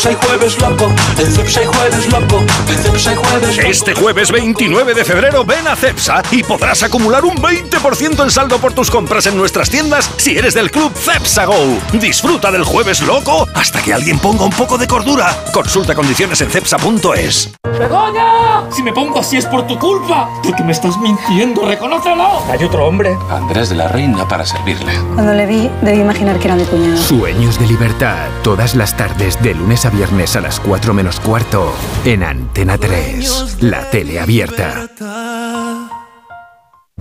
[0.00, 0.88] Cepsa y jueves loco,
[1.18, 2.38] en Cepsa y jueves loco,
[2.68, 3.68] en Cepsa y jueves loco.
[3.68, 8.58] Este jueves 29 de febrero ven a Cepsa y podrás acumular un 20% en saldo
[8.58, 11.78] por tus compras en nuestras tiendas si eres del club Cepsa Go.
[11.92, 15.36] Disfruta del jueves loco hasta que alguien ponga un poco de cordura.
[15.52, 17.52] Consulta condiciones en cepsa.es.
[17.78, 18.70] ¡Begoña!
[18.70, 20.30] Si me pongo así es por tu culpa.
[20.42, 22.42] Porque me estás mintiendo, reconócelo.
[22.50, 23.16] Hay otro hombre.
[23.30, 24.92] Andrés de la Reina para servirle.
[25.14, 26.96] Cuando le vi, debí imaginar que era mi cuñado.
[26.96, 31.74] Sueños de libertad, todas las tardes de lunes a viernes a las 4 menos cuarto
[32.04, 34.88] en Antena 3, la tele abierta.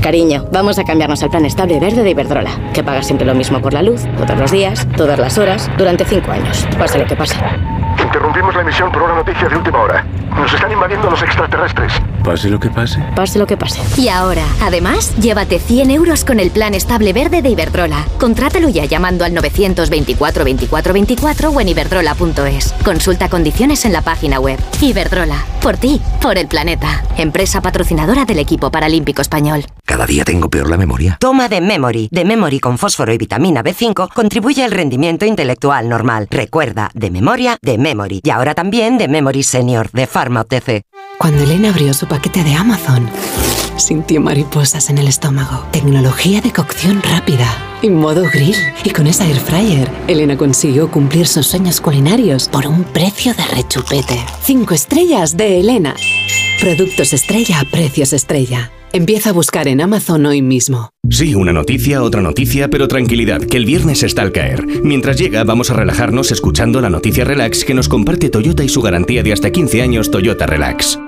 [0.01, 3.61] Cariño, vamos a cambiarnos al plan estable verde de Iberdrola, que paga siempre lo mismo
[3.61, 7.15] por la luz, todos los días, todas las horas, durante cinco años, pase lo que
[7.15, 7.35] pase.
[8.01, 10.05] Interrumpimos la emisión por una noticia de última hora.
[10.35, 11.93] Nos están invadiendo los extraterrestres.
[12.23, 13.03] Pase lo que pase.
[13.15, 13.81] Pase lo que pase.
[13.99, 18.05] Y ahora, además, llévate 100 euros con el plan estable verde de Iberdrola.
[18.19, 22.73] Contrátalo ya llamando al 924 24 24 o en iberdrola.es.
[22.83, 24.59] Consulta condiciones en la página web.
[24.81, 27.03] Iberdrola, por ti, por el planeta.
[27.17, 29.65] Empresa patrocinadora del equipo paralímpico español.
[29.85, 31.17] Cada día tengo peor la memoria.
[31.19, 32.09] Toma de Memory.
[32.11, 36.27] De Memory con fósforo y vitamina B5 contribuye al rendimiento intelectual normal.
[36.29, 38.21] Recuerda, de memoria, de Memory.
[38.23, 40.83] Y ahora también de Memory Senior, de Pharma OTC.
[41.17, 43.09] Cuando Elena abrió su paquete de Amazon,
[43.77, 45.65] sintió mariposas en el estómago.
[45.71, 47.47] Tecnología de cocción rápida
[47.81, 48.55] y modo grill.
[48.83, 53.43] Y con esa air fryer, Elena consiguió cumplir sus sueños culinarios por un precio de
[53.45, 54.23] rechupete.
[54.43, 55.95] Cinco estrellas de Elena.
[56.61, 58.71] Productos estrella a precios estrella.
[58.91, 60.89] Empieza a buscar en Amazon hoy mismo.
[61.09, 64.65] Sí, una noticia, otra noticia, pero tranquilidad, que el viernes está al caer.
[64.83, 68.81] Mientras llega, vamos a relajarnos escuchando la noticia relax que nos comparte Toyota y su
[68.81, 70.99] garantía de hasta 15 años Toyota Relax.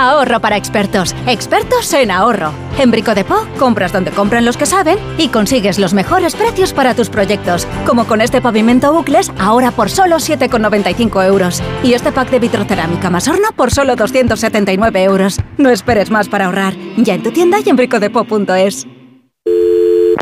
[0.00, 1.14] Ahorro para expertos.
[1.26, 2.52] Expertos en ahorro.
[2.78, 6.72] En Brico de Po, compras donde compran los que saben y consigues los mejores precios
[6.72, 7.66] para tus proyectos.
[7.84, 11.62] Como con este pavimento bucles, ahora por solo 7,95 euros.
[11.82, 15.38] Y este pack de vitrocerámica más horno por solo 279 euros.
[15.58, 16.72] No esperes más para ahorrar.
[16.96, 18.86] Ya en tu tienda y en bricodepo.es.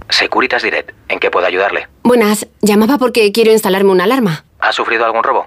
[0.08, 1.86] Securitas Direct, ¿en qué puedo ayudarle?
[2.02, 4.44] Buenas, llamaba porque quiero instalarme una alarma.
[4.58, 5.46] ¿Ha sufrido algún robo?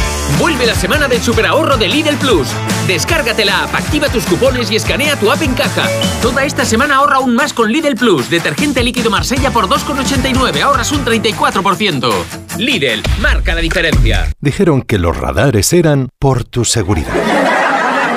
[0.39, 2.47] Vuelve la semana del superahorro de Lidl Plus.
[2.87, 5.87] Descárgate la app, activa tus cupones y escanea tu app en caja.
[6.21, 8.29] Toda esta semana ahorra aún más con Lidl Plus.
[8.29, 12.11] Detergente líquido Marsella por 2,89, ahorras un 34%.
[12.57, 14.31] Lidl, marca la diferencia.
[14.39, 17.13] Dijeron que los radares eran por tu seguridad.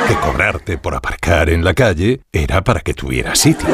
[0.08, 3.68] Que cobrarte por aparcar en la calle era para que tuvieras sitio.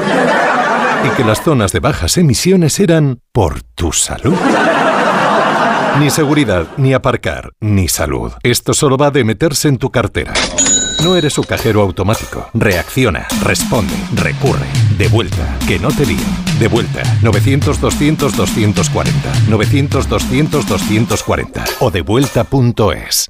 [1.04, 4.36] Y que las zonas de bajas emisiones eran por tu salud.
[5.98, 8.32] Ni seguridad, ni aparcar, ni salud.
[8.42, 10.32] Esto solo va de meterse en tu cartera.
[11.02, 12.48] No eres su cajero automático.
[12.54, 14.66] Reacciona, responde, recurre.
[14.96, 16.18] De vuelta, que no te lío.
[16.58, 19.10] De vuelta, 900-200-240.
[19.48, 21.64] 900-200-240.
[21.80, 23.29] O devuelta.es.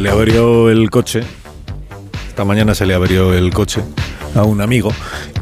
[0.00, 1.20] Se le abrió el coche.
[2.26, 3.82] Esta mañana se le abrió el coche
[4.34, 4.90] a un amigo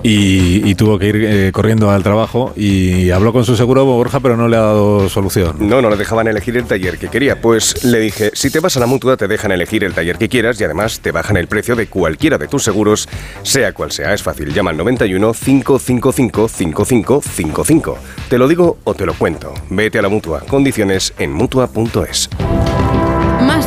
[0.02, 4.18] y, y tuvo que ir eh, corriendo al trabajo y habló con su seguro Borja,
[4.18, 5.58] pero no le ha dado solución.
[5.60, 7.40] No, no le dejaban elegir el taller que quería.
[7.40, 10.28] Pues le dije, si te vas a la mutua te dejan elegir el taller que
[10.28, 13.08] quieras y además te bajan el precio de cualquiera de tus seguros,
[13.44, 14.12] sea cual sea.
[14.12, 17.98] Es fácil, llama al 91 555 5555.
[18.28, 19.54] Te lo digo o te lo cuento.
[19.70, 20.40] Vete a la mutua.
[20.40, 22.28] Condiciones en mutua.es.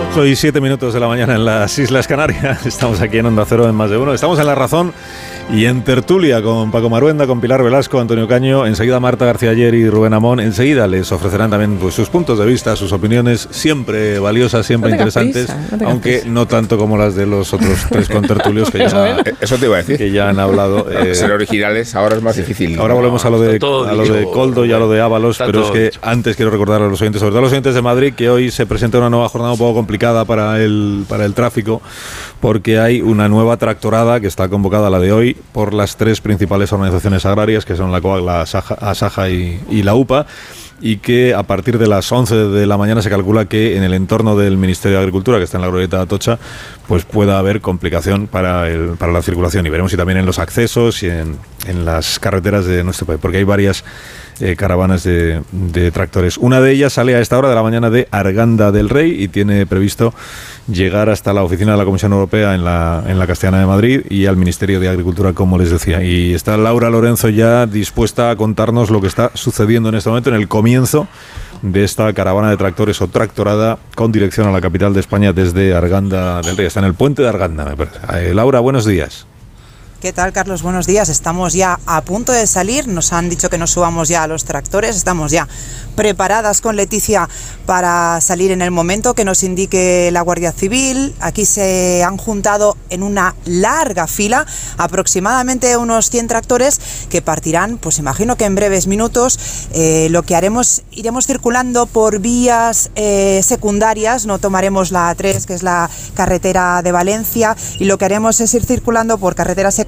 [0.00, 2.64] 8 y 7 minutos de la mañana en las Islas Canarias.
[2.66, 4.14] Estamos aquí en Onda Cero en más de uno.
[4.14, 4.92] Estamos en La Razón
[5.50, 9.74] y en Tertulia con Paco Maruenda, con Pilar Velasco, Antonio Caño, enseguida Marta García Ayer
[9.74, 10.40] y Rubén Amón.
[10.40, 14.96] Enseguida les ofrecerán también pues, sus puntos de vista, sus opiniones, siempre valiosas, siempre No
[14.96, 16.28] interesantes, prisa, no aunque prisa.
[16.28, 19.78] no tanto como las de los otros tres contertulios que ya, Eso te iba a
[19.78, 19.96] decir.
[19.96, 20.88] que ya han hablado.
[20.90, 22.78] eh, Ser originales ahora es más difícil.
[22.78, 25.64] Ahora volvemos a lo de, a lo de Coldo y a lo de Ábalos, pero
[25.64, 28.14] es que antes quiero recordar a los oyentes, sobre todo a los oyentes de Madrid,
[28.14, 29.87] que hoy se presenta una nueva jornada un poco complicada
[30.26, 31.82] para el, para el tráfico,
[32.40, 36.72] porque hay una nueva tractorada que está convocada, la de hoy, por las tres principales
[36.72, 40.26] organizaciones agrarias, que son la COAG, la Asaja, y la UPA
[40.80, 43.94] y que a partir de las 11 de la mañana se calcula que en el
[43.94, 46.38] entorno del Ministerio de Agricultura, que está en la glorieta de Atocha,
[46.86, 49.66] pues pueda haber complicación para, el, para la circulación.
[49.66, 51.36] Y veremos si también en los accesos y en,
[51.66, 53.84] en las carreteras de nuestro país, porque hay varias
[54.40, 55.42] eh, caravanas de,
[55.92, 56.38] tractores.
[56.38, 59.28] Una de ellas sale a esta hora de la mañana de Arganda del Rey y
[59.28, 60.14] tiene previsto
[60.70, 64.02] llegar hasta la oficina de la Comisión Europea en la, en la Castellana de Madrid
[64.08, 66.02] y al Ministerio de Agricultura, como les decía.
[66.02, 70.30] Y está Laura Lorenzo ya dispuesta a contarnos lo que está sucediendo en este momento,
[70.30, 71.08] en el comienzo
[71.62, 75.74] de esta caravana de tractores o tractorada con dirección a la capital de España desde
[75.74, 76.66] Arganda del Rey.
[76.66, 77.74] Está en el puente de Arganda.
[78.14, 79.26] Eh, Laura, buenos días.
[80.00, 80.62] ¿Qué tal, Carlos?
[80.62, 81.08] Buenos días.
[81.08, 82.86] Estamos ya a punto de salir.
[82.86, 84.94] Nos han dicho que nos subamos ya a los tractores.
[84.94, 85.48] Estamos ya
[85.96, 87.28] preparadas con Leticia
[87.66, 91.16] para salir en el momento que nos indique la Guardia Civil.
[91.18, 94.46] Aquí se han juntado en una larga fila
[94.76, 99.66] aproximadamente unos 100 tractores que partirán, pues imagino que en breves minutos.
[99.72, 104.26] Eh, lo que haremos, iremos circulando por vías eh, secundarias.
[104.26, 108.54] No tomaremos la A3, que es la carretera de Valencia, y lo que haremos es
[108.54, 109.87] ir circulando por carreteras secundarias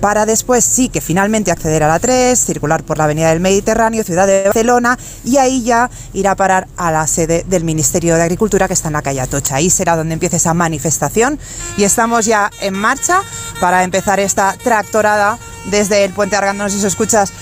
[0.00, 4.04] para después sí que finalmente acceder a la 3, circular por la Avenida del Mediterráneo,
[4.04, 8.22] ciudad de Barcelona y ahí ya ir a parar a la sede del Ministerio de
[8.22, 9.56] Agricultura que está en la calle Atocha.
[9.56, 11.38] Ahí será donde empiece esa manifestación
[11.76, 13.20] y estamos ya en marcha
[13.60, 15.38] para empezar esta tractorada
[15.70, 16.64] desde el puente Arganda.
[16.64, 17.32] No sé si escuchas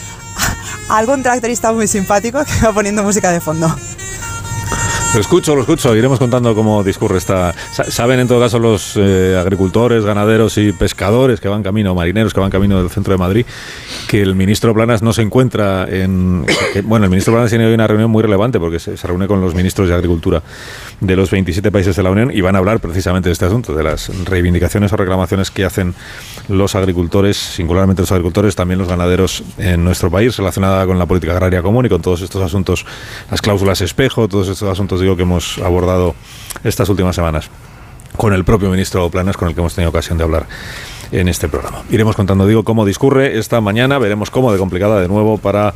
[0.88, 3.74] algún tractorista muy simpático que va poniendo música de fondo.
[5.14, 5.94] Lo escucho, lo escucho.
[5.94, 7.54] Iremos contando cómo discurre esta.
[7.70, 12.40] Saben en todo caso los eh, agricultores, ganaderos y pescadores que van camino, marineros que
[12.40, 13.44] van camino del centro de Madrid,
[14.08, 16.46] que el ministro Planas no se encuentra en.
[16.84, 19.42] bueno, el ministro Planas tiene hoy una reunión muy relevante porque se, se, reúne con
[19.42, 20.42] los ministros de Agricultura
[21.00, 23.74] de los 27 países de la Unión y van a hablar precisamente de este asunto,
[23.74, 25.94] de las reivindicaciones o reclamaciones que hacen
[26.48, 31.34] los agricultores, singularmente los agricultores, también los ganaderos en nuestro país, relacionada con la política
[31.34, 32.86] agraria común y con todos estos asuntos,
[33.30, 36.14] las cláusulas espejo, todos estos asuntos digo, que hemos abordado
[36.64, 37.50] estas últimas semanas
[38.16, 40.46] con el propio ministro Planas, con el que hemos tenido ocasión de hablar
[41.10, 41.82] en este programa.
[41.90, 45.74] Iremos contando, digo, cómo discurre esta mañana, veremos cómo de complicada de nuevo para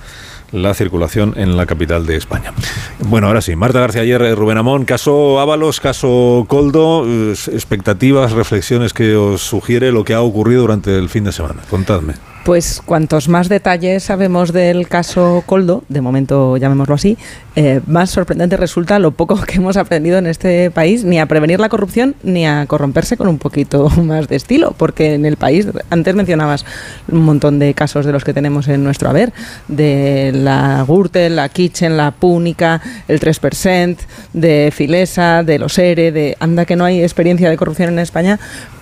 [0.52, 2.52] la circulación en la capital de España.
[3.00, 9.16] Bueno, ahora sí, Marta García Ayer, Rubén Amón, caso Ábalos, caso Coldo, expectativas, reflexiones que
[9.16, 11.62] os sugiere lo que ha ocurrido durante el fin de semana.
[11.68, 12.14] Contadme.
[12.46, 17.18] Pues cuantos más detalles sabemos del caso Coldo, de momento llamémoslo así,
[17.56, 21.58] eh, más sorprendente resulta lo poco que hemos aprendido en este país, ni a prevenir
[21.58, 25.66] la corrupción, ni a corromperse con un poquito más de estilo, porque en el país,
[25.90, 26.64] antes mencionabas
[27.10, 29.32] un montón de casos de los que tenemos en nuestro haber,
[29.66, 33.96] de la Gürtel, la Kitchen, la Púnica, el 3%,
[34.34, 38.38] de Filesa, de los ERE, de anda que no hay experiencia de corrupción en España,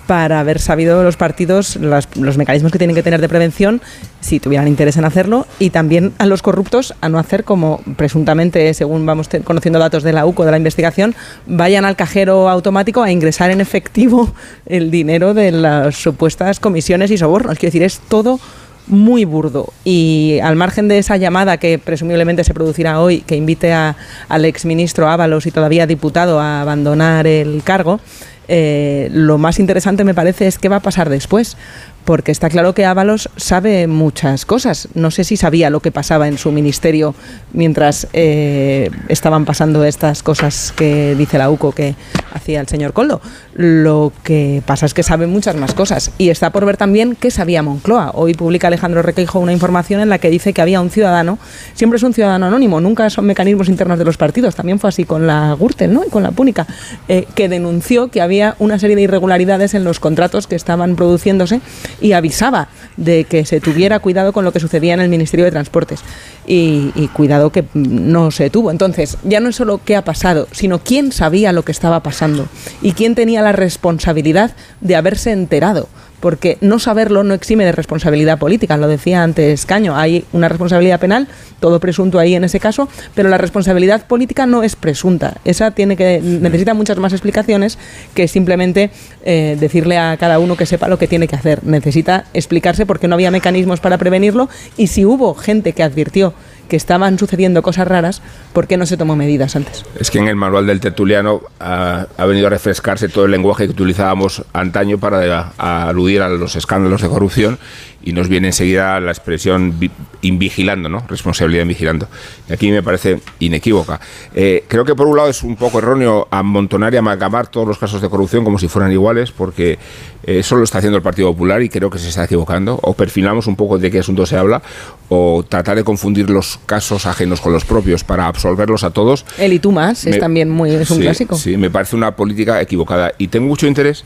[0.07, 3.81] para haber sabido los partidos los mecanismos que tienen que tener de prevención
[4.21, 8.73] si tuvieran interés en hacerlo y también a los corruptos a no hacer como presuntamente,
[8.73, 13.11] según vamos conociendo datos de la UCO de la investigación, vayan al cajero automático a
[13.11, 14.33] ingresar en efectivo
[14.65, 17.57] el dinero de las supuestas comisiones y sobornos.
[17.57, 18.39] Quiero decir, es todo
[18.87, 19.73] muy burdo.
[19.83, 23.95] Y al margen de esa llamada que presumiblemente se producirá hoy, que invite a,
[24.29, 27.99] al exministro Ábalos y todavía diputado a abandonar el cargo,
[28.47, 31.57] eh, lo más interesante me parece es qué va a pasar después,
[32.05, 34.87] porque está claro que Ábalos sabe muchas cosas.
[34.93, 37.15] No sé si sabía lo que pasaba en su ministerio
[37.51, 41.95] mientras eh, estaban pasando estas cosas que dice la UCO que
[42.31, 43.21] hacía el señor Coldo.
[43.55, 47.31] Lo que pasa es que sabe muchas más cosas y está por ver también qué
[47.31, 48.11] sabía Moncloa.
[48.13, 51.39] Hoy publica Alejandro Requeijo una información en la que dice que había un ciudadano,
[51.73, 55.05] siempre es un ciudadano anónimo, nunca son mecanismos internos de los partidos, también fue así
[55.05, 56.03] con la Gürtel ¿no?
[56.05, 56.67] y con la Púnica,
[57.07, 61.61] eh, que denunció que había una serie de irregularidades en los contratos que estaban produciéndose
[62.01, 62.67] y avisaba
[62.97, 66.01] de que se tuviera cuidado con lo que sucedía en el Ministerio de Transportes
[66.45, 68.71] y, y cuidado que no se tuvo.
[68.71, 72.47] Entonces, ya no es solo qué ha pasado, sino quién sabía lo que estaba pasando
[72.81, 74.51] y quién tenía la responsabilidad
[74.81, 75.87] de haberse enterado
[76.25, 80.99] porque no saberlo no exime de responsabilidad política, lo decía antes Caño, hay una responsabilidad
[80.99, 81.27] penal,
[81.59, 85.95] todo presunto ahí en ese caso, pero la responsabilidad política no es presunta, esa tiene
[85.95, 87.77] que necesita muchas más explicaciones
[88.15, 88.89] que simplemente
[89.23, 92.99] eh, decirle a cada uno que sepa lo que tiene que hacer, necesita explicarse por
[92.99, 96.33] qué no había mecanismos para prevenirlo y si hubo gente que advirtió
[96.67, 98.21] que estaban sucediendo cosas raras,
[98.53, 99.85] ¿por qué no se tomó medidas antes?
[99.99, 103.71] Es que en el manual del tertuliano ha, venido a refrescarse todo el lenguaje que
[103.71, 107.59] utilizábamos antaño para aludir a los escándalos de corrupción
[108.05, 109.77] y nos viene enseguida la expresión
[110.21, 111.03] invigilando, ¿no?
[111.07, 112.07] Responsabilidad invigilando.
[112.47, 113.99] Y aquí me parece inequívoca.
[114.35, 117.79] Eh, creo que por un lado es un poco erróneo amontonar y amalgamar todos los
[117.79, 119.79] casos de corrupción como si fueran iguales, porque
[120.23, 122.79] eso lo está haciendo el Partido Popular y creo que se está equivocando.
[122.83, 124.61] O perfilamos un poco de qué asunto se habla,
[125.09, 129.25] o tratar de confundir los casos ajenos con los propios para absolverlos a todos.
[129.39, 131.35] El y tú más es también muy es un clásico.
[131.37, 133.13] Sí, me parece una política equivocada.
[133.17, 134.05] Y tengo mucho interés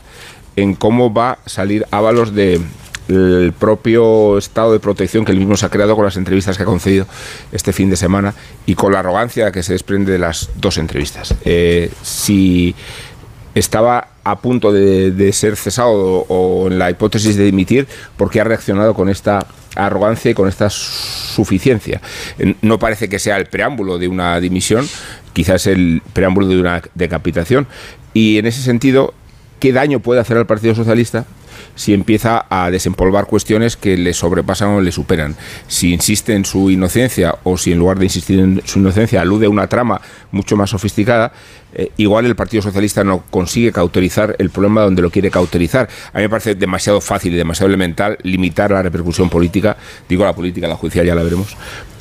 [0.56, 2.60] en cómo va a salir Ábalos de
[3.10, 6.62] el propio estado de protección que él mismo se ha creado con las entrevistas que
[6.62, 7.06] ha concedido
[7.52, 8.34] este fin de semana
[8.66, 11.34] y con la arrogancia que se desprende de las dos entrevistas.
[11.44, 12.74] Eh, si
[13.54, 18.94] estaba a punto de, ser cesado o, en la hipótesis de dimitir, porque ha reaccionado
[18.94, 22.00] con esta arrogancia y con esta suficiencia.
[22.62, 24.86] No parece que sea el preámbulo de una dimisión,
[25.32, 27.66] quizás el preámbulo de una decapitación.
[28.14, 29.14] Y en ese sentido,
[29.58, 31.26] ¿qué daño puede hacer al Partido Socialista
[31.80, 35.34] si empieza a desempolvar cuestiones que le sobrepasan o le superan.
[35.66, 39.46] Si insiste en su inocencia o si en lugar de insistir en su inocencia alude
[39.46, 39.98] a una trama
[40.30, 41.32] mucho más sofisticada,
[41.72, 45.88] eh, igual el Partido Socialista no consigue cauterizar el problema donde lo quiere cauterizar.
[46.12, 49.74] A mí me parece demasiado fácil y demasiado elemental limitar la repercusión política,
[50.06, 51.56] digo la política, la judicial ya la veremos,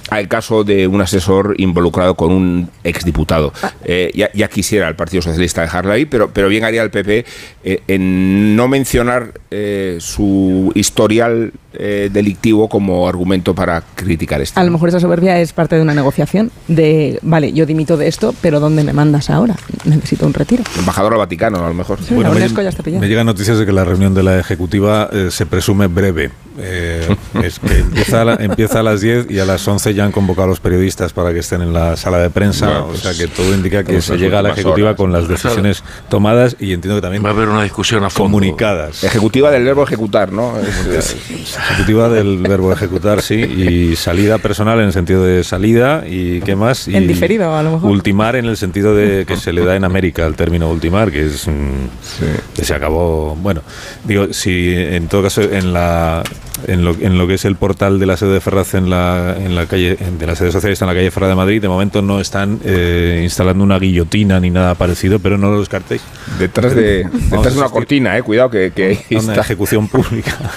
[0.09, 3.53] al caso de un asesor involucrado con un exdiputado.
[3.83, 7.25] Eh, ya, quisiera el Partido Socialista dejarlo ahí, pero, bien haría el PP
[7.63, 14.59] eh, en no mencionar eh, su historial eh, delictivo como argumento para criticar esto.
[14.59, 18.07] A lo mejor esa soberbia es parte de una negociación de, vale, yo dimito de
[18.07, 19.55] esto, pero ¿dónde me mandas ahora?
[19.85, 20.63] Necesito un retiro.
[20.79, 21.99] Embajador al Vaticano, a lo mejor.
[22.01, 23.01] Sí, la Unesco ya está pillada.
[23.01, 26.31] Me llegan noticias de que la reunión de la ejecutiva eh, se presume breve.
[26.61, 30.05] Eh, es que empieza a, la- empieza a las 10 y a las 11 ya
[30.05, 32.65] han convocado a los periodistas para que estén en la sala de prensa.
[32.67, 34.97] Bueno, o pues, sea que todo indica que se llega a la ejecutiva horas.
[34.97, 39.03] con las decisiones tomadas y entiendo que también va a haber una discusión a comunicadas.
[39.03, 40.53] Ejecutiva del verbo ejecutar, ¿no?
[40.59, 46.55] Ejecutiva del verbo ejecutar, sí, y salida personal en el sentido de salida y qué
[46.55, 46.88] más.
[46.88, 47.89] Y En diferido, a lo mejor.
[47.91, 51.25] Ultimar en el sentido de que se le da en América el término ultimar, que
[51.25, 53.35] es mm, que se acabó.
[53.35, 53.61] Bueno,
[54.03, 56.23] digo, si en todo caso en la
[56.67, 59.35] en lo, en lo que es el portal de la sede de Ferraz en la,
[59.38, 62.01] en la calle de la sede socialista en la calle Ferraz de Madrid, de momento
[62.01, 66.01] no están eh, instalando una guillotina ni nada parecido, pero no lo descartéis.
[66.39, 69.41] Detrás de, detrás de una cortina, eh, cuidado que, que una está.
[69.41, 70.38] ejecución pública.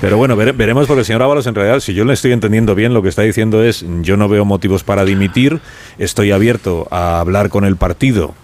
[0.00, 2.74] Pero bueno, vere- veremos porque el señor Ábalos en realidad, si yo le estoy entendiendo
[2.74, 5.60] bien, lo que está diciendo es yo no veo motivos para dimitir,
[5.98, 8.34] estoy abierto a hablar con el partido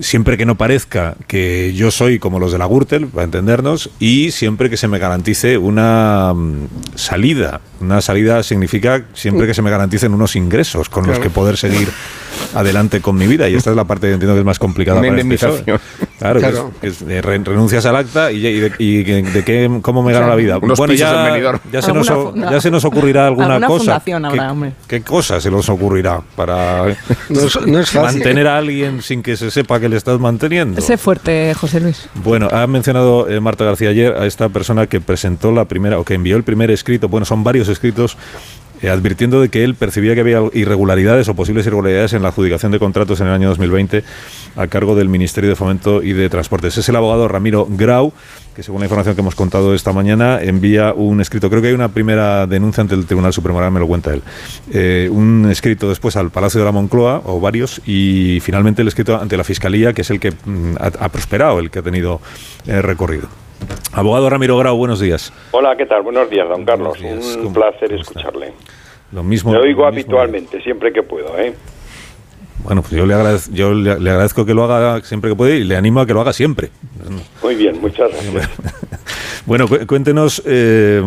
[0.00, 4.30] siempre que no parezca que yo soy como los de la Gürtel, para entendernos, y
[4.30, 7.60] siempre que se me garantice una mm, salida.
[7.80, 11.22] Una salida significa siempre que se me garanticen unos ingresos con los Claro.
[11.22, 11.88] que poder seguir
[12.54, 13.48] adelante con mi vida.
[13.48, 15.64] Y esta es la parte que entiendo que es más complicada Una para este indemnización.
[15.64, 16.08] PSOE.
[16.18, 16.72] Claro, que es- Claro.
[16.80, 20.12] que es, eh, re- renuncias al acta y, y de, y de qué, cómo me
[20.12, 20.58] gano la vida.
[20.58, 24.00] Bueno, ya, ya, se nos, o- ya se nos ocurrirá alguna, alguna cosa.
[24.00, 26.84] fundación ¿Qué, qué cosa se nos ocurrirá para
[27.28, 28.18] No es- no es fácil.
[28.20, 30.80] mantener a alguien sin que se sepa que le estás manteniendo?
[30.80, 32.08] Sé fuerte, José Luis.
[32.14, 36.04] Bueno, ha mencionado eh, Marta García ayer a esta persona que presentó la primera, o
[36.04, 38.16] que envió el primer escrito, bueno, son varios escritos,
[38.82, 42.72] eh, advirtiendo de que él percibía que había irregularidades o posibles irregularidades en la adjudicación
[42.72, 44.04] de contratos en el año 2020
[44.56, 46.76] a cargo del Ministerio de Fomento y de Transportes.
[46.76, 48.12] Es el abogado Ramiro Grau,
[48.54, 51.74] que según la información que hemos contado esta mañana, envía un escrito, creo que hay
[51.74, 54.22] una primera denuncia ante el Tribunal Supremo, ahora me lo cuenta él,
[54.72, 59.16] eh, un escrito después al Palacio de la Moncloa, o varios, y finalmente el escrito
[59.16, 62.20] ante la Fiscalía, que es el que mm, ha, ha prosperado, el que ha tenido
[62.66, 63.28] eh, recorrido.
[63.92, 65.32] Abogado Ramiro Grau, buenos días.
[65.52, 66.02] Hola, ¿qué tal?
[66.02, 66.98] Buenos días, don Carlos.
[67.00, 67.24] días.
[67.36, 68.52] Un ¿Cómo- placer escucharle.
[69.12, 69.50] Lo mismo.
[69.52, 69.86] Oigo lo mismo.
[69.86, 71.54] habitualmente, siempre que puedo, ¿eh?
[72.64, 75.58] Bueno, pues yo, le, agradez- yo le, le agradezco que lo haga siempre que puede
[75.58, 76.70] y le animo a que lo haga siempre.
[77.42, 78.48] Muy bien, muchas gracias.
[79.46, 81.02] Bueno, cu- cuéntenos eh,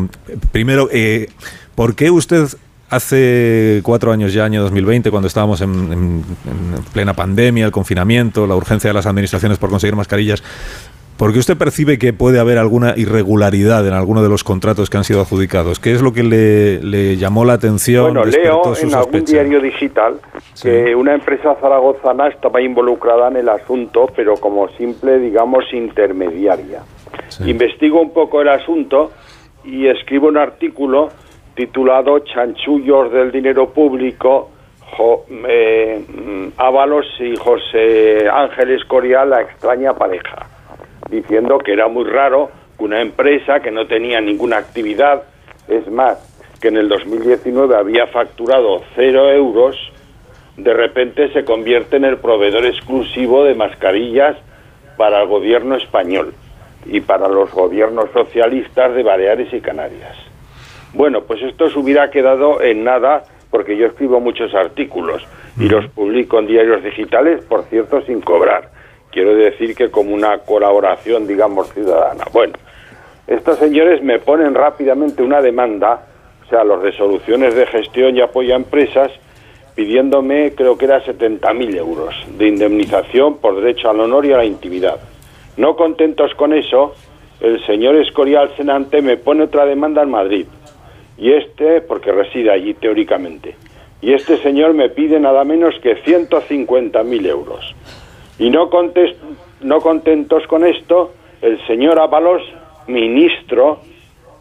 [0.51, 1.29] primero, eh,
[1.75, 2.47] ¿por qué usted
[2.89, 8.47] hace cuatro años ya, año 2020, cuando estábamos en, en- en plena pandemia, el confinamiento,
[8.47, 10.41] la urgencia de las administraciones por conseguir mascarillas,
[11.17, 14.97] ¿por qué usted percibe que puede haber alguna irregularidad en alguno de los contratos que
[14.97, 15.79] han sido adjudicados?
[15.79, 18.13] ¿Qué es lo que le, le llamó la atención?
[18.13, 19.31] Bueno, leo en algún sospecha?
[19.33, 20.19] diario digital
[20.61, 26.81] que una empresa zaragozana estaba involucrada en el asunto, pero como simple, digamos, intermediaria.
[27.45, 29.11] Investigo un poco el asunto
[29.63, 31.09] y escribo un artículo
[31.55, 34.49] titulado Chanchullos del dinero público,
[34.95, 40.47] Jo- eh, mm, Ábalos y José Ángel Escorial, la extraña pareja,
[41.09, 45.23] diciendo que era muy raro que una empresa que no tenía ninguna actividad,
[45.67, 46.17] es más,
[46.61, 49.75] que en el 2019 había facturado cero euros,
[50.57, 54.37] de repente se convierte en el proveedor exclusivo de mascarillas
[54.97, 56.33] para el gobierno español
[56.85, 60.17] y para los gobiernos socialistas de Baleares y Canarias.
[60.93, 65.25] Bueno, pues esto se hubiera quedado en nada porque yo escribo muchos artículos
[65.59, 68.69] y los publico en diarios digitales, por cierto, sin cobrar.
[69.17, 72.25] Quiero decir que como una colaboración, digamos, ciudadana.
[72.31, 72.53] Bueno,
[73.25, 76.03] estos señores me ponen rápidamente una demanda,
[76.45, 79.11] o sea, las resoluciones de gestión y apoyo a empresas,
[79.73, 84.45] pidiéndome, creo que era 70.000 euros de indemnización por derecho al honor y a la
[84.45, 84.99] intimidad.
[85.57, 86.93] No contentos con eso,
[87.41, 90.45] el señor Escorial Senante me pone otra demanda en Madrid.
[91.17, 93.55] Y este, porque reside allí teóricamente.
[93.99, 97.73] Y este señor me pide nada menos que 150.000 euros.
[98.39, 99.15] Y no, contes-
[99.61, 102.41] no contentos con esto, el señor Ábalos,
[102.87, 103.79] ministro,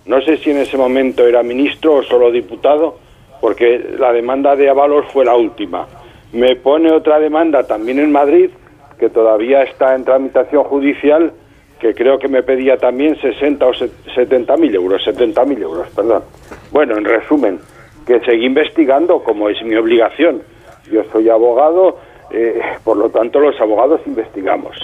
[0.07, 2.97] no sé si en ese momento era ministro o solo diputado,
[3.41, 5.87] porque la demanda de Ábalos fue la última.
[6.33, 8.51] Me pone otra demanda también en Madrid,
[8.99, 11.33] que todavía está en tramitación judicial,
[11.81, 13.73] que creo que me pedía también 60 o
[14.15, 16.23] 70 mil euros, 70 mil euros, perdón.
[16.71, 17.59] Bueno, en resumen,
[18.07, 20.43] que seguí investigando como es mi obligación.
[20.91, 21.99] Yo soy abogado,
[22.31, 24.77] eh, por lo tanto los abogados investigamos.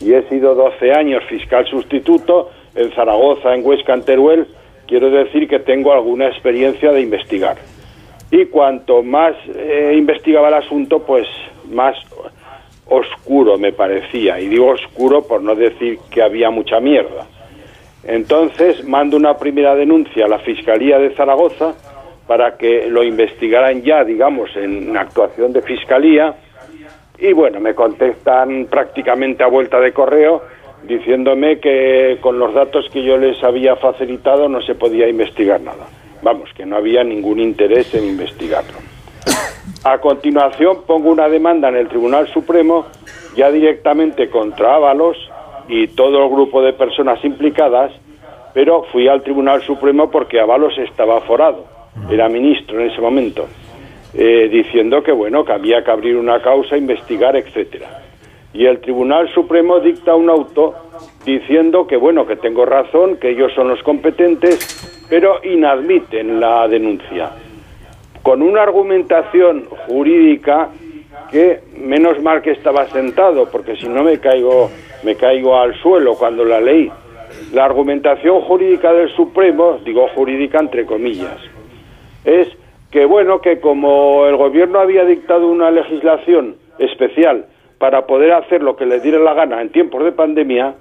[0.00, 4.46] Y he sido 12 años fiscal sustituto en Zaragoza, en Huesca, en Teruel.
[4.86, 7.56] Quiero decir que tengo alguna experiencia de investigar.
[8.30, 11.26] Y cuanto más eh, investigaba el asunto, pues
[11.70, 11.96] más
[12.86, 14.40] oscuro me parecía.
[14.40, 17.26] Y digo oscuro por no decir que había mucha mierda.
[18.04, 21.74] Entonces mando una primera denuncia a la Fiscalía de Zaragoza
[22.26, 26.34] para que lo investigaran ya, digamos, en actuación de Fiscalía.
[27.20, 30.42] Y bueno, me contestan prácticamente a vuelta de correo
[30.82, 35.86] diciéndome que con los datos que yo les había facilitado no se podía investigar nada.
[36.22, 38.78] Vamos, que no había ningún interés en investigarlo.
[39.84, 42.86] A continuación pongo una demanda en el Tribunal Supremo
[43.36, 45.16] ya directamente contra Ábalos
[45.68, 47.92] y todo el grupo de personas implicadas,
[48.52, 51.64] pero fui al Tribunal Supremo porque Ábalos estaba aforado,
[52.10, 53.46] era ministro en ese momento,
[54.14, 58.02] eh, diciendo que bueno, que había que abrir una causa, investigar, etcétera.
[58.52, 60.74] Y el Tribunal Supremo dicta un auto
[61.24, 67.30] diciendo que bueno, que tengo razón, que ellos son los competentes, pero inadmiten la denuncia.
[68.22, 70.70] Con una argumentación jurídica
[71.30, 74.70] que menos mal que estaba sentado, porque si no me caigo,
[75.04, 76.90] me caigo al suelo cuando la leí.
[77.52, 81.38] La argumentación jurídica del Supremo, digo jurídica entre comillas,
[82.24, 82.48] es
[82.90, 87.46] que bueno, que como el gobierno había dictado una legislación especial
[87.78, 90.74] para poder hacer lo que le diera la gana en tiempos de pandemia,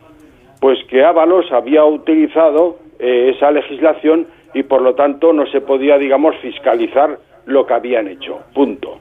[0.59, 5.97] pues que Ábalos había utilizado eh, esa legislación y por lo tanto no se podía,
[5.97, 8.39] digamos, fiscalizar lo que habían hecho.
[8.53, 8.99] Punto.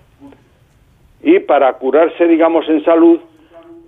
[1.23, 3.19] Y para curarse, digamos, en salud,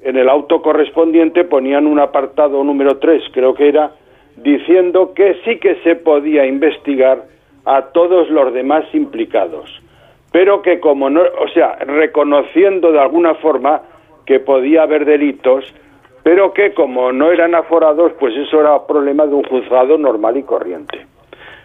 [0.02, 3.92] en el auto correspondiente ponían un apartado número 3, creo que era,
[4.36, 7.24] diciendo que sí que se podía investigar
[7.64, 9.70] a todos los demás implicados,
[10.32, 13.82] pero que como no, o sea, reconociendo de alguna forma
[14.26, 15.64] que podía haber delitos,
[16.22, 20.42] pero que como no eran aforados, pues eso era problema de un juzgado normal y
[20.42, 21.06] corriente.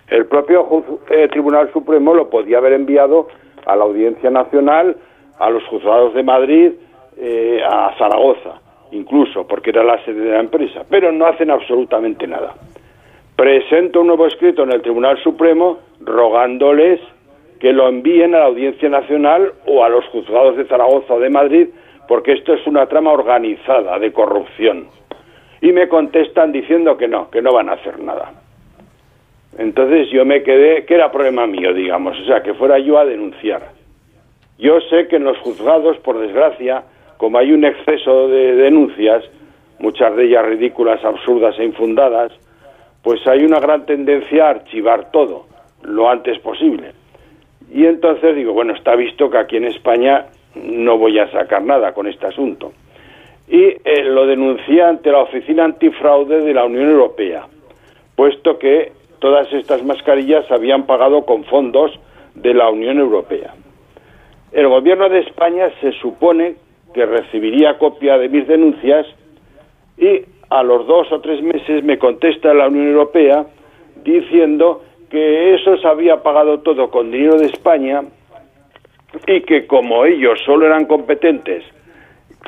[0.08, 0.68] El propio
[1.10, 3.28] eh, Tribunal Supremo lo podía haber enviado
[3.66, 4.96] a la Audiencia Nacional,
[5.40, 6.72] a los juzgados de Madrid,
[7.18, 12.28] eh, a Zaragoza, incluso, porque era la sede de la empresa, pero no hacen absolutamente
[12.28, 12.54] nada.
[13.36, 17.02] Presento un nuevo escrito en el Tribunal Supremo rogándoles
[17.60, 21.30] que lo envíen a la Audiencia Nacional o a los juzgados de Zaragoza o de
[21.30, 21.68] Madrid
[22.08, 24.88] porque esto es una trama organizada de corrupción.
[25.62, 28.32] Y me contestan diciendo que no, que no van a hacer nada.
[29.58, 33.06] Entonces yo me quedé, que era problema mío, digamos, o sea, que fuera yo a
[33.06, 33.70] denunciar.
[34.58, 36.84] Yo sé que en los juzgados, por desgracia,
[37.18, 39.24] como hay un exceso de denuncias,
[39.80, 42.32] muchas de ellas ridículas, absurdas e infundadas,
[43.06, 45.46] pues hay una gran tendencia a archivar todo
[45.84, 46.94] lo antes posible.
[47.72, 50.26] Y entonces digo, bueno, está visto que aquí en España
[50.56, 52.74] no voy a sacar nada con este asunto.
[53.48, 57.46] Y eh, lo denuncié ante la Oficina Antifraude de la Unión Europea,
[58.16, 61.92] puesto que todas estas mascarillas habían pagado con fondos
[62.34, 63.54] de la Unión Europea.
[64.52, 66.56] El gobierno de España se supone
[66.92, 69.06] que recibiría copia de mis denuncias
[69.96, 73.46] y a los dos o tres meses me contesta la Unión Europea
[74.04, 78.04] diciendo que eso se había pagado todo con dinero de España
[79.28, 81.64] y que como ellos solo eran competentes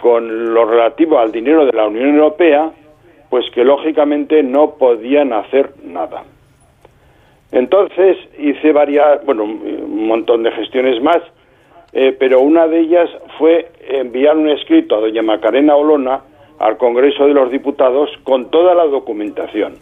[0.01, 2.71] con lo relativo al dinero de la Unión Europea,
[3.29, 6.23] pues que lógicamente no podían hacer nada.
[7.51, 11.19] Entonces hice varias, bueno, un montón de gestiones más,
[11.93, 16.21] eh, pero una de ellas fue enviar un escrito a doña Macarena Olona
[16.59, 19.75] al Congreso de los Diputados con toda la documentación.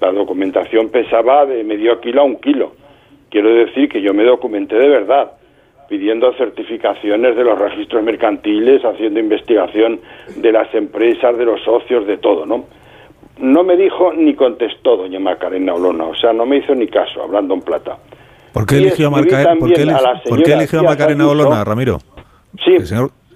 [0.00, 2.72] La documentación pesaba de medio kilo a un kilo.
[3.30, 5.32] Quiero decir que yo me documenté de verdad
[5.88, 10.00] pidiendo certificaciones de los registros mercantiles, haciendo investigación
[10.36, 12.64] de las empresas, de los socios, de todo, ¿no?
[13.38, 17.22] No me dijo ni contestó doña Macarena Olona, o sea, no me hizo ni caso,
[17.22, 17.98] hablando en plata.
[18.52, 21.98] ¿Por qué eligió, a, Macarena Olona, Ramiro?
[22.64, 22.76] Sí.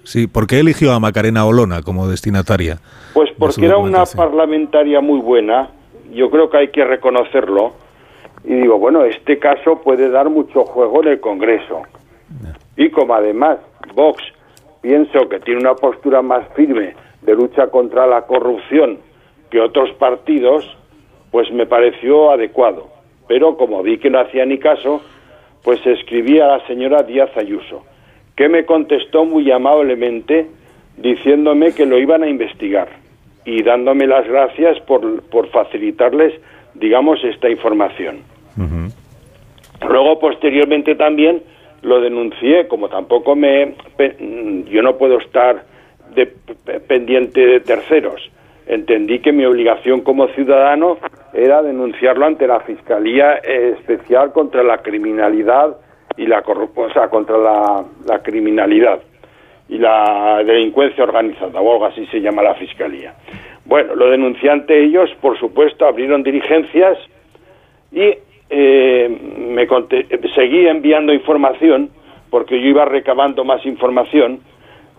[0.07, 2.79] Sí, ¿por qué eligió a Macarena Olona como destinataria?
[3.13, 5.69] Pues porque era una parlamentaria muy buena,
[6.13, 7.73] yo creo que hay que reconocerlo,
[8.43, 11.81] y digo, bueno, este caso puede dar mucho juego en el Congreso.
[12.77, 13.57] Y como además
[13.93, 14.23] Vox
[14.81, 18.99] pienso que tiene una postura más firme de lucha contra la corrupción
[19.49, 20.65] que otros partidos,
[21.31, 22.87] pues me pareció adecuado.
[23.27, 25.01] Pero como vi que no hacía ni caso,
[25.63, 27.83] pues escribí a la señora Díaz Ayuso,
[28.37, 30.47] que me contestó muy amablemente
[30.95, 32.87] diciéndome que lo iban a investigar
[33.43, 36.33] y dándome las gracias por, por facilitarles,
[36.75, 38.19] digamos, esta información.
[39.87, 41.41] Luego, posteriormente también,
[41.81, 43.73] lo denuncié, como tampoco me
[44.69, 45.63] yo no puedo estar
[46.13, 46.27] de,
[46.87, 48.29] pendiente de terceros.
[48.65, 50.97] Entendí que mi obligación como ciudadano
[51.33, 55.77] era denunciarlo ante la Fiscalía Especial contra la Criminalidad
[56.17, 58.99] y la corrupción, o sea, contra la, la criminalidad
[59.69, 63.13] y la delincuencia organizada, o algo así se llama la Fiscalía.
[63.65, 66.97] Bueno, lo denuncié ante ellos, por supuesto, abrieron diligencias
[67.91, 68.13] y
[68.49, 69.67] eh, me
[70.35, 71.89] seguí enviando información,
[72.29, 74.39] porque yo iba recabando más información.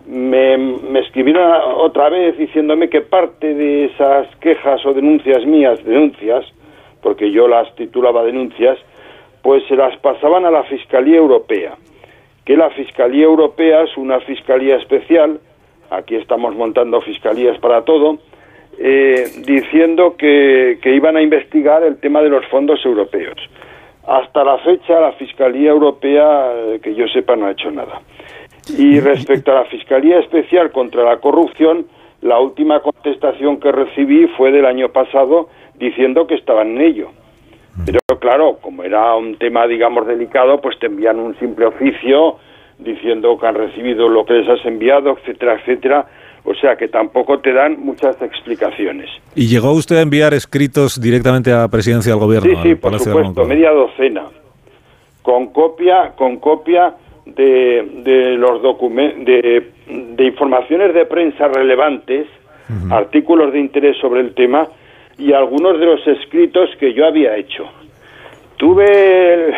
[0.07, 6.45] Me, me, escribieron otra vez diciéndome que parte de esas quejas o denuncias mías, denuncias,
[7.01, 8.77] porque yo las titulaba denuncias,
[9.41, 11.75] pues se las pasaban a la Fiscalía Europea,
[12.45, 15.39] que la Fiscalía Europea es una fiscalía especial,
[15.89, 18.17] aquí estamos montando fiscalías para todo,
[18.77, 23.37] eh, diciendo que, que iban a investigar el tema de los fondos europeos.
[24.07, 28.01] Hasta la fecha la Fiscalía Europea, eh, que yo sepa, no ha hecho nada.
[28.77, 31.85] Y respecto a la Fiscalía Especial contra la Corrupción,
[32.21, 37.09] la última contestación que recibí fue del año pasado diciendo que estaban en ello.
[37.85, 42.37] Pero claro, como era un tema, digamos, delicado, pues te envían un simple oficio
[42.77, 46.05] diciendo que han recibido lo que les has enviado, etcétera, etcétera.
[46.45, 49.09] O sea que tampoco te dan muchas explicaciones.
[49.35, 52.49] ¿Y llegó usted a enviar escritos directamente a la presidencia del gobierno?
[52.49, 54.23] Sí, sí, por supuesto, media docena.
[55.21, 59.71] Con copia, con copia de, de los de,
[60.15, 62.27] de, informaciones de prensa relevantes,
[62.89, 64.67] artículos de interés sobre el tema
[65.19, 67.65] y algunos de los escritos que yo había hecho.
[68.55, 69.53] Tuve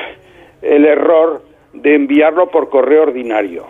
[0.62, 3.66] el, error de enviarlo por correo ordinario,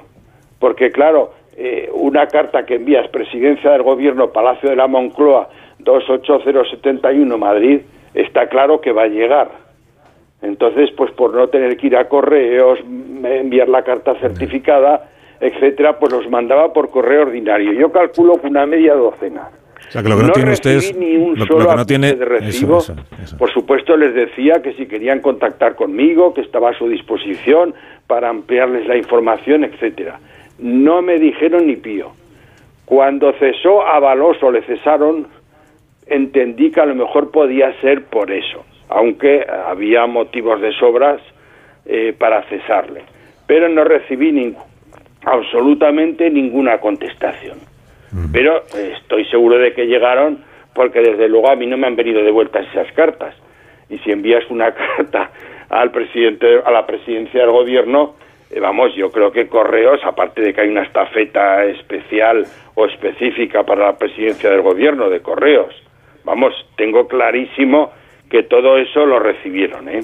[0.59, 7.37] porque claro, eh, una carta que envías Presidencia del Gobierno, Palacio de la Moncloa, 28071
[7.37, 7.81] Madrid,
[8.13, 9.51] está claro que va a llegar.
[10.41, 12.79] Entonces, pues por no tener que ir a correos,
[13.23, 17.73] enviar la carta certificada, etcétera, pues los mandaba por correo ordinario.
[17.73, 19.49] Yo calculo que una media docena.
[19.91, 22.23] O sea, que lo que no, tiene usted es, ni un solo no tiene, de
[22.23, 22.81] recibo.
[23.37, 27.73] Por supuesto, les decía que si querían contactar conmigo, que estaba a su disposición
[28.07, 30.17] para ampliarles la información, etcétera.
[30.59, 32.13] No me dijeron ni pío.
[32.85, 35.27] Cuando cesó a Baloso, le cesaron,
[36.07, 41.19] entendí que a lo mejor podía ser por eso, aunque había motivos de sobras
[41.85, 43.01] eh, para cesarle.
[43.45, 44.55] Pero no recibí
[45.25, 47.70] absolutamente ninguna contestación.
[48.31, 52.23] Pero estoy seguro de que llegaron porque desde luego a mí no me han venido
[52.23, 53.35] de vuelta esas cartas.
[53.89, 55.31] Y si envías una carta
[55.69, 58.15] al presidente, a la presidencia del gobierno,
[58.49, 63.63] eh, vamos, yo creo que Correos, aparte de que hay una estafeta especial o específica
[63.63, 65.73] para la presidencia del gobierno de Correos,
[66.25, 67.91] vamos, tengo clarísimo
[68.29, 70.03] que todo eso lo recibieron, ¿eh?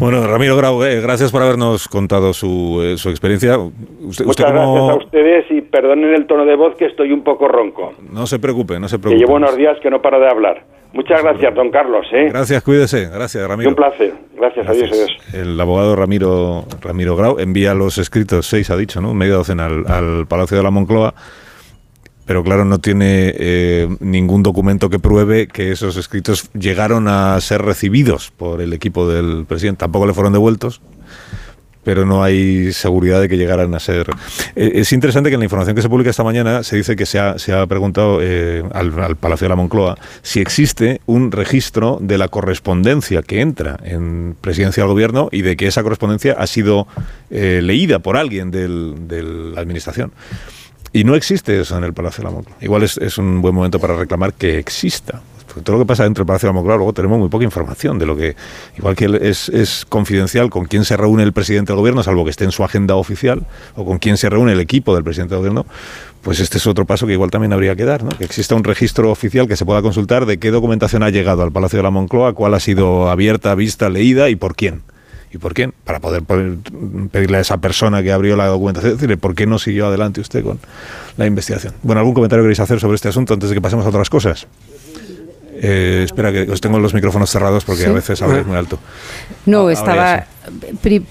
[0.00, 3.58] Bueno, Ramiro Grau, eh, gracias por habernos contado su, eh, su experiencia.
[3.58, 7.46] Usted, Muchas gracias a ustedes y perdonen el tono de voz que estoy un poco
[7.48, 7.92] ronco.
[8.10, 9.20] No se preocupe, no se preocupe.
[9.20, 10.64] Que llevo unos días que no paro de hablar.
[10.94, 12.06] Muchas gracias, don Carlos.
[12.14, 12.28] ¿eh?
[12.30, 13.10] Gracias, cuídese.
[13.10, 13.68] Gracias, Ramiro.
[13.68, 14.14] un placer.
[14.36, 15.10] Gracias, adiós, adiós.
[15.34, 19.12] El abogado Ramiro, Ramiro Grau envía los escritos, seis ha dicho, ¿no?
[19.12, 21.12] Media docena al, al Palacio de la Moncloa
[22.30, 27.60] pero claro, no tiene eh, ningún documento que pruebe que esos escritos llegaron a ser
[27.60, 29.80] recibidos por el equipo del presidente.
[29.80, 30.80] Tampoco le fueron devueltos,
[31.82, 34.10] pero no hay seguridad de que llegaran a ser.
[34.54, 37.04] Eh, es interesante que en la información que se publica esta mañana se dice que
[37.04, 42.28] se ha, preguntado eh, al, Palacio de la Moncloa si existe un registro de la
[42.28, 46.86] correspondencia que entra en presidencia del gobierno y de que esa correspondencia ha sido
[47.28, 48.68] leída por alguien de
[49.52, 50.12] la administración.
[50.92, 52.56] Y no existe eso en el Palacio de la Moncloa.
[52.60, 55.20] Igual es, un buen momento para reclamar que exista.
[55.46, 57.44] Porque todo lo que pasa dentro del Palacio de la Moncloa, luego tenemos muy poca
[57.44, 58.36] información de lo que.
[58.76, 62.30] Igual que es, es confidencial con quién se reúne el presidente del gobierno, salvo que
[62.30, 63.46] esté en su agenda oficial,
[63.76, 65.66] o con quién se reúne el equipo del presidente del gobierno,
[66.22, 68.10] pues este es otro paso que igual también habría que dar, ¿no?
[68.10, 71.52] Que exista un registro oficial que se pueda consultar de qué documentación ha llegado al
[71.52, 74.82] Palacio de la Moncloa, cuál ha sido abierta, vista, leída y por quién.
[75.32, 75.70] ¿Y por qué?
[75.84, 76.22] Para poder,
[77.12, 80.42] pedirle a esa persona que abrió la documentación, decirle, ¿por qué no siguió adelante usted
[80.42, 80.58] con
[81.16, 81.74] la investigación?
[81.82, 84.48] Bueno, ¿algún comentario queréis hacer sobre este asunto antes de que pasemos a otras cosas?
[85.62, 88.78] Eh, espera, que os tengo los micrófonos cerrados porque a veces habláis muy alto.
[89.44, 90.24] No, estaba.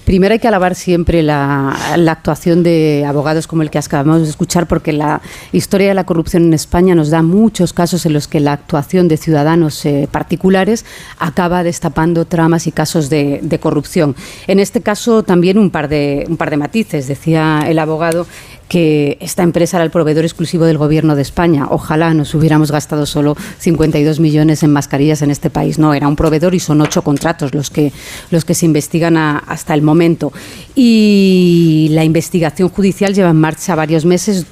[0.04, 1.70] primero hay que alabar siempre la,
[2.08, 5.20] actuación de abogados como el que acabamos de escuchar, porque la
[5.52, 9.06] historia de la corrupción en España nos da muchos casos en los que la actuación
[9.06, 10.84] de ciudadanos eh, particulares
[11.20, 14.16] acaba destapando tramas y casos de, de, corrupción.
[14.48, 17.06] En este caso también un par de, un par de matices.
[17.06, 18.26] Decía el abogado
[18.70, 21.66] que esta empresa era el proveedor exclusivo del Gobierno de España.
[21.70, 25.80] Ojalá nos hubiéramos gastado solo 52 millones en mascarillas en este país.
[25.80, 27.92] No, era un proveedor y son ocho contratos los que,
[28.30, 30.32] los que se investigan hasta el momento.
[30.76, 34.46] Y la investigación judicial lleva en marcha varios meses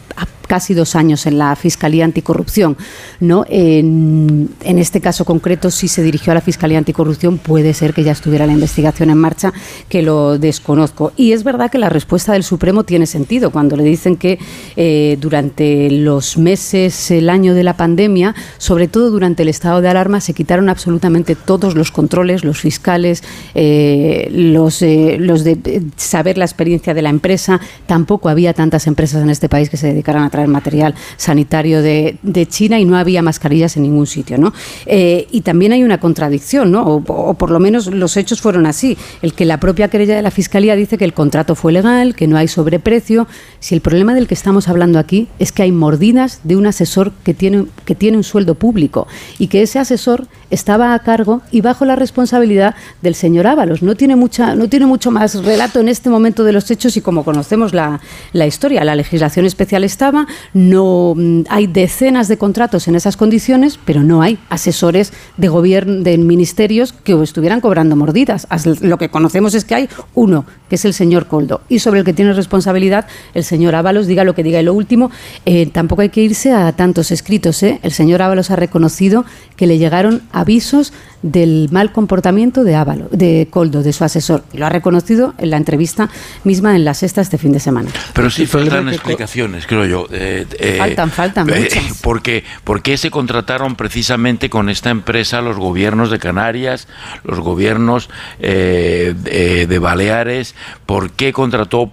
[0.49, 2.77] casi dos años en la Fiscalía Anticorrupción.
[3.21, 3.45] ¿no?
[3.49, 8.13] En, este caso concreto, si se dirigió a la Fiscalía Anticorrupción, puede ser que ya
[8.13, 9.53] estuviera la investigación en marcha,
[9.89, 11.13] que lo desconozco.
[11.17, 13.85] Y es verdad que la respuesta del Supremo tiene sentido cuando le
[14.17, 14.39] que
[14.77, 19.89] eh, durante los meses, el año de la pandemia, sobre todo durante el estado de
[19.89, 23.23] alarma, se quitaron absolutamente todos los controles, los fiscales,
[23.55, 27.61] eh, los, eh, de saber la experiencia de la empresa.
[27.87, 32.19] Tampoco había tantas empresas en este país que se dedicaran a traer material sanitario de,
[32.49, 34.39] China y no había mascarillas en ningún sitio.
[34.39, 34.53] ¿no?
[34.87, 36.83] y también hay una contradicción, ¿no?
[36.85, 38.97] O, o, por lo menos los hechos fueron así.
[39.23, 42.27] El que la propia querella de la Fiscalía dice que el contrato fue legal, que
[42.27, 43.27] no hay sobreprecio.
[43.61, 47.13] Si el problema del que estamos hablando aquí es que hay mordidas de un asesor
[47.25, 49.07] que tiene, que tiene un sueldo público
[49.39, 53.83] y que ese asesor estaba a cargo y bajo la responsabilidad del señor Ábalos.
[53.83, 57.01] No tiene, mucha, no tiene mucho más relato en este momento de los hechos y
[57.01, 58.01] como conocemos la,
[58.33, 63.79] la historia, la legislación especial estaba, no mm, hay decenas de contratos en esas condiciones,
[63.85, 68.47] pero no hay asesores de gobierno, de ministerios que estuvieran cobrando mordidas.
[68.81, 72.07] Lo que conocemos es que hay uno, que es el señor Coldo, y sobre el
[72.07, 74.61] que tiene responsabilidad el señor Ábalos, diga lo que diga.
[74.61, 75.11] Y lo último,
[75.45, 77.63] eh, tampoco hay que irse a tantos escritos.
[77.63, 77.81] ¿eh?
[77.83, 79.25] El señor Ábalos ha reconocido
[79.57, 80.93] que le llegaron avisos
[81.23, 84.45] del mal comportamiento de Ávalo, de Coldo, de su asesor.
[84.53, 86.09] Y lo ha reconocido en la entrevista
[86.45, 87.91] misma en la sexta este fin de semana.
[88.13, 90.07] Pero sí faltan explicaciones, creo yo.
[90.13, 91.99] Eh, eh, faltan, faltan eh, muchas.
[92.03, 96.87] Porque, ¿Por qué se contrataron precisamente con esta empresa los gobiernos de Canarias,
[97.25, 98.09] los gobiernos
[98.39, 100.55] de Baleares?
[100.87, 101.93] ¿Por qué contrató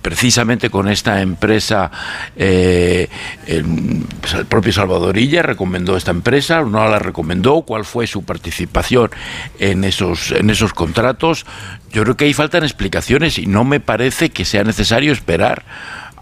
[0.00, 1.90] precisamente con esta empresa,
[2.36, 3.08] eh,
[4.20, 9.10] pues, el, propio Salvadorilla recomendó esta empresa, no la recomendó, cuál fue su participación
[9.58, 11.46] en esos, en esos contratos.
[11.90, 15.64] Yo creo que ahí faltan explicaciones y no me parece que sea necesario esperar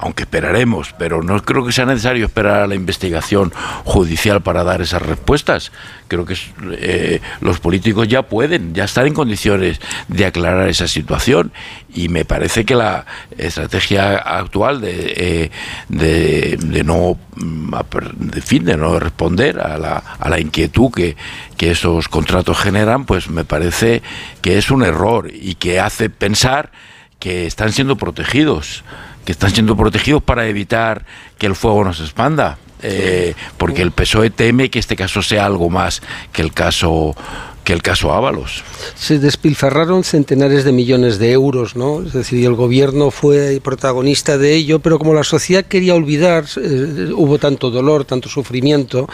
[0.01, 3.53] aunque esperaremos, pero no creo que sea necesario esperar a la investigación
[3.85, 5.73] judicial para dar esas respuestas.
[6.09, 6.37] Creo que
[6.73, 11.53] eh, los políticos ya pueden, ya están en condiciones de aclarar esa situación
[11.95, 13.05] y me parece que la
[13.37, 15.51] estrategia actual de, eh,
[15.91, 17.75] de, no mm,
[18.15, 21.17] de fin de no responder a la, a la inquietud que,
[21.59, 24.03] que esos contratos generan, pues me parece
[24.41, 26.73] que es un error y que hace pensar
[27.19, 28.83] que están siendo protegidos
[29.25, 31.05] que están siendo protegidos para evitar
[31.39, 32.59] que el fuego no se expanda.
[32.83, 36.01] Eh, porque el PSOE teme que este caso sea algo más
[36.33, 37.15] que el caso
[37.65, 38.65] que el caso Ábalos.
[38.97, 42.03] Se despilfarraron centenares de millones de euros, ¿no?
[42.03, 47.11] Es decir, el gobierno fue protagonista de ello, pero como la sociedad quería olvidar, eh,
[47.15, 49.09] hubo tanto dolor, tanto sufrimiento,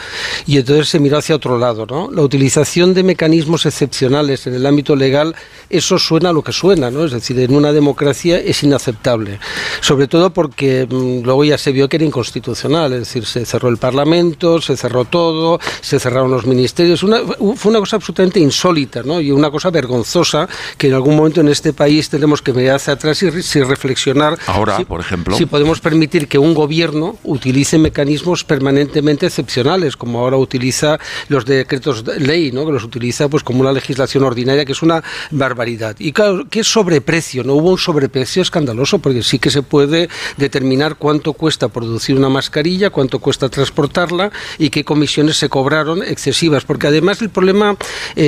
[0.46, 2.10] y entonces se miró hacia otro lado, ¿no?
[2.10, 5.34] La utilización de mecanismos excepcionales en el ámbito legal,
[5.68, 7.04] eso suena a lo que suena, ¿no?
[7.04, 9.38] Es decir, en una democracia es inaceptable,
[9.80, 13.68] sobre todo porque mm, luego ya se vio que era inconstitucional, es decir, se cerró
[13.68, 17.20] el Parlamento, se cerró todo, se cerraron los ministerios, una,
[17.56, 19.20] fue una cosa absolutamente insólita ¿no?
[19.20, 20.48] y una cosa vergonzosa
[20.78, 24.38] que en algún momento en este país tenemos que mirar hacia atrás y, reflexionar.
[24.46, 25.36] Ahora, por ejemplo.
[25.36, 30.98] Si podemos permitir que un gobierno utilice mecanismos permanentemente excepcionales, como ahora utiliza
[31.28, 32.66] los decretos de ley, ¿no?
[32.66, 35.96] que los utiliza pues como una legislación ordinaria, que es una barbaridad.
[35.98, 37.44] Y claro, ¿qué sobreprecio?
[37.44, 42.28] No hubo un sobreprecio escandaloso, porque sí que se puede determinar cuánto cuesta producir una
[42.28, 47.76] mascarilla, cuánto cuesta transportarla y qué comisiones se cobraron excesivas, porque además el problema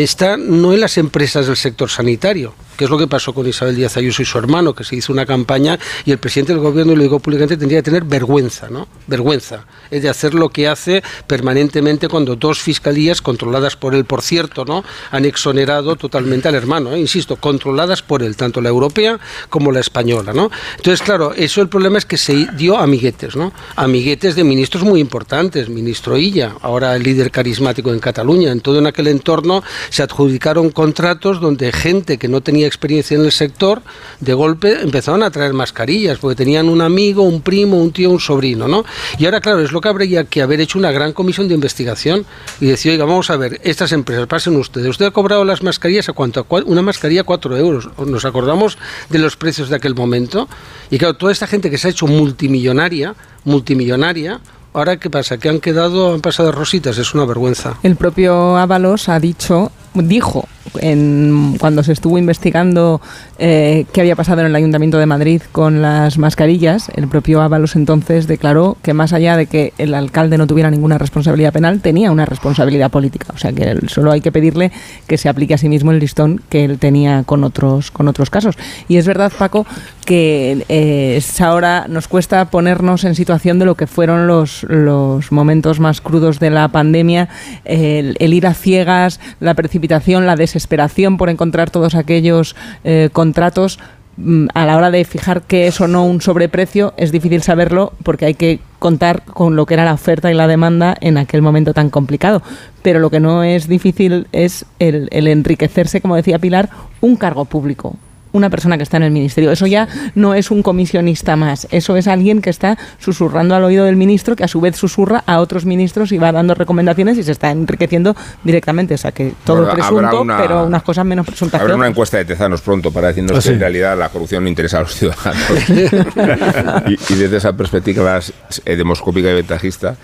[0.03, 3.75] está no en las empresas del sector sanitario, que es lo que pasó con Isabel
[3.75, 6.95] Díaz Ayuso y su hermano, que se hizo una campaña y el presidente del gobierno
[6.95, 8.87] le dijo públicamente tendría que tener vergüenza, ¿no?
[9.09, 9.67] Vergüenza.
[9.91, 14.65] Es de hacer lo que hace permanentemente cuando dos fiscalías, controladas por él, por cierto,
[14.65, 14.85] ¿no?
[15.11, 17.01] Han exonerado totalmente al hermano, ¿eh?
[17.01, 20.49] insisto, controladas por él, tanto la europea como la española, ¿no?
[20.77, 23.53] Entonces, claro, eso el problema es que se dio amiguetes, ¿no?
[23.75, 28.79] Amiguetes de ministros muy importantes, ministro Illa, ahora el líder carismático en Cataluña, en todo
[28.79, 33.83] en aquel entorno se adjudicaron contratos donde gente que no tenía experiencia en el sector,
[34.21, 38.21] de golpe empezaron a traer mascarillas, porque tenían un amigo, un primo, un tío, un
[38.21, 38.85] sobrino, ¿no?
[39.19, 42.25] Y ahora, claro, es lo que habría que haber hecho una gran comisión de investigación
[42.61, 46.09] y decir, oiga, vamos a ver, estas empresas, pasen ustedes, usted ha cobrado las mascarillas
[46.09, 48.79] a cuánto, una mascarilla cuatro euros, nos acordamos
[49.11, 50.49] de los precios de aquel momento,
[50.91, 53.15] y claro, toda esta gente que se ha hecho multimillonaria,
[53.45, 54.41] multimillonaria,
[54.75, 55.39] Ahora, ¿qué pasa?
[55.39, 57.79] Que han quedado, han pasado rositas, es una vergüenza.
[57.83, 60.49] El propio Ábalos ha dicho, dijo
[60.81, 63.01] en, cuando se estuvo investigando
[63.39, 67.77] eh, qué había pasado en el Ayuntamiento de Madrid con las mascarillas, el propio Ábalos
[67.77, 72.11] entonces declaró que más allá de que el alcalde no tuviera ninguna responsabilidad penal, tenía
[72.11, 73.29] una responsabilidad política.
[73.35, 74.73] O sea que solo hay que pedirle
[75.07, 78.31] que se aplique a sí mismo el listón que él tenía con otros, con otros
[78.31, 78.57] casos.
[78.89, 79.67] Y es verdad, Paco,
[80.05, 85.81] que eh, ahora nos cuesta ponernos en situación de lo que fueron los, los momentos
[85.81, 87.29] más crudos de la pandemia,
[87.65, 93.79] el, ir a ciegas, la precipitación, la desesperación por encontrar todos aquellos eh, contratos
[94.17, 97.93] mm, a la hora de fijar que es o no un sobreprecio es difícil saberlo
[98.03, 101.43] porque hay que contar con lo que era la oferta y la demanda en aquel
[101.43, 102.43] momento tan complicado.
[102.83, 107.97] Pero lo que no es difícil es el enriquecerse, como decía Pilar, un cargo público,
[108.33, 109.51] una persona que está en el ministerio.
[109.51, 113.85] Eso ya no es un comisionista más, eso es alguien que está susurrando al oído
[113.85, 117.23] del ministro, que a su vez susurra a otros ministros y va dando recomendaciones y
[117.23, 118.95] se está enriqueciendo directamente.
[118.95, 121.61] O sea que todo presunto, pero unas cosas menos presuntas.
[121.61, 124.49] Habrá una encuesta de Tezanos pronto para decirnos ah, que en realidad la corrupción no
[124.49, 125.69] interesa a los ciudadanos.
[127.11, 128.21] y, desde esa perspectiva
[128.65, 129.97] eh, demoscópica y ventajista,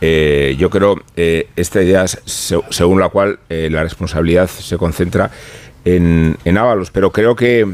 [0.00, 5.30] eh, yo creo eh, esta idea según la cual eh, la responsabilidad se concentra
[5.96, 7.66] en, en Ábalos, pero creo que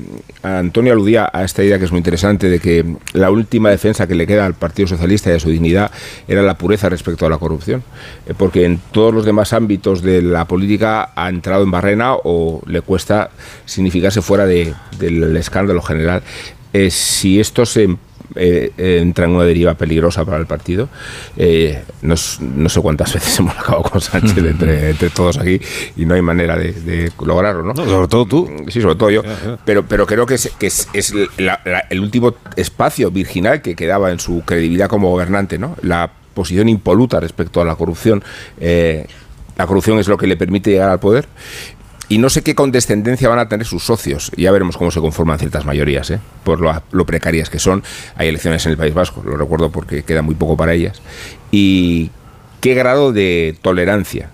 [0.43, 4.15] Antonio aludía a esta idea que es muy interesante de que la última defensa que
[4.15, 5.91] le queda al Partido Socialista y a su dignidad
[6.29, 7.83] era la pureza respecto a la corrupción,
[8.27, 12.63] eh, porque en todos los demás ámbitos de la política ha entrado en barrena o
[12.67, 13.31] le cuesta
[13.65, 16.23] significarse fuera del escándalo general.
[16.73, 17.97] Eh, si esto se
[18.37, 20.89] eh, entra en una deriva peligrosa para el partido.
[21.37, 25.61] Eh, no, sé cuántas veces hemos acabado con Sánchez entre, todos aquí
[25.97, 27.77] y no hay manera de, lograrlo, ¿no?
[27.77, 28.51] Sobre todo tú.
[28.69, 29.23] Sí, sobre todo yo.
[29.65, 30.89] Pero, pero creo que es, que es,
[31.91, 35.77] el último espacio virginal que quedaba en su credibilidad como gobernante, ¿no?
[35.83, 38.23] La posición impoluta respecto a la corrupción.
[38.61, 39.07] Eh,
[39.57, 41.29] la corrupción es lo que le permite llegar al poder
[42.09, 44.31] y no sé qué condescendencia van a tener sus socios.
[44.37, 46.21] Ya veremos cómo se conforman ciertas mayorías, ¿eh?
[46.45, 47.83] por lo, precarias que son.
[48.17, 51.01] Hay elecciones en el País Vasco, lo recuerdo porque queda muy poco para ellas.
[51.51, 52.11] Y
[52.61, 54.31] qué grado de tolerancia.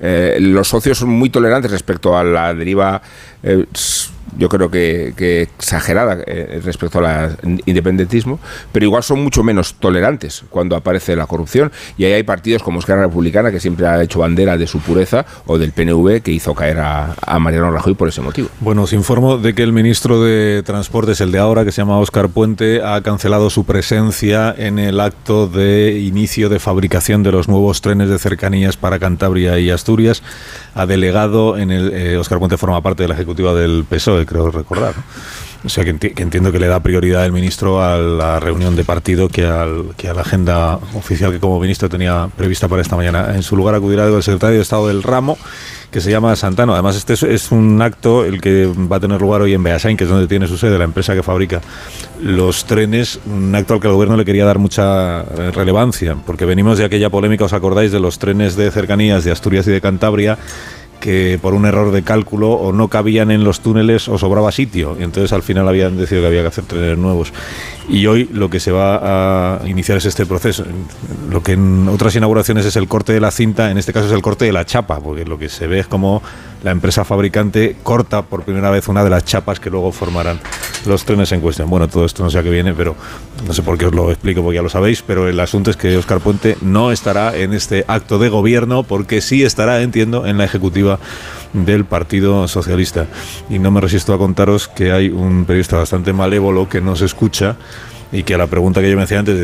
[0.00, 3.02] Eh, los socios son muy tolerantes respecto a la deriva
[3.42, 3.64] eh,
[4.36, 8.38] yo creo que, exagerada eh, respecto al independentismo,
[8.72, 11.72] pero igual son mucho menos tolerantes cuando aparece la corrupción.
[11.96, 15.24] Y ahí hay partidos como Esquerra Republicana, que siempre ha hecho bandera de su pureza,
[15.46, 18.48] o del PNV, que hizo caer a, Mariano Rajoy por ese motivo.
[18.60, 21.98] Bueno, os informo de que el ministro de Transportes, el de ahora, que se llama
[21.98, 27.48] Óscar Puente, ha cancelado su presencia en el acto de inicio de fabricación de los
[27.48, 30.22] nuevos trenes de cercanías para Cantabria y Asturias.
[30.74, 31.92] Ha delegado en el.
[31.94, 34.94] Eh, Puente forma parte de la ejecutiva del PSOE creo recordar.
[35.64, 39.28] O sea, que, entiendo que le da prioridad el ministro a la reunión de partido
[39.28, 43.34] que, al, que a la agenda oficial que como ministro tenía prevista para esta mañana.
[43.34, 45.36] En su lugar acudirá el secretario de Estado del ramo,
[45.90, 46.74] que se llama Santano.
[46.74, 50.04] Además, este es, un acto el que va a tener lugar hoy en Beasain, que
[50.04, 51.60] es donde tiene su sede la empresa que fabrica
[52.22, 56.44] los trenes, un acto al que el gobierno le quería dar mucha eh, relevancia, porque
[56.44, 59.80] venimos de aquella polémica, os acordáis, de los trenes de cercanías de Asturias y de
[59.80, 60.38] Cantabria
[61.00, 64.96] que por un error de cálculo o no cabían en los túneles o sobraba sitio.
[64.98, 67.32] Entonces al final habían decidido que había que hacer trenes nuevos.
[67.88, 70.64] Y hoy lo que se va a iniciar es este proceso.
[71.30, 74.12] Lo que en otras inauguraciones es el corte de la cinta, en este caso es
[74.12, 76.22] el corte de la chapa, porque lo que se ve es como
[76.62, 80.40] la empresa fabricante corta por primera vez una de las chapas que luego formarán
[80.86, 81.70] los trenes en cuestión.
[81.70, 82.96] Bueno, todo esto no sé a qué viene, pero
[83.46, 85.76] no sé por qué os lo explico, porque ya lo sabéis, pero el asunto es
[85.76, 90.38] que Oscar Puente no estará en este acto de gobierno, porque sí estará, entiendo, en
[90.38, 90.98] la ejecutiva
[91.52, 93.06] del Partido Socialista.
[93.48, 97.56] Y no me resisto a contaros que hay un periodista bastante malévolo que nos escucha
[98.10, 99.36] y que a la pregunta que yo me hacía antes,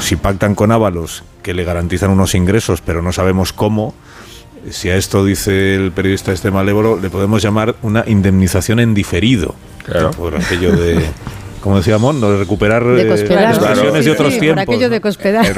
[0.00, 3.94] si pactan con Ábalos, que le garantizan unos ingresos, pero no sabemos cómo,
[4.70, 9.54] si a esto dice el periodista este malévolo, le podemos llamar una indemnización en diferido.
[9.84, 10.10] Claro.
[10.12, 11.00] Por aquello de
[11.66, 14.62] como decíamos, no de recuperar de eh, de otros tiempos.
[14.62, 15.00] aquello de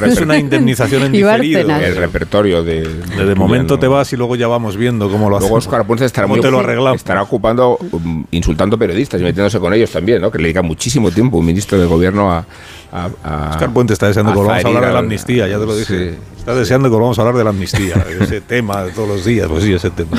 [0.06, 1.60] es una indemnización en diferido.
[1.68, 2.88] El repertorio de...
[2.88, 5.50] De, momento te vas y luego ya vamos viendo cómo lo hacemos.
[5.50, 9.74] Luego Oscar Ponce estará, muy, te lo estará ocupando, um, insultando periodistas y metiéndose con
[9.74, 10.30] ellos también, ¿no?
[10.30, 12.46] que le dedica muchísimo tiempo un ministro de gobierno a...
[12.92, 16.18] Oscar Puente está deseando que volvamos a hablar de la amnistía, ya te lo dije.
[16.48, 19.48] Está deseando que volvamos a hablar de la amnistía, ese tema de todos los días,
[19.48, 20.16] pues sí, ese tema.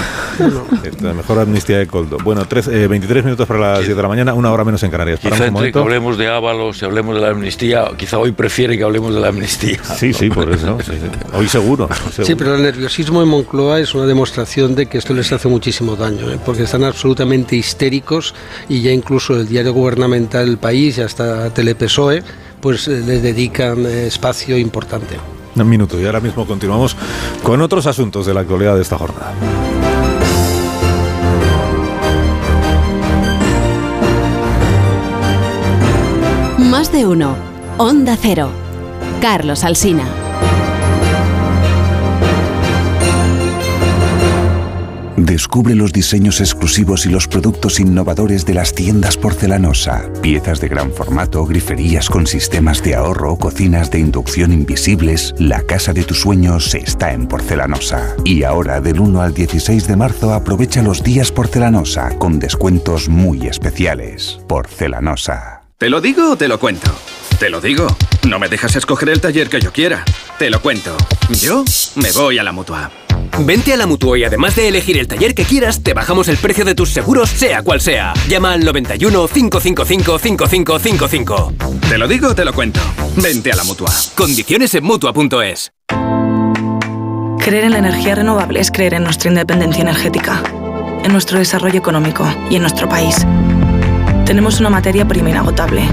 [1.02, 2.18] la mejor amnistía de Coldo.
[2.24, 5.20] Bueno, 23 eh, minutos para las 10 de la mañana, una hora menos en Canarias.
[5.20, 8.84] Quizá entre que hablemos de Ábalos, si hablemos de la amnistía, quizá hoy prefiere que
[8.84, 9.84] hablemos de la amnistía.
[9.84, 10.78] Sí, sí, por eso.
[11.34, 15.32] Hoy seguro, Sí, pero el nerviosismo en Moncloa es una demostración de que esto les
[15.32, 16.40] hace muchísimo daño, ¿eh?
[16.46, 18.36] porque están absolutamente histéricos
[18.68, 22.24] y ya incluso el diario gubernamental El País y hasta Telepesoe
[22.62, 25.18] pues eh, les dedican espacio importante.
[25.56, 26.96] Un minuto y ahora mismo continuamos
[27.44, 29.34] con otros asuntos de la actualidad de esta jornada.
[36.58, 37.36] Más de uno.
[37.78, 38.52] Onda Cero.
[39.22, 40.19] Carlos Alsina.
[45.30, 50.12] Descubre los diseños exclusivos y los productos innovadores de las tiendas porcelanosa.
[50.24, 55.36] Piezas de gran formato, griferías con sistemas de ahorro, cocinas de inducción invisibles.
[55.38, 58.16] La casa de tus sueños está en porcelanosa.
[58.26, 63.46] Y ahora, del 1 al 16 de marzo, aprovecha los días porcelanosa con descuentos muy
[63.46, 64.40] especiales.
[64.48, 65.62] Porcelanosa.
[65.78, 66.92] ¿Te lo digo o te lo cuento?
[67.38, 67.86] Te lo digo.
[68.28, 70.04] No me dejas escoger el taller que yo quiera.
[70.40, 70.98] Te lo cuento.
[71.30, 71.64] Yo
[71.98, 72.90] me voy a la mutua.
[73.40, 76.38] Vente a la Mutua y además de elegir el taller que quieras, te bajamos el
[76.38, 78.14] precio de tus seguros, sea cual sea.
[78.28, 81.54] Llama al 91 555 5555.
[81.88, 82.80] Te lo digo, te lo cuento.
[83.16, 83.92] Vente a la Mutua.
[84.16, 85.72] Condiciones en Mutua.es.
[87.40, 90.44] Creer en la energía renovable es creer en nuestra independencia energética,
[91.04, 93.26] en nuestro desarrollo económico y en nuestro país.
[94.26, 95.84] Tenemos una materia prima inagotable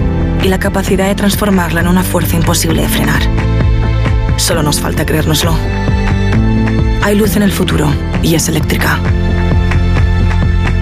[0.43, 3.23] y la capacidad de transformarla en una fuerza imposible de frenar.
[4.37, 5.57] Solo nos falta creérnoslo.
[7.07, 7.89] Hay luz en el futuro
[8.21, 9.01] y es eléctrica.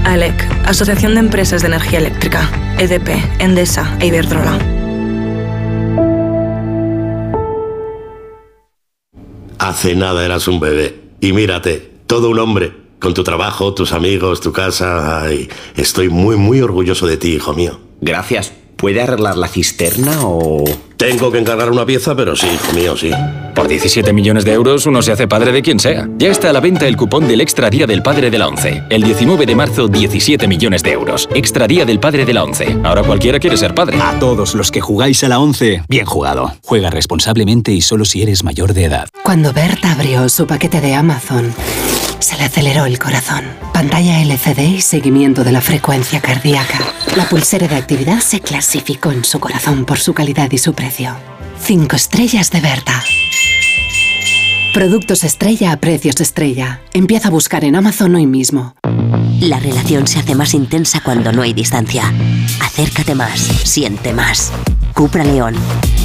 [0.07, 4.59] AELEC, Asociación de Empresas de Energía Eléctrica, EDP, Endesa e Iberdrola.
[9.59, 10.99] Hace nada eras un bebé.
[11.21, 12.73] Y mírate, todo un hombre.
[13.01, 15.25] Con tu trabajo, tus amigos, tu casa.
[15.25, 17.79] Ay, estoy muy, muy orgulloso de ti, hijo mío.
[18.01, 18.51] Gracias.
[18.77, 20.65] ¿Puede arreglar la cisterna o...?
[20.97, 23.11] Tengo que encargar una pieza, pero sí, hijo mío, sí.
[23.55, 26.09] Por 17 millones de euros uno se hace padre de quien sea.
[26.19, 28.83] Ya está a la venta el cupón del Extra Día del Padre de la ONCE.
[28.91, 31.29] El 19 de marzo, 17 millones de euros.
[31.35, 32.77] Extra Día del Padre de la ONCE.
[32.85, 33.99] Ahora cualquiera quiere ser padre.
[34.01, 36.53] A todos los que jugáis a la ONCE, bien jugado.
[36.65, 39.09] Juega responsablemente y solo si eres mayor de edad.
[39.23, 41.53] Cuando Berta abrió su paquete de Amazon,
[42.19, 43.45] se le aceleró el corazón.
[43.73, 46.79] Pantalla LCD y seguimiento de la frecuencia cardíaca.
[47.17, 51.17] La pulsera de actividad se clasificó en su corazón por su calidad y su precio.
[51.59, 53.03] Cinco estrellas de Berta.
[54.75, 56.83] Productos estrella a precios estrella.
[56.93, 58.75] Empieza a buscar en Amazon hoy mismo.
[59.41, 62.13] La relación se hace más intensa cuando no hay distancia.
[62.61, 64.53] Acércate más, siente más.
[64.93, 65.55] Cupra León.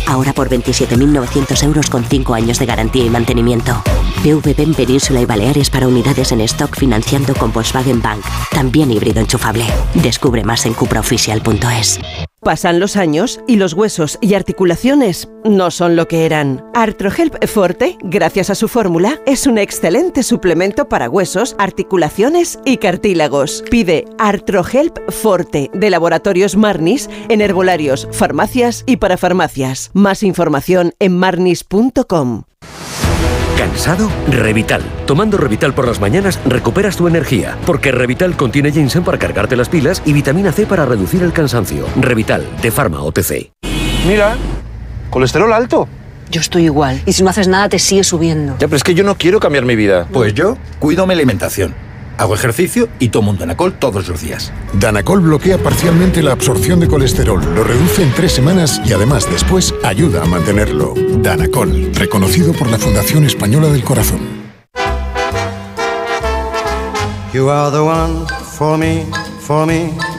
[0.07, 3.83] Ahora por 27.900 euros con 5 años de garantía y mantenimiento.
[4.23, 8.23] PVP en Península y Baleares para unidades en stock financiando con Volkswagen Bank.
[8.51, 9.65] También híbrido enchufable.
[9.95, 11.99] Descubre más en cupraoficial.es.
[12.41, 16.63] Pasan los años y los huesos y articulaciones no son lo que eran.
[16.73, 23.63] Artrohelp Forte, gracias a su fórmula, es un excelente suplemento para huesos, articulaciones y cartílagos.
[23.69, 29.91] Pide Artrohelp Forte de Laboratorios Marnis en herbolarios, farmacias y para farmacias.
[29.93, 32.43] Más información en marnis.com.
[33.59, 34.09] ¿Cansado?
[34.29, 34.81] Revital.
[35.05, 39.67] Tomando Revital por las mañanas recuperas tu energía, porque Revital contiene ginseng para cargarte las
[39.67, 41.85] pilas y vitamina C para reducir el cansancio.
[41.97, 43.51] Revital, de Pharma OTC.
[44.07, 44.37] Mira,
[45.09, 45.89] colesterol alto.
[46.31, 47.01] Yo estoy igual.
[47.05, 48.53] Y si no haces nada, te sigue subiendo.
[48.59, 50.07] Ya, pero es que yo no quiero cambiar mi vida.
[50.13, 51.75] Pues yo cuido mi alimentación.
[52.19, 54.51] Hago ejercicio y tomo un Danacol todos los días.
[54.73, 59.73] Danacol bloquea parcialmente la absorción de colesterol, lo reduce en tres semanas y además después
[59.85, 60.95] ayuda a mantenerlo.
[61.21, 64.19] Danacol, reconocido por la Fundación Española del Corazón.
[67.33, 68.25] You are the one
[68.57, 69.05] for me,
[69.39, 70.08] for me, for me,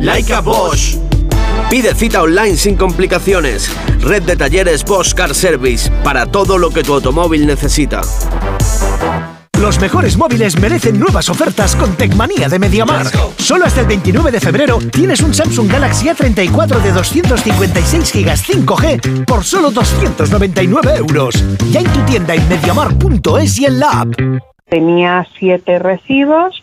[0.00, 0.96] Like a Bosch.
[1.70, 3.70] Pide cita online sin complicaciones.
[4.00, 8.00] Red de talleres Bosch Car Service para todo lo que tu automóvil necesita.
[9.60, 13.14] Los mejores móviles merecen nuevas ofertas con Tecmanía de MediaMarkt.
[13.38, 19.24] Solo hasta el 29 de febrero tienes un Samsung Galaxy A34 de 256 GB 5G
[19.24, 21.34] por solo 299 euros.
[21.72, 24.14] Ya en tu tienda en MediaMarkt.es y en la app.
[24.68, 26.62] Tenía siete recibos,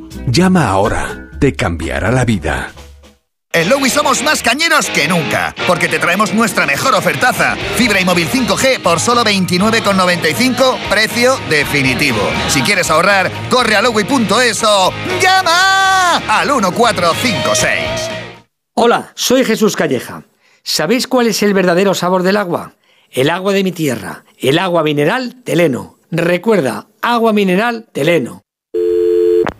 [0.27, 1.29] Llama ahora.
[1.39, 2.71] Te cambiará la vida.
[3.53, 7.57] En Lowy somos más cañeros que nunca, porque te traemos nuestra mejor ofertaza.
[7.75, 12.21] Fibra y móvil 5G por solo 29,95, precio definitivo.
[12.47, 15.91] Si quieres ahorrar, corre a lowy.es o ¡Llama!
[16.21, 17.79] llama al 1456.
[18.73, 20.23] Hola, soy Jesús Calleja.
[20.63, 22.75] ¿Sabéis cuál es el verdadero sabor del agua?
[23.09, 25.97] El agua de mi tierra, el agua mineral Teleno.
[26.09, 28.43] Recuerda, agua mineral Teleno.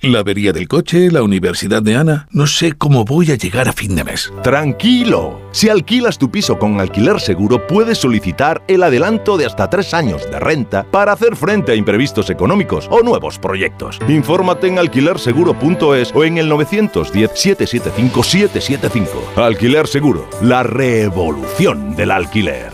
[0.00, 2.28] La avería del coche, la universidad de Ana.
[2.30, 4.32] No sé cómo voy a llegar a fin de mes.
[4.44, 5.40] Tranquilo.
[5.50, 10.22] Si alquilas tu piso con alquiler seguro, puedes solicitar el adelanto de hasta tres años
[10.30, 13.98] de renta para hacer frente a imprevistos económicos o nuevos proyectos.
[14.08, 19.08] Infórmate en alquilerseguro.es o en el 910-775-775.
[19.34, 22.70] Alquiler Seguro, la revolución del alquiler.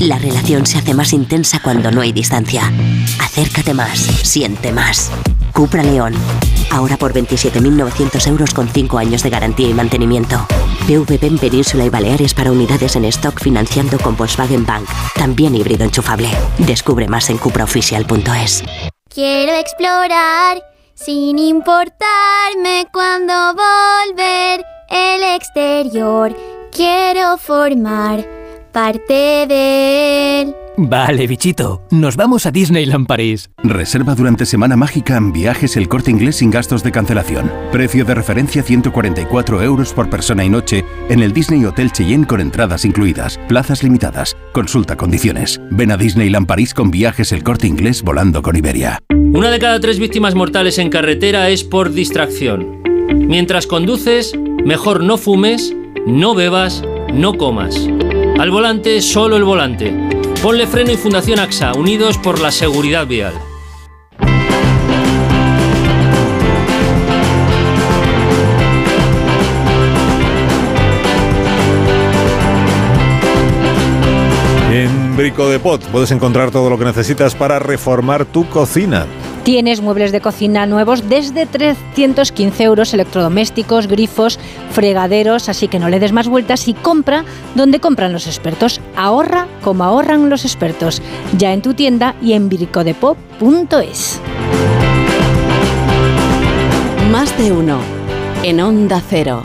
[0.00, 2.72] La relación se hace más intensa cuando no hay distancia.
[3.20, 5.12] Acércate más, siente más.
[5.54, 6.12] Cupra León.
[6.70, 10.46] Ahora por 27.900 euros con 5 años de garantía y mantenimiento.
[10.88, 14.86] PVP en Península y Baleares para unidades en stock financiando con Volkswagen Bank.
[15.14, 16.28] También híbrido enchufable.
[16.58, 18.64] Descubre más en cupraoficial.es.
[19.08, 20.60] Quiero explorar
[20.94, 26.36] sin importarme cuando volver el exterior.
[26.72, 28.26] Quiero formar
[28.72, 30.63] parte de él.
[30.76, 33.48] Vale, bichito, nos vamos a Disneyland París.
[33.62, 37.48] Reserva durante Semana Mágica en viajes el corte inglés sin gastos de cancelación.
[37.70, 42.40] Precio de referencia 144 euros por persona y noche en el Disney Hotel Cheyenne con
[42.40, 43.38] entradas incluidas.
[43.46, 44.36] Plazas limitadas.
[44.52, 45.60] Consulta condiciones.
[45.70, 48.98] Ven a Disneyland París con viajes el corte inglés volando con Iberia.
[49.10, 52.82] Una de cada tres víctimas mortales en carretera es por distracción.
[53.14, 55.72] Mientras conduces, mejor no fumes,
[56.04, 57.88] no bebas, no comas.
[58.40, 60.14] Al volante, solo el volante.
[60.44, 63.32] Ponle freno y Fundación AXA, unidos por la seguridad vial.
[74.70, 79.06] En Brico de Pot puedes encontrar todo lo que necesitas para reformar tu cocina.
[79.44, 84.38] Tienes muebles de cocina nuevos desde 315 euros, electrodomésticos, grifos,
[84.70, 88.80] fregaderos, así que no le des más vueltas y compra donde compran los expertos.
[88.96, 91.02] Ahorra como ahorran los expertos,
[91.36, 94.20] ya en tu tienda y en bricodepop.es.
[97.12, 97.80] Más de uno.
[98.42, 99.42] En Onda Cero.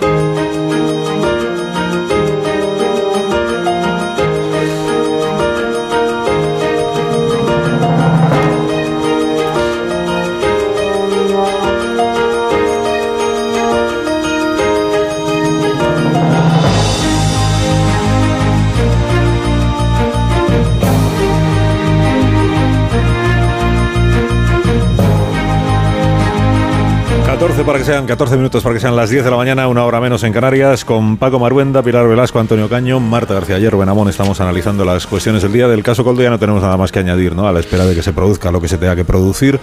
[27.40, 29.86] 14 para que sean 14 minutos para que sean las 10 de la mañana, una
[29.86, 34.10] hora menos en Canarias, con Paco Maruenda, Pilar Velasco, Antonio Caño, Marta García Ayer, Benamón.
[34.10, 36.22] Estamos analizando las cuestiones del día del caso Coldo.
[36.22, 37.48] Ya no tenemos nada más que añadir, ¿no?
[37.48, 39.58] A la espera de que se produzca lo que se tenga que producir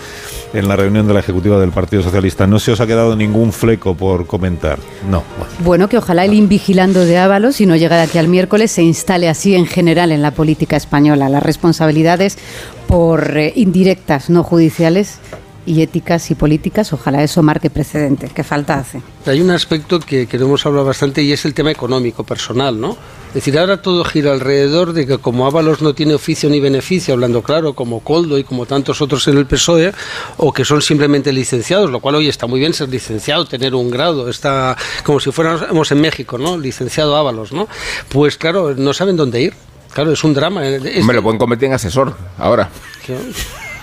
[0.54, 2.46] en la reunión de la Ejecutiva del Partido Socialista.
[2.46, 4.78] No se os ha quedado ningún fleco por comentar.
[5.10, 5.22] No.
[5.62, 8.84] Bueno, que ojalá el invigilando de Ábalos, si no llega de aquí al miércoles, se
[8.84, 11.28] instale así en general en la política española.
[11.28, 12.38] Las responsabilidades
[12.86, 15.18] por eh, indirectas, no judiciales,
[15.66, 19.02] y éticas y políticas, ojalá eso marque precedente, que falta hace.
[19.26, 22.80] Hay un aspecto que, que no hemos hablado bastante y es el tema económico, personal,
[22.80, 22.96] ¿no?
[23.28, 27.12] Es decir, ahora todo gira alrededor de que como Ábalos no tiene oficio ni beneficio,
[27.12, 29.92] hablando claro, como Coldo y como tantos otros en el PSOE,
[30.38, 33.90] o que son simplemente licenciados, lo cual hoy está muy bien ser licenciado, tener un
[33.90, 36.56] grado, está como si fuéramos en México, ¿no?
[36.56, 37.68] Licenciado Ábalos, ¿no?
[38.08, 39.54] Pues claro, no saben dónde ir.
[39.92, 40.60] Claro, es un drama.
[40.60, 42.70] Me lo pueden convertir en asesor ahora.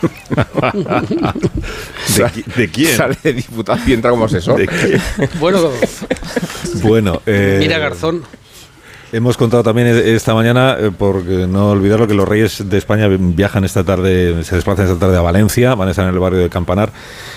[2.18, 2.98] ¿De, de quién?
[2.98, 4.58] Sale de diputado y entra como asesor.
[4.58, 5.02] ¿De quién?
[5.40, 5.70] Bueno,
[6.84, 8.24] Bueno, eh, mira Garzón.
[9.12, 13.64] Hemos contado también esta mañana, eh, por no olvidarlo, que los Reyes de España viajan
[13.64, 16.50] esta tarde, se desplazan esta tarde a Valencia, van a estar en el barrio de
[16.50, 16.92] Campanar,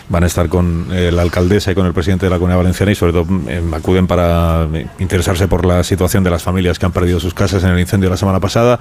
[0.08, 2.92] van a estar con eh, la alcaldesa y con el presidente de la Comunidad Valenciana
[2.92, 6.86] y sobre todo eh, acuden para eh, interesarse por la situación de las familias que
[6.86, 8.80] han perdido sus casas en el incendio la semana pasada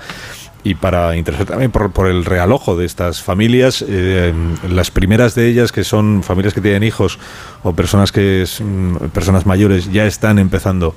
[0.65, 3.85] y para interesar también por, por el realojo de estas familias.
[3.87, 4.33] eh,
[4.67, 7.19] las primeras de ellas, que son familias que tienen hijos
[7.61, 10.95] o personas que es, mm, personas mayores, ya están empezando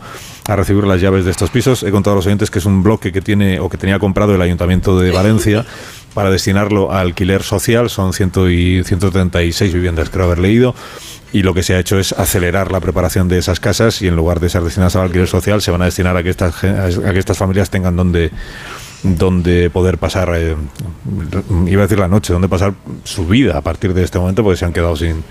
[0.48, 1.82] a recibir las llaves de estos pisos.
[1.82, 4.34] He contado a los oyentes que es un bloque que tiene o que tenía comprado
[4.34, 5.66] el Ayuntamiento de Valencia
[6.14, 7.90] para destinarlo a alquiler social.
[7.90, 10.74] Son 100 y 136 viviendas, creo haber leído.
[11.30, 14.16] Y lo que se ha hecho es acelerar la preparación de esas casas y en
[14.16, 17.12] lugar de ser destinadas al alquiler social, se van a destinar a que estas, a
[17.12, 18.30] que estas familias tengan donde
[19.02, 20.56] donde poder pasar, eh,
[21.66, 24.58] iba a decir la noche, donde pasar su vida a partir de este momento, porque
[24.58, 25.24] se han quedado sin,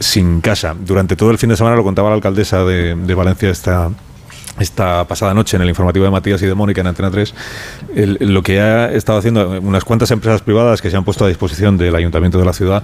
[0.00, 0.74] sin casa.
[0.78, 3.90] Durante todo el fin de semana, lo contaba la alcaldesa de, de Valencia esta,
[4.60, 7.34] esta pasada noche en el informativo de Matías y de Mónica en Antena 3,
[7.94, 11.28] el- lo que ha estado haciendo unas cuantas empresas privadas que se han puesto a
[11.28, 12.82] disposición del ayuntamiento de la ciudad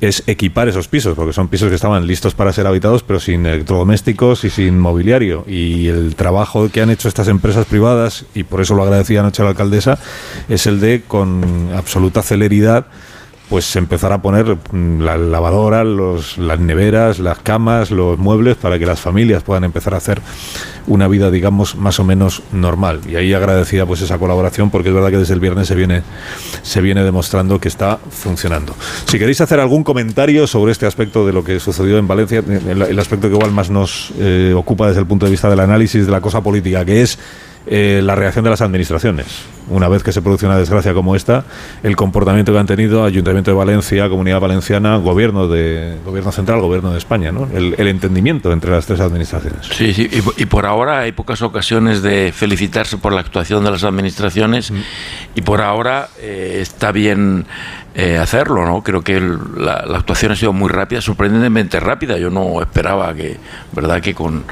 [0.00, 3.46] es equipar esos pisos, porque son pisos que estaban listos para ser habitados, pero sin
[3.46, 5.44] electrodomésticos y sin mobiliario.
[5.48, 9.42] Y el trabajo que han hecho estas empresas privadas, y por eso lo agradecía anoche
[9.42, 9.98] a la alcaldesa,
[10.48, 12.86] es el de, con absoluta celeridad,
[13.48, 18.78] pues empezar a poner mm, la lavadora, los, las neveras, las camas, los muebles para
[18.78, 20.20] que las familias puedan empezar a hacer
[20.86, 23.00] una vida, digamos, más o menos normal.
[23.08, 26.02] Y ahí agradecida pues esa colaboración porque es verdad que desde el viernes se viene,
[26.62, 28.74] se viene demostrando que está funcionando.
[29.06, 32.82] Si queréis hacer algún comentario sobre este aspecto de lo que sucedió en Valencia, el,
[32.82, 36.06] el aspecto que igual más nos eh, ocupa desde el punto de vista del análisis
[36.06, 37.18] de la cosa política, que es
[37.66, 39.26] eh, la reacción de las administraciones.
[39.70, 41.44] Una vez que se produce una desgracia como esta,
[41.82, 46.92] el comportamiento que han tenido Ayuntamiento de Valencia, Comunidad Valenciana, Gobierno de Gobierno Central, Gobierno
[46.92, 47.48] de España, ¿no?
[47.54, 49.66] el, el entendimiento entre las tres administraciones.
[49.72, 53.64] Sí, sí, y, po- y por ahora hay pocas ocasiones de felicitarse por la actuación
[53.64, 54.70] de las administraciones
[55.34, 57.46] y por ahora eh, está bien
[57.94, 58.82] eh, hacerlo, ¿no?
[58.82, 62.18] Creo que el- la, la actuación ha sido muy rápida, sorprendentemente rápida.
[62.18, 63.38] Yo no esperaba que,
[63.72, 64.44] verdad, que con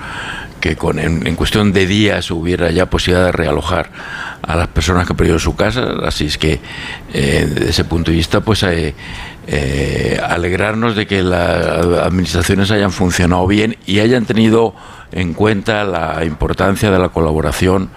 [0.63, 3.91] que con en, en cuestión de días hubiera ya posibilidad de realojar
[4.43, 6.61] a las personas que perdieron su casa, así es que
[7.13, 8.95] eh, desde ese punto de vista, pues eh,
[9.49, 14.75] eh, alegrarnos de que las administraciones hayan funcionado bien y hayan tenido
[15.11, 17.91] en cuenta la importancia de la colaboración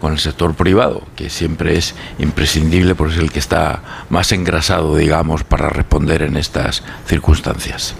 [0.00, 4.96] con el sector privado, que siempre es imprescindible porque es el que está más engrasado,
[4.96, 7.94] digamos, para responder en estas circunstancias.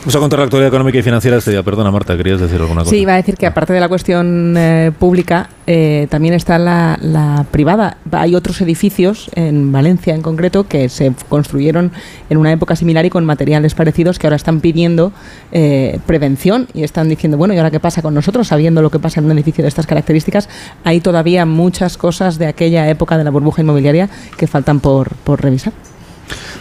[0.00, 1.62] Vamos a contar la actualidad económica y financiera este día.
[1.62, 2.90] Perdona, Marta, ¿querías decir alguna cosa?
[2.90, 6.98] Sí, iba a decir que aparte de la cuestión eh, pública, eh, también está la,
[7.02, 7.98] la privada.
[8.10, 11.92] Hay otros edificios, en Valencia en concreto, que se construyeron
[12.30, 15.12] en una época similar y con materiales parecidos que ahora están pidiendo
[15.52, 18.48] eh, prevención y están diciendo, bueno, ¿y ahora qué pasa con nosotros?
[18.48, 20.48] Sabiendo lo que pasa en un edificio de estas características,
[20.82, 25.42] hay todavía muchas cosas de aquella época de la burbuja inmobiliaria que faltan por, por
[25.42, 25.74] revisar.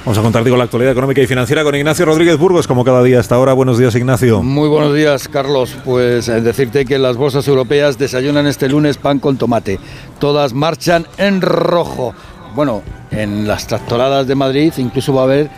[0.05, 3.03] Vamos a contar digo, la actualidad económica y financiera con Ignacio Rodríguez Burgos, como cada
[3.03, 3.53] día hasta ahora.
[3.53, 4.41] Buenos días, Ignacio.
[4.41, 5.75] Muy buenos días, Carlos.
[5.83, 9.79] Pues eh, decirte que las bolsas europeas desayunan este lunes pan con tomate.
[10.19, 12.13] Todas marchan en rojo.
[12.55, 12.81] Bueno,
[13.11, 15.49] en las tractoradas de Madrid incluso va a haber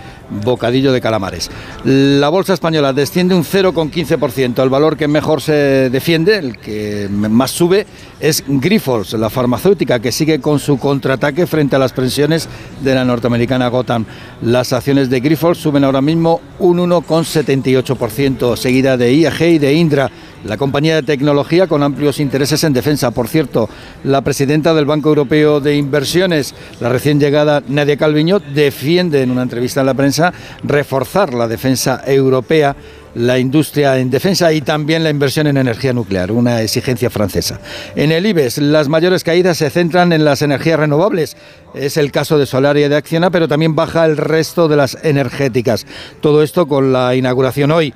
[0.43, 1.49] bocadillo de calamares.
[1.83, 4.63] La bolsa española desciende un 0,15%.
[4.63, 7.85] El valor que mejor se defiende, el que más sube,
[8.19, 12.47] es Grifols, la farmacéutica, que sigue con su contraataque frente a las presiones
[12.81, 14.05] de la norteamericana Gotham.
[14.41, 20.11] Las acciones de Grifols suben ahora mismo un 1,78%, seguida de IAG y de Indra,
[20.45, 23.11] la compañía de tecnología con amplios intereses en defensa.
[23.11, 23.69] Por cierto,
[24.03, 29.43] la presidenta del Banco Europeo de Inversiones, la recién llegada Nadia Calviño, defiende en una
[29.43, 32.75] entrevista en la prensa reforzar la defensa europea
[33.15, 37.59] la industria en defensa y también la inversión en energía nuclear, una exigencia francesa.
[37.95, 41.35] En el IBEX, las mayores caídas se centran en las energías renovables.
[41.73, 44.97] Es el caso de Solaria y de Acciona, pero también baja el resto de las
[45.03, 45.85] energéticas.
[46.21, 47.93] Todo esto con la inauguración hoy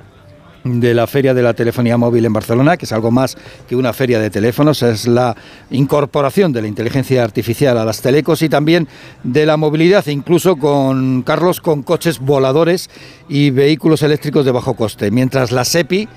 [0.66, 3.36] de la Feria de la Telefonía Móvil en Barcelona, que es algo más
[3.68, 5.36] que una feria de teléfonos, es la
[5.70, 8.88] incorporación de la inteligencia artificial a las telecos y también
[9.22, 12.90] de la movilidad, incluso con Carlos, con coches voladores
[13.28, 16.08] y vehículos eléctricos de bajo coste, mientras la SEPI,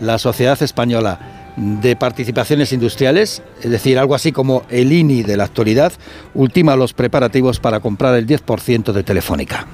[0.00, 5.44] la Sociedad Española de Participaciones Industriales, es decir, algo así como el INI de la
[5.44, 5.92] actualidad,
[6.34, 9.66] ultima los preparativos para comprar el 10% de Telefónica.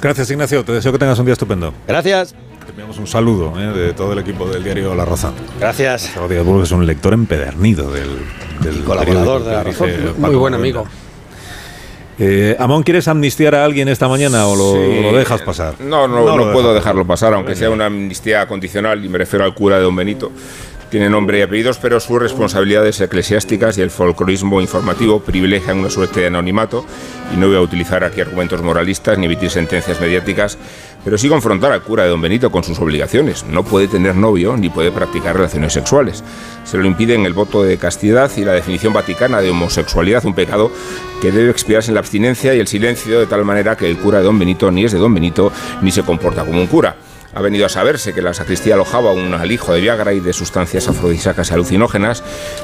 [0.00, 0.64] Gracias, Ignacio.
[0.64, 1.74] Te deseo que tengas un día estupendo.
[1.86, 2.34] Gracias.
[2.64, 3.66] Te enviamos un saludo ¿eh?
[3.78, 5.34] de todo el equipo del diario La Razón.
[5.60, 6.12] Gracias.
[6.16, 8.08] Burgos es un lector empedernido del,
[8.60, 10.14] del colaborador periódico de La Razón.
[10.18, 10.86] Muy buen amigo.
[12.18, 15.02] Eh, Amón, ¿quieres amnistiar a alguien esta mañana o lo, Sí.
[15.02, 15.74] lo dejas pasar?
[15.80, 19.44] No, no, lo no, puedo dejarlo pasar, aunque sea una amnistía condicional, y me refiero
[19.44, 20.30] al cura de Don Benito.
[20.90, 26.20] Tiene nombre y apellidos, pero sus responsabilidades eclesiásticas y el folclorismo informativo privilegian una suerte
[26.20, 26.86] de anonimato,
[27.34, 30.56] y no voy a utilizar aquí argumentos moralistas ni emitir sentencias mediáticas,
[31.04, 33.44] pero sí confrontar al cura de Don Benito con sus obligaciones.
[33.44, 36.24] No puede tener novio ni puede practicar relaciones sexuales.
[36.64, 40.70] Se lo impiden el voto de castidad y la definición vaticana de homosexualidad, un pecado
[41.20, 44.18] que debe expiarse en la abstinencia y el silencio, de tal manera que el cura
[44.18, 45.52] de Don Benito ni es de Don Benito
[45.82, 46.96] ni se comporta como un cura.
[47.34, 50.88] Ha venido a saberse que la sacristía alojaba un alijo de Viagra y de sustancias
[50.88, 52.22] afrodisíacas y alucinógenas.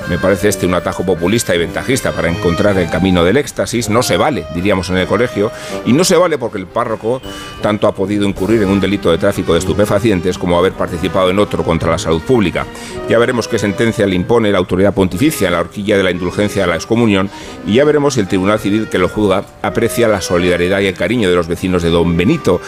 [0.08, 3.88] Me parece este un atajo populista y ventajista para encontrar el camino del éxtasis.
[3.88, 5.50] No se vale, diríamos en el colegio,
[5.84, 7.20] y no se vale porque el párroco
[7.62, 11.38] tanto ha podido incurrir en un delito de tráfico de estupefacientes como haber participado en
[11.38, 12.64] otro contra la salud pública.
[13.08, 16.64] Ya veremos qué sentencia le impone la autoridad pontificia en la horquilla de la indulgencia
[16.64, 17.28] a la excomunión
[17.66, 20.94] y ya veremos si el Tribunal Civil que lo juzga aprecia la solidaridad y el
[20.94, 22.60] cariño de los vecinos de Don Benito.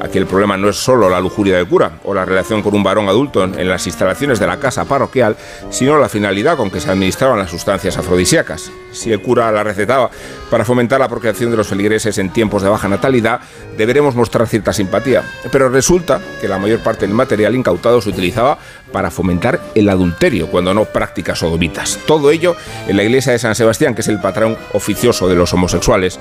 [0.00, 2.82] Aquí el problema no es solo la lujuria del cura o la relación con un
[2.82, 5.36] varón adulto en, las instalaciones de la casa parroquial,
[5.70, 8.70] sino la finalidad con que se administraban las sustancias afrodisíacas.
[8.92, 10.10] Si el cura la recetaba
[10.50, 13.40] para fomentar la procreación de los feligreses en tiempos de baja natalidad,
[13.76, 15.22] deberemos mostrar cierta simpatía.
[15.52, 18.58] Pero resulta que la mayor parte del material incautado se utilizaba
[18.92, 21.98] para fomentar el adulterio, cuando no prácticas sodomitas.
[22.06, 22.56] Todo ello
[22.88, 26.18] en la iglesia de San Sebastián, que es el patrón oficioso de los homosexuales.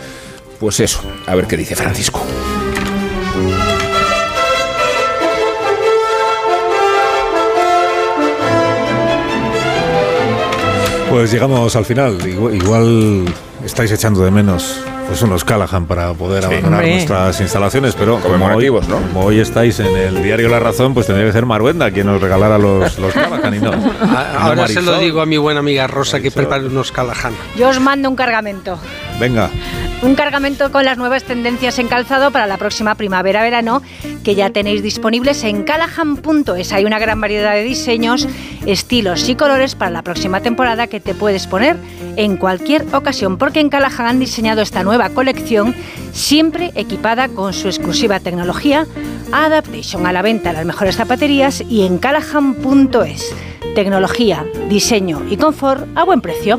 [0.59, 2.21] Pues eso, a ver qué dice Francisco.
[11.09, 12.17] Pues llegamos al final.
[12.27, 13.25] Igual, igual
[13.65, 16.49] estáis echando de menos pues unos Callahan para poder Sí.
[16.49, 16.93] abandonar Hombre.
[16.93, 18.97] nuestras instalaciones, pero como hoy, Conmemorativos, ¿no?
[19.01, 22.21] como hoy estáis en el diario La Razón, pues tendría que ser Maruenda quien nos
[22.21, 23.71] regalara los, los Callahan y no.
[24.01, 27.33] A- no Ahora se lo digo a mi buena amiga Rosa que prepare unos Callahan.
[27.57, 28.77] Yo os mando un cargamento.
[29.19, 29.49] Venga.
[30.01, 33.81] Un cargamento con las nuevas tendencias en calzado para la próxima primavera-verano
[34.23, 36.71] que ya tenéis disponibles en callahan.es.
[36.71, 38.25] Hay una gran variedad de diseños,
[38.65, 41.75] estilos y colores para la próxima temporada que te puedes poner
[42.15, 45.75] en cualquier ocasión porque en Callahan han diseñado esta nueva colección
[46.13, 48.87] siempre equipada con su exclusiva tecnología
[49.33, 53.35] Adaptation a la venta en las mejores zapaterías y en callahan.es.
[53.75, 56.57] Tecnología, diseño y confort a buen precio.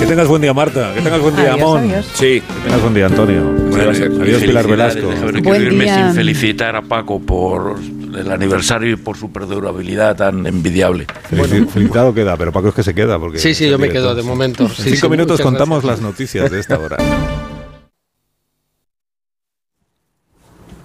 [0.00, 0.92] Que tengas buen día, Marta.
[0.94, 1.78] Que tengas buen día, Adiós, Amón.
[1.90, 2.06] adiós.
[2.14, 2.40] Sí.
[2.40, 3.42] Que tengas buen día, Antonio.
[4.20, 5.08] adiós, Pilar Velasco.
[5.42, 6.06] Buen irme día.
[6.06, 11.06] sin felicitar a Paco por el aniversario y por su perdurabilidad tan envidiable.
[11.30, 13.18] Felici- felicitado queda, pero Paco es que se queda.
[13.18, 14.64] Porque Sí, sí, yo me quedo de momento.
[14.64, 16.00] En Sí, cinco sí, minutos contamos gracias.
[16.02, 16.96] las noticias de esta hora.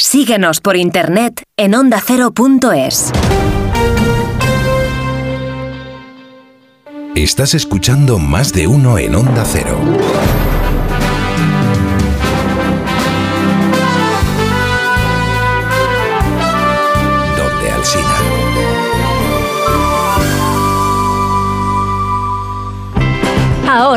[0.00, 3.12] Síguenos por internet en ondacero.es.
[7.16, 9.76] Estás escuchando más de uno en Onda Cero.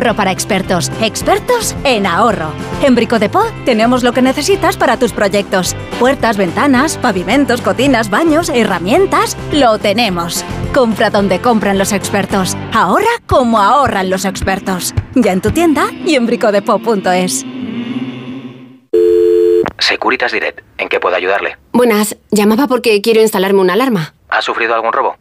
[0.01, 0.91] Ahorro para expertos.
[0.99, 2.51] Expertos en ahorro.
[2.81, 5.75] En Brico de Po tenemos lo que necesitas para tus proyectos.
[5.99, 9.37] Puertas, ventanas, pavimentos, cocinas, baños, herramientas.
[9.51, 10.43] Lo tenemos.
[10.73, 12.57] Compra donde compran los expertos.
[12.73, 14.95] Ahorra como ahorran los expertos.
[15.13, 17.45] Ya en tu tienda y en bricodepo.es.
[19.77, 21.57] Securitas Direct, ¿en qué puedo ayudarle?
[21.73, 24.15] Buenas, llamaba porque quiero instalarme una alarma.
[24.29, 25.20] ¿Ha sufrido algún robo?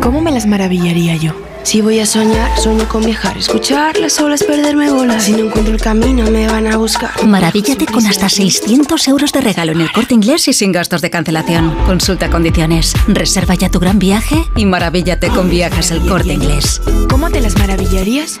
[0.00, 1.32] ¿Cómo me las maravillaría yo?
[1.64, 5.24] Si voy a soñar, sueño con viajar, escuchar las olas, perderme bolas.
[5.24, 7.24] Si no encuentro el camino, me van a buscar.
[7.24, 11.08] Maravíllate con hasta 600 euros de regalo en el corte inglés y sin gastos de
[11.08, 11.74] cancelación.
[11.86, 12.92] Consulta condiciones.
[13.08, 16.82] Reserva ya tu gran viaje y maravíllate con viajes el corte inglés.
[17.08, 18.40] ¿Cómo te las maravillarías?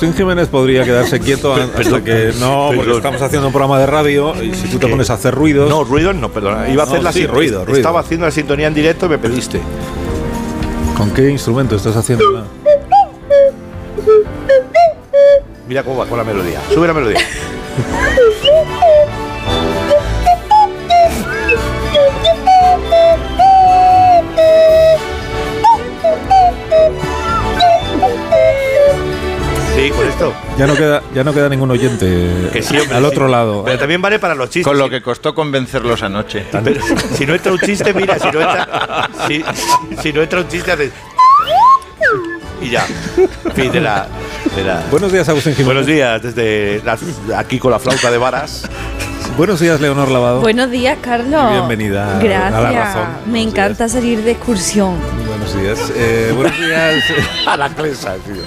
[0.00, 2.96] Agustín Jiménez podría quedarse quieto hasta que no, porque perdón.
[2.98, 4.92] estamos haciendo un programa de radio y si tú te ¿Qué?
[4.92, 5.68] pones a hacer ruidos.
[5.68, 6.68] No, ruidos no, perdona.
[6.68, 7.78] Iba a hacer No, la sí, sin- ruido, ruido.
[7.78, 9.60] Estaba haciendo la sintonía en directo y me pediste.
[10.96, 12.46] ¿Con qué instrumento estás haciendo?
[15.66, 16.60] Mira cómo va con la melodía.
[16.72, 17.18] Sube la melodía.
[30.58, 33.08] Ya no queda, ya no queda ningún oyente Que sí, hombre, al sí.
[33.08, 33.62] otro lado.
[33.64, 34.64] Pero también vale para los chistes.
[34.64, 36.46] Con lo que costó convencerlos anoche.
[36.64, 36.80] Pero
[37.14, 39.44] si no entra un chiste, mira, si no entra, si,
[40.02, 40.92] si no entra un chiste, haces.
[42.60, 42.84] Y ya.
[43.54, 44.06] Fin, de la,
[44.56, 45.66] de la- Buenos días, Agustín Jiménez.
[45.66, 46.98] Buenos días, desde la-
[47.38, 48.68] aquí con la flauta de varas.
[49.36, 50.40] Buenos días, Leonor Lavado.
[50.40, 51.52] Buenos días, Carlos.
[51.52, 52.52] Bienvenida a Gracias.
[52.62, 53.06] La Razón.
[53.26, 54.96] Me encanta salir de excursión.
[55.28, 55.92] Buenos días.
[55.96, 57.04] Eh, buenos días.
[57.46, 58.42] a la clesa, tío.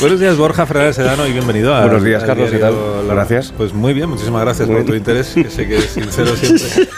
[0.00, 1.82] Buenos días, Borja Fernández Sedano, y bienvenido a.
[1.82, 2.74] Buenos días, Carlos, ¿qué tal?
[3.08, 3.54] Gracias.
[3.56, 6.88] Pues muy bien, muchísimas gracias por tu interés, que sé que es sincero siempre.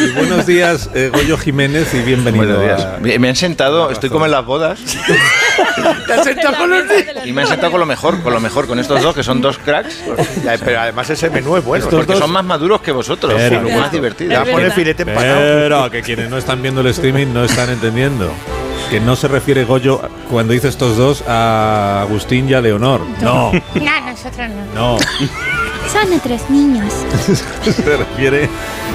[0.00, 2.56] Y buenos días, eh, Goyo Jiménez, y bienvenido.
[2.56, 3.14] Buenos días.
[3.14, 4.80] a- Me han sentado, estoy como en las bodas.
[6.06, 6.82] Te has sentado con los
[7.26, 9.42] Y me han sentado con lo mejor, con lo mejor, con estos dos que son
[9.42, 9.98] dos cracks.
[10.42, 11.86] Ya, Pero además ese menú es bueno.
[11.90, 14.30] Porque son más maduros que vosotros, Pero- lo más divertido.
[14.32, 15.40] Ya pone filete empanado.
[15.40, 18.30] Pero que quienes no están viendo el streaming no están entendiendo.
[18.90, 20.00] Que no se refiere Goyo
[20.30, 23.00] cuando dice estos dos a Agustín y a Leonor.
[23.22, 23.60] No, No,
[24.10, 24.94] nosotros no.
[24.94, 24.98] no.
[25.90, 26.92] Son otros niños.
[27.62, 28.48] se refiere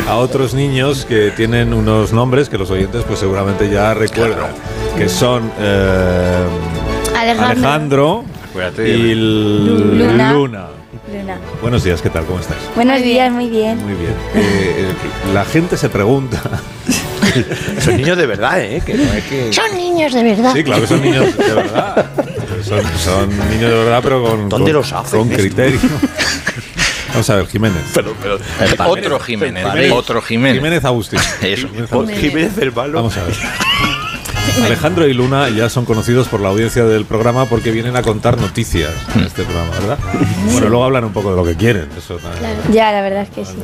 [0.08, 4.52] a otros niños que tienen unos nombres que los oyentes pues seguramente ya recuerdan.
[4.98, 6.44] Que son eh,
[7.18, 8.26] Alejandro.
[8.78, 10.34] Y L- Luna.
[10.34, 10.66] Luna.
[11.11, 11.38] Luna.
[11.61, 12.25] Buenos días, ¿qué tal?
[12.25, 12.59] ¿Cómo estáis?
[12.75, 13.77] Buenos días, muy bien.
[13.83, 14.11] Muy bien.
[14.35, 14.93] Eh, eh,
[15.33, 16.41] la gente se pregunta.
[17.81, 18.81] Son niños de verdad, ¿eh?
[18.85, 19.53] Que no es que...
[19.53, 20.53] Son niños de verdad.
[20.53, 22.09] Sí, claro que son niños de verdad.
[22.63, 25.79] Son, son niños de verdad, pero con, ¿Dónde con- los hacen con criterio.
[27.09, 27.83] Vamos a ver, Jiménez.
[27.93, 28.38] Pero, pero,
[28.89, 29.91] Otro Jiménez, Jiménez.
[29.91, 30.57] otro Jiménez.
[30.57, 31.19] Jiménez Agustín.
[31.41, 31.67] Eso.
[31.69, 32.19] Jiménez.
[32.19, 32.93] Jiménez del Malo.
[32.93, 33.35] Vamos a ver.
[34.63, 38.39] Alejandro y Luna ya son conocidos por la audiencia del programa porque vienen a contar
[38.39, 39.97] noticias en este programa, ¿verdad?
[40.51, 42.57] Bueno, luego hablan un poco de lo que quieren, eso también.
[42.71, 43.55] Ya, la verdad es que sí.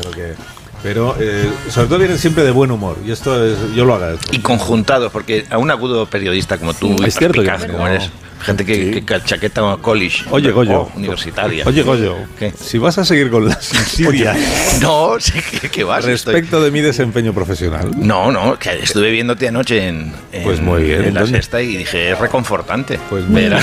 [0.86, 4.28] Pero eh, sobre todo vienen siempre de buen humor y esto es, yo lo agradezco.
[4.32, 8.12] Y conjuntados, porque a un agudo periodista como tú, Es cierto que- perspicaz como eres,
[8.42, 10.82] gente que, que chaqueta college, Oye, Goyo.
[10.82, 11.64] o universitaria.
[11.66, 12.52] Oye, Goyo, ¿Qué?
[12.52, 14.38] si vas a seguir con las insidias
[14.82, 16.06] No, sé que, que vas.
[16.06, 20.62] estoy- respecto de mi desempeño profesional, No, no, que estuve viéndote anoche en, en- Pues
[20.62, 23.00] muy bien, en la sexta y dije, es reconfortante.
[23.10, 23.60] Pues muy Verá.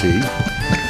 [0.00, 0.08] sí.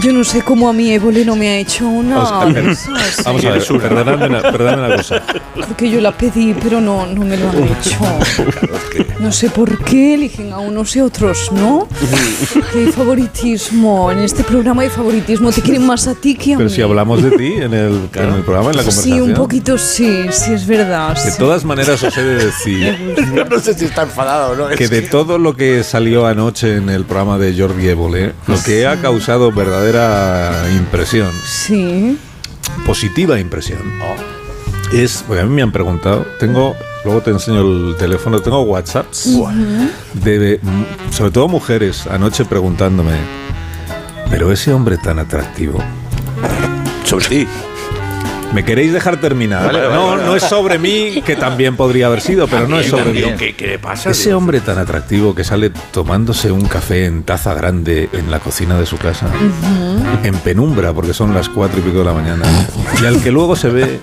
[0.00, 2.88] Yo no sé cómo a mí Évole no me ha hecho una cosa así.
[3.24, 5.22] Vamos a ver, perdonadme una, perdonadme una cosa.
[5.54, 7.98] Porque yo la pedí, pero no, no me lo han hecho.
[9.20, 11.86] No sé por qué eligen a unos y a otros, ¿no?
[12.52, 14.10] Porque hay favoritismo.
[14.10, 15.50] En este programa hay favoritismo.
[15.52, 16.74] Te quieren más a ti que a Pero mí.
[16.74, 19.22] si hablamos de ti en el, en el programa, en la Sí, conversación.
[19.22, 21.14] un poquito sí, sí es verdad.
[21.14, 21.38] De sí.
[21.38, 23.16] todas maneras, os he de decir
[23.50, 24.68] no sé si está enfadado o no.
[24.76, 28.86] que de todo lo que salió anoche en el programa de Jordi Évole, lo que
[28.86, 32.18] ha causado verdadera impresión, Sí.
[32.84, 33.80] positiva impresión,
[34.92, 39.28] es, porque a mí me han preguntado, tengo, luego te enseño el teléfono, tengo WhatsApps
[40.14, 40.60] de,
[41.10, 43.16] sobre todo mujeres, anoche preguntándome,
[44.30, 45.78] pero ese hombre tan atractivo,
[47.04, 47.48] Sobre ti.
[48.52, 49.66] ¿Me queréis dejar terminar?
[49.66, 50.24] Vale, vale, no, vale.
[50.24, 53.12] no es sobre mí, que también podría haber sido, pero no es sobre mí.
[53.12, 54.10] Digo, ¿Qué, ¿Qué le pasa?
[54.10, 58.78] Ese hombre tan atractivo que sale tomándose un café en taza grande en la cocina
[58.78, 59.26] de su casa,
[60.22, 62.44] en penumbra, porque son las cuatro y pico de la mañana,
[63.00, 64.00] y al que luego se ve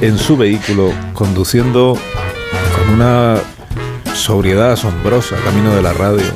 [0.00, 1.98] en su vehículo conduciendo
[2.76, 3.36] con una
[4.14, 6.26] sobriedad asombrosa camino de la radio,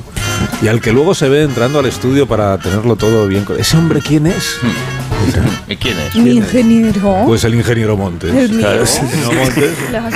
[0.61, 3.45] y al que luego se ve entrando al estudio para tenerlo todo bien.
[3.59, 4.59] ¿Ese hombre quién es?
[5.69, 6.15] ¿Y quién es?
[6.17, 7.23] Mi ingeniero.
[7.27, 8.35] Pues el ingeniero Montes.
[8.35, 8.59] El mío.
[8.61, 9.71] Claro, el ingeniero Montes.
[9.91, 10.09] Claro.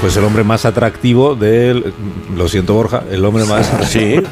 [0.00, 1.92] Pues el hombre más atractivo del.
[2.36, 3.70] Lo siento, Borja, el hombre más.
[3.88, 4.16] Sí.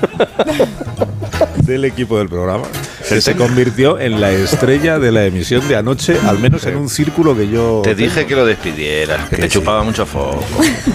[1.65, 2.65] Del equipo del programa.
[3.09, 6.89] Que se convirtió en la estrella de la emisión de anoche, al menos en un
[6.91, 7.81] círculo que yo.
[7.83, 10.45] Te dije que lo despidieras, que te chupaba mucho foco.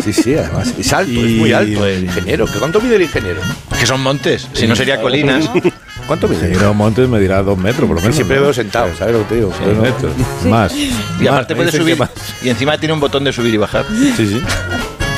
[0.03, 0.75] Sí, sí, además.
[0.77, 2.47] Es alto, es Y- muy alto el ingeniero.
[2.47, 3.41] ¿Qué ¿Cuánto mide el ingeniero?
[3.79, 5.49] Que son montes, si no sería colinas.
[6.09, 6.39] ¿Cuánto mide?
[6.41, 8.17] ingeniero Montes me dirá dos metros, por lo menos.
[8.17, 8.43] Siempre ¿no?
[8.45, 9.53] veo sentado, ¿sabes lo que te digo?
[9.65, 10.12] Dos metros.
[10.47, 10.73] Más.
[10.75, 11.99] Y aparte puede subir.
[11.99, 12.11] más.
[12.43, 13.85] Y encima tiene un botón de subir y bajar.
[14.17, 14.43] Sí, sí.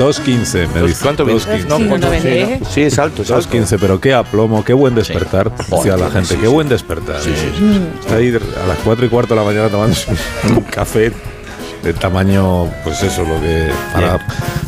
[0.01, 1.02] 2.15, me dice.
[1.02, 1.36] ¿Cuánto mide?
[1.39, 1.67] 2.15.
[1.67, 1.78] No,
[2.20, 2.65] Sí, Sí.
[2.75, 3.51] Sí, es alto, es alto.
[3.51, 7.17] 2.15, pero qué aplomo, qué buen despertar, decía la gente, qué buen despertar.
[7.17, 7.93] ¿eh?
[8.01, 9.97] Está ahí a las 4 y cuarto de la mañana tomando
[10.49, 11.12] un café
[11.83, 14.19] de tamaño, pues eso, lo que para,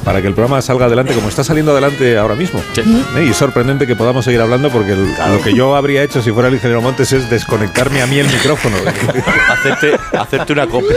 [0.05, 2.61] para que el programa salga adelante como está saliendo adelante ahora mismo.
[2.77, 3.25] ¿Eh?
[3.27, 6.33] Y es sorprendente que podamos seguir hablando porque el- lo que yo habría hecho si
[6.33, 8.77] fuera el ingeniero Montes es desconectarme a mí el micrófono.
[9.53, 10.97] hacerte, hacerte una copia.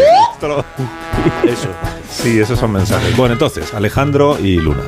[1.43, 1.69] Eso.
[2.09, 3.15] Sí, esos son mensajes.
[3.15, 4.83] Bueno, entonces, Alejandro y Luna,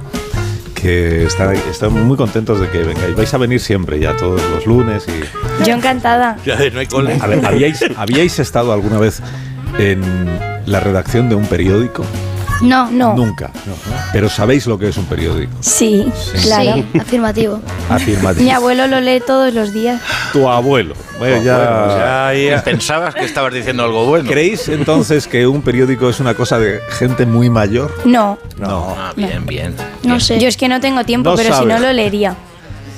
[0.73, 3.15] que están, están muy contentos de que vengáis.
[3.15, 5.63] Vais a venir siempre ya, todos los lunes y...
[5.67, 6.37] Yo encantada.
[6.45, 7.17] Ya no hay cole.
[7.19, 9.21] A ver, ¿habíais, ¿habíais estado alguna vez
[9.77, 10.01] en
[10.65, 12.03] la redacción de un periódico?
[12.61, 13.14] No, no.
[13.16, 13.52] Nunca.
[14.14, 15.52] Pero sabéis lo que es un periódico.
[15.61, 16.38] Sí, Sí.
[16.48, 16.74] claro.
[16.92, 17.00] Sí.
[17.00, 17.61] afirmativo.
[17.90, 18.44] Afirmativo.
[18.44, 20.02] Mi abuelo lo lee todos los días.
[20.34, 20.94] Tu abuelo.
[21.19, 24.30] Bueno, ya, Ya Pensabas que estabas diciendo algo bueno.
[24.30, 27.94] ¿Creéis entonces que un periódico es una cosa de gente muy mayor?
[28.06, 28.95] No, No.
[28.98, 29.76] Ah, bien, bien.
[30.03, 30.40] no sé.
[30.40, 32.36] Yo es que no tengo tiempo, No pero si no lo leería.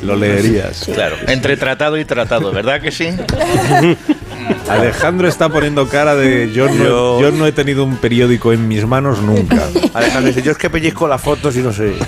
[0.01, 0.89] Lo leerías.
[0.93, 3.09] Claro, entre tratado y tratado, ¿verdad que sí?
[4.69, 8.67] Alejandro está poniendo cara de yo no, Yo- yo no he tenido un periódico en
[8.67, 9.61] mis manos nunca.
[9.93, 11.93] Alejandro dice, yo es que pellizco las fotos y no sé.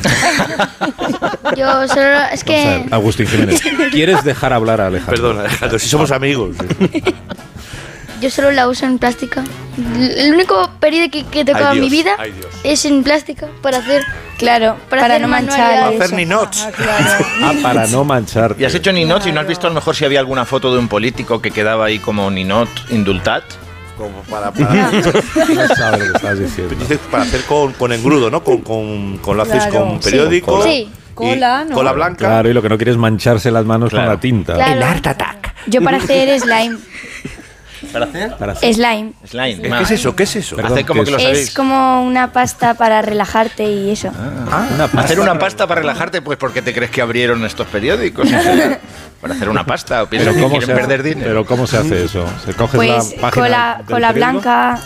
[1.57, 2.17] Yo solo.
[2.31, 3.61] Es ver, Agustín Jiménez,
[3.91, 5.15] ¿quieres dejar hablar a Alejandro?
[5.21, 6.55] Perdón, Alejandro, si somos amigos.
[8.21, 9.43] Yo solo la uso en plástica.
[9.97, 12.15] El único periódico que, que he tocado en mi vida
[12.63, 14.03] es en plástica para hacer.
[14.37, 16.01] Claro, para, para hacer no manchar manualidades.
[16.01, 16.67] Hacer ni nots.
[17.43, 18.55] Ah, para no manchar.
[18.59, 20.71] ¿Y has hecho ninot y no has visto a lo mejor si había alguna foto
[20.73, 23.43] de un político que quedaba ahí como ninot indultat?
[23.97, 26.75] Como para, para, No sabes lo que estás diciendo.
[26.75, 28.43] dices para hacer con, con engrudo, ¿no?
[28.43, 29.85] Con, con, con lo haces Claro.
[29.87, 30.63] con periódico.
[30.63, 30.89] Sí.
[31.13, 31.75] Cola, ¿no?
[31.75, 32.17] Cola blanca.
[32.17, 34.05] Claro, y lo que no quieres es mancharse las manos Claro.
[34.07, 34.53] con la tinta.
[34.55, 34.73] Claro.
[34.73, 35.55] El Art Attack.
[35.67, 36.77] Yo para hacer slime.
[37.91, 38.35] ¿Para hacer?
[38.37, 39.13] Para hacer- Slime.
[39.25, 39.61] Slime.
[39.77, 40.15] ¿Qué es eso?
[40.15, 40.55] ¿Qué es eso?
[40.55, 41.23] Perdón, Hacer como ¿qué que lo es?
[41.23, 41.39] sabéis.
[41.49, 44.11] Es como una pasta para relajarte y eso.
[44.51, 45.01] Ah, una pasta.
[45.01, 48.27] Hacer una pasta para relajarte, pues ¿por qué te crees que abrieron estos periódicos?
[49.21, 51.27] para hacer una pasta o que ¿cómo, quieren se hace, perder dinero.
[51.27, 52.25] pero ¿cómo se hace eso?
[52.45, 54.79] ¿Se coge Pues la página cola, blanca,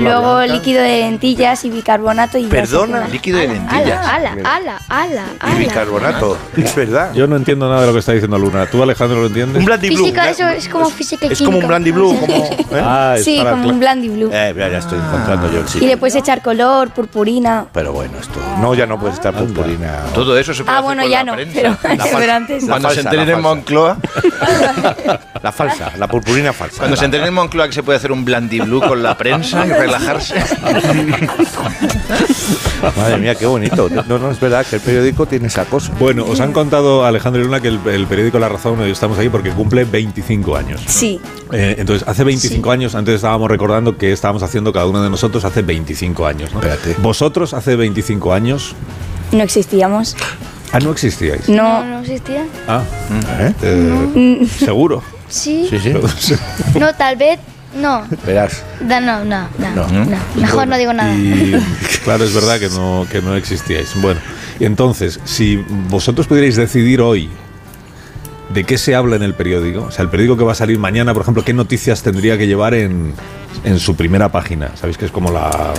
[0.00, 0.54] luego blanca.
[0.54, 4.06] líquido de lentillas y bicarbonato y Perdona, líquido de lentillas.
[4.06, 6.38] Ala, ala, ala, Y bicarbonato.
[6.56, 7.12] Es verdad.
[7.14, 8.66] Yo no entiendo nada de lo que está diciendo Luna.
[8.66, 9.58] ¿Tú, Alejandro, lo entiendes?
[9.58, 9.98] Un Blandy Blue.
[10.04, 11.66] Física, eso es como física y Es como un.
[11.66, 12.16] Blandy Blue.
[12.20, 12.66] Como, ¿eh?
[12.82, 14.30] Ah, es Sí, como un Blandy Blue.
[14.32, 15.88] Eh, ya, estoy encontrando yo el Y sitio.
[15.88, 17.66] le puedes echar color, purpurina.
[17.72, 18.38] Pero bueno, esto.
[18.60, 20.00] No, ya no puedes estar purpurina.
[20.14, 21.54] Todo eso se puede Ah, hacer bueno, con ya la no, prensa.
[21.54, 22.64] pero, La falsa- pero antes.
[22.64, 23.40] Cuando se enteren en.
[23.42, 23.96] Moncloa,
[25.42, 26.78] La falsa, la purpurina falsa.
[26.78, 29.66] cuando se enteren en Moncloa que se puede hacer un blandy blue con la prensa
[29.66, 30.34] y relajarse.
[32.96, 33.88] Madre mía, qué bonito.
[34.06, 35.92] No, no, es verdad que el periódico tiene esa cosa.
[35.98, 39.18] Bueno, os han contado Alejandro y Luna que el, el periódico La Razón, hoy estamos
[39.18, 40.80] ahí porque cumple 25 años.
[40.86, 41.20] Sí.
[41.52, 45.44] Eh, entonces, hace 25 años, antes estábamos recordando que estábamos haciendo cada uno de nosotros
[45.44, 46.52] hace 25 años.
[46.52, 46.60] ¿no?
[46.60, 46.96] Espérate.
[47.00, 48.74] Vosotros hace 25 años,
[49.32, 50.16] No existíamos.
[50.72, 51.48] ah, no existíais.
[51.48, 51.84] No.
[51.84, 52.44] No existía.
[52.68, 52.82] Ah,
[53.40, 53.52] ¿Eh?
[53.62, 55.02] eh, seguro.
[55.28, 55.66] Sí.
[55.70, 55.92] Sí, sí.
[56.78, 57.38] No, tal vez.
[57.74, 58.06] No.
[58.26, 58.62] Verás.
[58.80, 59.74] Da- No, no, no.
[59.74, 60.04] No.
[60.04, 60.16] no.
[60.36, 61.14] Mejor no digo nada.
[61.14, 61.54] Y
[62.04, 63.90] claro, es verdad que no, que no existíais.
[64.00, 64.20] Bueno,
[64.60, 65.56] y entonces, si
[65.88, 67.30] vosotros pudierais decidir hoy
[68.52, 70.78] de qué se habla en el periódico, o sea, el periódico que va a salir
[70.78, 73.14] mañana, por ejemplo, qué noticias tendría que llevar en,
[73.64, 74.76] en su primera página.
[74.76, 75.72] Sabéis que es como la,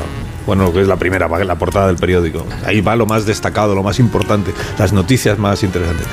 [0.45, 2.45] bueno, lo que es la primera la portada del periódico.
[2.65, 6.05] Ahí va lo más destacado, lo más importante, las noticias más interesantes.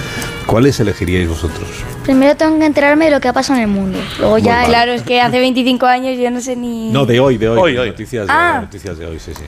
[0.46, 1.68] ¿Cuáles elegiríais vosotros?
[2.02, 3.98] Primero tengo que enterarme de lo que ha pasado en el mundo.
[4.18, 4.64] Luego ya.
[4.64, 6.90] Claro, es que hace 25 años yo no sé ni.
[6.90, 7.58] No, de hoy, de hoy.
[7.58, 7.88] Hoy, hoy.
[7.90, 8.58] Noticias, de, Ah.
[8.62, 9.44] noticias de hoy, sí, sí.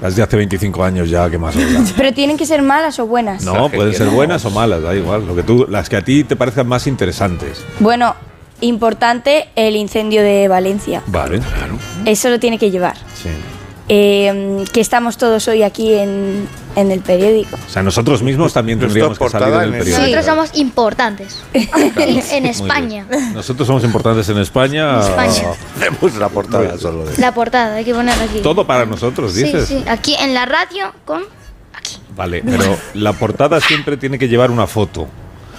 [0.00, 1.54] Las de hace 25 años ya, ¿qué más?
[1.96, 3.44] Pero tienen que ser malas o buenas.
[3.44, 5.26] No, pueden ser buenas o malas, da igual.
[5.26, 7.62] Lo que tú, las que a ti te parezcan más interesantes.
[7.80, 8.14] Bueno,
[8.60, 11.02] importante el incendio de Valencia.
[11.06, 11.78] Vale, claro.
[12.04, 12.96] Eso lo tiene que llevar.
[13.14, 13.30] Sí.
[13.92, 17.56] Eh, que estamos todos hoy aquí en, en el periódico.
[17.66, 20.00] O sea, nosotros mismos también tendríamos que salir portada en el en periódico.
[20.16, 21.42] Nosotros somos importantes.
[21.52, 23.06] en Muy España.
[23.34, 24.94] Nosotros somos importantes en España.
[24.94, 25.48] En España.
[25.76, 27.18] Tenemos la portada solo de.
[27.18, 28.38] La portada, hay que ponerla aquí.
[28.42, 29.66] Todo para nosotros, Sí, dices.
[29.66, 29.82] sí.
[29.88, 31.22] Aquí en la radio con.
[32.14, 35.08] Vale, pero la portada siempre tiene que llevar una foto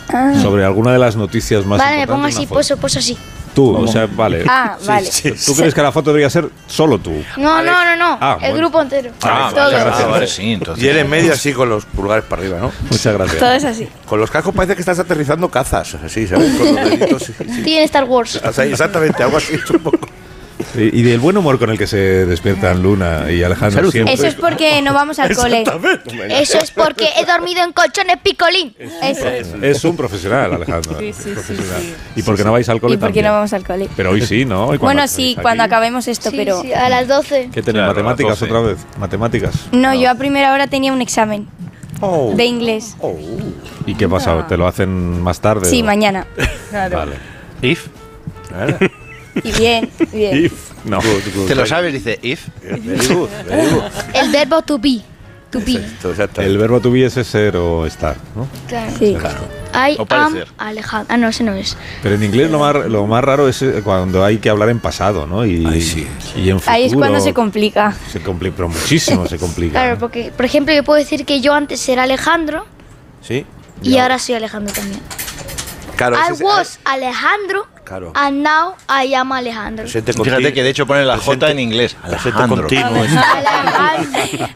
[0.09, 0.33] Ah.
[0.41, 2.35] sobre alguna de las noticias más Vale, me importantes.
[2.35, 3.17] pongo así, poso, poso así.
[3.53, 4.45] Tú, o sea, vale.
[4.47, 5.09] Ah, vale.
[5.45, 7.11] ¿Tú crees que la foto debería ser solo tú?
[7.35, 8.17] No, no, no, no.
[8.21, 8.57] Ah, el bueno.
[8.69, 9.11] grupo entero.
[9.21, 9.65] Ah, Todos.
[9.71, 10.07] muchas gracias.
[10.07, 10.81] Ah, vale, sí, entonces.
[10.83, 12.71] Y él en medio así con los pulgares para arriba, ¿no?
[12.89, 13.39] Muchas gracias.
[13.39, 13.89] Todo es así.
[14.05, 16.49] Con los cascos parece que estás aterrizando cazas, así, ¿sabes?
[16.57, 17.23] Con los deditos.
[17.23, 17.77] sí, sí.
[17.77, 18.37] En Star Wars.
[18.41, 19.53] O sea, exactamente, algo así.
[19.55, 19.99] es un poco.
[20.75, 24.13] Y y del buen humor con el que se despiertan Luna y Alejandro siempre.
[24.13, 25.63] Eso es porque no vamos al cole.
[26.29, 28.75] Eso es porque he dormido en colchones picolín.
[29.01, 29.27] Eso.
[29.61, 30.99] Es un profesional, Alejandro.
[30.99, 31.81] Sí, sí, Profesional.
[31.81, 31.93] sí.
[32.17, 33.25] ¿Y por qué no vais al cole ¿Y por qué también?
[33.25, 33.87] no vamos al cole?
[33.95, 34.67] Pero hoy sí, ¿no?
[34.67, 35.41] Hoy Bueno, sí, aquí.
[35.41, 36.61] cuando acabemos esto, Sí, pero.
[36.61, 37.49] sí, a las 12.
[37.53, 37.83] ¿Qué tenéis?
[37.85, 38.77] Claro, ¿Matemáticas otra vez?
[38.99, 39.53] ¿Matemáticas?
[39.71, 41.47] No, yo a primera hora tenía un examen
[42.01, 42.33] Oh.
[42.35, 42.95] de inglés.
[43.85, 44.47] ¿Y qué pasa?
[44.47, 45.69] ¿Te lo hacen más tarde?
[45.69, 46.25] Sí, o- mañana.
[46.71, 47.15] Vale.
[47.61, 47.87] If.
[49.43, 50.51] Y bien, bien.
[50.85, 50.99] No.
[51.47, 51.93] ¿Te lo sabes?
[51.93, 52.47] Dice if.
[52.63, 53.81] Very good, very good.
[54.13, 55.01] El verbo to be.
[55.51, 55.73] To be.
[55.73, 56.41] Exacto, exacto.
[56.41, 58.47] El verbo to be es ser o estar, ¿no?
[58.67, 58.91] Claro.
[58.97, 59.17] Sí.
[59.73, 60.35] I O am.
[60.57, 61.05] Alejandro.
[61.09, 61.75] Ah, no, ese no es.
[62.01, 64.79] Pero en inglés lo más, lo más raro es eh, cuando hay que hablar en
[64.79, 65.45] pasado, ¿no?
[65.45, 65.55] Y,
[66.35, 66.73] y en futuro.
[66.75, 67.93] Ahí es cuando se complica.
[68.11, 69.73] se complica, pero muchísimo se complica.
[69.73, 72.65] Claro, porque, por ejemplo, yo puedo decir que yo antes era Alejandro
[73.21, 73.45] Sí.
[73.83, 75.01] y ahora soy Alejandro también.
[75.97, 78.13] Claro, I was Alejandro Claro.
[78.15, 79.85] and now I am Alejandro.
[79.85, 81.97] Fíjate que de hecho pone la J en inglés.
[82.01, 82.67] Alejandro.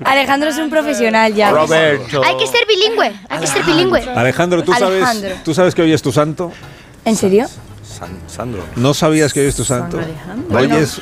[0.06, 1.52] Alejandro es un profesional ya.
[1.52, 2.24] Roberto.
[2.24, 4.02] Hay que ser bilingüe, hay que ser bilingüe.
[4.16, 5.36] Alejandro, ¿tú sabes, Alejandro.
[5.44, 6.54] ¿tú sabes que hoy es tu santo?
[7.04, 7.46] ¿En serio?
[8.28, 8.64] Sandro.
[8.78, 10.00] ¿No sabías que hoy es tu santo?
[10.00, 10.58] Alejandro.
[10.58, 11.02] Hoy es,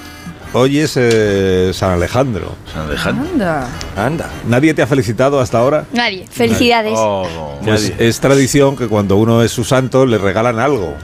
[0.53, 2.55] hoy es eh, San Alejandro.
[2.73, 3.29] San Alejandro.
[3.31, 3.67] Anda.
[3.95, 4.29] Anda.
[4.47, 5.85] ¿Nadie te ha felicitado hasta ahora?
[5.93, 6.25] Nadie.
[6.31, 6.97] Felicidades.
[7.63, 10.95] Pues es tradición que cuando uno es su santo le regalan algo.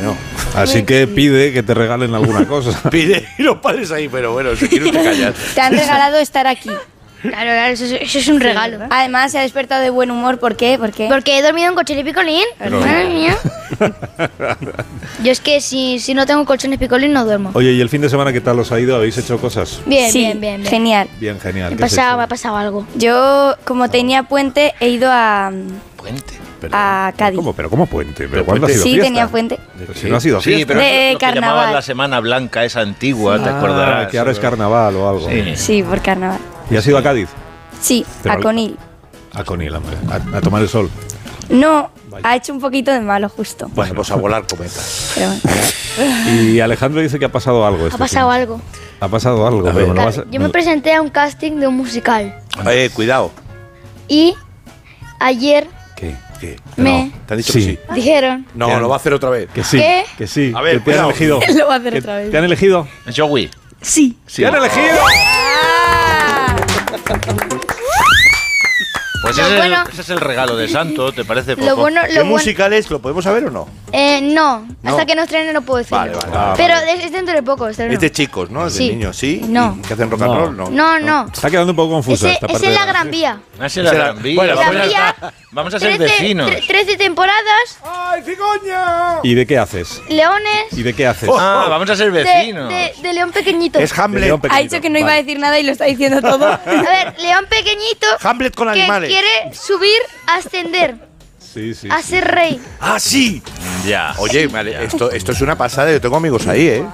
[0.00, 0.16] Bueno.
[0.54, 2.78] Así que pide que te regalen alguna cosa.
[2.90, 5.34] Pide y los padres ahí, pero bueno, se quiere usted callar.
[5.54, 6.70] Te han regalado estar aquí.
[7.22, 8.78] Claro, claro, eso, es- eso es un regalo.
[8.88, 10.38] Además, se ha despertado de buen humor.
[10.38, 10.78] ¿Por qué?
[10.78, 11.06] ¿Por qué?
[11.08, 12.42] Porque he dormido en colchones picolín.
[12.58, 13.36] Pero- Madre mía.
[15.22, 17.50] Yo es que si, si no tengo colchones picolín no duermo.
[17.54, 18.96] Oye, ¿y el fin de semana qué tal os ha ido?
[18.96, 19.80] ¿Habéis hecho cosas?
[19.86, 20.70] Bien, Sí, bien, bien, bien.
[20.70, 21.08] Genial.
[21.20, 21.70] Bien, genial.
[21.76, 22.86] Me, me ha pasado algo.
[22.94, 25.52] Yo, como tenía puente, he ido a.
[25.96, 26.29] Puente.
[26.72, 27.36] A Cádiz.
[27.36, 27.52] ¿Cómo?
[27.54, 28.14] ¿Pero cómo puente?
[28.24, 29.04] ¿Pero Pero cuándo ha puente- sido Sí, fiesta?
[29.06, 29.58] tenía puente.
[29.78, 30.66] Pero si no ha sido Sí, fiesta.
[30.74, 31.74] pero De lo que llamaban carnaval.
[31.74, 34.08] la Semana Blanca, esa antigua, te Ah, acordarás.
[34.10, 35.28] que ahora es carnaval o algo.
[35.28, 35.56] Sí.
[35.56, 36.38] Sí, por carnaval.
[36.70, 37.28] ¿Y has ido a Cádiz?
[37.80, 38.76] Sí, Pero a Conil.
[39.34, 39.96] A Conil, hombre.
[40.10, 40.90] A, a tomar el sol.
[41.48, 41.90] No,
[42.22, 43.68] ha hecho un poquito de malo justo.
[43.74, 45.12] Bueno, pues a volar cometas.
[45.14, 45.40] Pero bueno.
[46.30, 47.84] Y Alejandro dice que ha pasado algo.
[47.84, 48.40] Ha este pasado fin.
[48.40, 48.60] algo.
[49.00, 49.64] Ha pasado algo.
[49.74, 52.38] pero vas a- yo me presenté a un casting de un musical.
[52.70, 53.32] Eh, cuidado.
[54.06, 54.34] Y
[55.18, 55.66] ayer
[56.40, 56.56] ¿Qué?
[56.76, 57.58] Me ¿Te han dicho Sí.
[57.58, 57.78] que sí?
[57.94, 59.48] dijeron No, lo va a hacer otra vez.
[59.52, 59.76] Que sí.
[59.78, 60.04] ¿Qué?
[60.16, 60.52] Que sí.
[60.56, 61.38] A ver, que te han elegido.
[61.58, 62.30] Lo va a hacer otra vez.
[62.30, 62.88] ¿Te han elegido?
[63.14, 63.50] Joey.
[63.82, 64.16] Sí.
[64.34, 64.96] ¿Te han elegido?
[69.50, 71.68] Ese, bueno- es el, ese es el regalo de Santo, ¿te parece poco?
[71.68, 72.30] Lo bueno, ¿Qué lo bueno.
[72.36, 72.90] musical es?
[72.90, 73.68] ¿Lo podemos saber o no?
[73.92, 74.90] Eh, no, No.
[74.90, 75.98] hasta que nos trenen no puedo decirlo.
[75.98, 76.32] Vale, vale.
[76.34, 76.92] Ah, Pero vale.
[76.92, 77.68] es, es dentro de poco.
[77.68, 78.66] Es de chicos, ¿no?
[78.66, 78.88] Es de Sí.
[78.90, 79.40] niños, ¿sí?
[79.46, 79.76] No.
[79.78, 80.38] ¿Y ¿Que hacen rock and No.
[80.40, 80.56] roll?
[80.56, 80.70] No.
[80.70, 81.26] No, no.
[81.32, 82.66] Está quedando un poco confusa Ese- esta es parte.
[82.66, 83.40] en de la Gran Vía.
[83.58, 84.36] Ah, es en la Gran Vía.
[84.36, 85.16] bueno, La pues Vía.
[85.52, 86.48] Vamos a ser 13 vecinos.
[86.48, 89.18] tre- 13 temporadas, ¡Ay, cigoña!
[89.24, 90.00] ¿Y de qué haces?
[90.08, 91.28] leones, ¿Y de qué haces?
[91.36, 92.68] Ah, vamos a ser de, vecinos.
[92.68, 93.78] de- de león pequeñito.
[93.80, 94.32] Es Hamlet.
[94.48, 96.46] Ha dicho que no iba a decir nada y lo está diciendo todo.
[96.52, 99.10] A ver, león pequeñito Hamlet con que animales.
[99.10, 100.96] quiere subir, ascender,
[101.38, 101.88] Sí, sí.
[101.90, 102.60] a ser rey.
[102.80, 103.42] ¡Ah, sí!
[103.84, 104.14] Ya.
[104.18, 105.90] Oye, vale, esto, esto es una pasada.
[105.90, 106.84] Yo tengo amigos ahí, ¿eh?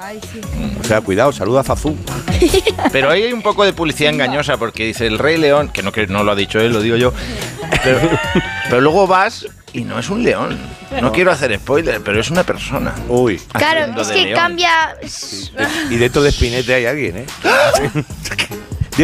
[0.81, 1.95] O sea, cuidado, saluda a Zazú.
[2.93, 5.93] Pero ahí hay un poco de publicidad engañosa porque dice el Rey León, que no,
[5.93, 7.13] que no lo ha dicho él, lo digo yo.
[7.83, 8.01] Pero,
[8.71, 10.59] pero luego vas y no es un león.
[11.03, 12.95] No quiero hacer spoiler, pero es una persona.
[13.09, 13.39] Uy.
[13.53, 14.39] Claro, es que león.
[14.39, 14.97] cambia.
[15.91, 17.27] Y dentro de Spinete hay alguien, ¿eh?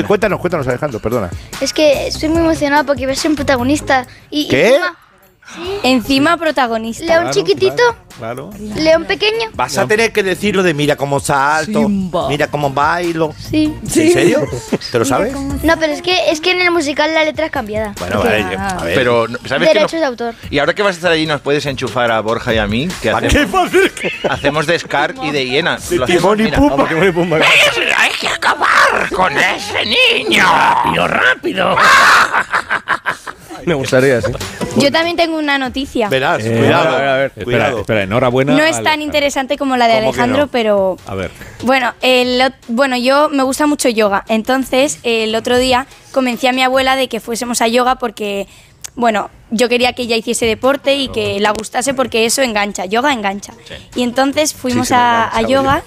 [0.07, 1.29] Cuéntanos, cuéntanos, Alejandro, perdona.
[1.61, 4.07] Es que estoy muy emocionada porque ves un protagonista.
[4.31, 4.79] Y, y ¿Qué?
[5.49, 7.05] Encima, Encima protagonista.
[7.05, 7.83] león chiquitito,
[8.19, 8.51] Claro.
[8.77, 9.51] león pequeño.
[9.55, 12.29] Vas a tener que decirlo de mira cómo salto, Simba.
[12.29, 13.35] mira cómo bailo.
[13.39, 13.75] Sí.
[13.83, 14.47] ¿En serio?
[14.93, 15.33] ¿Te lo sabes?
[15.63, 17.93] No, pero es que, es que en el musical la letra es cambiada.
[17.99, 18.95] Bueno, vale, a ver.
[18.95, 19.75] Pero, ¿sabes qué?
[19.75, 20.35] Derechos No- de autor.
[20.51, 22.89] Y ahora que vas a estar allí, ¿nos puedes enchufar a Borja y a mí?
[23.03, 24.31] Que ¿Para hacemos, qué hacer?
[24.31, 25.73] hacemos de Scar y de hiena.
[25.91, 26.59] Lo hacemos, Timón y mira.
[26.59, 27.39] Pumba.
[27.99, 30.45] Hay que acabar con ese niño.
[30.45, 31.77] Rápido, rápido.
[33.67, 34.33] Me gustaría, sí.
[34.79, 36.09] Yo también tengo una noticia.
[36.09, 36.89] Verás, Eh, cuidado.
[36.89, 37.27] a ver, a ver.
[37.27, 37.81] Espera, Cuidado.
[37.81, 38.55] espera, enhorabuena.
[38.57, 40.51] No es tan interesante como la de ¿Cómo que Alejandro, no?
[40.51, 41.31] pero A ver.
[41.63, 44.25] bueno, el, bueno, yo me gusta mucho yoga.
[44.29, 48.47] Entonces, el otro día convencí a mi abuela de que fuésemos a yoga porque,
[48.95, 53.13] bueno, yo quería que ella hiciese deporte y que la gustase porque eso engancha, yoga
[53.13, 53.53] engancha.
[53.95, 55.01] Y entonces fuimos me a,
[55.31, 55.83] engancha, a yoga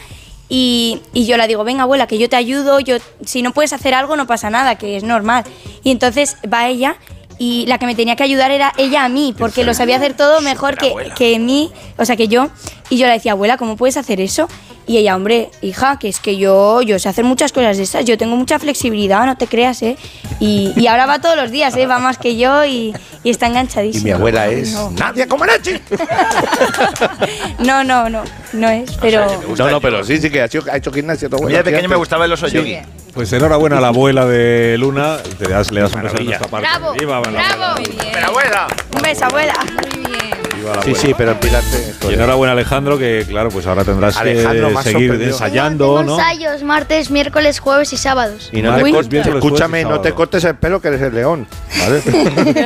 [0.48, 3.74] y, y yo la digo, venga abuela, que yo te ayudo, yo, si no puedes
[3.74, 5.44] hacer algo no pasa nada, que es normal.
[5.84, 6.98] Y entonces va ella
[7.38, 10.16] y la que me tenía que ayudar era ella a mí, porque lo sabía hacer
[10.16, 12.50] todo mejor que, que mí, o sea, que yo.
[12.90, 14.48] Y yo le decía, abuela, ¿cómo puedes hacer eso?
[14.88, 18.06] Y ella, hombre, hija, que es que yo, yo sé hacer muchas cosas de esas,
[18.06, 19.98] yo tengo mucha flexibilidad, no te creas, ¿eh?
[20.40, 21.88] Y, y ahora va todos los días, ¿eh?
[21.88, 24.04] Va más que yo y, y está Y enganchadísima.
[24.04, 25.80] mi abuela es Nadia Comaneci.
[27.60, 28.24] No, no, no,
[28.54, 29.26] no es, pero...
[29.58, 31.58] No, no, pero sí, sí que ha hecho, ha hecho gimnasia tu abuela.
[31.60, 32.78] de pequeño me gustaba el oso yogi.
[33.14, 35.18] Pues enhorabuena a la abuela de Luna.
[35.40, 36.38] Te das, le das un beso Maravilla.
[36.38, 36.68] nuestra parte.
[36.68, 37.14] ¡Bravo!
[37.16, 37.56] Abuela.
[37.56, 37.84] ¡Bravo!
[38.14, 38.68] Pero abuela.
[38.96, 39.54] Un beso, abuela.
[39.96, 41.94] Viva la Sí, sí, pero empilarte.
[42.10, 46.20] Y enhorabuena Alejandro, que claro, pues ahora tendrás Alejandro, que seguir ensayando, Tengo ¿no?
[46.20, 48.50] ensayos martes, miércoles, jueves y sábados.
[48.52, 51.48] Y no te cortes, miércoles, escúchame, no te cortes el pelo que eres el león.
[51.80, 52.02] ¿Vale?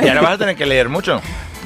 [0.04, 1.20] Y ahora vas a tener que leer mucho.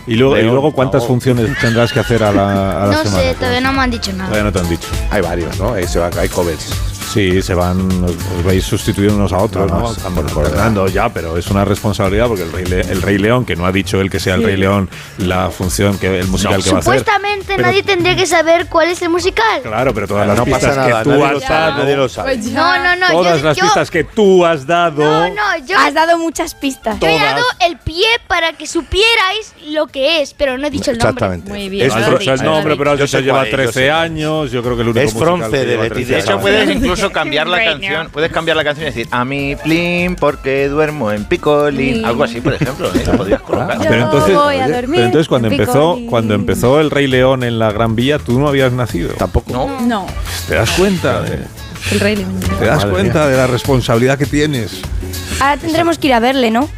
[0.07, 1.09] Y luego, y luego ¿cuántas no.
[1.09, 3.23] funciones tendrás que hacer a la, a la No semana?
[3.23, 4.29] sé, todavía no me han dicho nada.
[4.29, 4.89] Todavía no te han dicho.
[5.11, 5.77] hay varios, ¿no?
[5.77, 6.94] Eso, hay covers.
[7.13, 9.95] Sí, se van, os, os vais sustituyendo unos a otros, No, ¿no?
[10.15, 13.45] por- por Fernando, ya, pero es una responsabilidad porque el Rey, Le- el Rey León,
[13.45, 14.43] que no ha dicho él que sea el.
[14.43, 16.93] Rey León la función, que el musical que va a hacer.
[16.99, 19.63] Supuestamente Pero- nadie tendría que saber cuál es el musical.
[19.63, 21.79] Claro, pero todas las no pasa pistas nada, que tú nadie lo has sabe, dado,
[21.85, 22.37] nadie lo sabe.
[22.39, 23.07] No, no, no.
[23.13, 26.55] todas yo, las yo- pistas que tú has dado, No, no, yo, Has dado muchas
[26.57, 26.99] pistas.
[26.99, 30.91] yo he dado el pie para que supierais lo que es, pero no he dicho
[30.91, 31.11] el nombre.
[31.27, 31.49] Exactamente.
[31.51, 31.89] Muy Es bien.
[31.89, 33.73] no Fron- dicho el nombre, pero has Yo dicho sé lleva cuál es, yo 13
[33.81, 33.91] sé.
[33.91, 36.71] años, yo creo que el único Es Fronce de lleva Leticia 13 De hecho, puedes
[36.77, 38.09] incluso cambiar la canción.
[38.11, 42.05] Puedes cambiar la canción y decir, a mi plin porque duermo en picolín.
[42.05, 42.89] Algo así, por ejemplo.
[42.95, 43.03] ¿eh?
[43.07, 43.79] Lo podrías colocar.
[43.79, 46.07] Pero entonces, voy a oye, dormir pero entonces cuando en empezó, Picolín.
[46.11, 49.11] cuando empezó el Rey León en la Gran Vía, tú no habías nacido.
[49.15, 49.53] Tampoco.
[49.53, 49.81] No.
[49.81, 50.07] No,
[50.49, 51.23] ¿Te das cuenta?
[51.23, 51.39] de-
[51.93, 52.41] el rey León.
[52.59, 54.81] ¿Te das Madre cuenta de la responsabilidad que tienes?
[55.41, 56.69] Ahora tendremos que ir a verle, ¿no?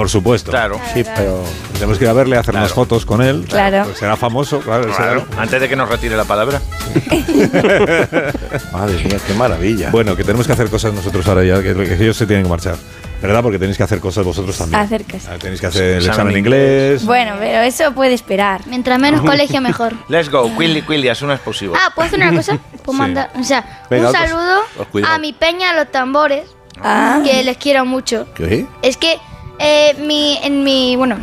[0.00, 0.50] Por supuesto.
[0.50, 0.80] Claro.
[0.94, 2.74] Sí, pero Tenemos que ir a verle, hacer unas Claro.
[2.74, 3.44] fotos con él.
[3.46, 3.86] Claro.
[3.94, 4.86] Será famoso, claro.
[4.94, 6.60] Claro, será- antes de que nos retire la palabra.
[8.72, 9.90] madre mía, qué maravilla.
[9.90, 12.50] Bueno, que tenemos que hacer cosas nosotros ahora ya, que, que ellos se tienen que
[12.50, 12.76] marchar.
[13.20, 13.42] ¿Verdad?
[13.42, 14.80] Porque tenéis que hacer cosas vosotros también.
[14.80, 15.28] Hacer cosas.
[15.34, 16.82] Ah, Tenéis que hacer el Examen examen de inglés.
[17.02, 17.04] inglés.
[17.04, 18.62] Bueno, pero eso puede esperar.
[18.66, 19.92] Mientras menos colegio, mejor.
[20.08, 21.76] Let's go, Quilly Quilly, as soon as possible.
[21.78, 22.58] Ah, ¿puedo hacer una cosa?
[22.82, 22.98] Puedo Sí.
[22.98, 25.14] mandar, o sea, Venga, un saludo cuidado.
[25.14, 26.44] a mi peña, los tambores,
[26.82, 27.20] Ah.
[27.22, 28.26] que les quiero mucho.
[28.34, 28.64] ¿Qué?
[28.80, 29.18] Es que
[29.60, 31.18] eh, mi, en mi, bueno,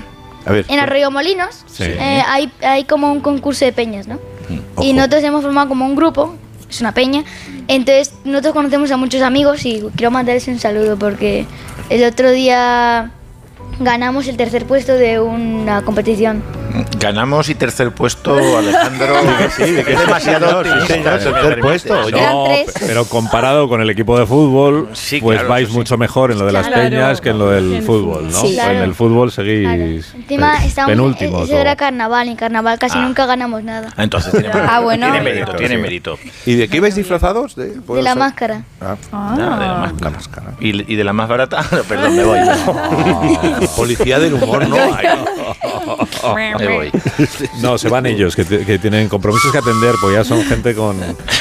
[0.46, 0.66] A ver.
[0.70, 1.84] en Arroyo Molinos Sí.
[1.84, 4.16] eh, hay, hay como un concurso de peñas, ¿no?
[4.50, 6.36] Mm, Y nosotros hemos formado como un grupo,
[6.70, 7.24] es una peña,
[7.68, 11.46] entonces nosotros conocemos a muchos amigos y quiero mandarles un saludo porque
[11.90, 13.12] el otro día
[13.80, 16.42] ganamos el tercer puesto de una competición.
[17.00, 19.16] Ganamos y tercer puesto, Alejandro.
[19.58, 21.62] Sí, de que es demasiado sí, señor, tercer permite.
[21.62, 22.46] puesto, No,
[22.86, 25.78] pero comparado con el equipo de fútbol, Sí, pues claro, vais eso sí.
[25.80, 26.82] mucho mejor en lo de las Claro.
[26.84, 28.42] peñas que en lo del fútbol, ¿no?
[28.42, 28.54] Sí.
[28.54, 28.72] Claro.
[28.78, 29.84] En el fútbol seguís Claro.
[30.18, 31.44] Encima eh, penúltimos.
[31.44, 33.02] ese era carnaval, y en carnaval casi Ah.
[33.02, 33.90] nunca ganamos nada.
[33.96, 35.06] Ah, Entonces tiene, Ah, bueno.
[35.12, 35.82] tiene mérito, tiene sí.
[35.82, 36.20] mérito.
[36.46, 37.56] ¿Y de qué ibais disfrazados?
[37.56, 38.64] De, De la máscara.
[38.82, 40.52] Ah, Ah, de la máscara.
[40.60, 41.64] ¿Y, y de la más barata?
[41.88, 42.40] Perdón, me voy.
[43.76, 45.08] policía del humor, no hay.
[46.68, 46.92] Me voy.
[47.62, 50.98] No, se van ellos, que, que tienen compromisos que atender, pues ya son gente con,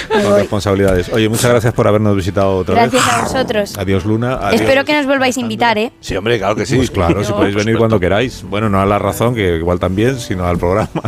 [0.09, 1.09] con responsabilidades.
[1.13, 3.15] Oye, muchas gracias por habernos visitado otra Gracias vez.
[3.15, 3.79] a vosotros.
[3.79, 4.35] Adiós, Luna.
[4.41, 4.61] Adiós.
[4.63, 5.93] Espero que nos volváis a invitar, ¿eh?
[6.01, 6.77] Sí, hombre, claro que sí.
[6.77, 8.43] Pues claro, si podéis venir cuando queráis.
[8.49, 10.89] Bueno, no a la razón, que igual también, sino al programa.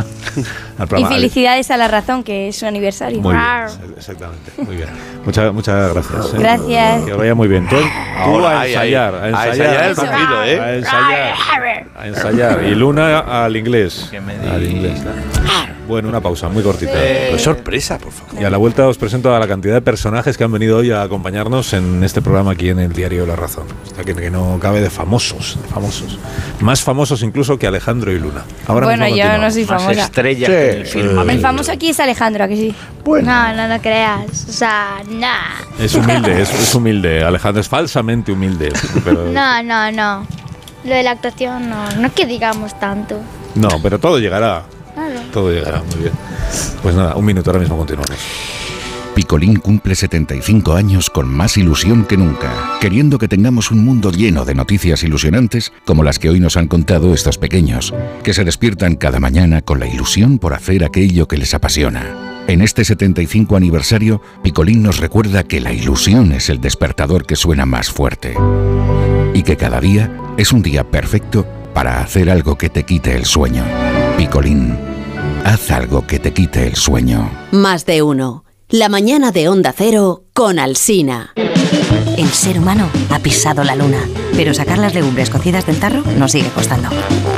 [0.79, 1.09] Al Y programa.
[1.15, 3.19] felicidades a la razón, que es su aniversario.
[3.19, 4.51] Muy bien, exactamente.
[4.59, 4.87] Muy bien.
[5.25, 6.33] Muchas, muchas gracias.
[6.33, 6.37] ¿eh?
[6.39, 7.03] Gracias.
[7.03, 7.67] Que vaya muy bien.
[7.67, 7.81] Tú, tú
[8.17, 8.93] Ahora, a ahí, ahí.
[8.93, 9.49] ensayar, a A ensayar.
[9.57, 10.59] ensayar el rugido, ¿eh?
[10.61, 11.85] A ensayar.
[11.97, 12.63] A ensayar.
[12.63, 14.08] Y Luna al inglés.
[14.17, 14.99] Al inglés.
[15.87, 16.93] Bueno, una pausa muy cortita.
[17.29, 18.41] Pues sorpresa, por favor.
[18.41, 20.91] Y a la vuelta os presento a la cantidad de personajes que han venido hoy
[20.91, 23.65] a acompañarnos en este programa aquí en el diario La Razón.
[23.95, 26.19] Sea, que, que no cabe de famosos, de famosos.
[26.59, 28.43] Más famosos incluso que Alejandro y Luna.
[28.67, 30.03] Ahora Bueno, yo no soy Más famosa.
[30.03, 30.51] estrella Sí.
[30.51, 31.31] que el firmamento.
[31.31, 32.75] El famoso aquí es Alejandro, ¿a que sí?
[33.05, 33.21] No,
[33.55, 34.45] no, no creas.
[34.47, 35.83] O sea, nah.
[35.83, 37.23] Es humilde, es, es humilde.
[37.25, 38.71] Alejandro es falsamente humilde.
[39.03, 40.27] Pero, No, no, no.
[40.83, 43.19] Lo de la actuación no, no es que digamos tanto.
[43.55, 44.65] No, pero todo llegará.
[44.93, 45.19] Claro.
[45.31, 46.13] Todo llegará, muy bien.
[46.81, 48.17] Pues nada, un minuto, ahora mismo continuamos.
[49.19, 54.45] Picolín cumple 75 años con más ilusión que nunca, queriendo que tengamos un mundo lleno
[54.45, 58.95] de noticias ilusionantes como las que hoy nos han contado estos pequeños, que se despiertan
[58.95, 62.45] cada mañana con la ilusión por hacer aquello que les apasiona.
[62.47, 67.65] En este 75 aniversario, Picolín nos recuerda que la ilusión es el despertador que suena
[67.65, 68.35] más fuerte
[69.33, 73.25] y que cada día es un día perfecto para hacer algo que te quite el
[73.25, 73.63] sueño.
[74.17, 74.77] Picolín,
[75.45, 77.29] haz algo que te quite el sueño.
[77.51, 78.43] Más de uno.
[78.69, 81.33] La mañana de Onda Cero con Alsina.
[82.17, 83.99] El ser humano ha pisado la luna,
[84.35, 86.89] pero sacar las legumbres cocidas del tarro nos sigue costando.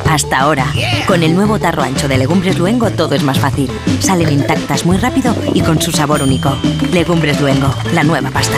[0.10, 0.66] Hasta ahora,
[1.08, 3.70] con el nuevo tarro ancho de Legumbres Luengo todo es más fácil.
[4.00, 6.54] Salen intactas muy rápido y con su sabor único.
[6.92, 8.58] Legumbres Luengo, la nueva pasta.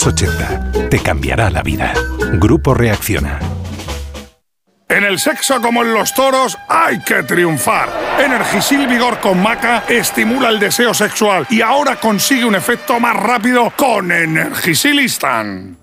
[0.01, 1.93] Te cambiará la vida.
[2.33, 3.37] Grupo Reacciona.
[4.89, 7.89] En el sexo como en los toros hay que triunfar.
[8.19, 13.71] Energisil Vigor con Maca estimula el deseo sexual y ahora consigue un efecto más rápido
[13.77, 15.77] con Energisil Instant.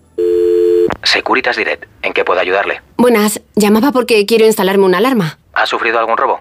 [1.04, 2.82] Securitas Direct, ¿en qué puedo ayudarle?
[2.96, 5.38] Buenas, llamaba porque quiero instalarme una alarma.
[5.52, 6.40] ¿Ha sufrido algún robo?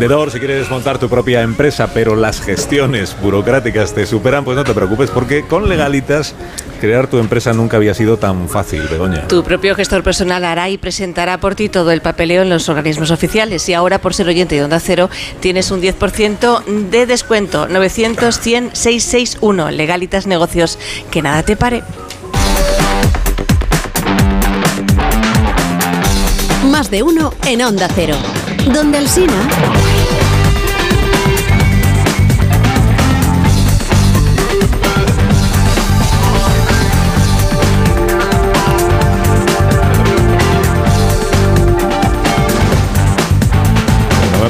[0.00, 4.64] Emprendedor, si quieres montar tu propia empresa, pero las gestiones burocráticas te superan, pues no
[4.64, 6.34] te preocupes, porque con Legalitas
[6.80, 9.28] crear tu empresa nunca había sido tan fácil, Begoña.
[9.28, 13.10] Tu propio gestor personal hará y presentará por ti todo el papeleo en los organismos
[13.10, 13.68] oficiales.
[13.68, 17.68] Y ahora, por ser oyente de Onda Cero, tienes un 10% de descuento.
[17.68, 19.70] 900 100 661.
[19.70, 20.78] Legalitas Negocios.
[21.10, 21.82] Que nada te pare.
[26.70, 28.16] Más de uno en Onda Cero.
[28.72, 29.89] Donde Alsina.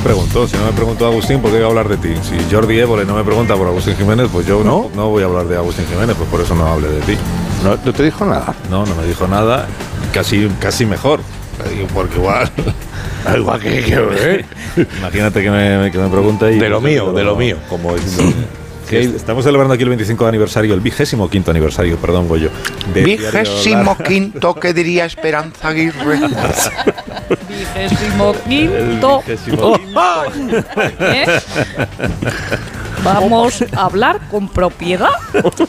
[0.00, 2.14] Preguntó, si no me preguntó Agustín, ¿por qué iba a hablar de ti?
[2.22, 5.26] Si Jordi Évole no me pregunta por Agustín Jiménez, pues yo no, no voy a
[5.26, 7.16] hablar de Agustín Jiménez, pues por eso no hable de ti.
[7.64, 8.54] ¿No, no te dijo nada?
[8.70, 9.66] No, no me dijo nada,
[10.12, 11.20] casi, casi mejor,
[11.94, 12.50] porque igual...
[13.36, 14.44] Igual que, que-
[14.98, 16.58] Imagínate que me, que me pregunte y...
[16.58, 17.58] De lo mío, de lo mío.
[17.68, 18.34] Como diciendo,
[18.90, 22.50] que estamos celebrando aquí el 25 aniversario, el vigésimo quinto aniversario, perdón, Goyo.
[22.92, 26.18] Vigésimo quinto, ¿qué diría Esperanza Aguirre?
[27.48, 29.22] Vigésimo quinto.
[30.98, 31.40] ¿Eh?
[33.04, 35.08] Vamos a hablar con propiedad,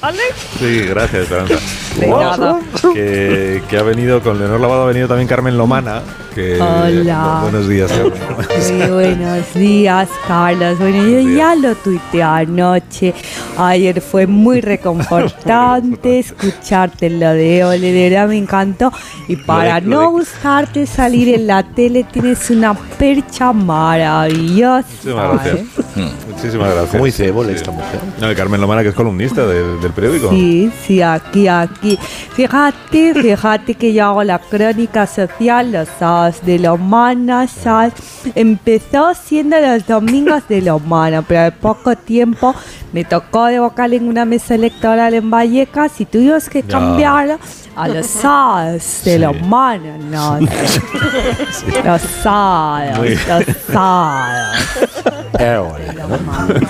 [0.02, 0.20] ¿vale?
[0.60, 1.56] Sí, gracias, Esperanza.
[2.00, 2.60] De nada.
[2.94, 6.02] Que, que ha venido, con Leonor Lavado ha venido también Carmen Lomana.
[6.36, 7.40] Que, Hola.
[7.44, 8.92] Buenos días, Carmen.
[8.94, 10.80] Buenos días, Carlos.
[10.80, 13.14] Bueno, yo ya lo tuiteé anoche.
[13.58, 18.92] Ayer fue muy reconfortante escucharte en lo de Ole, de verdad me encantó.
[19.28, 23.52] Y para Lo de- lo no de- gustarte salir en la tele, tienes una percha
[23.52, 24.86] maravillosa.
[24.88, 25.56] Muchísimas gracias.
[25.98, 26.12] ¿eh?
[26.30, 26.96] Muchísimas gracias.
[27.02, 28.00] Muy cebola esta mujer.
[28.20, 30.30] No, de Carmen Lomana, que es columnista del, del periódico.
[30.32, 31.98] Sí, sí, aquí, aquí.
[32.34, 37.94] Fíjate, fíjate que yo hago la crónica social los sábados de la humana, ¿sabes?
[38.34, 42.56] Empezó siendo los domingos de la humana, pero al poco tiempo
[42.92, 46.68] me tocó de vocal en una mesa electoral en Vallecas y tuvimos que Ya.
[46.80, 47.38] cambiarlo
[47.76, 50.40] a los sábados de la humana, ¿no?
[51.86, 54.58] Los sábados, Muy- los sábados.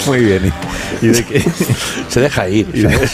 [0.05, 0.53] Muy bien.
[1.01, 1.43] ¿Y, y de qué?
[2.07, 2.69] Se deja ir.
[2.73, 3.07] ¿Y de,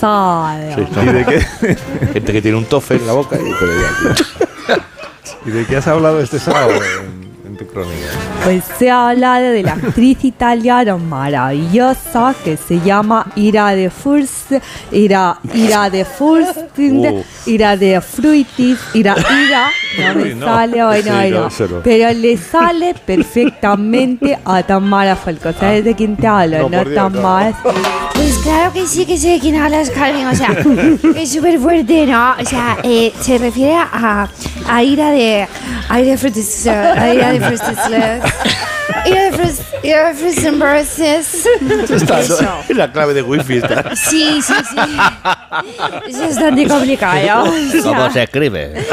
[0.00, 0.88] Sábados.
[1.02, 1.76] ¿Y de qué?
[2.12, 4.84] Gente que tiene un tofe en la boca y pero ya,
[5.46, 6.68] ¿Y de qué has hablado este sábado
[7.60, 8.06] tu crónica?
[8.44, 14.52] Pues se ha hablado de la actriz italiana maravillosa que se llama Ira de Furst,
[14.90, 17.22] Ira, Ira de Furst, Uh.
[17.46, 20.46] Ira de Fruitis, Ira, Ira, no me Uy, no.
[20.46, 21.80] sale hoy, no, Sí, no.
[21.82, 25.52] Pero le sale perfectamente a Tamara Falco.
[25.52, 26.68] ¿Sabes de quién te hablo?
[26.68, 26.90] No, No.
[26.94, 27.54] Tamara.
[28.14, 30.26] Pues claro que sí, que sé de quién hablas, Carmen.
[30.26, 30.54] O sea,
[31.16, 32.34] es súper fuerte, ¿no?
[32.40, 34.28] O sea, eh, se refiere a,
[34.68, 35.46] a ira de.
[35.88, 36.66] A ira de frutis.
[36.66, 37.40] A ira de
[40.20, 41.46] frutis and verses.
[41.90, 42.38] Está Eso.
[42.68, 43.96] en la clave de wifi está.
[43.96, 44.76] Sí, sí, sí.
[46.08, 47.52] Es bastante complicado.
[47.82, 48.86] ¿Cómo se escribe?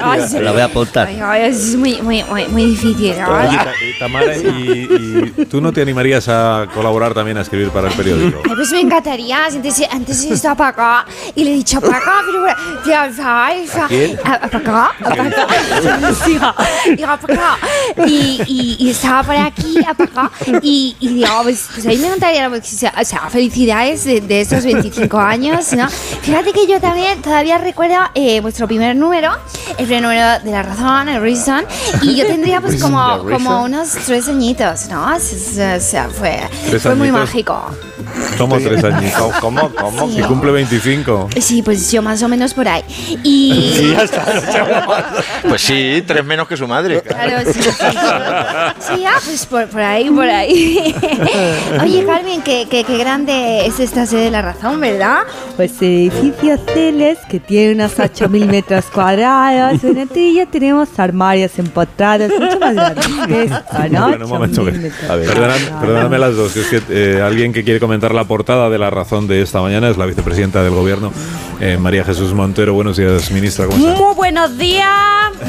[0.00, 0.38] ay, sí.
[0.38, 1.08] Lo voy a apuntar.
[1.08, 3.28] Ay, ay, es muy, muy, muy, muy difícil, ¿no?
[3.30, 3.58] Oye,
[3.88, 7.94] y Tamara, y, y tú no te animarías a colaborar también a escribir para el
[7.94, 8.42] periódico?
[8.44, 9.46] Ay, pues me encantaría.
[9.46, 14.16] Antes, antes estaba para acá y le he dicho para acá, pero ¿A quién?
[14.16, 14.92] ¿Para acá?
[15.02, 15.44] ¿Para acá?
[17.00, 17.49] Para acá.
[18.06, 20.30] Y, y, y estaba por aquí, acá.
[20.62, 24.40] Y, y digo, pues, pues a mí me encantaría, pues, o sea, felicidades de, de
[24.40, 25.88] estos 25 años, ¿no?
[25.88, 29.32] Fíjate que yo también todavía recuerdo eh, vuestro primer número,
[29.78, 31.64] el primer número de La Razón, el Reason,
[32.02, 35.14] y yo tendría pues como, como unos tres añitos, ¿no?
[35.14, 37.70] O sea, fue, ¿Tres fue muy mágico.
[38.36, 39.34] Somos tres añitos.
[39.40, 39.70] ¿Cómo?
[39.74, 40.08] ¿Cómo?
[40.08, 40.16] Sí.
[40.16, 41.28] Si cumple 25.
[41.40, 42.82] Sí, pues yo más o menos por ahí.
[43.22, 43.94] Y.
[45.48, 47.02] Pues sí, tres menos que su madre.
[47.02, 50.94] Claro, sí, Sí, ah, pues por, por ahí, por ahí.
[51.82, 55.20] Oye, Carmen, qué, qué, qué grande es esta sede de la razón, ¿verdad?
[55.56, 59.82] Pues edificios teles que tienen unos 8.000 metros cuadrados.
[59.84, 64.08] En el tuyo tenemos armarios empotrados, mucho más grandes que esta, ¿no?
[64.08, 64.62] Bueno, un momento.
[64.62, 65.80] 8.000 que- metros Perdonad- cuadrados.
[65.80, 66.52] perdóname las dos.
[66.52, 69.60] que Es que eh, alguien que quiere comentar la portada de la razón de esta
[69.60, 71.12] mañana es la vicepresidenta del gobierno,
[71.60, 72.74] eh, María Jesús Montero.
[72.74, 73.66] Buenos días, ministra.
[73.66, 74.00] ¿Cómo está?
[74.02, 74.88] Muy buenos días.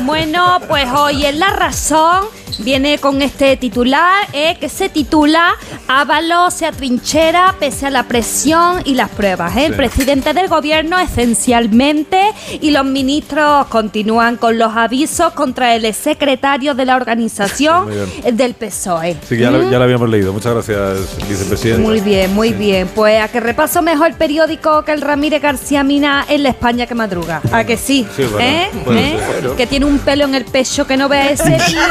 [0.05, 2.27] Bueno, pues hoy en La Razón song
[2.61, 5.53] viene con este titular eh, que se titula
[5.87, 9.55] Ábalos se atrinchera pese a la presión y las pruebas.
[9.57, 9.65] eh.
[9.65, 9.77] El Sí.
[9.77, 12.31] presidente del gobierno esencialmente
[12.61, 17.87] y los ministros continúan con los avisos contra el secretario de la organización
[18.23, 19.17] eh, del PSOE.
[19.27, 19.71] Sí, ya, lo, ¿Mm?
[19.71, 20.31] ya lo habíamos leído.
[20.33, 21.81] Muchas gracias, vicepresidenta.
[21.81, 22.87] Muy bien, muy bien.
[22.93, 26.85] Pues a que repaso mejor el periódico que el Ramírez García Mina en la España
[26.85, 27.41] que madruga.
[27.51, 28.07] ¿A que sí?
[28.15, 28.69] Sí, bueno, ¿Eh?
[28.91, 29.19] ¿Eh?
[29.57, 31.81] Que tiene un pelo en el pecho que no vea ese tío.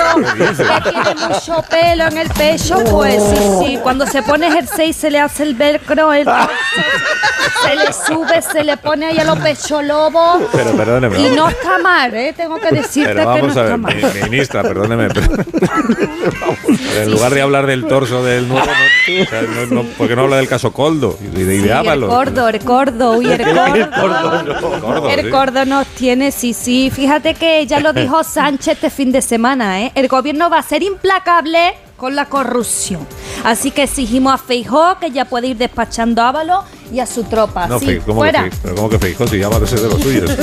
[0.60, 2.76] Que tiene mucho pelo en el pecho.
[2.90, 3.78] Pues sí, sí.
[3.82, 6.24] Cuando se pone jersey se le hace el velcro, el
[7.62, 10.42] se le sube, se le pone ahí a los pechos lobos.
[10.52, 11.18] Pero perdóneme.
[11.18, 11.36] Y vamos.
[11.36, 12.32] no está mal, ¿eh?
[12.36, 13.94] Tengo que decirte Pero que no vamos a está ver, mal.
[13.96, 15.08] mi- ministra, perdóneme.
[15.08, 15.28] pero-
[15.60, 20.08] pero en lugar de hablar del torso del nuevo, no, o sea, no- no- ¿por
[20.08, 23.44] qué no habla del caso Coldo y de, Sí, el gordo, el gordo, uy, el
[23.54, 24.80] gordo.
[24.80, 25.30] Gordo, El sí.
[25.30, 26.90] gordo nos tiene, sí, sí.
[26.94, 29.92] Fíjate que ya lo dijo Sánchez este fin de semana, ¿eh?
[29.94, 33.06] El gobierno va a ser implacable con la corrupción.
[33.44, 37.66] Así que exigimos a Feijó que ya puede ir despachando Ábalos y a su tropa.
[37.66, 38.42] No, sí, Fe- ¿cómo, que fuera.
[38.44, 39.26] Fe- pero ¿cómo que Feijó?
[39.26, 40.30] Si Ábalos es de los suyos.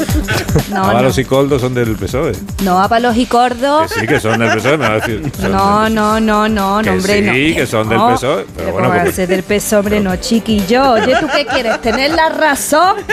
[0.69, 1.21] No, Ábalos no.
[1.21, 2.33] y Coldo son del PSOE.
[2.63, 3.81] No, Ábalos y Gordo.
[3.87, 5.31] Que sí, que son del PSOE, me va a decir.
[5.49, 7.33] No, no, no, no, Que no, hombre, no.
[7.33, 9.99] sí, que son del PSOE, pero bueno, ¿cómo va a como- ser del PSOE, hombre,
[9.99, 10.91] no, chiquillo.
[10.93, 11.81] Oye, ¿tú qué quieres?
[11.81, 12.97] ¿Tener la razón?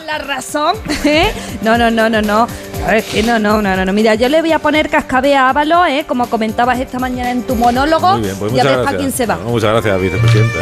[0.00, 0.76] ¿En la razón?
[1.04, 1.30] ¿Eh?
[1.62, 2.46] No, no, no, no, no.
[2.90, 3.92] Es que no, no, no, no.
[3.92, 6.04] Mira, yo le voy a poner cascabel a Ábalos, ¿eh?
[6.06, 8.12] Como comentabas esta mañana en tu monólogo.
[8.14, 8.86] Muy bien, pues y a ver gracias.
[8.86, 9.34] para quién se va.
[9.36, 10.58] Bueno, muchas gracias, vicepresidenta.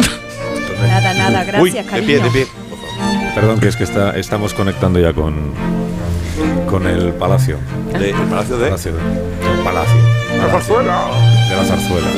[0.88, 2.06] Nada, nada, gracias, Uy, de cariño.
[2.06, 2.46] pie, de pie.
[3.34, 5.52] Perdón, que es que está, estamos conectando ya con,
[6.68, 7.58] con el Palacio.
[7.98, 8.64] ¿De- el Palacio de?
[8.66, 9.96] Palacio de- el Palacio.
[10.38, 11.04] La zarzuela.
[11.48, 12.12] De las zarzuelas.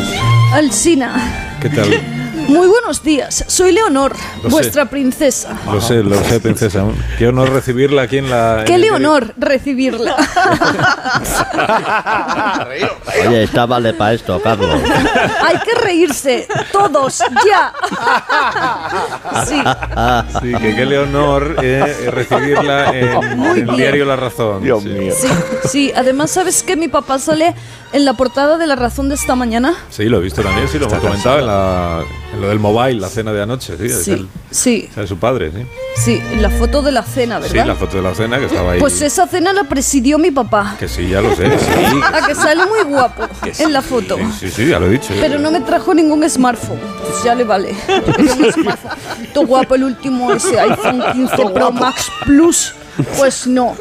[0.53, 1.89] Alsina, ¿Qué tal?
[2.49, 3.45] muy buenos días.
[3.47, 4.13] Soy Leonor,
[4.43, 4.49] Lo sé.
[4.49, 5.57] vuestra princesa.
[5.67, 6.85] Lo sé, lo sé, princesa.
[7.19, 8.61] Qué honor recibirla aquí en la...
[8.61, 10.17] en Qué el- Leonor recibirla.
[13.27, 14.81] Oye, está vale para esto, Carlos.
[15.47, 17.73] Hay que reírse, todos, ya.
[19.47, 19.63] Sí.
[20.43, 24.63] Sí, que qué honor eh, recibirla en, Muy en el diario La Razón.
[24.63, 25.13] Dios mío.
[25.17, 25.29] Sí,
[25.69, 27.55] sí, además, ¿sabes que mi papá sale
[27.93, 29.75] en la portada de La Razón de esta mañana?
[29.91, 32.01] Sí, lo he visto también, sí, lo hemos comentado en, la,
[32.33, 33.77] en lo del mobile, la cena de anoche.
[33.79, 35.67] Sí, Sí, el- sí, es su padre, sí.
[35.97, 37.67] sí, la foto de la cena, Sí, ¿verdad?
[37.67, 38.81] la foto de la cena que estaba ahí.
[38.81, 40.77] Pues esa cena la presidió mi papá.
[40.79, 41.45] Que sí, ya lo sé.
[41.59, 43.25] Sí, A que sale muy guapo
[43.59, 44.17] en la foto.
[44.41, 45.13] sí, sí, ya lo he dicho.
[45.21, 46.79] Pero no me trajo ningún smartphone.
[47.03, 47.75] Pues ya le vale.
[49.35, 52.75] Todo guapo el último, ese iPhone 15 Pro Max Plus.
[53.17, 53.75] Pues no.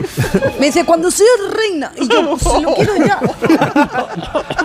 [0.60, 1.92] Me dice, cuando seas reina.
[1.98, 3.20] Y yo, pues se lo quiero ya.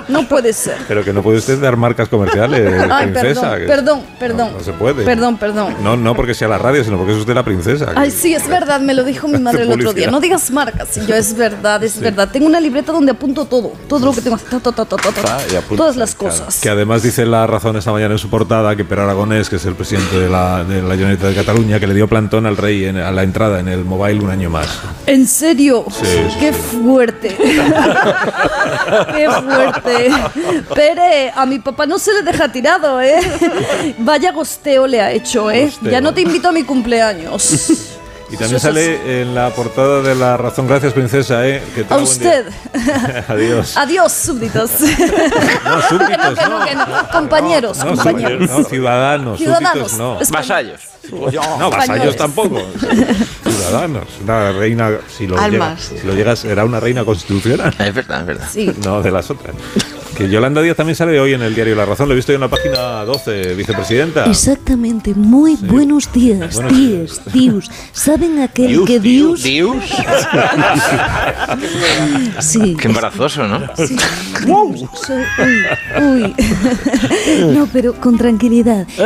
[0.08, 0.76] No puede ser.
[0.86, 3.40] Pero que no puede usted dar marcas comerciales, Ay, princesa.
[3.52, 4.50] perdón, que- perdón, perdón.
[4.58, 5.04] No se puede.
[5.04, 5.74] Perdón, perdón.
[5.82, 7.92] No, no porque sea la radio, sino porque es usted la princesa.
[7.96, 10.10] Ay, sí, es verdad, me lo dijo mi madre el otro día.
[10.10, 10.96] No digas marcas.
[10.96, 12.28] Y yo, es verdad, es verdad.
[12.30, 13.72] Tengo una libreta donde apunto todo.
[13.88, 14.36] Todo lo que tengo.
[14.38, 15.36] Ta, ta, ta, ta, ta, ta.
[15.38, 15.40] Ah,
[15.76, 16.34] Todas las claro.
[16.34, 16.60] cosas.
[16.60, 19.64] Que además dice la razón esta mañana en su portada que Per Aragonés, que es
[19.66, 22.84] el presidente de la, de la Generalitat de Cataluña, que le dio plantón al rey
[22.84, 24.68] en- a la entrada en el mobile un año más.
[25.06, 25.84] ¿En serio?
[25.90, 26.36] Sí, sí.
[26.38, 27.36] Qué fuerte.
[29.14, 30.10] Qué fuerte.
[30.74, 33.18] Pere, a mi papá no se le deja tirado, ¿eh?
[33.98, 35.66] Vaya gosteo le ha hecho, ¿eh?
[35.66, 35.90] Gosteo.
[35.90, 37.72] Ya no te invito a mi cumpleaños.
[38.28, 41.62] Y también sale en la portada de la razón, gracias princesa, ¿eh?
[41.76, 42.46] Que A usted.
[43.28, 43.76] Adiós.
[43.76, 44.68] Adiós, súbditos.
[44.80, 46.86] No, súbditos, Que no, que no, que no.
[47.12, 48.50] Compañeros, No, compañeros.
[48.50, 49.72] no, ciudadanos, Ciudadanos.
[49.92, 50.20] súbditos no.
[50.20, 50.80] Es- Vasallos.
[51.10, 52.60] No, vasallos tampoco.
[53.42, 54.04] Ciudadanos.
[54.22, 55.92] Una reina, si lo, Almas.
[56.00, 57.74] si lo llegas, era una reina constitucional.
[57.78, 58.48] Es verdad, es verdad.
[58.50, 58.72] Sí.
[58.84, 59.54] No, de las otras.
[60.16, 62.08] Que Yolanda Díaz también sale hoy en el diario La Razón.
[62.08, 64.24] Lo he visto hoy en la página 12, vicepresidenta.
[64.24, 67.70] Exactamente, muy buenos días, Buenos tíos, tíos.
[67.92, 69.80] ¿Saben aquel Dios, que Dios, Dios?
[69.84, 69.84] Dios.
[72.40, 72.76] Sí.
[72.78, 73.60] Qué embarazoso, ¿no?
[73.76, 73.96] Soy-
[74.46, 74.86] uy,
[76.02, 76.34] uy.
[77.54, 78.86] No, pero con tranquilidad.
[78.88, 79.02] Sí.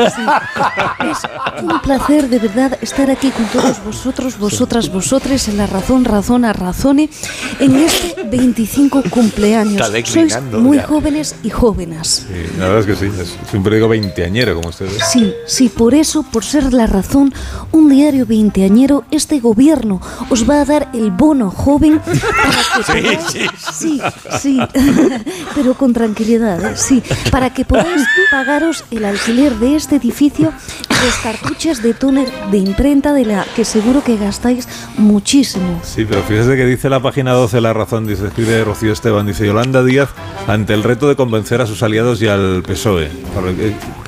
[1.10, 6.04] Es un placer de verdad estar aquí con todos vosotros, vosotras, vosotres, en la razón,
[6.04, 7.08] razón a razone,
[7.60, 9.80] en este 25 cumpleaños.
[9.80, 10.86] Está Sois muy ya.
[11.00, 12.26] Jóvenes y jóvenes.
[12.28, 15.02] Sí, la verdad es que sí, un periódico veinteañero como ustedes.
[15.10, 17.32] Sí, sí, por eso, por ser la razón,
[17.72, 23.18] un diario veinteañero, este gobierno os va a dar el bono joven para que
[23.72, 24.60] Sí, podáis- sí.
[25.54, 26.76] pero con tranquilidad, ¿eh?
[26.76, 30.52] sí, para que podáis pagaros el alquiler de este edificio
[31.04, 35.80] los cartuchos de túnel de imprenta de la que seguro que gastáis muchísimo.
[35.82, 39.46] Sí, pero fíjese que dice la página 12 La Razón, dice, escribe Rocío Esteban, dice
[39.46, 40.10] Yolanda Díaz
[40.46, 43.10] ante el reto de convencer a sus aliados y al PSOE.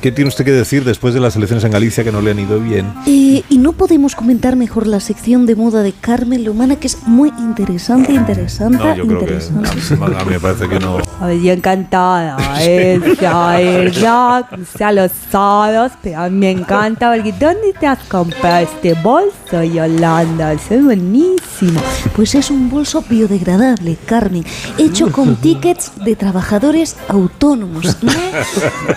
[0.03, 2.33] ¿Qué- ¿Qué tiene usted que decir después de las elecciones en Galicia que no le
[2.33, 2.93] han ido bien?
[3.07, 6.99] Eh, y no podemos comentar mejor la sección de moda de Carmen Lomana, que es
[7.07, 9.71] muy interesante, interesante, No, yo creo que interesante.
[9.95, 10.99] a mí me parece que no.
[11.21, 14.47] Ay, yo encantada, esa verdad,
[14.81, 19.63] a los sábados, pero a mí me encanta porque ¿dónde te has comprado este bolso,
[19.63, 20.53] Yolanda?
[20.53, 21.81] Es buenísimo.
[22.15, 24.45] Pues es un bolso biodegradable, Carmen,
[24.79, 27.97] hecho con tickets de trabajadores autónomos.
[28.03, 28.13] ¿no?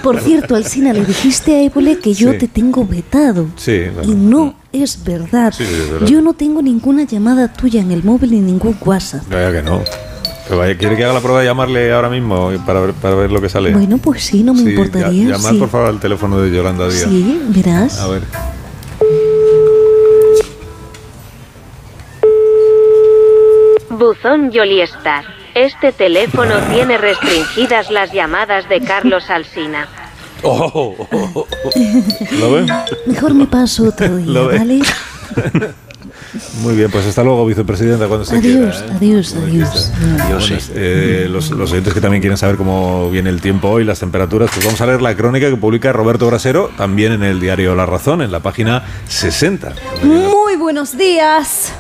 [0.04, 2.38] Por cierto, Alcina, le dijiste a Évole que yo Sí.
[2.40, 3.48] te tengo vetado.
[3.56, 5.54] Sí, Y no es verdad.
[5.56, 6.08] Sí, sí, es verdad.
[6.08, 9.24] Yo no tengo ninguna llamada tuya en el móvil ni ningún WhatsApp.
[9.30, 9.82] Vaya que no.
[10.48, 13.32] Pero vaya, ¿Quiere que haga la prueba de llamarle ahora mismo para ver, para ver
[13.32, 13.72] lo que sale?
[13.74, 15.30] Bueno, pues sí, no me Sí, importaría.
[15.32, 15.58] llamar sí.
[15.60, 17.08] por favor al teléfono de Yolanda Díaz.
[17.10, 18.00] Sí, verás.
[18.00, 18.22] A ver.
[23.90, 25.24] Buzón Yoliestar.
[25.54, 29.88] Este teléfono tiene restringidas las llamadas de Carlos Alsina.
[30.48, 30.96] Oh,
[32.40, 32.66] ¿Lo?
[33.08, 34.42] Mejor me paso otro día.
[34.42, 34.82] ¿vale?
[36.62, 38.94] Muy bien, pues hasta luego, vicepresidenta, cuando se Adiós, quiera.
[38.94, 38.98] ¿eh?
[38.98, 39.92] adiós, adiós.
[40.28, 40.40] Bueno,
[40.76, 44.50] eh, los, los oyentes que también quieren saber cómo viene el tiempo hoy, las temperaturas,
[44.54, 47.86] pues vamos a leer la crónica que publica Roberto Brasero, también en el diario La
[47.86, 49.74] Razón, en la página 60.
[50.04, 51.72] Muy buenos días.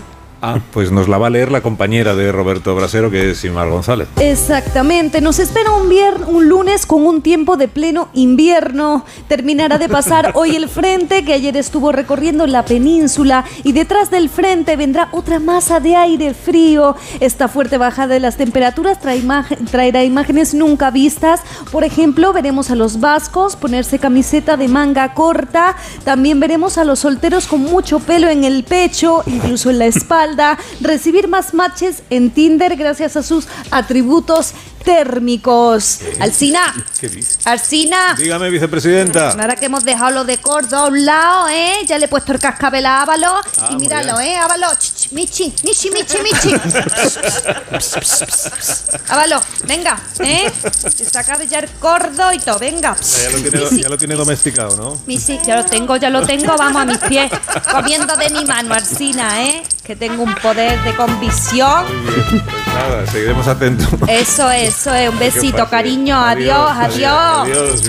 [0.48, 3.68] Ah, pues nos la va a leer la compañera de Roberto Brasero, que es Simar
[3.68, 4.08] González.
[4.20, 9.06] Exactamente, nos espera un, lunes con un tiempo de pleno invierno.
[9.28, 14.30] Terminará de pasar hoy el frente que ayer estuvo recorriendo la península y detrás del
[14.30, 16.96] frente vendrá otra masa de aire frío.
[17.20, 19.24] Esta fuerte bajada de las temperaturas trae
[19.72, 21.42] traerá imágenes nunca vistas.
[21.72, 25.76] Por ejemplo, veremos a los vascos ponerse camiseta de manga corta.
[26.04, 30.35] También veremos a los solteros con mucho pelo en el pecho, incluso en la espalda,
[30.82, 34.54] recibir más matches en Tinder gracias a sus atributos
[34.86, 36.00] térmicos.
[36.20, 37.40] Alcina, ¿Qué dice?
[37.46, 38.14] Alcina.
[38.18, 39.32] Dígame, vicepresidenta.
[39.32, 41.78] Ahora que hemos dejado lo de Cordo a un lado, ¿eh?
[41.88, 43.34] Ya le he puesto el cascabel a Ávalo.
[43.58, 44.20] Ah, y míralo.
[44.20, 44.38] ¿eh?
[44.38, 44.68] Ávalo.
[44.80, 46.56] Ch, ch, Michi, Michi, Michi, Michi.
[49.10, 50.52] Ávalo, venga, ¿eh?
[50.96, 52.96] Se saca ya el cordo y todo, venga.
[52.96, 55.02] Ya lo tiene, ya lo tiene domesticado, ¿no?
[55.08, 57.30] Michi, ya lo tengo, ya lo tengo, vamos a mis pies.
[57.72, 59.64] Comiendo de mi mano, Alcina, ¿eh?
[59.84, 61.86] Que tengo un poder de convicción.
[62.34, 63.88] Pues nada, seguiremos atentos.
[64.08, 65.10] Eso, eso es.
[65.10, 66.18] Un Que besito, cariño.
[66.18, 67.48] Adiós, adiós.
[67.48, 67.82] Adiós.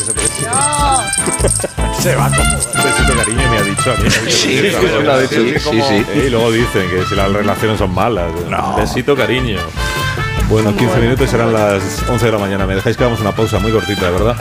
[2.00, 4.10] Se va como un besito cariño me ha dicho a mí.
[4.30, 5.34] Sí, sí, lo ha dicho,
[5.70, 5.80] sí.
[5.80, 8.30] Eh, Y luego dicen que si las relaciones son malas.
[8.76, 9.58] Besito cariño.
[10.48, 12.66] Bueno, 15 minutos serán las 11 de la mañana.
[12.66, 14.36] Me dejáis que hagamos una pausa muy cortita, de verdad.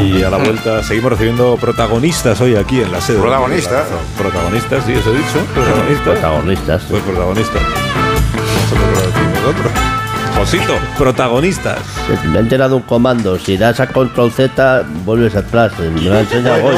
[0.00, 3.20] Y a la vuelta seguimos recibiendo protagonistas hoy aquí en la sede.
[3.20, 3.86] ¿Protagonistas?
[4.16, 5.44] Protagonistas, sí, eso he dicho.
[5.54, 6.04] Protagonistas.
[6.04, 6.82] Protagonistas.
[6.88, 7.62] Pues protagonistas.
[7.62, 9.93] Nosotros lo decimos nosotros.
[10.36, 11.78] Josito, protagonistas.
[12.24, 13.38] Me he enterado un comando.
[13.38, 15.72] Si das a control Z, vuelves atrás.
[15.78, 16.76] Me lo ha enseñado hoy.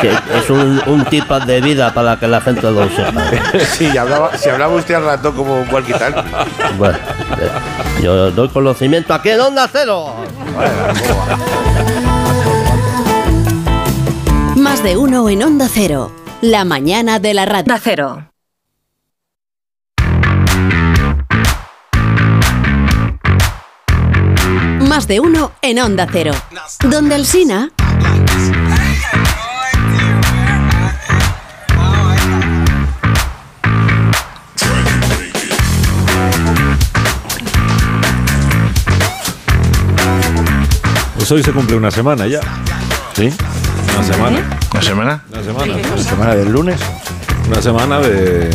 [0.00, 3.24] Que es un, un tip de vida para que la gente lo sepa.
[3.72, 5.98] Sí, hablaba, si hablaba usted al rato como un cualquier
[6.78, 6.98] Bueno,
[7.40, 10.14] eh, yo doy conocimiento aquí en Onda Cero.
[14.56, 16.12] Más de uno en Onda Cero.
[16.40, 17.74] La mañana de la radio.
[17.82, 18.33] Cero.
[24.94, 26.30] Más de uno en Onda Cero.
[26.88, 27.72] Donde el Sina.
[41.16, 42.38] Pues hoy se cumple una semana ya.
[43.16, 43.34] ¿Sí?
[43.94, 44.58] Una semana.
[44.70, 45.24] ¿Una semana?
[45.32, 45.76] Una semana.
[45.96, 46.80] ¿La semana del lunes?
[47.48, 48.48] Una semana de.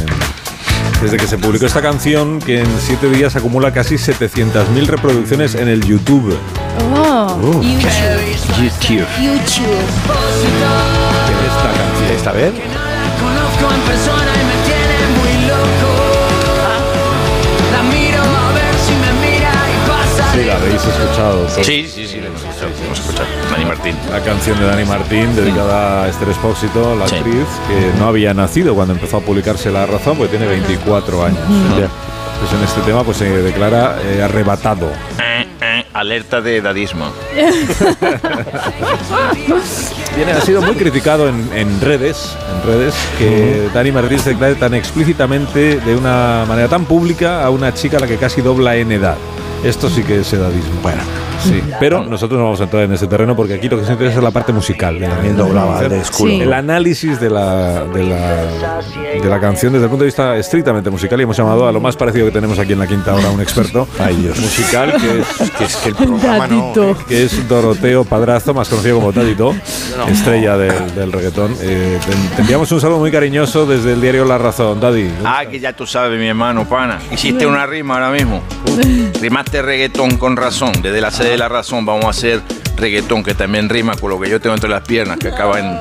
[1.01, 5.67] Desde que se publicó esta canción, que en siete días acumula casi 700.000 reproducciones en
[5.69, 6.37] el YouTube.
[6.93, 7.61] Oh, Uh.
[7.63, 9.07] YouTube.
[9.21, 9.79] YouTube.
[11.47, 12.11] Esta canción.
[12.15, 12.51] ¿Esta vez?
[13.19, 14.38] Conozco en persona
[20.39, 21.45] Sí, la habéis escuchado.
[21.47, 21.65] todos.
[21.65, 22.71] Sí, sí, sí, lo hemos escuchado.
[22.85, 23.27] hemos escuchado.
[23.51, 23.95] Dani Martín.
[24.09, 28.73] La canción de Dani Martín, dedicada a Esther Expósito, la actriz, que no había nacido
[28.73, 31.41] cuando empezó a publicarse La Razón, porque tiene 24 años.
[31.77, 31.89] Ya.
[32.39, 34.89] Pues en este tema pues se declara eh, arrebatado.
[35.19, 37.11] Eh, eh, alerta de edadismo.
[40.15, 44.55] Tiene, ha sido muy criticado en, en redes, en redes, que Dani Martín se declare
[44.55, 48.77] tan explícitamente, de una manera tan pública, a una chica a la que casi dobla
[48.77, 49.17] en edad.
[49.63, 50.79] Esto sí que es edadismo.
[50.81, 51.01] Bueno,
[51.39, 51.61] sí.
[51.79, 54.17] Pero nosotros no vamos a entrar en ese terreno porque aquí lo que se interesa
[54.17, 54.99] es la parte musical.
[54.99, 56.29] También doblaba de escudo.
[56.31, 58.81] El análisis de la, de, la,
[59.21, 61.79] de la canción desde el punto de vista estrictamente musical y hemos llamado a lo
[61.79, 63.87] más parecido que tenemos aquí en la quinta hora, un experto
[64.39, 66.73] musical que es, que es que el programa no,
[67.07, 69.55] que es Doroteo Padrazo, más conocido como Tadito,
[70.07, 71.55] estrella del, del reggaetón.
[71.61, 75.09] Eh, te, te enviamos un saludo muy cariñoso desde el diario La Razón, Daddy.
[75.23, 76.99] Ah, que ya tú sabes, mi hermano, pana.
[77.11, 78.41] Hiciste una rima ahora mismo.
[79.21, 80.71] Rimaste reggaetón con razón.
[80.81, 82.41] Desde la sede de la razón vamos a hacer
[82.77, 85.79] reggaetón, que también rima con lo que yo tengo entre las piernas, que acaba en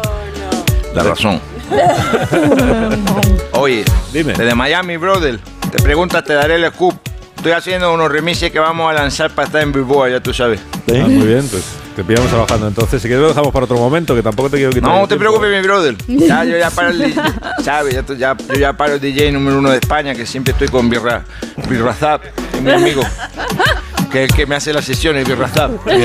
[0.94, 1.40] la razón.
[3.52, 5.38] Oye, desde Miami, brother,
[5.70, 6.94] te preguntas, te daré el scoop.
[7.36, 10.58] Estoy haciendo unos remixes que vamos a lanzar para estar en Bilboa, ya tú sabes.
[10.88, 11.62] Ah, muy bien, pues
[11.94, 13.00] te pillamos trabajando entonces.
[13.00, 14.88] Si quieres lo dejamos para otro momento, que tampoco te quiero quitar.
[14.90, 15.20] No el te tiempo.
[15.20, 15.96] preocupes, mi brother.
[16.08, 17.20] Ya, yo ya paro el DJ,
[17.64, 17.94] ¿sabes?
[17.94, 20.90] Ya, ya- yo ya paro el DJ número uno de España, que siempre estoy con
[20.90, 21.22] Birra,
[21.68, 23.02] Birrazap, que es mi amigo,
[24.10, 25.70] que es el que me hace las sesiones, Birrazap.
[25.86, 25.98] Sí,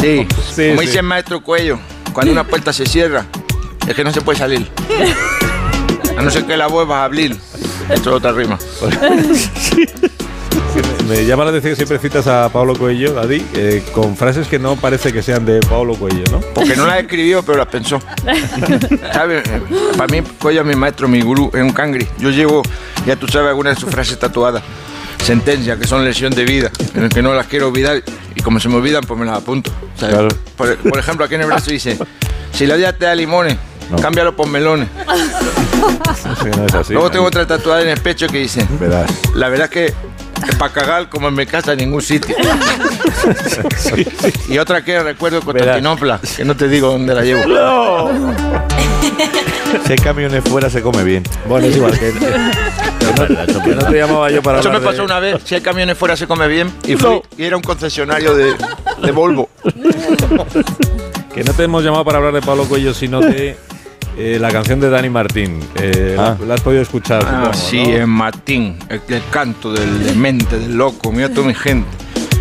[0.00, 0.26] Sí,
[0.68, 0.86] como sí.
[0.86, 1.78] dice el maestro Cuello,
[2.12, 3.26] cuando una puerta se cierra,
[3.86, 4.68] es que no se puede salir.
[6.18, 7.36] A no ser que la vuelvas a abrir.
[7.90, 8.58] Esto es otra rima.
[11.08, 14.58] Me llama la atención que siempre citas a Pablo Coelho, Daddy, eh, con frases que
[14.58, 16.40] no parece que sean de Pablo Coelho, ¿no?
[16.54, 18.00] Porque no las escribió, pero las pensó.
[19.12, 19.44] ¿Sabes?
[19.96, 22.06] Para mí, Coelho es mi maestro, mi gurú, es un cangri.
[22.18, 22.62] Yo llevo,
[23.06, 24.62] ya tú sabes, algunas de sus frases tatuadas.
[25.24, 28.02] Sentencias, que son lesión de vida, pero que no las quiero olvidar.
[28.34, 29.72] Y como se me olvidan, pues me las apunto.
[30.56, 31.98] por ejemplo, aquí en el brazo dice,
[32.52, 33.56] si la vida te da limones,
[34.00, 34.88] cámbialo por melones.
[36.42, 36.92] Sí, no es así.
[36.92, 38.66] Luego tengo otra tatuada en el pecho que dice,
[39.34, 39.94] la verdad es que
[40.58, 42.34] para cagar como en mi casa en ningún sitio.
[44.48, 47.42] Y otra que recuerdo Constantinopla, que no te digo dónde la llevo.
[49.84, 51.24] Si hay camiones fuera se come bien.
[51.48, 52.12] Bueno, es igual que.
[52.12, 55.98] que no te llamaba yo para Eso me pasó de- una vez, si hay camiones
[55.98, 58.54] fuera se come bien, y fui, y era un concesionario de,
[59.02, 59.48] de Volvo.
[61.34, 63.56] Que no te hemos llamado para hablar de Pablo Coelho, sino de
[64.16, 65.60] eh, la canción de Dani Martín.
[65.76, 67.22] Eh, la- ¿La has podido escuchar?
[67.26, 67.96] Ah, supongo, sí, ¿no?
[67.96, 71.88] en Martín, el, el canto del demente, del loco, mira toda mi gente.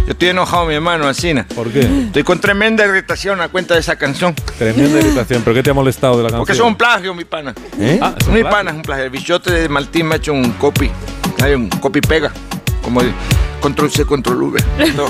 [0.06, 1.48] Yo estoy enojado, mi hermano, Alcina.
[1.56, 1.80] ¿Por qué?
[1.80, 4.36] Estoy con tremenda irritación a cuenta de esa canción.
[4.60, 5.42] Tremenda irritación.
[5.44, 6.42] ¿Pero qué te ha molestado de la canción?
[6.42, 7.56] Porque es un plagio, mi pana.
[7.80, 8.00] ¿Eh?
[8.00, 8.56] Ah, es un mi plagio.
[8.58, 9.04] pana es un plagio.
[9.06, 10.92] El bichote de Martín me ha hecho un copy.
[11.44, 12.32] Hay un copy pega.
[12.84, 13.12] Como el
[13.62, 14.64] control C, control V.
[14.78, 15.08] Esto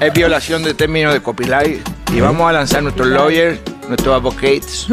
[0.00, 1.88] es violación de términos de copyright.
[2.12, 4.86] Y vamos a lanzar nuestros lawyers, nuestros advocates.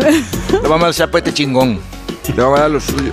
[0.51, 1.79] Lo vamos a lanzar por este chingón.
[2.35, 3.11] Le vamos a dar lo suyo.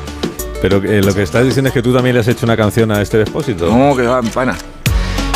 [0.61, 2.91] Pero eh, lo que estás diciendo es que tú también le has hecho una canción
[2.91, 3.67] a este depósito.
[3.67, 4.57] No, que va, pana.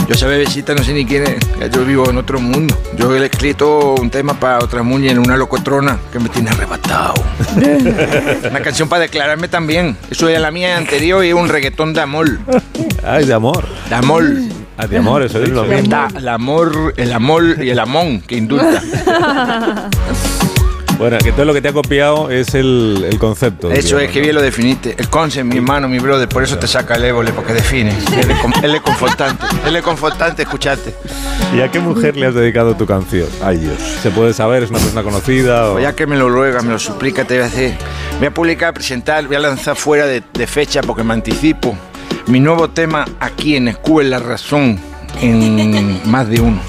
[0.08, 1.70] Yo esa bebecita no sé ni quién es.
[1.70, 2.76] Yo vivo en otro mundo.
[2.96, 6.50] Yo le he escrito un tema para otra muñe en una locotrona que me tiene
[6.50, 7.14] arrebatado.
[8.50, 9.96] Una canción para declararme también.
[10.10, 12.38] Eso era la mía anterior y es un reggaetón de amor.
[13.04, 13.64] Ah, es de amor.
[13.88, 14.24] De amor.
[14.76, 16.08] Ah, de amor, eso es lo mismo.
[16.16, 18.82] El amor, el amor y el amón que indulta.
[21.02, 23.70] Bueno, que todo lo que te ha copiado es el, el concepto.
[23.72, 24.94] Eso digamos, es que bien lo definiste.
[24.97, 26.28] El concept, mi hermano, mi brother.
[26.28, 27.90] Por eso te saca el ébole, porque define.
[27.90, 29.44] Él es, con- él es confortante.
[29.66, 30.94] Él es confortante escucharte.
[31.56, 33.26] ¿Y a qué mujer le has dedicado tu canción?
[33.42, 33.74] Ay, Dios.
[34.02, 34.62] ¿Se puede saber?
[34.62, 35.70] ¿Es una persona conocida?
[35.70, 35.72] O...
[35.72, 37.74] Pues ya que me lo ruega, me lo suplica, te voy a hacer.
[38.18, 41.76] Voy a publicar, presentar, voy a lanzar fuera de, de fecha porque me anticipo.
[42.28, 44.78] Mi nuevo tema aquí en Escuela La Razón
[45.20, 46.60] en más de uno.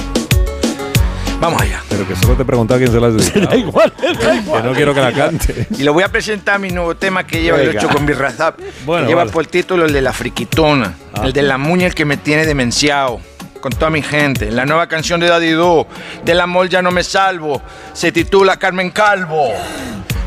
[1.44, 1.84] Vamos allá.
[1.90, 3.48] Pero que solo te he preguntado a quién se la has dedicado.
[3.50, 4.62] Da igual, da igual.
[4.62, 5.68] Que no quiero que la cante.
[5.78, 7.82] Y lo voy a presentar mi nuevo tema que lleva el Venga.
[7.86, 8.60] 8 con Birrazap.
[8.86, 9.32] Bueno, que lleva vale.
[9.34, 10.94] por título el de la friquitona.
[11.14, 11.24] Ah.
[11.26, 13.20] El de la muña el que me tiene demenciado.
[13.60, 14.52] Con toda mi gente.
[14.52, 15.86] La nueva canción de Daddy Do.
[16.24, 17.62] Del amor ya no me salvo.
[17.92, 19.50] Se titula Carmen Calvo.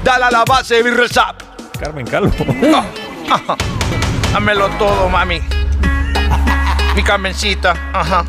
[0.05, 1.41] Dale a la base de Birrazap.
[1.81, 2.31] Carmen Calvo.
[4.33, 5.41] Dámelo todo, mami.
[6.95, 7.75] Mi Carmencita.
[7.95, 8.25] Ajá.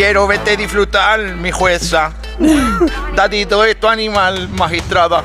[0.00, 2.14] Quiero verte disfrutar, mi jueza.
[3.14, 5.22] Dadito es tu animal, magistrada.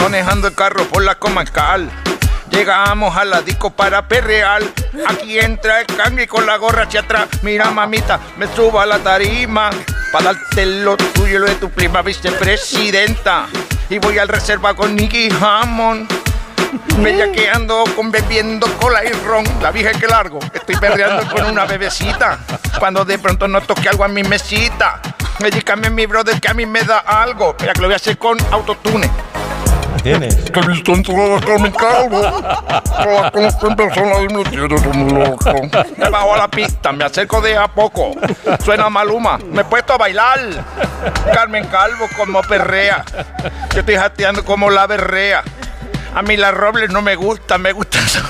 [0.00, 1.90] Manejando el carro por la comarcal.
[2.50, 4.62] Llegamos a la disco para perrear.
[5.06, 7.28] Aquí entra el cangre con la gorra hacia atrás.
[7.42, 9.68] Mira, mamita, me subo a la tarima.
[10.10, 13.44] Para darte lo tuyo y lo de tu prima vicepresidenta.
[13.90, 16.10] Y voy al reserva con Nicky Hammond.
[16.98, 19.44] Bellaqueando con bebiendo cola y ron.
[19.62, 20.38] La vieja que largo.
[20.52, 22.38] Estoy perreando con una bebecita.
[22.78, 25.00] Cuando de pronto no toque algo a mi mesita.
[25.40, 27.56] Medícame mi brother que a mí me da algo.
[27.60, 29.10] Mira que lo voy a hacer con autotune.
[30.02, 30.34] tienes?
[30.50, 32.20] Que visto entrar a Carmen Calvo.
[32.20, 35.52] La conozco en persona y me tiene como loco.
[35.96, 38.12] Me bajo a la pista, me acerco de a poco.
[38.62, 40.38] Suena Maluma, me he puesto a bailar.
[41.32, 43.04] Carmen Calvo como perrea.
[43.72, 45.42] Yo estoy jateando como la berrea.
[46.14, 48.20] A mí la Robles no me gusta, me gusta eso.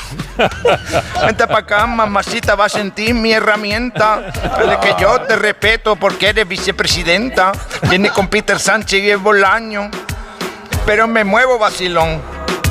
[1.24, 4.32] Vente para acá, mamacita, va a sentir mi herramienta.
[4.42, 7.52] Dale que yo te respeto porque eres vicepresidenta.
[7.88, 9.90] Viene con Peter Sánchez y el Bolaño.
[10.86, 12.20] Pero me muevo, vacilón.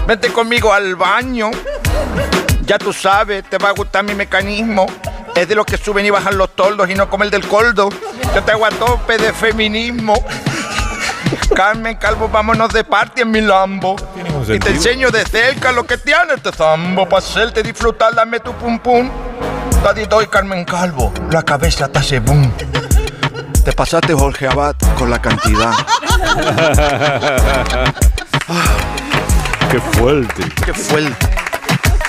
[0.08, 1.52] Vente conmigo al baño.
[2.62, 4.86] Ya tú sabes, te va a gustar mi mecanismo.
[5.36, 7.90] Es de los que suben y bajan los toldos y no como el del coldo.
[8.36, 10.14] Yo te hago a tope de feminismo.
[11.60, 13.98] Carmen Calvo, vámonos de party en mi Lambo.
[14.48, 17.04] Y te enseño de cerca lo que tiene este zambo.
[17.04, 19.10] Para hacerte disfrutar, dame tu pum pum.
[19.84, 22.50] Daddy doy Carmen Calvo, la cabeza te hace boom.
[23.66, 25.74] Te pasaste Jorge Abad con la cantidad.
[29.70, 30.44] Qué fuerte.
[30.66, 31.28] Qué fuerte.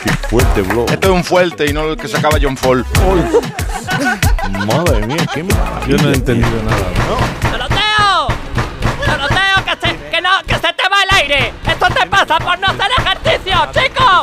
[0.04, 0.86] Qué fuerte, bro.
[0.86, 2.86] Esto es un fuerte y no el que sacaba John Fall.
[4.64, 5.44] Madre mía, qué
[5.88, 7.00] Yo no he entendido nada.
[7.08, 7.39] ¡Doroteo!
[11.30, 12.99] ¡Esto te pasa por no ejercicio,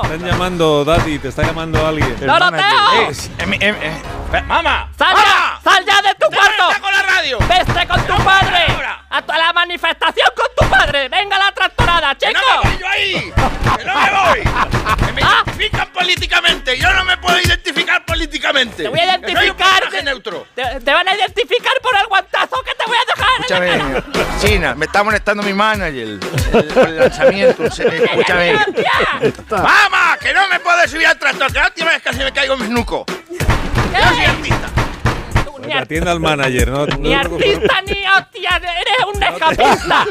[0.04, 2.16] están llamando, Daddy, te está llamando alguien.
[2.20, 3.12] ¡Doroteo!
[4.48, 4.90] ¡Mamá!
[4.98, 5.60] ¡Sal ya!
[5.64, 6.82] ¡Sal ya de tu cuarto!
[6.82, 7.40] con la radio!
[7.40, 8.66] ¡Vete con tu padre!
[9.10, 11.08] ¡A la manifestación con tu padre!
[11.10, 12.34] ¡Venga la tractorada, chico!
[12.34, 13.34] ¡Que no me voy yo ahí!
[13.78, 14.42] ¡Que no me voy!
[15.06, 15.42] ¡Que me Ah.
[15.46, 16.78] identifican políticamente!
[16.78, 18.84] ¡Yo no me puedo identificar políticamente!
[18.84, 19.80] Te voy a ¡Que soy un identificar.
[19.80, 20.48] personaje neutro!
[20.54, 23.28] Te, te van a identificar por el guantazo que te voy a dejar.
[23.40, 24.04] Escúchame,
[24.40, 25.96] China, me está molestando mi manager.
[26.54, 27.64] El, el lanzamiento.
[27.66, 28.54] Escúchame.
[29.84, 30.18] ¡Mamá!
[30.20, 31.48] ¡Que no me puedo subir al tractor!
[31.52, 33.04] ¡Que la última vez casi me caigo en mis nucos!
[33.30, 34.70] ¡Yo soy artista!
[35.62, 36.86] Pues atienda al manager, ¿no?
[36.88, 40.06] Ni artista ni hostia, eres un escapista.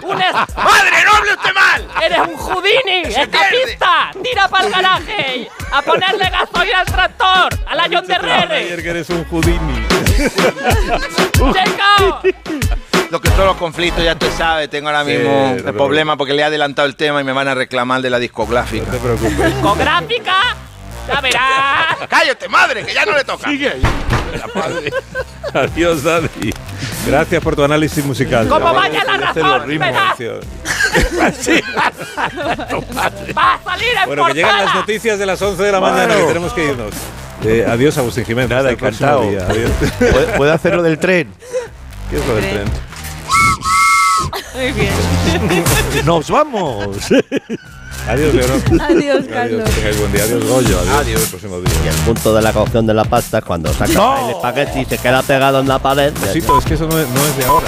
[0.04, 1.88] Un es- ¡Madre, no hable usted mal!
[2.02, 4.10] Eres un Houdini, escapista.
[4.22, 8.14] Tira para el garaje a ponerle gasolina al tractor, a la John de.
[8.14, 9.86] Ayer que eres un Houdini.
[11.34, 12.20] ¡Chico!
[13.10, 15.74] Lo que son los conflictos, ya te sabes, tengo ahora Sí, mismo no el preocupes.
[15.74, 18.86] problema porque le he adelantado el tema y me van a reclamar de la discográfica.
[18.86, 19.46] No te preocupes.
[19.54, 20.34] Discográfica,
[21.08, 21.96] ya verás.
[22.08, 23.48] ¡Cállate, madre, que ya no le toca!
[23.50, 23.82] Sigue ahí.
[25.54, 26.52] Adiós, Daddy.
[27.06, 28.46] Gracias por tu análisis musical.
[28.48, 30.16] Como vaya la los razón, verás.
[30.16, 30.38] tío.
[33.36, 36.14] Va a salir en Bueno, que llegan las noticias de las 11 de la mañana
[36.14, 36.92] que tenemos que irnos.
[37.44, 38.50] Eh, adiós, Agustín Jiménez.
[38.50, 39.22] Nada, encantado.
[39.22, 39.70] Adiós.
[39.98, 41.32] ¿Puede- puede hacer lo del tren?
[42.10, 42.64] ¿Qué es lo del tren?
[44.54, 44.92] Muy bien.
[46.04, 46.86] ¡Nos vamos!
[48.08, 48.60] Adiós, Leonor.
[48.82, 49.64] Adiós, Carlos.
[49.64, 50.24] Que tengáis buen día.
[50.24, 50.80] Adiós, Goyo.
[50.98, 51.22] Adiós.
[51.22, 51.90] El próximo día.
[51.90, 54.28] El punto de la cocción de la pasta es cuando sacas ¡No!
[54.28, 56.12] el espagueti y se queda pegado en la pared.
[56.22, 57.66] Osito, es que eso no es, no es de ahora.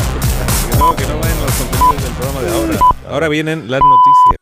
[0.71, 2.79] Que no, que no va en los contenidos del programa de ahora.
[3.11, 4.42] Ahora vienen las noticias.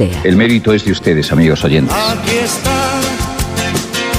[0.00, 1.96] El mérito es de ustedes, amigos oyentes.
[1.96, 3.02] Aquí están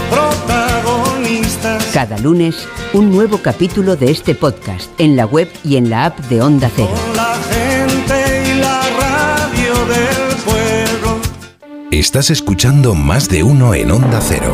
[0.10, 1.86] protagonistas.
[1.94, 6.20] Cada lunes, un nuevo capítulo de este podcast en la web y en la app
[6.26, 6.92] de Onda Cero.
[7.16, 11.22] La gente y la radio del pueblo.
[11.92, 14.54] Estás escuchando más de uno en Onda Cero.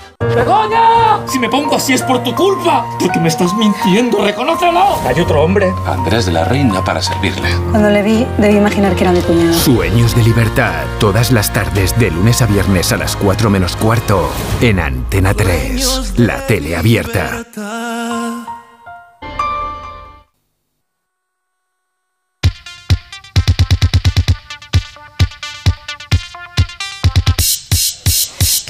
[0.35, 1.25] ¡Begoña!
[1.27, 2.85] Si me pongo así es por tu culpa.
[2.99, 4.99] Porque me estás mintiendo, reconócelo.
[5.07, 5.73] Hay otro hombre.
[5.85, 7.49] Andrés de la Reina para servirle.
[7.71, 9.53] Cuando le vi, debí imaginar que era mi cuñado.
[9.53, 14.29] Sueños de libertad, todas las tardes de lunes a viernes a las 4 menos cuarto
[14.61, 17.43] en Antena 3, la tele abierta.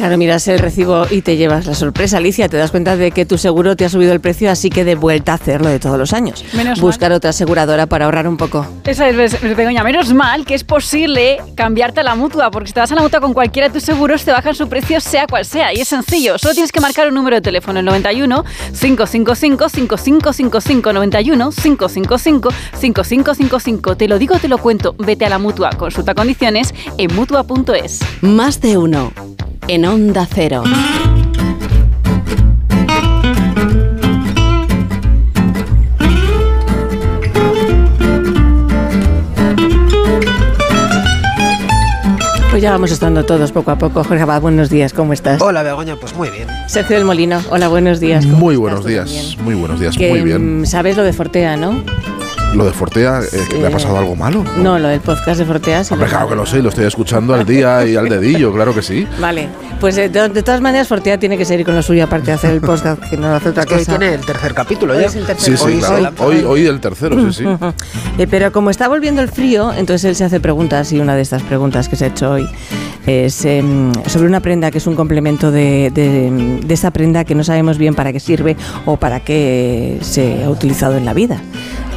[0.01, 2.49] Claro, miras el recibo y te llevas la sorpresa, Alicia.
[2.49, 4.95] Te das cuenta de que tu seguro te ha subido el precio, así que de
[4.95, 6.43] vuelta a hacerlo de todos los años.
[6.53, 8.65] Menos Buscar otra aseguradora para ahorrar un poco.
[8.83, 12.79] Esa es, Begoña, menos mal que es posible cambiarte a la mutua, porque si te
[12.79, 15.45] vas a la mutua con cualquiera de tus seguros, te bajan su precio sea cual
[15.45, 15.71] sea.
[15.71, 20.93] Y es sencillo, solo tienes que marcar un número de teléfono, el 91 555 5555
[20.93, 22.49] 91 555
[22.79, 23.97] 5555.
[23.97, 24.95] Te lo digo, te lo cuento.
[24.97, 27.99] Vete a la mutua, consulta condiciones en mutua.es.
[28.21, 29.13] Más de uno.
[29.67, 30.63] En Onda Cero.
[42.49, 44.03] Pues ya vamos estando todos poco a poco.
[44.03, 45.41] Jorge Abad, buenos días, ¿cómo estás?
[45.41, 46.47] Hola Begoña, pues muy bien.
[46.67, 48.25] Sergio del Molino, hola, buenos días.
[48.25, 48.59] ¿cómo Muy estás?
[48.61, 50.61] buenos ¿Todo días, muy buenos días, Que, muy bien.
[50.61, 51.81] mm, ¿Sabes lo de Fortea, no?
[52.53, 54.43] Lo de Fortea, eh, ¿le ha pasado algo malo?
[54.57, 55.85] No, lo del podcast de Fortea.
[55.85, 58.53] sí Hombre, lo claro que lo sé, lo estoy escuchando al día y al dedillo,
[58.53, 59.07] claro que sí.
[59.21, 59.47] Vale,
[59.79, 62.33] pues eh, de, de todas maneras Fortea tiene que seguir con lo suyo aparte de
[62.33, 63.97] hacer el podcast, que no hace otra Es que hoy cosa.
[63.97, 65.05] tiene el tercer capítulo Hoy ya.
[65.07, 66.11] es el tercer Sí, sí, claro.
[66.19, 67.45] Hoy, hoy el tercero, sí, sí.
[68.17, 71.21] Eh, pero como está volviendo el frío, entonces él se hace preguntas y una de
[71.21, 72.45] estas preguntas que se ha hecho hoy
[73.07, 77.33] es em, sobre una prenda que es un complemento de, de, de esa prenda que
[77.33, 81.41] no sabemos bien para qué sirve o para qué se ha utilizado en la vida.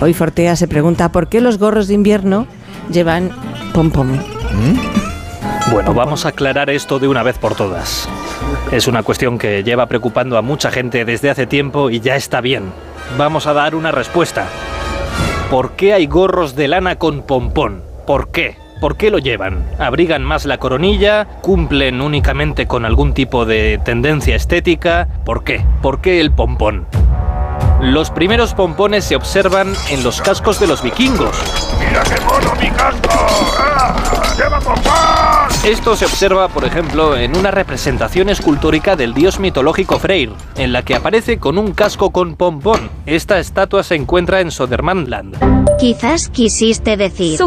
[0.01, 2.47] Hoy Fortea se pregunta por qué los gorros de invierno
[2.91, 3.31] llevan
[3.73, 4.19] pom-pom.
[5.71, 8.09] Bueno, vamos a aclarar esto de una vez por todas.
[8.71, 12.41] Es una cuestión que lleva preocupando a mucha gente desde hace tiempo y ya está
[12.41, 12.65] bien.
[13.17, 14.47] Vamos a dar una respuesta.
[15.51, 17.83] ¿Por qué hay gorros de lana con pompón?
[18.07, 18.57] ¿Por qué?
[18.81, 19.65] ¿Por qué lo llevan?
[19.79, 21.27] ¿Abrigan más la coronilla?
[21.41, 25.09] ¿Cumplen únicamente con algún tipo de tendencia estética?
[25.25, 25.65] ¿Por qué?
[25.81, 26.87] ¿Por qué el pompón?
[27.85, 31.37] Los primeros pompones se observan en los cascos de los vikingos.
[31.79, 33.11] ¡Mira qué mono mi casco!
[33.59, 34.35] ¡Ah!
[34.39, 35.71] ¡Lleva pompón!
[35.71, 40.83] Esto se observa, por ejemplo, en una representación escultórica del dios mitológico Freyr, en la
[40.83, 42.89] que aparece con un casco con pompón.
[43.05, 45.37] Esta estatua se encuentra en Södermanland,
[45.79, 47.39] Quizás quisiste decir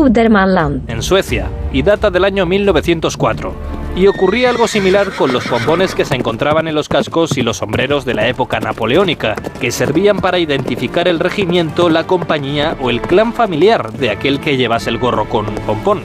[0.87, 3.76] en Suecia, y data del año 1904.
[3.97, 7.57] Y ocurría algo similar con los pompones que se encontraban en los cascos y los
[7.57, 13.01] sombreros de la época napoleónica, que servían para identificar el regimiento, la compañía o el
[13.01, 16.03] clan familiar de aquel que llevase el gorro con pompón.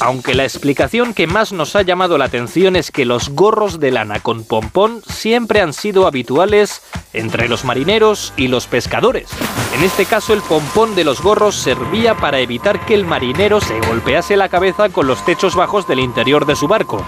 [0.00, 3.90] Aunque la explicación que más nos ha llamado la atención es que los gorros de
[3.90, 9.28] lana con pompón siempre han sido habituales entre los marineros y los pescadores.
[9.74, 13.78] En este caso el pompón de los gorros servía para evitar que el marinero se
[13.80, 17.04] golpease la cabeza con los techos bajos del interior de su barco.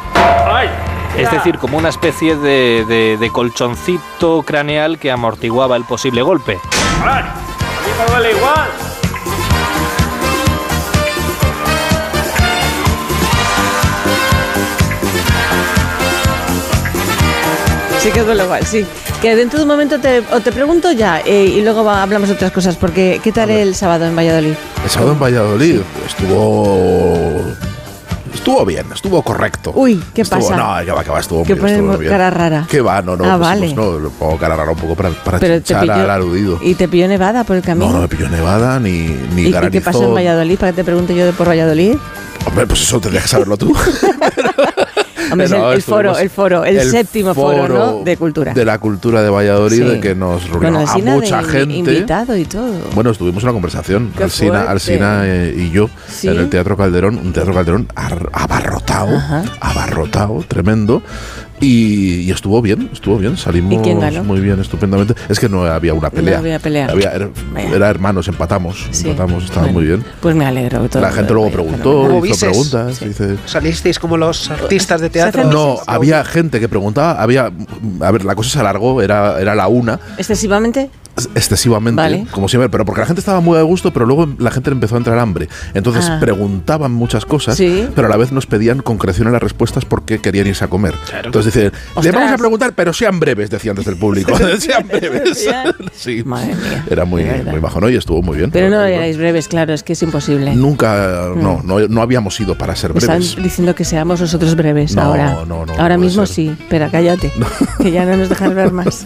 [1.16, 6.58] Es decir, como una especie de, de- de colchoncito craneal que amortiguaba el posible golpe.
[7.02, 7.22] ¡A
[7.86, 8.70] mí me duele igual!
[18.02, 18.84] Sí que duele igual, sí.
[19.20, 22.28] Que dentro de un momento te, o te pregunto ya eh, y luego va- hablamos
[22.28, 24.54] de otras cosas, porque ¿qué tal el sábado en Valladolid?
[24.82, 27.40] El sábado en Valladolid estuvo.
[28.34, 29.72] Estuvo bien, estuvo correcto.
[29.76, 30.56] Uy, ¿qué Estuvo- pasa?
[30.56, 31.58] No, que va, que va, estuvo bien.
[31.58, 32.10] pones estuvo bien.
[32.10, 32.66] cara rara.
[32.68, 33.24] Que va, no, no.
[33.24, 33.72] Ah, pues, vale.
[33.72, 36.58] pues no, pongo cara rara un poco para, para Pero te pilló- al aludido.
[36.60, 37.86] ¿Y te pilló nevada por el camino?
[37.86, 40.58] No, no me pilló nevada ni, ni ¿Y, qué pasó en Valladolid?
[40.58, 41.94] Para que te pregunte yo de por Valladolid.
[42.46, 43.72] Hombre, pues eso tendrías que saberlo tú.
[45.32, 48.04] Hombre, el, el foro, el foro, el, séptimo foro, ¿no?
[48.04, 48.52] De cultura.
[48.54, 49.82] De la cultura de Valladolid, Sí.
[49.84, 51.74] de que nos reunió Bueno, a mucha gente.
[51.74, 52.72] invitado y todo.
[52.94, 56.28] Bueno, estuvimos una conversación, Qué Alsina, eh, y yo, Sí.
[56.28, 59.20] en el Teatro Calderón, un Teatro Calderón ar- abarrotado,
[59.60, 61.02] abarrotado, tremendo.
[61.62, 64.24] Y, y estuvo bien, estuvo bien, salimos ¿Y quién ganó?
[64.24, 65.14] muy bien, estupendamente.
[65.28, 66.38] Es que no había una pelea.
[66.38, 66.88] había pelea.
[66.90, 67.12] Había-
[67.72, 69.08] era, hermanos, empatamos, Sí.
[69.08, 69.78] empatamos, estaba Bueno.
[69.78, 70.04] muy bien.
[70.20, 70.88] Pues me alegro.
[70.88, 73.36] todo- La gente luego preguntó, ¿Cómo hizo preguntas, dice...
[73.46, 75.44] Salisteis como los artistas de teatro.
[75.44, 77.50] No, había gente que preguntaba, había,
[78.00, 80.90] a ver, la cosa se alargó, era, era la una, ¿Excesivamente?
[81.34, 82.26] Excesivamente, Vale.
[82.30, 84.74] como siempre, pero porque la gente estaba muy a gusto, pero luego la gente le
[84.74, 85.48] empezó a entrar hambre.
[85.74, 86.18] Entonces Ah.
[86.20, 87.88] preguntaban muchas cosas, Sí.
[87.94, 90.94] pero a la vez nos pedían concreción en las respuestas porque querían irse a comer.
[91.24, 94.32] Entonces dicen, le vamos a preguntar, pero sean breves, decían desde el público.
[94.58, 95.48] sean breves.
[95.92, 96.24] sí.
[96.90, 97.88] Era muy, muy bajo, ¿no?
[97.88, 98.50] Y estuvo muy bien.
[98.50, 100.54] Pero no Pero- erais breves, claro, es que es imposible.
[100.54, 103.42] Nunca, no, no, no habíamos ido para ser Me están breves.
[103.42, 105.32] diciendo que seamos nosotros breves No, ahora.
[105.32, 106.34] no, no, no ahora mismo ser.
[106.34, 106.56] sí.
[106.60, 107.32] Espera, cállate.
[107.80, 109.04] Que ya no nos dejan hablar más.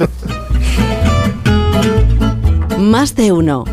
[2.87, 3.65] Más de uno.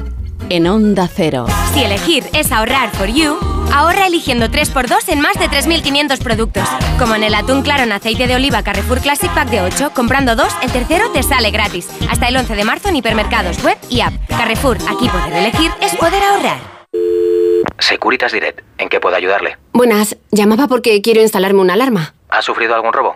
[0.50, 1.46] En Onda Cero.
[1.72, 3.38] Si elegir es ahorrar for you,
[3.72, 6.68] ahorra eligiendo 3x2 en más de 3.500 productos.
[6.98, 10.36] Como en el atún claro en aceite de oliva Carrefour Classic Pack de 8, comprando
[10.36, 11.90] dos, el tercero te sale gratis.
[12.10, 14.14] Hasta el 11 de marzo en hipermercados, web y app.
[14.30, 16.58] Carrefour, aquí poder elegir es poder ahorrar.
[17.78, 19.60] Securitas Direct, ¿en qué puedo ayudarle?
[19.74, 22.16] Buenas, llamaba porque quiero instalarme una alarma.
[22.30, 23.16] ¿Ha sufrido algún robo?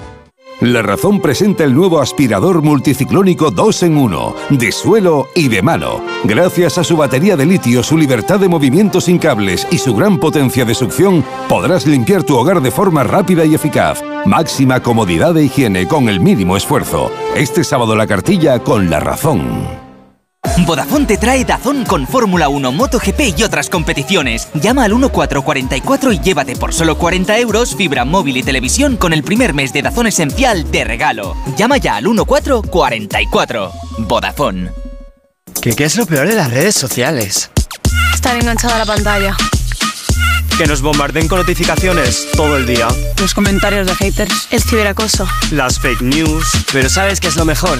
[0.61, 6.03] La Razón presenta el nuevo aspirador multiciclónico 2 en 1, de suelo y de mano.
[6.23, 10.19] Gracias a su batería de litio, su libertad de movimiento sin cables y su gran
[10.19, 14.03] potencia de succión, podrás limpiar tu hogar de forma rápida y eficaz.
[14.27, 17.11] Máxima comodidad e higiene con el mínimo esfuerzo.
[17.35, 19.80] Este sábado la cartilla con La Razón.
[20.65, 24.47] Vodafone te trae Dazón con Fórmula 1, MotoGP y otras competiciones.
[24.53, 29.23] Llama al 1444 y llévate por solo 40 euros fibra móvil y televisión con el
[29.23, 31.35] primer mes de Dazón Esencial de regalo.
[31.57, 33.71] Llama ya al 1444.
[33.99, 34.71] Vodafone.
[35.61, 37.51] ¿Qué, ¿Qué es lo peor de las redes sociales?
[38.13, 39.35] Estar enganchada a la pantalla.
[40.57, 42.87] Que nos bombarden con notificaciones todo el día.
[43.19, 44.47] Los comentarios de haters.
[44.51, 45.27] El ciberacoso.
[45.51, 46.45] Las fake news.
[46.71, 47.79] Pero ¿sabes qué es lo mejor?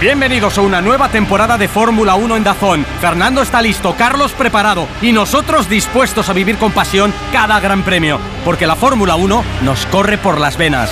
[0.00, 2.86] Bienvenidos a una nueva temporada de Fórmula 1 en Dazón.
[3.00, 8.20] Fernando está listo, Carlos preparado y nosotros dispuestos a vivir con pasión cada gran premio,
[8.44, 10.88] porque la Fórmula 1 nos corre por las venas.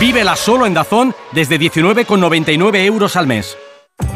[0.00, 3.56] Vívela solo en Dazón desde 19,99 euros al mes.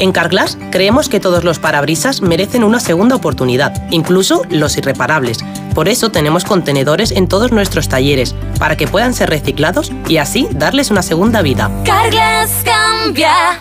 [0.00, 5.38] En Carglass creemos que todos los parabrisas merecen una segunda oportunidad, incluso los irreparables.
[5.72, 10.48] Por eso tenemos contenedores en todos nuestros talleres, para que puedan ser reciclados y así
[10.50, 11.70] darles una segunda vida.
[11.84, 13.60] Carglass cambia,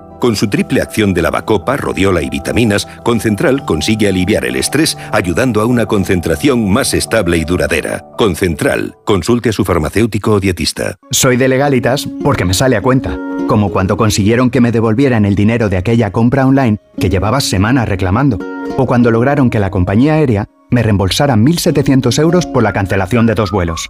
[0.21, 5.61] Con su triple acción de lavacopa, rodiola y vitaminas, Concentral consigue aliviar el estrés ayudando
[5.61, 8.05] a una concentración más estable y duradera.
[8.19, 8.95] Concentral.
[9.03, 10.95] Consulte a su farmacéutico o dietista.
[11.09, 13.17] Soy de legalitas porque me sale a cuenta.
[13.47, 17.89] Como cuando consiguieron que me devolvieran el dinero de aquella compra online que llevaba semanas
[17.89, 18.37] reclamando.
[18.77, 23.33] O cuando lograron que la compañía aérea me reembolsara 1.700 euros por la cancelación de
[23.33, 23.89] dos vuelos.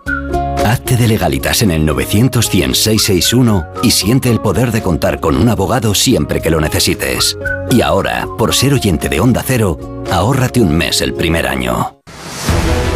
[0.71, 5.49] Hazte de legalitas en el 900 661 y siente el poder de contar con un
[5.49, 7.37] abogado siempre que lo necesites.
[7.69, 9.77] Y ahora, por ser oyente de Onda Cero,
[10.09, 11.97] ahórrate un mes el primer año.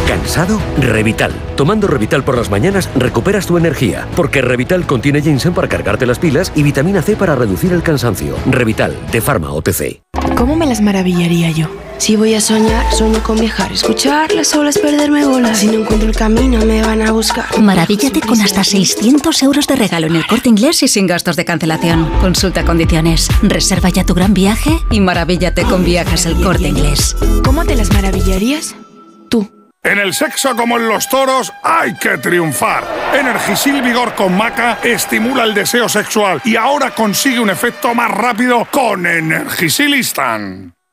[0.08, 0.58] ¿Cansado?
[0.80, 1.34] Revital.
[1.54, 6.18] Tomando Revital por las mañanas recuperas tu energía, porque Revital contiene ginseng para cargarte las
[6.18, 8.36] pilas y vitamina C para reducir el cansancio.
[8.46, 10.00] Revital, de Pharma OTC.
[10.34, 11.66] ¿Cómo me las maravillaría yo?
[11.98, 15.58] Si voy a soñar, sueño con viajar, escuchar las olas, perderme bolas.
[15.58, 17.46] Si no encuentro el camino, me van a buscar.
[17.58, 21.44] Maravíllate con hasta 600 euros de regalo en el corte inglés y sin gastos de
[21.44, 22.10] cancelación.
[22.20, 23.28] Consulta condiciones.
[23.42, 27.16] Reserva ya tu gran viaje y maravíllate con viajes el corte inglés.
[27.42, 28.74] ¿Cómo te las maravillarías?
[29.86, 32.84] En el sexo como en los toros hay que triunfar.
[33.14, 38.66] Energisil Vigor con Maca estimula el deseo sexual y ahora consigue un efecto más rápido
[38.72, 40.75] con Energisil Instant.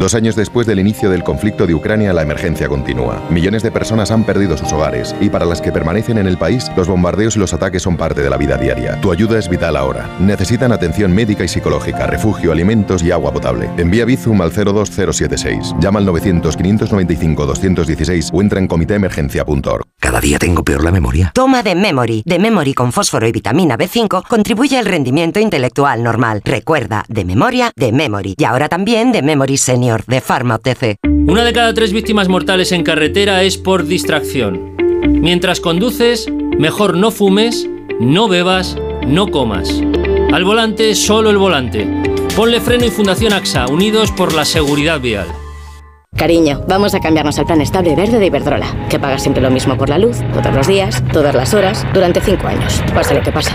[0.00, 3.22] Dos años después del inicio del conflicto de Ucrania, la emergencia continúa.
[3.28, 6.70] Millones de personas han perdido sus hogares y para las que permanecen en el país,
[6.74, 8.98] los bombardeos y los ataques son parte de la vida diaria.
[9.02, 10.08] Tu ayuda es vital ahora.
[10.18, 13.68] Necesitan atención médica y psicológica, refugio, alimentos y agua potable.
[13.76, 15.74] Envía Bizum al 02076.
[15.80, 19.84] Llama al 900-595-216 o entra en comitéemergencia.org.
[20.00, 21.30] Cada día tengo peor la memoria.
[21.34, 22.22] Toma de Memory.
[22.24, 26.40] De Memory con fósforo y vitamina B5 contribuye al rendimiento intelectual normal.
[26.42, 28.34] Recuerda, de memoria, de Memory.
[28.38, 30.96] Y ahora también de Memory Senior de Pharma OTC.
[31.04, 34.76] Una de cada tres víctimas mortales en carretera es por distracción.
[35.02, 36.28] Mientras conduces,
[36.58, 39.80] mejor no fumes, no bebas, no comas.
[40.32, 41.86] Al volante, solo el volante.
[42.36, 45.26] Ponle freno y Fundación AXA, unidos por la seguridad vial.
[46.16, 49.76] Cariño, vamos a cambiarnos al plan estable verde de Iberdrola, que paga siempre lo mismo
[49.76, 53.32] por la luz, todos los días, todas las horas, durante cinco años, pase lo que
[53.32, 53.52] pase.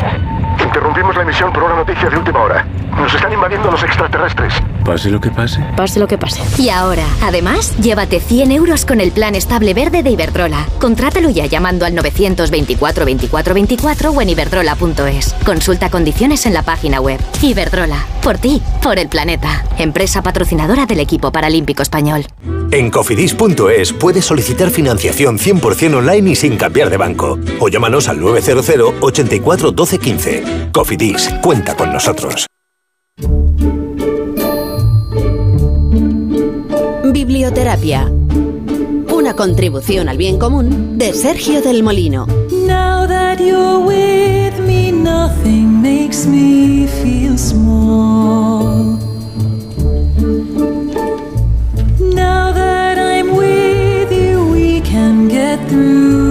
[0.64, 2.66] Interrumpimos la emisión por una noticia de última hora.
[2.98, 4.54] Nos están invadiendo los extraterrestres.
[4.86, 5.60] Pase lo que pase.
[5.76, 6.42] Pase lo que pase.
[6.62, 10.68] Y ahora, además, llévate 100 euros con el plan estable verde de Iberdrola.
[10.80, 15.34] Contrátalo ya llamando al 924 24 24 o en iberdrola.es.
[15.44, 17.20] Consulta condiciones en la página web.
[17.42, 18.06] Iberdrola.
[18.22, 19.66] Por ti, por el planeta.
[19.80, 22.28] Empresa patrocinadora del equipo paralímpico español.
[22.70, 27.40] En cofidis.es puedes solicitar financiación 100% online y sin cambiar de banco.
[27.60, 30.44] O llámanos al 900 84 12 15.
[30.72, 32.46] Cofidis, cuenta con nosotros.
[37.16, 38.12] Biblioterapia.
[39.14, 42.28] Una contribución al bien común de Sergio del Molino.
[42.68, 49.00] Now that you're with me, nothing makes me feel small.
[52.14, 56.25] Now that I'm with you, we can get through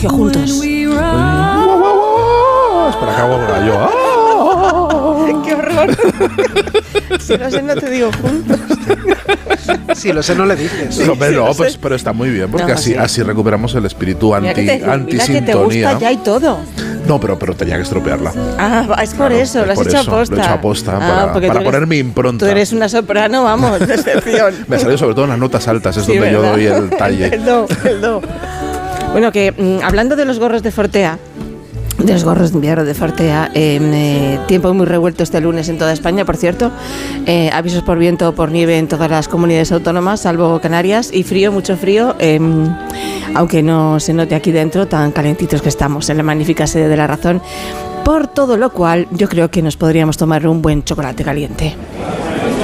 [0.00, 0.50] Sergio, juntos.
[2.90, 5.42] Espera que hago ahora yo.
[5.44, 5.96] ¡Qué horror!
[7.20, 8.58] si no sé, no te digo juntos.
[9.94, 10.98] Si lo sé, no le dices.
[11.06, 12.96] No, hombre, sí, no, lo pues, pero está muy bien, porque No, así, sí.
[12.96, 16.58] así recuperamos el espíritu Mira que anti, te, mira que te gusta ya y todo.
[17.06, 18.32] No, pero, pero tenía que estropearla.
[18.58, 20.34] Ah, es por Claro, eso, es lo has por hecho eso, aposta.
[20.34, 22.46] Lo he hecho aposta Ah, para, para poner mi impronta.
[22.46, 24.54] Tú eres una soprano, vamos, de excepción.
[24.66, 26.54] Me salió sobre todo en las notas altas, es Sí, donde yo ¿verdad?
[26.56, 27.26] doy el talle.
[27.34, 28.22] El do, el do.
[29.12, 31.18] Bueno, que mm, hablando de los gorros de Fortea,
[31.98, 35.78] de los gorros de invierno de Fortea, eh, eh, tiempo muy revuelto este lunes en
[35.78, 36.70] toda España, por cierto.
[37.26, 41.24] Eh, avisos por viento o por nieve en todas las comunidades autónomas, salvo Canarias, y
[41.24, 42.40] frío, mucho frío, eh,
[43.34, 46.96] aunque no se note aquí dentro tan calentitos que estamos en la magnífica sede de
[46.96, 47.42] la razón.
[48.04, 51.74] Por todo lo cual, yo creo que nos podríamos tomar un buen chocolate caliente.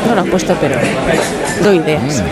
[0.09, 0.77] No lo han puesto, pero
[1.63, 2.23] doy ideas.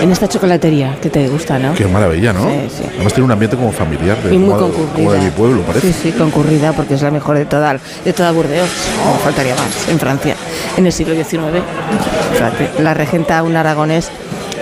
[0.00, 1.74] En esta chocolatería que te gusta, ¿no?
[1.74, 2.42] Qué maravilla, ¿no?
[2.48, 2.82] Sí, sí.
[2.94, 4.94] Además tiene un ambiente como familiar, de, Y muy como, concurrida.
[4.94, 5.92] como de mi pueblo, parece.
[5.92, 8.68] Sí, sí, concurrida porque es la mejor de toda, de toda Burdeos.
[9.04, 10.36] No faltaría más, en Francia,
[10.76, 11.62] en el siglo XIX.
[12.80, 14.10] La regenta un aragonés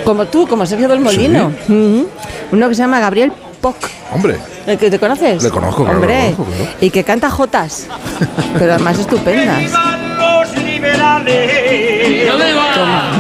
[0.05, 1.53] como tú, como Sergio del Molino.
[1.69, 3.77] Uno que se llama Gabriel Poc.
[4.13, 5.43] Hombre, ¿El que te conoces?
[5.43, 6.71] Le conozco, claro, Hombre, le conozco, claro.
[6.81, 7.87] y que canta jotas,
[8.59, 9.73] pero además estupendas.
[12.75, 13.13] Toma.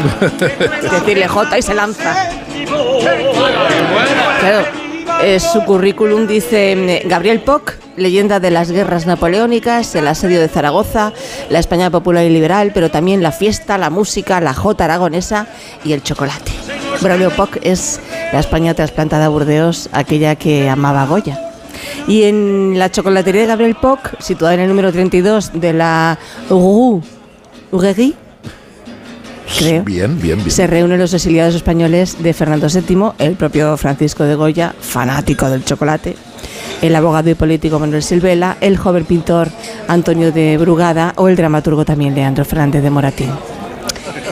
[0.82, 2.28] Es decirle jota y se lanza.
[4.40, 4.66] Claro,
[5.22, 10.48] eh, su currículum dice mm, Gabriel Poc, leyenda de las guerras napoleónicas, el asedio de
[10.48, 11.12] Zaragoza,
[11.50, 15.46] la España popular y liberal, pero también la fiesta, la música, la jota aragonesa
[15.84, 16.52] y el chocolate.
[17.00, 18.00] Braulio Poc es
[18.32, 21.40] la España trasplantada a Burdeos, aquella que amaba Goya.
[22.06, 26.18] Y en la chocolatería de Gabriel Poc, situada en el número 32 de la
[26.50, 27.00] Rue
[29.58, 29.84] Creo.
[29.84, 30.50] bien, bien, bien.
[30.50, 35.64] Se reúnen los exiliados españoles de Fernando VII, el propio Francisco de Goya, fanático del
[35.64, 36.16] chocolate,
[36.82, 39.48] el abogado y político Manuel Silvela, el joven pintor
[39.86, 43.30] Antonio de Brugada o el dramaturgo también Leandro Fernández de Moratín.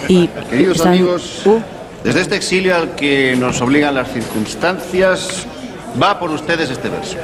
[0.08, 1.60] Y Queridos están- amigos, Uh,
[2.02, 5.46] desde este exilio al que nos obligan las circunstancias,
[6.02, 7.16] va por ustedes este verso.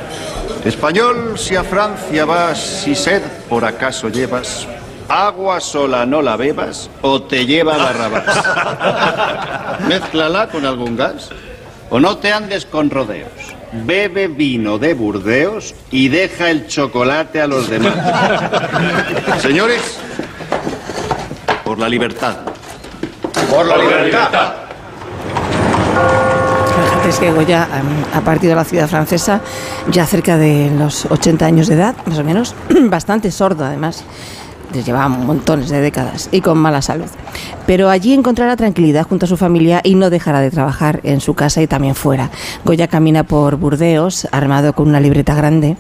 [0.65, 4.67] Español, si a Francia vas, si sed por acaso llevas,
[5.09, 9.81] Agua sola no la bebas o te lleva a Barrabás.
[9.89, 11.31] Mézclala con algún gas
[11.89, 13.33] o no te andes con rodeos.
[13.73, 17.95] Bebe vino de Burdeos y deja el chocolate a los demás.
[19.41, 19.99] Señores,
[21.65, 22.37] por la libertad.
[23.51, 24.53] Por la libertad.
[26.85, 27.67] Fíjate, es que Goya
[28.15, 29.41] ha partido a la ciudad francesa
[29.91, 32.55] ya cerca de los 80 años de edad, más o menos,
[32.91, 34.05] bastante sordo además.
[34.73, 37.07] Llevaba montones de décadas y con mala salud.
[37.67, 41.35] Pero allí encontrará tranquilidad junto a su familia y no dejará de trabajar en su
[41.35, 42.31] casa y también fuera.
[42.65, 45.77] Goya camina por Burdeos armado con una libreta grande.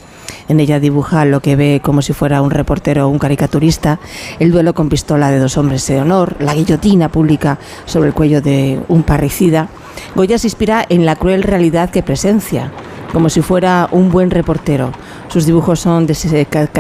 [0.49, 4.01] En ella dibuja lo que ve como si fuera un reportero o un caricaturista,
[4.38, 8.40] el duelo con pistola de dos hombres de honor, la guillotina pública sobre el cuello
[8.40, 9.69] de un parricida.
[10.15, 12.72] Goya se inspira en la cruel realidad que presencia,
[13.12, 14.92] como si fuera un buen reportero.
[15.28, 16.26] Sus dibujos son des-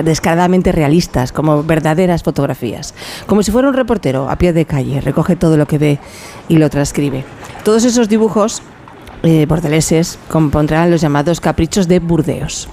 [0.04, 2.94] descaradamente realistas, como verdaderas fotografías.
[3.26, 5.98] Como si fuera un reportero a pie de calle, recoge todo lo que ve
[6.48, 7.24] y lo transcribe.
[7.64, 8.62] Todos esos dibujos
[9.22, 12.68] eh, bordeleses compondrán los llamados caprichos de Burdeos,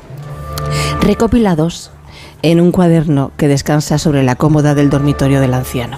[1.01, 1.91] recopilados
[2.41, 5.97] en un cuaderno que descansa sobre la cómoda del dormitorio del anciano.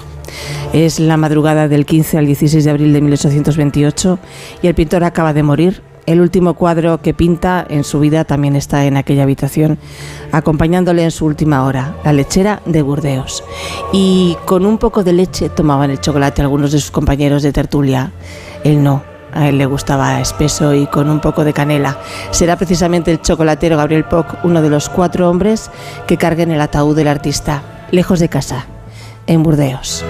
[0.74, 4.20] Es la madrugada del 15 al 16 de abril de 1828
[4.62, 5.82] y el pintor acaba de morir.
[6.08, 9.78] El último cuadro que pinta en su vida también está en aquella habitación,
[10.32, 13.44] acompañándole en su última hora, la lechera de Burdeos.
[13.92, 18.14] Y con un poco de leche tomaban el chocolate algunos de sus compañeros de tertulia.
[18.64, 21.98] Él no, a él le gustaba espeso y con un poco de canela.
[22.32, 25.70] Será precisamente el chocolatero Gabriel Poc uno de los cuatro hombres
[26.08, 28.66] que carguen el ataúd del artista, lejos de casa,
[29.28, 30.06] en Burdeos.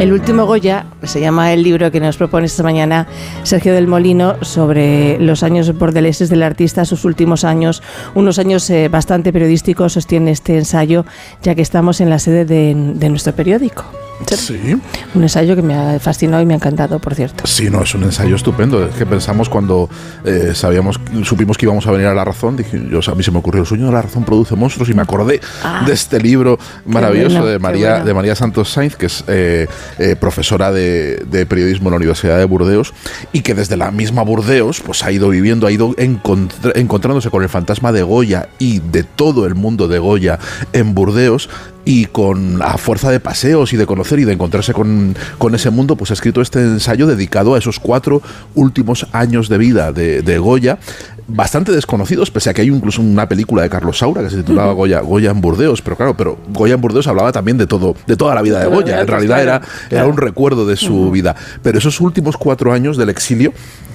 [0.00, 3.06] El último Goya se llama el libro que nos propone esta mañana
[3.42, 7.82] Sergio del Molino sobre los años bordeleses del artista, sus últimos años,
[8.14, 11.04] unos años eh, bastante periodísticos, sostiene este ensayo,
[11.42, 13.84] ya que estamos en la sede de, de nuestro periódico.
[14.26, 14.76] Sí.
[15.14, 17.46] Un ensayo que me ha fascinado y me ha encantado, por cierto.
[17.46, 18.84] Sí, no, es un ensayo estupendo.
[18.84, 19.88] Es que pensamos cuando
[20.26, 23.30] eh, sabíamos, supimos que íbamos a venir a La Razón, dije, yo, a mí se
[23.30, 26.20] me ocurrió, el sueño de La Razón produce monstruos y me acordé Ah, de este
[26.20, 28.04] libro maravilloso bueno, de, María, bueno.
[28.04, 29.66] de María Santos Sainz, que es eh,
[29.98, 32.94] eh, profesora de, periodismo en la Universidad de Burdeos
[33.32, 37.48] y que desde la misma Burdeos pues ha ido viviendo, ha ido encontrándose con el
[37.48, 40.38] fantasma de Goya y de todo el mundo de Goya
[40.72, 41.48] en Burdeos
[41.84, 45.70] y con a fuerza de paseos y de conocer y de encontrarse con, con ese
[45.70, 48.22] mundo, pues ha escrito este ensayo dedicado a esos cuatro
[48.54, 50.78] últimos años de vida de, de Goya,
[51.26, 54.72] bastante desconocidos, pese a que hay incluso una película de Carlos Saura que se titulaba
[54.72, 58.16] Goya, Goya en Burdeos, pero claro, pero Goya en Burdeos hablaba también de todo, de
[58.16, 61.36] toda la vida de Goya, en realidad era, era un recuerdo de su vida.
[61.62, 63.52] Pero esos últimos cuatro años del exilio,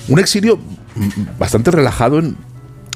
[0.07, 0.59] un exilio
[1.37, 2.37] bastante relajado en,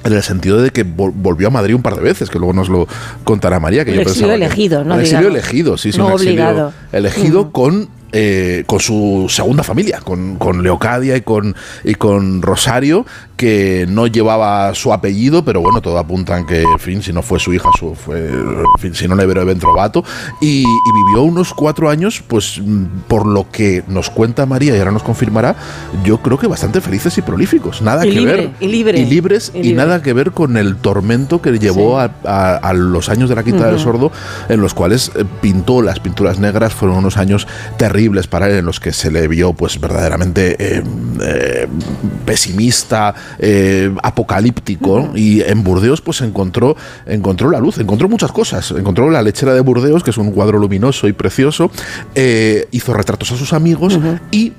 [0.03, 2.53] en el sentido de que vol- volvió a Madrid un par de veces, que luego
[2.53, 2.87] nos lo
[3.23, 3.83] contará María.
[3.85, 4.95] Que Un yo exilio pensaba que- elegido, ¿no?
[4.99, 5.37] Exilio Digamos.
[5.39, 6.73] elegido, sí, sí, No un exilio obligado.
[6.91, 13.05] elegido con, eh, con su segunda familia, con, con Leocadia y con, y con Rosario,
[13.37, 17.21] que no llevaba su apellido, pero bueno, todo apunta en que, en fin, si no
[17.21, 20.03] fue su hija, su, fue, en fin, si no le de Ventrovato,
[20.41, 22.59] y, y vivió unos cuatro años, pues
[23.07, 25.55] por lo que nos cuenta María y ahora nos confirmará,
[26.03, 28.51] yo creo que bastante felices y prolíficos, nada Y que libre, ver.
[28.59, 32.55] y libre, y libres, y nada que ver con el tormento que llevó a, a-
[32.57, 34.11] a los años de la quinta del sordo,
[34.49, 37.98] en los cuales eh, pintó las pinturas negras, fueron unos años terribles
[38.29, 40.83] para él, en los que se le vio pues verdaderamente eh,
[41.21, 41.67] eh,
[42.25, 49.09] pesimista, eh, apocalíptico, y en Burdeos pues encontró, encontró la luz, encontró muchas cosas, encontró
[49.09, 51.71] la lechera de Burdeos, que es un cuadro luminoso y precioso,
[52.71, 53.99] hizo retratos a sus amigos
[54.31, 54.53] y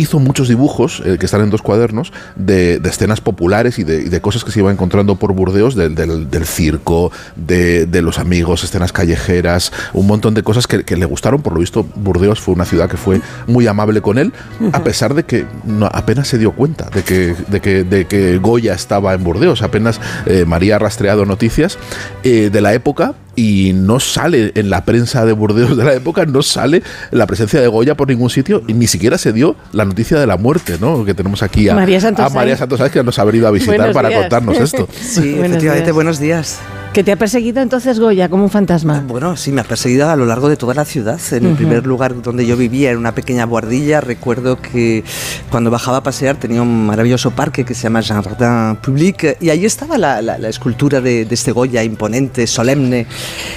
[0.00, 4.02] hizo muchos dibujos, eh, que están en dos cuadernos, de, de escenas populares y de,
[4.02, 8.02] y de cosas que se iba encontrando por Burdeos, del, del- del circo, de, de
[8.02, 11.42] los amigos, escenas callejeras, un montón de cosas que, que le gustaron.
[11.42, 14.32] Por lo visto, Burdeos fue una ciudad que fue muy amable con él,
[14.72, 18.38] a pesar de que no- apenas se dio cuenta de que, de que, de que
[18.38, 19.62] Goya estaba en Burdeos.
[19.62, 21.78] Apenas eh, María ha rastreado noticias
[22.22, 26.26] eh, de la época y no sale en la prensa de Burdeos de la época,
[26.26, 29.84] no sale la presencia de Goya por ningún sitio y ni siquiera se dio la
[29.84, 31.04] noticia de la muerte, ¿no?
[31.04, 32.56] Que tenemos aquí a María Santos a María.
[32.56, 34.20] Santos que nos ha venido a visitar Buenos para días.
[34.22, 34.88] contarnos esto.
[35.00, 35.94] Sí, Buenos efectivamente, días.
[35.94, 36.58] buenos días.
[36.92, 39.04] ¿Que te ha perseguido entonces Goya como un fantasma?
[39.06, 41.20] Bueno, sí, me ha perseguido a lo largo de toda la ciudad.
[41.30, 41.56] En el Ujú.
[41.58, 45.04] primer lugar donde yo vivía, en una pequeña guardilla, recuerdo que
[45.48, 49.64] cuando bajaba a pasear tenía un maravilloso parque que se llama Jardin Public y ahí
[49.64, 53.06] estaba la, la- la escultura de, de este Goya imponente, solemne.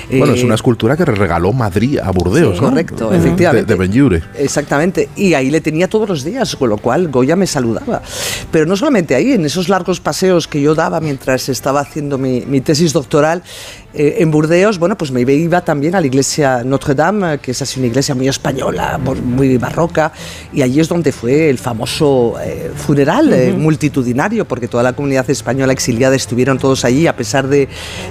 [0.10, 2.70] Bueno, es Eh, una escultura que regaló Madrid a Burdeos, Sí, ¿no?
[2.70, 3.66] correcto, De- efectivamente.
[3.66, 4.24] De, de Benlliure.
[4.38, 8.04] Exactamente, y ahí le tenía todos los días, con lo cual Goya me saludaba.
[8.52, 12.42] Pero no solamente ahí, en esos largos paseos que yo daba mientras estaba haciendo mi,
[12.46, 13.42] mi tesis doctoral, doctoral
[13.94, 17.62] eh, en Burdeos, bueno, pues me iba también a la iglesia Notre Dame, que es
[17.62, 20.12] así una iglesia muy española, muy barroca,
[20.54, 25.30] y allí es donde fue el famoso eh, funeral eh, multitudinario, porque toda la comunidad
[25.30, 27.68] española exiliada estuvieron todos allí, a pesar de,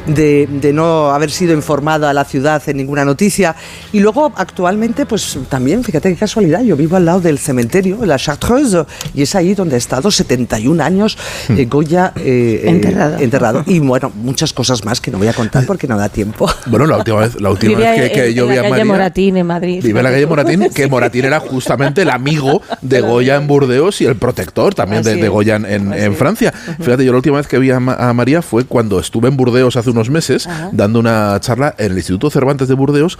[0.07, 3.55] de- de no haber sido informada a la ciudad en ninguna noticia.
[3.93, 8.19] Y luego, actualmente, pues también, fíjate qué casualidad, yo vivo al lado del cementerio, la
[8.19, 11.17] Chartreuse, y es ahí donde ha estado 71 años
[11.49, 13.19] eh, Goya Enterrado.
[13.19, 13.65] enterrado.
[13.67, 16.51] Y bueno, muchas cosas más que no voy a contar porque no da tiempo.
[16.67, 18.61] Bueno, la última vez, la última Vivía vez que, que en- yo en vi la
[18.61, 18.85] a calle María.
[18.87, 19.81] Moratín, en Madrid.
[19.85, 24.01] Vive en la calle Moratín, que Moratín era justamente el amigo de Goya en Burdeos
[24.01, 25.29] y el protector también de, de.
[25.29, 26.53] Goya en, en- en Francia.
[26.81, 29.37] Fíjate, yo la última vez que vi a, Ma- a María fue cuando estuve en
[29.37, 33.17] Burdeos hace unos meses, dando una charla en el Instituto Cervantes de Burdeos,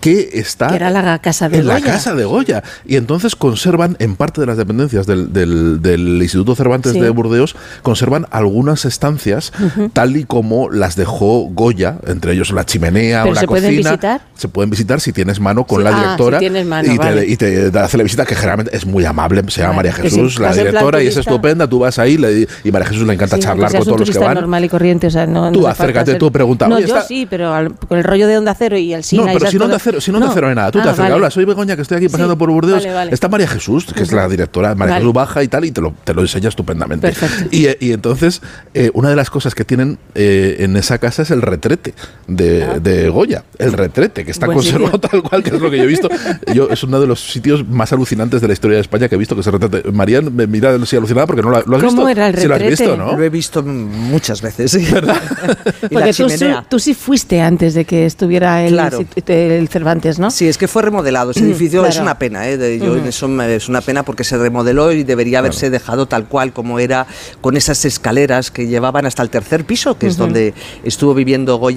[0.00, 2.62] que está Que era la casa de en la casa de Goya.
[2.84, 7.00] Y entonces conservan, en parte de las dependencias del, del- del Instituto Cervantes Sí.
[7.00, 9.52] de Burdeos, conservan algunas estancias
[9.94, 13.70] tal y como las dejó Goya, entre ellos la chimenea ¿Pero o la se pueden
[13.72, 13.90] cocina.
[13.90, 14.20] visitar?
[14.34, 16.98] Se pueden visitar si tienes mano con Sí, la ah, directora si tienes mano, y,
[16.98, 17.26] te, vale.
[17.26, 19.42] y te hace la visita, que generalmente es muy amable.
[19.48, 21.68] Se llama Vale, María Jesús, la directora, y es estupenda.
[21.68, 24.18] Tú vas ahí le- y María Jesús le encanta Sí, charlar con todos los que
[24.18, 24.34] van.
[24.34, 26.94] normal y corriente, o sea, no, Tú no acércate, ser- tú pregunta, No, "Oye, yo
[26.96, 29.50] está- sí, pero al- con el rollo de Onda Cero y el Sina no, pero
[29.50, 31.14] si no, te cosas- cero, si no, te acerca nada, tú Ah, te acercas, vale.
[31.14, 32.84] hablas, soy Begoña, que estoy aquí pasando por Burdeos.
[33.10, 34.96] Está María Jesús, que es la directora, María.
[34.96, 37.08] Jesús baja y tal, y te lo, te lo enseña estupendamente.
[37.08, 37.48] Perfecto.
[37.50, 38.42] Y, eh, y entonces,
[38.74, 41.42] eh, una de las cosas que tienen eh, en esa casa es el
[41.84, 41.94] retrete
[42.26, 43.44] de, de Goya.
[43.58, 44.48] El retrete, que está Ah.
[44.48, 45.08] Buen conservado sitio.
[45.10, 46.08] tal cual, que es lo que yo he visto.
[46.54, 49.18] Yo, es uno de los sitios más alucinantes de la historia de España que he
[49.18, 49.90] visto que se retrete.
[49.92, 52.08] María me mira así alucinada porque no lo, lo has ¿Cómo visto.
[52.08, 52.82] era el Sí lo has retrete?
[52.84, 53.16] visto, ¿no?
[53.16, 54.86] Lo he visto muchas veces, sí.
[54.92, 55.16] ¿verdad?
[55.90, 56.26] y la Porque tú,
[56.68, 59.04] tú sí fuiste antes de que estuviera el, Claro.
[59.26, 60.30] el Cervantes, ¿no?
[60.30, 61.30] Sí, es que fue remodelado.
[61.30, 62.02] Ese edificio es Claro.
[62.04, 62.56] una pena, ¿eh?
[62.58, 62.94] De- yo Ujú.
[63.00, 66.52] en eso me- es una pena porque se remodeló y debería haberse dejado tal cual
[66.52, 67.06] como era,
[67.40, 70.24] con esas escaleras que llevaban hasta el tercer piso, que es Ujú.
[70.24, 71.73] donde estuvo viviendo Goya,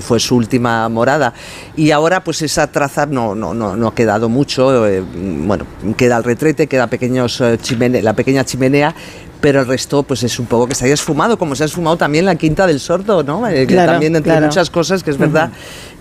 [0.00, 1.32] fue su última morada.
[1.76, 4.86] Y ahora, pues esa traza no, no, no, no ha quedado mucho.
[4.86, 5.64] eh, bueno,
[5.96, 8.94] queda el retrete, queda pequeños eh, chimene- la pequeña chimenea.
[9.40, 11.96] Pero el resto, pues es un poco que se haya esfumado, como se ha esfumado
[11.96, 13.46] también la Quinta del Sordo, ¿no?
[13.46, 14.46] Eh, que también entre claro.
[14.46, 15.50] muchas cosas, que es verdad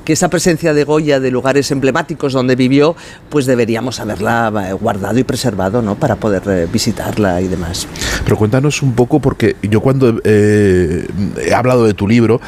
[0.08, 2.96] que esa presencia de Goya de lugares emblemáticos donde vivió,
[3.28, 5.96] pues deberíamos haberla eh, guardado y preservado, ¿no?
[5.96, 7.86] Para poder eh, visitarla y demás.
[8.24, 11.06] Pero cuéntanos un poco, porque yo cuando eh,
[11.46, 12.40] he hablado de tu libro,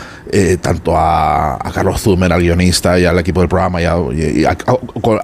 [0.61, 3.97] tanto a, Carlos Zumer, al guionista, y al equipo del programa, y a,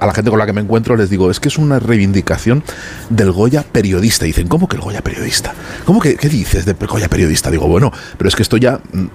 [0.01, 2.63] la gente con la que me encuentro, les digo, es que es una reivindicación
[3.09, 4.25] del Goya periodista.
[4.25, 5.53] Dicen, ¿cómo que el Goya periodista?
[5.85, 7.49] ¿Cómo que qué dices de Goya periodista?
[7.49, 9.05] Digo, bueno, pero es que esto ya mm,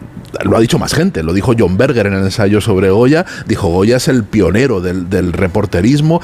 [0.44, 1.22] lo ha dicho más gente.
[1.22, 3.24] Lo dijo John Berger en el ensayo sobre Goya.
[3.46, 6.20] Dijo, Goya es el pionero del, del reporterismo.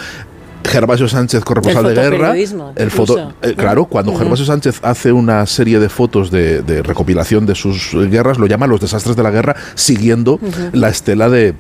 [0.65, 2.35] Gervasio Sánchez, corresponsal de guerra.
[2.75, 4.17] El foto, eh, claro, cuando.
[4.17, 8.67] Gervasio Sánchez hace una serie de fotos de, de recopilación de sus guerras, lo llama
[8.67, 10.41] Los desastres de la guerra, siguiendo
[10.73, 11.55] la estela de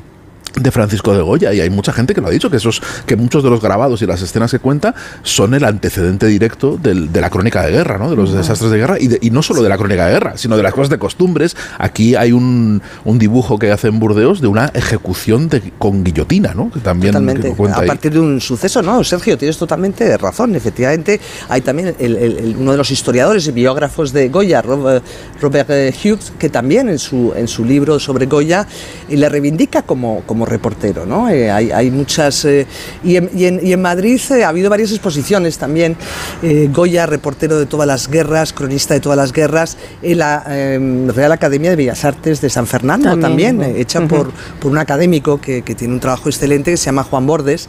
[0.57, 3.15] de Francisco de Goya y hay mucha gente que lo ha dicho que esos que
[3.17, 7.21] muchos de los grabados y las escenas que cuenta son el antecedente directo del- de
[7.21, 8.09] la crónica de guerra ¿no?
[8.11, 10.33] de los desastres de guerra y, de- y no solo de la crónica de guerra
[10.37, 14.41] sino de las cosas de costumbres aquí hay un, un dibujo que hace en Burdeos
[14.41, 16.71] de una ejecución de- con guillotina ¿no?
[16.71, 17.87] que también que cuenta A ahí.
[17.89, 19.05] partir de un suceso, ¿no?
[19.05, 20.55] Sergio, tienes totalmente razón.
[20.55, 25.03] Efectivamente, hay también el- uno de los historiadores y biógrafos de Goya, Rob-
[25.41, 28.67] Robert eh, Hughes, que también en su, en su libro sobre Goya
[29.09, 31.29] le reivindica como, como reportero, ¿no?
[31.29, 32.45] Eh, hay, hay muchas...
[32.45, 32.67] eh,
[33.05, 35.97] y, en, y en- y en Madrid eh, ha habido varias exposiciones también.
[36.73, 41.33] Goya, reportero de todas las guerras, cronista de todas las guerras, en la eh, Real
[41.33, 44.31] Academia de Bellas Artes de San Fernando También, hecha por,
[44.61, 47.69] por un académico que, que tiene un trabajo excelente que se llama Juan Bordes.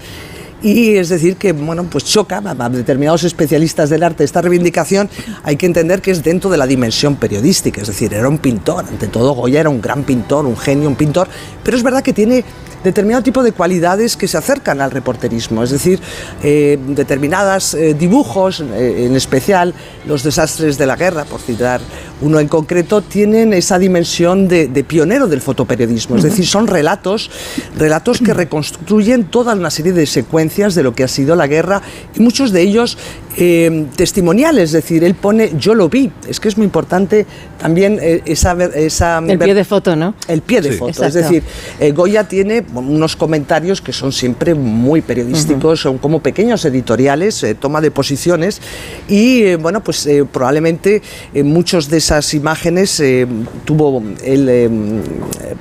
[0.62, 5.10] Y es decir, que bueno, pues choca a determinados especialistas del arte esta reivindicación.
[5.44, 8.86] Hay que entender que es dentro de la dimensión periodística, es decir, era un pintor,
[8.88, 11.28] ante todo Goya era un gran pintor, un genio, un pintor,
[11.64, 12.44] pero es verdad que tiene
[12.88, 16.00] determinado tipo de cualidades que se acercan al reporterismo, es decir,
[16.44, 19.74] eh, determinadas eh, dibujos, eh, en especial
[20.06, 21.82] los desastres de la guerra, por citar
[22.22, 27.30] uno en concreto, tienen esa dimensión de, de pionero del fotoperiodismo, es decir, son relatos,
[27.78, 31.82] relatos que reconstruyen toda una serie de secuencias de lo que ha sido la guerra
[32.16, 32.98] y muchos de ellos
[33.40, 37.26] eh, testimoniales, es decir, él pone yo lo vi, es que es muy importante
[37.60, 40.16] también eh, esa, ver- esa El pie de foto, ¿no?
[40.28, 40.78] el pie de Sí.
[40.80, 41.06] foto.
[41.06, 41.44] Es decir,
[41.80, 47.54] eh, Goya tiene unos comentarios que son siempre muy periodísticos, son como pequeños editoriales, eh,
[47.56, 48.60] toma de posiciones
[49.08, 51.02] y, eh, bueno, pues eh, probablemente
[51.34, 53.28] eh, muchos de esas imágenes eh,
[53.66, 54.70] tuvo él, eh,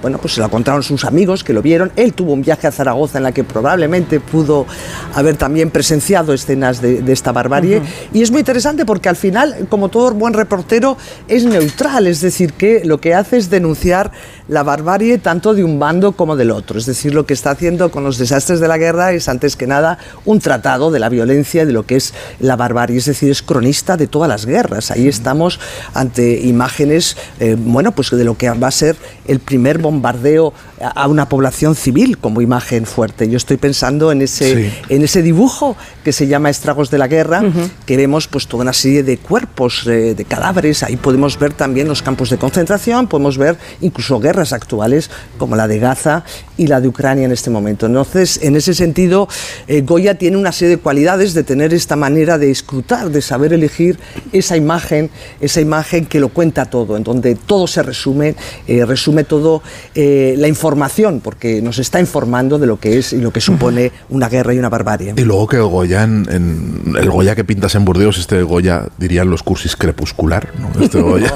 [0.01, 1.93] bueno, pues se la contaron sus amigos que lo vieron.
[1.97, 4.67] Él tuvo un viaje a Zaragoza en la que probablemente pudo
[5.15, 7.66] haber también presenciado escenas de, de esta barbarie.
[8.13, 10.97] Y es muy interesante porque al final, como todo buen reportero,
[11.29, 14.13] es neutral, es decir, que lo que hace es denunciar
[14.49, 16.79] la barbarie tanto de un bando como del otro.
[16.79, 19.67] Es decir, lo que está haciendo con los desastres de la guerra es antes que
[19.67, 22.99] nada un tratado de la violencia y de lo que es la barbarie.
[22.99, 24.91] Es decir, es cronista de todas las guerras.
[24.91, 25.59] Ahí estamos
[25.95, 31.07] ante imágenes, eh, bueno, pues de lo que va a ser el primer bombardeo a
[31.07, 33.29] a una población civil como imagen fuerte.
[33.29, 37.43] Yo estoy pensando en ese, en ese dibujo que se llama Estragos de la Guerra,
[37.87, 40.83] que vemos pues toda una serie de cuerpos, eh, de cadáveres.
[40.83, 45.69] Ahí podemos ver también los campos de concentración, podemos ver incluso guerras actuales como la
[45.69, 46.25] de Gaza
[46.57, 47.87] y la de Ucrania en este momento.
[47.87, 49.29] Entonces, en ese sentido,
[49.69, 53.53] eh, Goya tiene una serie de cualidades de tener esta manera de escrutar, de saber
[53.53, 53.99] elegir
[54.33, 58.35] esa imagen, esa imagen que lo cuenta todo, en donde todo se resume,
[58.67, 59.63] eh, resume todo
[59.95, 63.93] eh, la información, porque nos está informando de lo que es y lo que supone
[64.09, 65.15] una guerra y una barbarie.
[65.17, 69.31] Y luego que Goya, en, en- el Goya que pintas en Burdeos, este Goya, dirían
[69.31, 70.83] los cursis crepuscular, ¿no?
[70.83, 71.33] Este Goya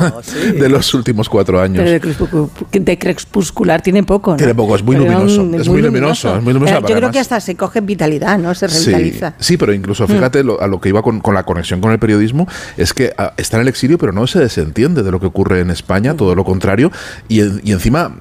[0.59, 1.77] de los últimos cuatro años.
[1.79, 4.37] Pero de, crepuscu- de crepuscular tiene poco, ¿no?
[4.39, 6.97] Tiene poco, es muy Pero luminoso, un- es muy luminoso, es muy luminoso, Eh, Yo
[6.97, 8.55] creo que hasta se coge vitalidad, ¿no?
[8.55, 9.35] Se revitaliza.
[9.39, 11.99] sí, pero incluso fíjate lo- a lo que iba con, con la conexión con el
[12.01, 15.27] periodismo, es que ah, está en el exilio, pero no se desentiende de lo que
[15.27, 16.91] ocurre en España, todo lo contrario,
[17.29, 18.15] y, y encima mm,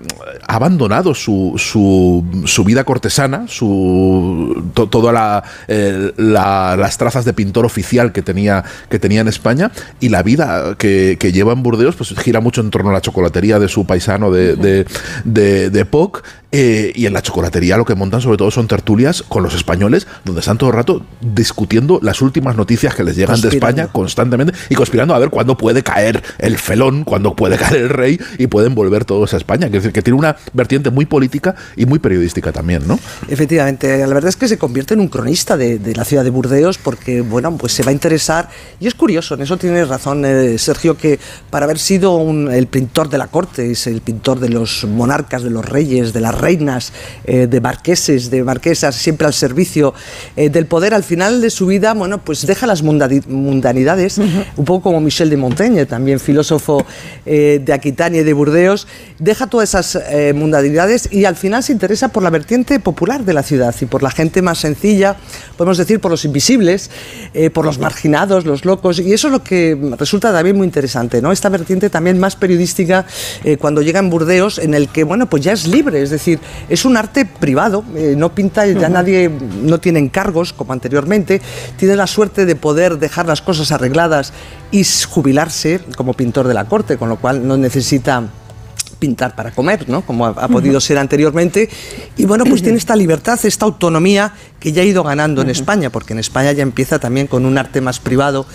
[0.47, 7.25] ha abandonado su, su, su vida cortesana, su to- todas la, eh, la- las trazas
[7.25, 11.53] de pintor oficial que tenía, que tenía en España, y la vida que, que lleva
[11.53, 14.85] en Burdeos, pues gira mucho en torno a la chocolatería de su paisano de, de,
[15.23, 19.21] de, de Poc, eh, y en la chocolatería lo que montan sobre todo son tertulias
[19.21, 23.39] con los españoles, donde están todo el rato discutiendo las últimas noticias que les llegan
[23.41, 23.49] de.
[23.49, 27.89] España constantemente y conspirando a ver cuándo puede caer el felón, cuándo puede caer el
[27.89, 29.65] rey y pueden volver todos a España.
[29.67, 32.97] Es decir, que tiene una vertiente muy política y muy periodística también, ¿no?
[33.27, 36.29] Efectivamente, la verdad es que se convierte en un cronista de, de la ciudad de
[36.29, 38.49] Burdeos porque, bueno, pues se va a interesar.
[38.79, 42.67] Y es curioso, en eso tienes razón, eh, Sergio, que para haber sido un- el
[42.67, 46.38] pintor de la corte, es el pintor de los monarcas, de los reyes, de las
[46.39, 46.91] reinas,
[47.25, 49.93] eh, de marqueses, de marquesas, siempre al servicio
[50.35, 54.83] eh, del poder, al final de su vida, bueno, pues deja las mundanidades, un poco
[54.83, 56.85] como Michel de Montaigne, también filósofo
[57.25, 58.87] eh, de Aquitania y de Burdeos,
[59.19, 63.33] deja todas esas eh, mundanidades y al final se interesa por la vertiente popular de
[63.33, 65.17] la ciudad y por la gente más sencilla,
[65.57, 66.91] podemos decir por los invisibles,
[67.33, 71.21] eh, por los marginados, los locos, y eso es lo que resulta también muy interesante,
[71.21, 71.31] ¿no?
[71.31, 73.05] Esta vertiente también más periodística
[73.43, 76.28] eh, cuando llega en Burdeos, en el que, bueno, pues ya es libre, es decir,
[76.67, 79.31] es un arte privado, eh, no pinta, ya nadie,
[79.63, 81.41] no tiene encargos como anteriormente,
[81.77, 84.33] tiene la suerte de poder dejar las cosas arregladas
[84.71, 88.23] y jubilarse como pintor de la corte, con lo cual no necesita
[88.99, 90.01] pintar para comer, ¿no?
[90.01, 91.69] Como ha, ha podido ser anteriormente.
[92.17, 95.89] Y bueno, pues tiene esta libertad, esta autonomía que ya ha ido ganando en España,
[95.89, 98.45] porque en España ya empieza también con un arte más privado,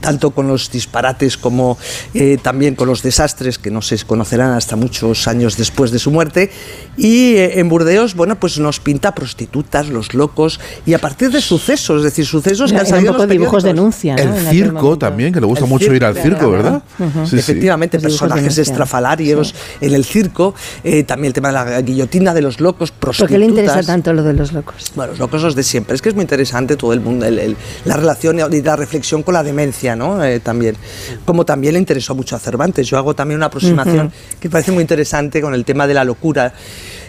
[0.00, 1.78] tanto con los disparates como
[2.14, 6.10] eh, también con los desastres que no se conocerán hasta muchos años después de su
[6.10, 6.50] muerte.
[6.96, 11.40] Y eh, en Burdeos, bueno, pues nos pinta prostitutas, los locos, y a partir de
[11.40, 14.22] sucesos, es decir, sucesos que han un salido en poco los dibujos denuncia, ¿no?
[14.36, 16.82] El circo también, que le gusta El mucho ir al circo, ¿verdad?
[16.98, 17.36] Sí, sí.
[17.38, 22.60] Efectivamente, personajes estrafalarios en el circo, eh, también el tema de la guillotina de los
[22.60, 23.32] locos, ¿Por prostitutas.
[23.32, 24.92] qué le interesa tanto lo de los locos?
[24.94, 25.94] Bueno, los locos los de siempre.
[25.94, 29.22] Es que es muy interesante todo el mundo, el- el- la relación y la reflexión
[29.22, 30.22] con la demencia, ¿no?
[30.24, 30.76] Eh, también.
[31.24, 32.86] Como también le interesó mucho a Cervantes.
[32.86, 36.52] Yo hago también una aproximación que parece muy interesante con el tema de la locura.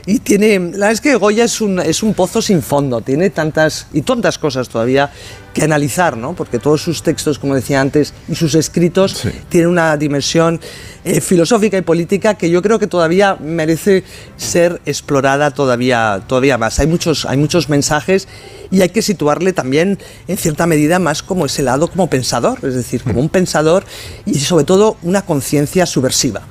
[0.05, 3.29] Y tiene, la verdad es que Goya es un, es un pozo sin fondo, tiene
[3.29, 5.11] tantas y tantas cosas todavía
[5.53, 6.33] que analizar, ¿no?
[6.33, 10.59] Porque todos sus textos, como decía antes, y sus escritos tienen una dimensión
[11.03, 14.03] eh, filosófica y política que yo creo que todavía merece
[14.37, 16.79] ser explorada todavía, todavía más.
[16.79, 18.27] Hay muchos, hay muchos mensajes
[18.71, 22.73] y hay que situarle también en cierta medida más como ese lado como pensador, es
[22.73, 23.83] decir, como un pensador
[24.25, 26.41] y sobre todo una conciencia subversiva.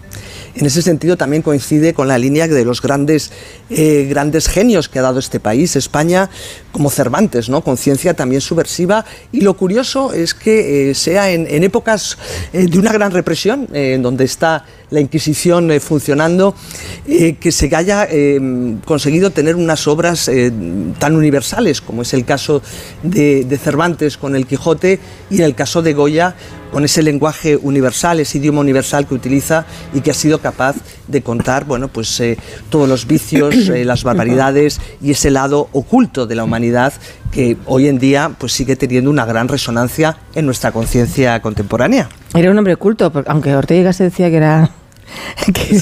[0.55, 3.31] En ese sentido también coincide con la línea de los grandes,
[3.71, 6.29] eh, grandes genios que ha dado este país, España,
[6.73, 7.63] como Cervantes, ¿no?
[7.63, 9.05] Conciencia también subversiva.
[9.33, 12.19] Y lo curioso es que eh, sea en, épocas
[12.53, 16.55] eh, de una gran represión, en donde está la Inquisición funcionando,
[17.07, 18.09] que se haya
[18.85, 20.29] conseguido tener unas obras
[20.99, 22.61] tan universales como es el caso
[23.05, 24.99] de, de Cervantes con el Quijote
[25.31, 26.35] y en el caso de Goya
[26.71, 30.77] con ese lenguaje universal, ese idioma universal que utiliza y que ha sido capaz
[31.09, 32.39] de contar, bueno, pues eh,
[32.69, 36.93] todos los vicios, eh, las barbaridades y ese lado oculto de la humanidad
[37.33, 42.09] que hoy en día pues sigue teniendo una gran resonancia en nuestra conciencia contemporánea.
[42.35, 44.71] Era un hombre culto, aunque Ortega se decía que era
[45.53, 45.81] que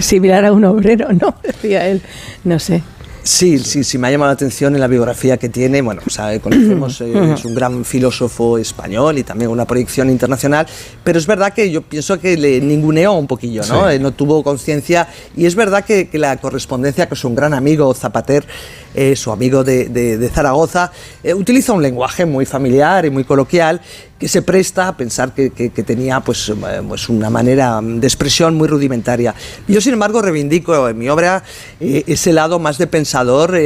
[0.00, 1.34] similar a un obrero, ¿no?
[1.42, 2.02] Decía él,
[2.44, 2.82] no sé.
[3.26, 5.82] Sí, sí, sí, me ha llamado la atención en la biografía que tiene.
[5.82, 10.64] Bueno, o sea, conocemos, eh, es un gran filósofo español y también una proyección internacional,
[11.02, 13.88] pero es verdad que yo pienso que le ninguneó un poquillo, ¿no?
[13.88, 13.96] Sí.
[13.96, 17.92] Eh, no tuvo conciencia y es verdad que, que la correspondencia con su gran amigo
[17.94, 18.46] Zapater,
[18.94, 20.90] eh, su amigo de, de- de Zaragoza,
[21.22, 23.80] eh, utiliza un lenguaje muy familiar y muy coloquial
[24.18, 26.54] que se presta a pensar que, que- que tenía pues, eh,
[26.88, 29.34] pues una manera de expresión muy rudimentaria.
[29.68, 31.42] Yo, sin embargo, reivindico en mi obra
[31.80, 33.60] eh, ese lado más de pensador y,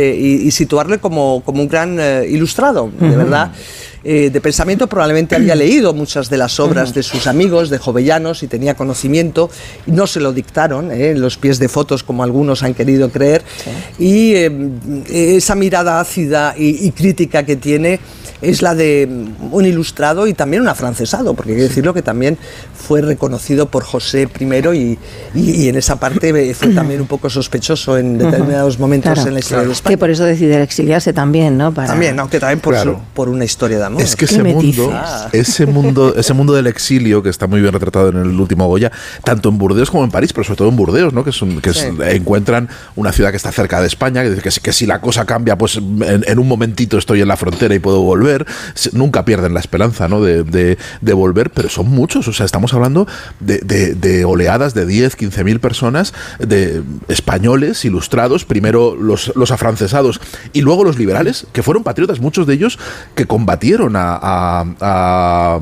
[0.46, 3.52] y situarle como, como un gran ilustrado, de verdad.
[4.02, 8.42] Eh, de pensamiento probablemente había leído muchas de las obras de sus amigos, de jovellanos,
[8.42, 9.50] y tenía conocimiento,
[9.86, 13.10] y no se lo dictaron eh, en los pies de fotos como algunos han querido
[13.10, 13.42] creer,
[13.98, 18.00] y eh, esa mirada ácida y, y crítica que tiene
[18.42, 19.08] es la de
[19.50, 22.38] un ilustrado y también un afrancesado, porque hay que decirlo que también
[22.74, 24.98] fue reconocido por José I y,
[25.34, 29.28] y- y en esa parte fue también un poco sospechoso en determinados momentos Claro.
[29.28, 29.94] en la historia de España.
[29.94, 31.72] Que por eso decide exiliarse también, ¿no?
[31.72, 31.88] Para...
[31.88, 32.92] También, aunque también por, Claro.
[32.94, 34.02] su- por una historia de amor.
[34.02, 34.92] Es que ese mundo,
[35.32, 38.90] ese mundo, ese mundo del exilio que está muy bien retratado en el último Goya,
[39.24, 41.24] tanto en Burdeos como en París, pero sobre todo en Burdeos, ¿no?
[41.24, 41.86] Que, es un- que es- Sí.
[42.10, 45.00] encuentran una ciudad que está cerca de España, que, dice que, si- que si la
[45.00, 48.29] cosa cambia, pues en, en un momentito estoy en la frontera y puedo volver.
[48.92, 50.08] Nunca pierden la esperanza.
[50.08, 52.28] De, volver, pero son muchos.
[52.28, 53.06] O sea, estamos hablando
[53.40, 60.20] de, oleadas de 10, 15 mil personas, de españoles ilustrados, primero los, los afrancesados
[60.52, 62.78] y luego los liberales, que fueron patriotas, muchos de ellos
[63.14, 65.58] que combatieron a,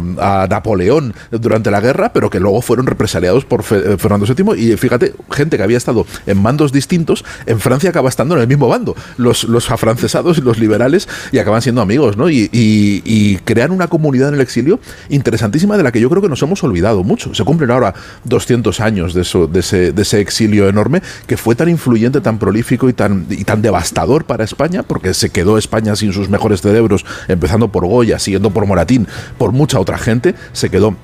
[0.48, 4.72] Napoleón durante la guerra, pero que luego fueron represaliados por eh, Fernando VII.
[4.72, 8.48] Y fíjate, gente que había estado en bandos distintos, en Francia acaba estando en el
[8.48, 12.28] mismo bando, los, los afrancesados y los liberales, y acaban siendo amigos, ¿no?
[12.30, 16.28] Y- y crean una comunidad en el exilio interesantísima de la que yo creo que
[16.28, 17.34] nos hemos olvidado mucho.
[17.34, 22.38] Se cumplen ahora 200 años de, ese, ese exilio enorme que fue tan influyente, tan
[22.38, 26.60] prolífico y tan, y tan devastador para España, porque se quedó España sin sus mejores
[26.60, 30.96] cerebros, empezando por Goya, siguiendo por Moratín, por mucha otra gente, se quedó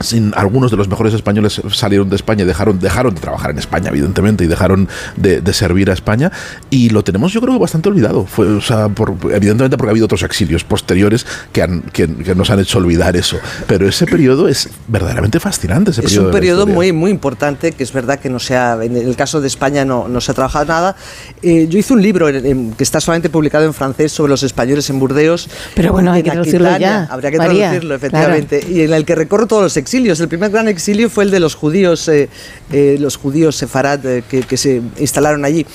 [0.00, 3.58] sin algunos de los mejores españoles salieron de España y dejaron, dejaron de trabajar en
[3.58, 6.30] España, evidentemente, y dejaron de, de servir a España.
[6.70, 8.26] Y lo tenemos, yo creo bastante olvidado.
[8.26, 12.34] Fue, o sea, por- evidentemente porque ha habido otros exilios posteriores que, han, que, que
[12.34, 13.38] nos han hecho olvidar eso.
[13.66, 15.90] Pero ese periodo es verdaderamente fascinante.
[15.92, 18.78] Ese Es periodo un periodo muy, muy importante, que es verdad que no se ha,
[18.82, 20.96] en el caso de España no, no se ha trabajado nada.
[21.42, 24.42] Eh, yo hice un libro en- en- que está solamente publicado en francés sobre los
[24.42, 25.48] españoles en Burdeos.
[25.74, 28.64] Pero bueno, hay que traducirlo ya, Habría que María, traducirlo, efectivamente.
[28.68, 30.18] Y en el que recorro todos los exilios.
[30.20, 32.28] El primer gran exilio fue el de los judíos, eh,
[32.72, 35.66] eh, los judíos sefarad eh, que, que se instalaron allí.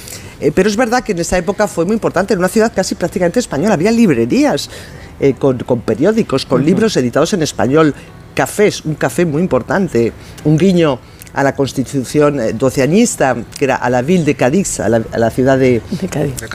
[0.42, 2.96] Eh, pero es verdad que en esa época fue muy importante, en una ciudad casi
[2.96, 3.74] prácticamente española.
[3.76, 4.70] Había librerías
[5.20, 7.94] eh, con, con periódicos, con libros editados en español,
[8.34, 10.12] cafés, un café muy importante,
[10.44, 11.00] un guiño
[11.34, 15.30] a la constitución doceañista, que era a la ville de Cádiz, a la, a la
[15.30, 15.82] ciudad de,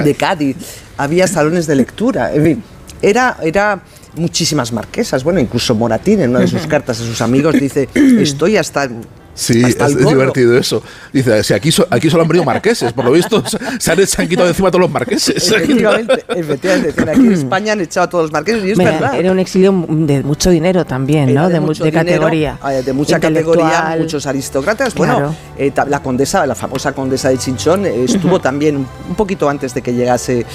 [0.04, 0.56] de Cádiz.
[0.96, 2.62] Había salones de lectura, en fin,
[3.00, 3.82] era, era
[4.16, 5.24] muchísimas marquesas.
[5.24, 8.88] Bueno, incluso Moratín en una de sus cartas a sus amigos dice, estoy hasta...
[9.34, 10.08] Sí, es, es gorro".
[10.10, 10.82] divertido eso.
[11.12, 13.42] Dice, si aquí, so- aquí solo han venido marqueses, por lo visto
[13.78, 15.36] se han, se han quitado de encima todos los marqueses.
[15.52, 17.02] Efectivamente, efectivamente.
[17.10, 19.14] Aquí en España han echado a todos los marqueses y es Mira, verdad.
[19.16, 21.48] Era un exilio de mucho dinero también, Era ¿no?
[21.48, 22.58] De, mu- mucho de dinero, categoría.
[22.70, 24.94] eh, de mucha categoría, muchos aristócratas.
[24.94, 25.34] Bueno, Claro.
[25.58, 29.74] eh, la condesa, la famosa condesa de Chinchón, eh, estuvo también un- un poquito antes
[29.74, 30.46] de que llegase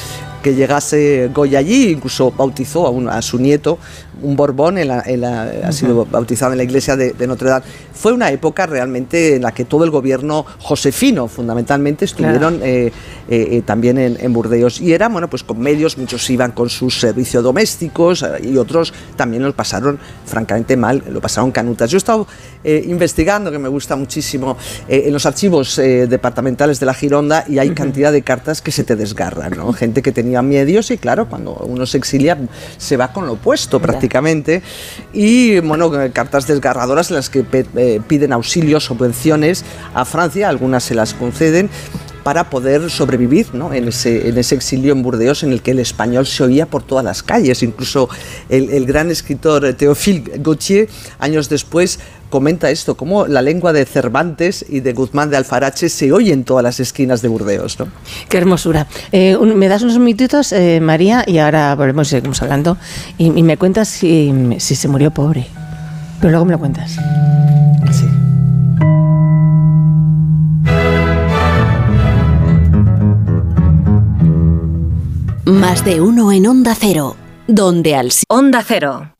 [0.41, 3.77] que llegase Goya allí, incluso bautizó a, un- a su nieto,
[4.21, 7.49] un Borbón, en la- en la- ha sido bautizado en la iglesia de, de Notre
[7.49, 7.65] Dame.
[7.93, 12.91] Fue una época realmente en la que todo el gobierno josefino, fundamentalmente, estuvieron eh,
[13.29, 14.79] eh, eh, también en, en Burdeos.
[14.81, 19.43] Y eran, bueno, pues con medios, muchos iban con sus servicios domésticos y otros también
[19.43, 21.89] lo pasaron francamente mal, lo pasaron canutas.
[21.91, 22.27] Yo he estado
[22.63, 28.11] investigando, que me gusta muchísimo, en los archivos departamentales de la Gironda y hay cantidad
[28.11, 29.71] de cartas que se te desgarran, ¿no?
[29.73, 32.37] Gente que tenía medios y claro, cuando uno se exilia
[32.77, 34.08] se va con lo opuesto prácticamente.
[35.13, 40.95] Y bueno, cartas desgarradoras en las que eh, piden auxilios, subvenciones a Francia, algunas se
[40.95, 41.69] las conceden
[42.23, 43.73] para poder sobrevivir ¿no?
[43.73, 46.83] en, ese, en ese exilio en Burdeos en el que el español se oía por
[46.83, 47.63] todas las calles.
[47.63, 48.09] Incluso
[48.49, 53.85] el, el gran escritor eh, Théophile Gautier, años después, comenta esto, cómo la lengua de
[53.85, 57.79] Cervantes y de Guzmán de Alfarache se oye en todas las esquinas de Burdeos.
[57.79, 57.87] ¿no?
[58.29, 58.87] Qué hermosura.
[59.11, 62.77] Eh, un- me das unos minutitos, eh, María, y ahora volvemos y seguimos hablando.
[63.17, 65.47] Y, y me cuentas si, si se murió pobre.
[66.19, 66.97] Pero luego me lo cuentas.
[75.45, 77.15] Más de uno en Onda Cero,
[77.47, 79.13] donde al Onda Cero.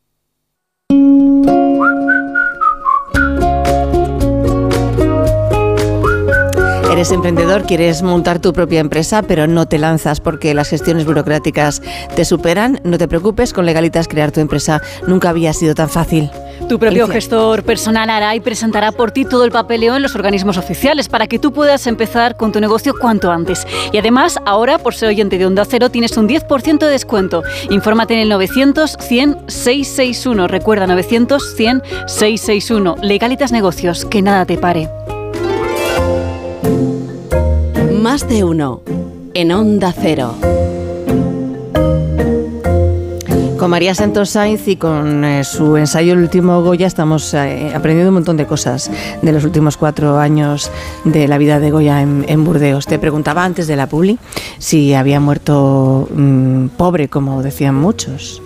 [6.99, 11.81] Eres emprendedor, quieres montar tu propia empresa, pero no te lanzas porque las gestiones burocráticas
[12.13, 12.81] te superan.
[12.83, 16.29] No te preocupes, con Legalitas crear tu empresa nunca había sido tan fácil.
[16.67, 17.13] Tu propio Alicia.
[17.13, 21.27] gestor personal hará y presentará por ti todo el papeleo en los organismos oficiales para
[21.27, 23.65] que tú puedas empezar con tu negocio cuanto antes.
[23.93, 27.43] Y además, ahora, por ser oyente de Onda Cero, tienes un 10% de descuento.
[27.69, 30.49] Infórmate en el 900 100 661.
[30.49, 32.97] Recuerda, 900 100 661.
[33.01, 34.89] Legalitas Negocios, que nada te pare.
[38.01, 38.81] Más de uno
[39.33, 40.33] en Onda Cero.
[43.57, 48.11] Con María Santos Sainz y con eh, su ensayo El último Goya estamos eh, aprendiendo
[48.11, 48.89] un montón de cosas
[49.21, 50.71] de los últimos cuatro años
[51.03, 52.85] de la vida de Goya en, en Burdeos.
[52.85, 54.17] Te preguntaba antes de la publi
[54.59, 58.41] si había muerto mm, pobre, como decían muchos.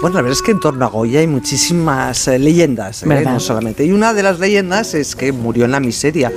[0.00, 3.22] Bueno, la verdad es que en torno a Goya hay muchísimas eh, leyendas, ¿eh?
[3.24, 3.84] No solamente.
[3.86, 6.32] Y una de las leyendas es que murió en la miseria.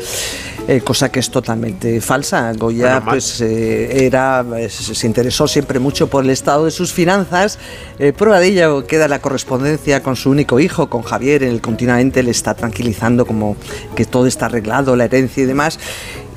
[0.67, 2.51] Eh, cosa que es totalmente falsa.
[2.53, 3.03] Goya mal.
[3.13, 7.57] pues eh, era eh, se se interesó siempre mucho por el estado de sus finanzas.
[7.99, 11.61] Eh, prueba de ello queda la correspondencia con su único hijo, con Javier, en el
[11.61, 13.55] continuamente le está tranquilizando como
[13.95, 15.79] que todo está arreglado, la herencia y demás.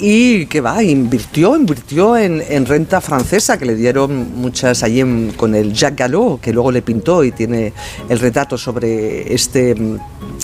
[0.03, 5.33] Y que va, invirtió, invirtió en, en renta francesa, que le dieron muchas allí en-
[5.37, 7.75] con el Jacques Gallo, que luego le pintó y tiene
[8.09, 9.75] el retrato sobre este,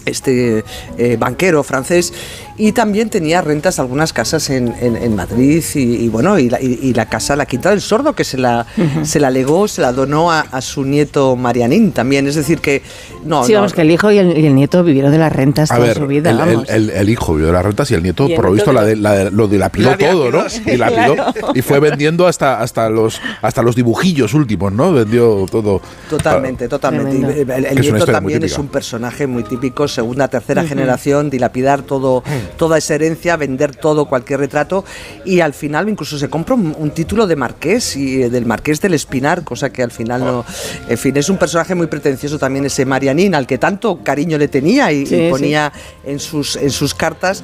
[0.05, 0.65] este
[0.99, 2.13] eh, banquero francés.
[2.59, 6.59] Y también tenía rentas algunas casas en, en- en Madrid y, y bueno, y la,
[6.59, 9.05] y- y la casa, la Quinta del Sordo, que se la, Ujú.
[9.05, 12.27] se la legó, se la donó a, a su nieto Marianín también.
[12.27, 12.81] Es decir, que
[13.27, 15.31] no, sí, no, vamos, que el hijo y el, y el nieto vivieron de las
[15.35, 16.31] rentas A toda ver, su vida.
[16.31, 16.65] el, vamos.
[16.71, 18.73] el- el hijo vivió de las rentas y el nieto, Y el por lo visto,
[18.73, 20.45] la de- la de- lo dilapidó La todo, ¿no?
[20.65, 21.33] Dilapidó claro.
[21.55, 24.93] y fue vendiendo hasta, hasta, los, hasta los dibujillos últimos, ¿no?
[24.95, 25.83] Vendió todo.
[26.09, 27.17] Totalmente, totalmente.
[27.17, 27.51] Y.
[27.67, 32.23] El, nieto también es un personaje muy típico, segunda, tercera generación, dilapidar todo,
[32.57, 34.85] toda esa herencia, vender todo, cualquier retrato,
[35.25, 38.81] y al final incluso se compra un, un título de marqués y eh, del marqués
[38.81, 40.45] del Espinar, cosa que al final no.
[40.89, 44.49] En fin, es un personaje muy pretencioso también ese Marianín, al que tanto cariño le
[44.49, 45.29] tenía y, y Sí, sí.
[45.31, 45.73] ponía
[46.05, 47.43] en sus en sus cartas.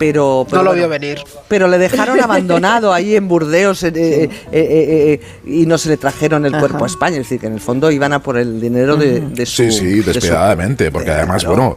[0.00, 1.18] Pero, pero No lo bueno, vio venir.
[1.46, 5.90] Pero le dejaron abandonado ahí en Burdeos eh, eh, eh, eh, eh, y no se
[5.90, 7.16] le trajeron el cuerpo a España.
[7.18, 9.56] Es decir, que en el fondo iban a por el dinero de, de su.
[9.64, 11.76] Sí, sí, de su- despiadadamente, porque además, bueno,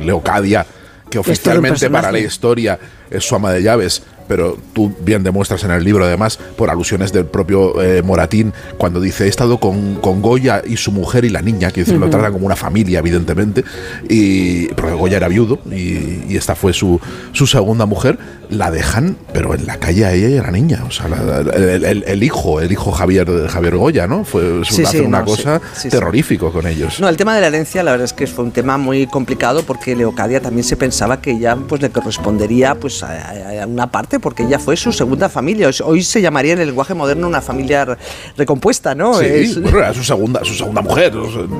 [0.00, 0.66] Leocadia,
[1.08, 2.78] que un oficialmente para la historia
[3.10, 7.12] es su ama de llaves, pero tú bien demuestras en el libro, además, por alusiones
[7.12, 11.28] del propio eh, Moratín, cuando dice, he estado con, con Goya y su mujer y
[11.28, 13.62] la niña, que dice, lo tratan como una familia, evidentemente,
[14.08, 16.98] y, porque Goya era viudo y, y esta fue su,
[17.32, 18.16] su segunda mujer,
[18.48, 21.40] la dejan, pero en la calle a ella y a la niña, o sea, la-
[21.40, 24.24] el, el- el hijo, el hijo Javier, Javier Goya, ¿no?
[24.24, 27.00] Fue Sí, hacen sí, una no, cosa sí, terrorífico con ellos.
[27.00, 29.62] No, el tema de la herencia, la verdad es que fue un tema muy complicado
[29.62, 34.20] porque Leocadia también se pensaba que ella pues le correspondería pues a- a una parte
[34.22, 35.68] porque ella fue su segunda familia.
[35.84, 37.96] Hoy- se llamaría en el lenguaje moderno una familia re-
[38.38, 39.14] recompuesta, ¿no?
[39.18, 41.12] Sí, Es- bueno, era su segunda, su segunda mujer,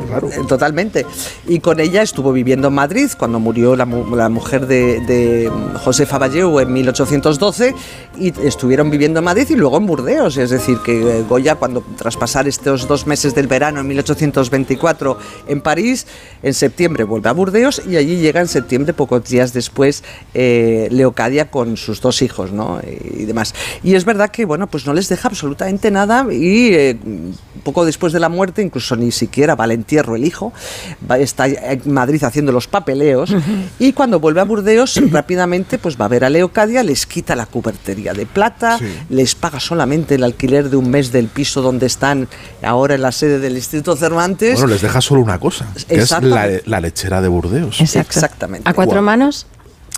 [0.09, 0.29] claro.
[0.29, 1.05] Eh, Totalmente.
[1.47, 5.51] Y con ella estuvo viviendo en Madrid cuando murió la, mu- la mujer de, de
[5.85, 7.75] Josefa Valleu en 1812
[8.19, 10.37] y estuvieron viviendo en Madrid y luego en Burdeos.
[10.37, 15.19] Es decir, que eh, Goya cuando tras pasar estos dos meses del verano en 1824
[15.49, 16.07] en París,
[16.43, 21.51] en septiembre vuelve a Burdeos y allí llega en septiembre, pocos días después, eh, Leocadia
[21.51, 22.81] con sus dos hijos ¿no?
[22.83, 23.55] y demás.
[23.85, 26.99] Y es verdad que bueno, pues no les deja absolutamente nada y eh,
[27.63, 30.53] poco después de la muerte, incluso ni siquiera va al entierro el hijo,
[31.09, 33.35] va- está en Madrid haciendo los papeleos
[33.79, 37.47] y cuando vuelve a Burdeos rápidamente pues va a ver a Leocadia, les quita la
[37.47, 38.79] cubertería de plata,
[39.11, 42.29] les paga solamente el alquiler de un mes del piso donde están
[42.63, 44.55] ahora en la sede del Instituto Cervantes.
[44.55, 46.11] Bueno, les deja solo una cosa, que es
[46.67, 47.81] la, lechera de Burdeos.
[47.81, 48.69] Exactamente.
[48.69, 49.47] ¿A cuatro manos?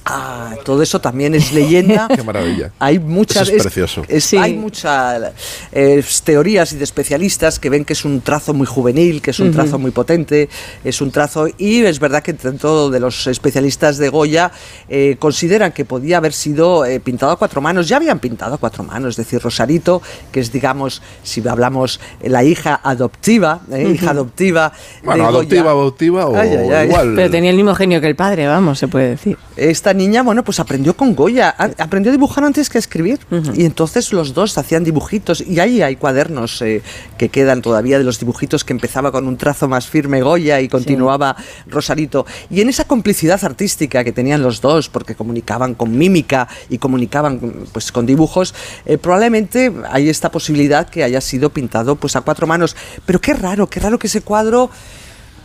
[0.07, 2.09] Ah, todo eso también es leyenda.
[2.15, 2.73] Qué maravilla.
[2.79, 4.03] Hay muchas Eso es precioso.
[4.07, 5.33] es- Hay muchas
[5.73, 9.41] eh, teorías y de especialistas que ven que es un trazo muy juvenil, que es
[9.41, 10.49] un trazo muy potente,
[10.85, 14.53] es un trazo y es verdad que dentro de los especialistas de Goya
[14.91, 17.89] eh, consideran que podía haber sido eh, pintado a cuatro manos.
[17.89, 22.45] Ya habían pintado a cuatro manos, es decir, Rosarito, que es digamos, si hablamos la
[22.45, 24.71] hija adoptiva, eh, hija adoptiva.
[25.01, 25.37] de Bueno, Goya.
[25.39, 26.89] adoptiva, adoptiva o Ay, ay, ay.
[26.89, 27.13] igual.
[27.17, 29.39] Pero tenía el mismo genio que el padre, vamos, se puede decir.
[29.57, 33.21] esta niña, bueno, pues aprendió con Goya, aprendió a dibujar antes que a escribir.
[33.55, 35.41] Y entonces los dos hacían dibujitos.
[35.41, 36.83] Y ahí hay cuadernos eh,
[37.19, 40.69] que quedan todavía de los dibujitos que empezaba con un trazo más firme Goya y
[40.69, 42.27] continuaba Rosarito.
[42.51, 47.41] Y en esa complicidad artística que tenían los dos, porque comunicaban con mímica y comunicaban
[47.73, 48.55] pues con dibujos,
[48.87, 52.77] eh, probablemente hay esta posibilidad que haya sido pintado pues a cuatro manos.
[53.07, 54.71] Pero qué raro, qué raro que ese cuadro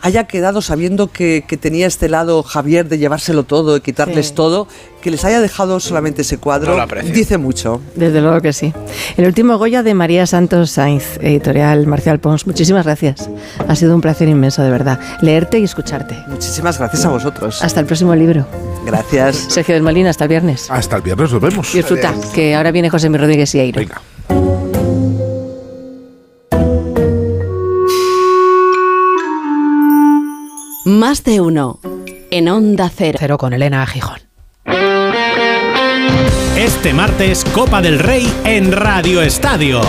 [0.02, 4.34] haya quedado sabiendo que, que tenía este lado Javier de llevárselo todo y quitarles Sí.
[4.34, 4.66] todo,
[5.02, 7.80] que les haya dejado solamente ese cuadro, No dice mucho.
[7.94, 8.72] Desde luego que sí.
[9.16, 12.46] El último Goya de María Santos Sainz, editorial Marcial Pons.
[12.46, 13.28] Muchísimas gracias.
[13.66, 15.00] Ha sido un placer inmenso, de verdad.
[15.22, 16.16] Leerte y escucharte.
[16.28, 17.62] Muchísimas gracias a vosotros.
[17.62, 18.46] Hasta el próximo libro.
[18.84, 19.36] Gracias.
[19.48, 20.70] Sergio del Molina, hasta el viernes.
[20.70, 21.72] Hasta el viernes nos vemos.
[21.72, 23.80] Disfruta, que ahora viene José Mi Rodríguez y Airo.
[30.90, 31.78] Más de uno.
[32.32, 33.18] En Onda Cero.
[33.20, 34.18] Cero con Elena Gijón.
[36.56, 39.82] Este martes, Copa del Rey en Radio Estadio.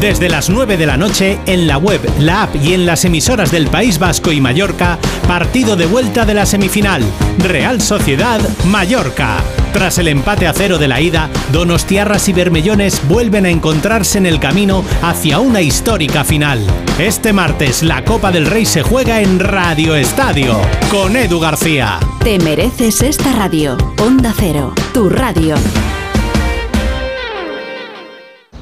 [0.00, 3.52] Desde las 9 de la noche, en la web, la app y en las emisoras
[3.52, 7.04] del País Vasco y Mallorca, partido de vuelta de la semifinal.
[7.38, 9.44] Real Sociedad Mallorca.
[9.78, 14.26] Tras el empate a cero de la ida, Donostiarras y Bermellones vuelven a encontrarse en
[14.26, 16.66] el camino hacia una histórica final.
[16.98, 22.00] Este martes, la Copa del Rey se juega en Radio Estadio, con Edu García.
[22.24, 23.78] Te mereces esta radio.
[24.02, 24.74] Onda Cero.
[24.92, 25.54] Tu radio.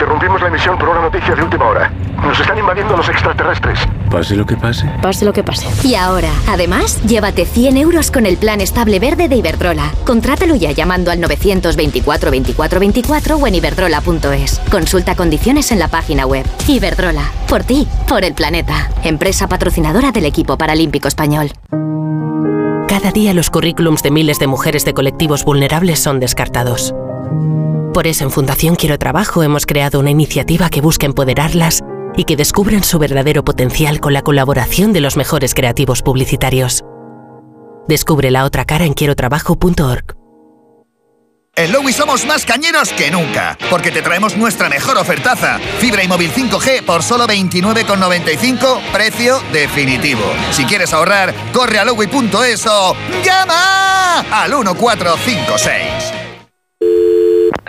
[0.00, 1.92] Interrumpimos la emisión por una noticia de última hora.
[2.22, 3.78] Nos están invadiendo los extraterrestres.
[4.10, 4.90] Pase lo que pase.
[5.02, 5.66] Pase lo que pase.
[5.86, 9.92] Y ahora, además, llévate 100 euros con el plan estable verde de Iberdrola.
[10.06, 14.62] Contrátalo ya llamando al 924 24 24 o en iberdrola.es.
[14.70, 16.46] Consulta condiciones en la página web.
[16.66, 18.88] Iberdrola, por ti, por el planeta.
[19.04, 21.50] Empresa patrocinadora del equipo paralímpico español.
[22.88, 26.94] Cada día los currículums de miles de mujeres de colectivos vulnerables son descartados.
[27.92, 31.80] Por eso en Fundación Quiero Trabajo hemos creado una iniciativa que busca empoderarlas
[32.16, 36.84] y que descubran su verdadero potencial con la colaboración de los mejores creativos publicitarios.
[37.88, 40.14] Descubre la otra cara en quierotrabajo.org.
[41.56, 45.58] En Lowy somos más cañeros que nunca, porque te traemos nuestra mejor ofertaza.
[45.78, 50.22] Fibra y móvil 5G por solo 29,95, precio definitivo.
[50.52, 56.09] Si quieres ahorrar, corre a lowy.es o llama al 1456.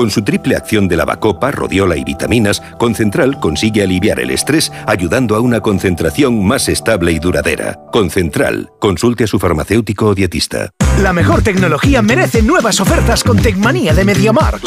[0.00, 5.36] Con su triple acción de lavacopa, rodiola y vitaminas, Concentral consigue aliviar el estrés ayudando
[5.36, 7.78] a una concentración más estable y duradera.
[7.92, 8.70] Concentral.
[8.78, 10.70] Consulte a su farmacéutico o dietista.
[11.02, 14.64] La mejor tecnología merece nuevas ofertas con Tecmanía de MediaMarkt.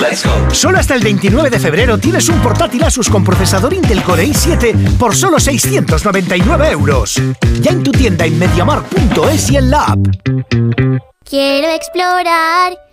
[0.51, 4.97] Solo hasta el 29 de febrero tienes un portátil Asus con procesador Intel Core i7
[4.99, 7.19] por solo 699 euros.
[7.59, 9.99] Ya en tu tienda en MediaMarkt.es y en la app.
[11.27, 12.92] Quiero explorar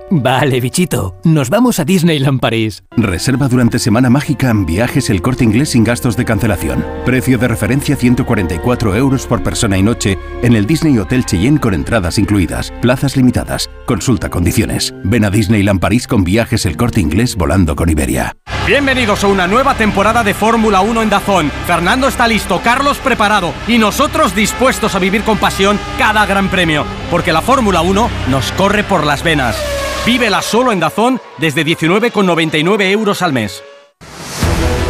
[0.13, 2.83] Vale, bichito, nos vamos a Disneyland París.
[2.97, 6.85] Reserva durante Semana Mágica en viajes el corte inglés sin gastos de cancelación.
[7.05, 11.73] Precio de referencia 144 euros por persona y noche en el Disney Hotel Cheyenne con
[11.73, 12.73] entradas incluidas.
[12.81, 13.69] Plazas limitadas.
[13.85, 14.93] Consulta condiciones.
[15.05, 18.35] Ven a Disneyland París con viajes el corte inglés volando con Iberia.
[18.67, 21.51] Bienvenidos a una nueva temporada de Fórmula 1 en Dazón.
[21.65, 26.83] Fernando está listo, Carlos preparado y nosotros dispuestos a vivir con pasión cada gran premio,
[27.09, 29.80] porque la Fórmula 1 nos corre por las venas.
[30.05, 33.63] Vívela solo en Dazón desde 19,99 euros al mes.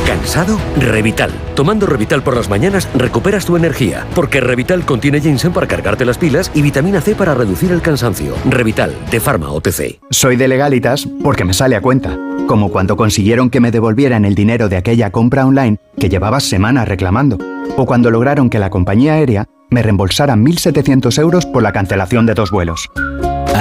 [0.08, 0.58] ¿Cansado?
[0.77, 1.31] Revital.
[1.53, 6.17] Tomando Revital por las mañanas recuperas tu energía, porque Revital contiene ginseng para cargarte las
[6.17, 8.35] pilas y vitamina C para reducir el cansancio.
[8.45, 9.99] Revital, de Pharma OTC.
[10.10, 14.35] Soy de legalitas porque me sale a cuenta, como cuando consiguieron que me devolvieran el
[14.35, 17.38] dinero de aquella compra online que llevaba semanas reclamando,
[17.76, 22.33] o cuando lograron que la compañía aérea me reembolsara 1.700 euros por la cancelación de
[22.33, 22.90] dos vuelos.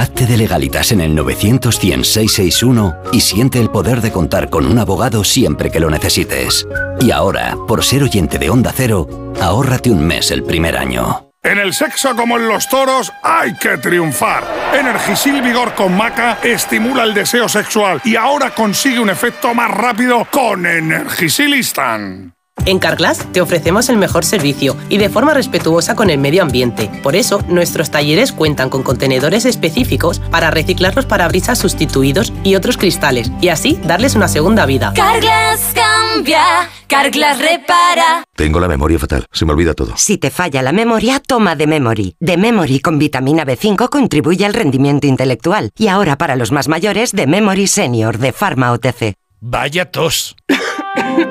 [0.01, 4.79] Hazte de legalitas en el 900 661 y siente el poder de contar con un
[4.79, 6.67] abogado siempre que lo necesites.
[6.99, 9.07] Y ahora, por ser oyente de Onda Cero,
[9.39, 11.29] ahórrate un mes el primer año.
[11.43, 14.43] En el sexo como en los toros hay que triunfar.
[14.73, 20.27] Energisil Vigor con Maca estimula el deseo sexual y ahora consigue un efecto más rápido
[20.31, 22.33] con Energisilistan.
[22.65, 26.91] En Carglass te ofrecemos el mejor servicio y de forma respetuosa con el medio ambiente.
[27.01, 32.77] Por eso, nuestros talleres cuentan con contenedores específicos para reciclar los parabrisas sustituidos y otros
[32.77, 34.93] cristales y así darles una segunda vida.
[34.95, 38.23] Carglass cambia, Carglass repara.
[38.35, 39.93] Tengo la memoria fatal, se me olvida todo.
[39.97, 42.15] Si te falla la memoria, toma de Memory.
[42.19, 45.71] De Memory con vitamina B5 contribuye al rendimiento intelectual.
[45.77, 49.15] Y ahora para los más mayores, de Memory Senior de Pharma OTC.
[49.39, 50.35] Vaya tos.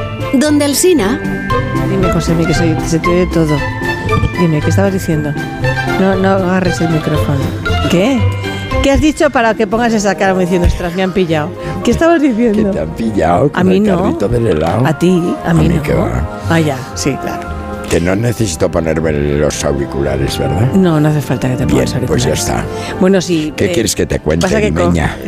[0.33, 1.19] Donde el Sina.
[1.89, 3.57] Dime, José, que soy, se te oye todo.
[4.39, 5.33] Dime, ¿qué estabas diciendo?
[5.99, 7.39] No, no agarres el micrófono.
[7.89, 8.19] ¿Qué?
[8.81, 11.51] ¿Qué has dicho para que pongas esa cara como diciendo, ostras, me han pillado?
[11.83, 12.71] ¿Qué estabas diciendo?
[12.71, 14.03] Que te han pillado con a mí el no.
[14.03, 14.85] carrito del helado.
[14.85, 15.81] A ti, a mí, no.
[15.83, 16.27] que va.
[16.49, 17.50] Ah, ya, sí, claro.
[17.91, 20.71] Que no necesito ponerme los auriculares, ¿verdad?
[20.75, 22.65] No, no hace falta que te Bien, pongas pues ya está.
[23.01, 23.51] Bueno, sí.
[23.53, 24.71] ¿Qué eh, quieres que te cuente, pasa que?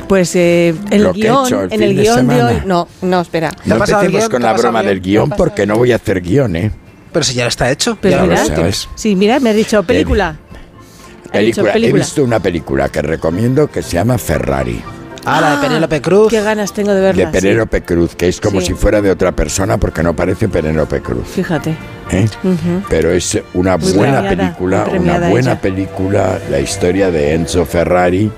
[0.07, 2.55] Pues eh, el Lo que he guion, el en el de guion de, hoy.
[2.65, 3.51] No, no, espera.
[3.65, 6.71] No empecemos con la broma del guion porque no voy a hacer guion, ¿eh?
[7.11, 7.97] Pero si ya está hecho.
[7.99, 8.87] Pero Ya lo mira, sabes.
[8.95, 10.37] sí, mira, me has dicho película.
[11.33, 11.73] Película.
[11.75, 14.81] He visto una película que recomiendo que se llama Ferrari.
[15.25, 16.29] Ah, la de Penélope Cruz.
[16.29, 17.25] Qué ganas tengo de verla.
[17.25, 18.67] De Penélope Cruz, que es como Sí.
[18.67, 21.27] si fuera de otra persona porque no parece Penélope Cruz.
[21.27, 21.75] Fíjate.
[22.11, 22.27] ¿eh?
[22.89, 25.61] Pero es una Muy buena premiada, película, una buena ella.
[25.61, 28.31] película, la historia de Enzo Ferrari.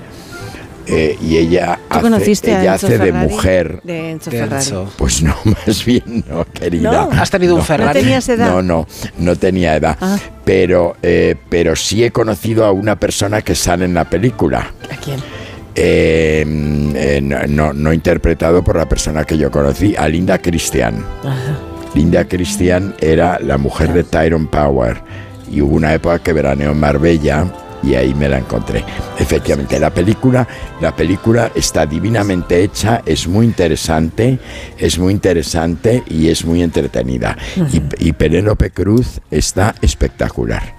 [0.88, 3.80] eh, y ella ¿Tú hace, conociste a ella Enzo hace de mujer.
[3.82, 4.64] De Enzo De Ferrari.
[4.64, 4.92] Enzo.
[4.96, 5.34] Pues no,
[5.66, 6.92] más bien no, querida.
[6.92, 7.10] No.
[7.20, 7.62] ¿Has tenido un.
[7.62, 7.98] Ferrari?
[7.98, 8.48] ¿No tenías edad?
[8.48, 8.86] No, no,
[9.18, 9.96] no tenía edad.
[10.00, 10.16] Ah.
[10.44, 14.70] Pero, eh, pero sí he conocido a una persona que sale en la película.
[14.92, 15.18] ¿A quién?
[15.78, 16.42] Eh,
[16.94, 21.04] eh, no, interpretado por la persona que yo conocí, a Linda Christian.
[21.94, 25.02] Linda Christian era la mujer de Tyrone Power
[25.52, 27.46] y hubo una época que veraneó en Marbella
[27.82, 28.84] y ahí me la encontré.
[29.18, 30.46] Efectivamente, la película,
[30.80, 34.38] la película está divinamente hecha, es muy interesante,
[34.78, 37.36] es muy interesante y es muy entretenida.
[37.72, 40.75] Y, y Penélope Cruz está espectacular.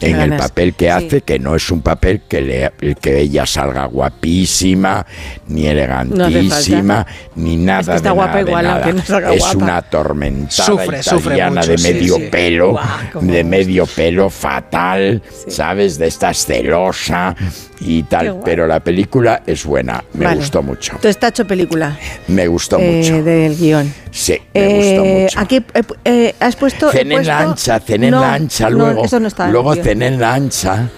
[0.00, 0.90] En el papel que Sí.
[0.90, 5.06] hace, que no es un papel que, le, que ella salga guapísima,
[5.48, 7.80] ni elegantísima, ni nada.
[7.80, 8.92] Es que está de guapa nada, de igual, nada.
[8.92, 9.56] no salga Es guapa.
[9.56, 12.22] una atormentada Sufre, sufre italiana mucho, de medio sí.
[12.30, 12.78] pelo,
[13.20, 15.98] de me medio pelo fatal, ¿sabes?
[15.98, 17.34] De esta celosa
[17.80, 18.40] y tal.
[18.44, 20.36] Pero la película es buena, me Vale.
[20.38, 20.92] gustó mucho.
[20.94, 23.22] Entonces ha hecho película Me gustó eh, mucho.
[23.22, 23.92] del guion.
[24.10, 25.40] Sí, me gustó Eh, mucho.
[25.40, 26.90] Aquí eh, eh, has puesto.
[26.90, 29.04] Cené en la ancha, cené en No, la ancha no, luego.
[29.04, 30.88] eso no está en luego cené en la ancha.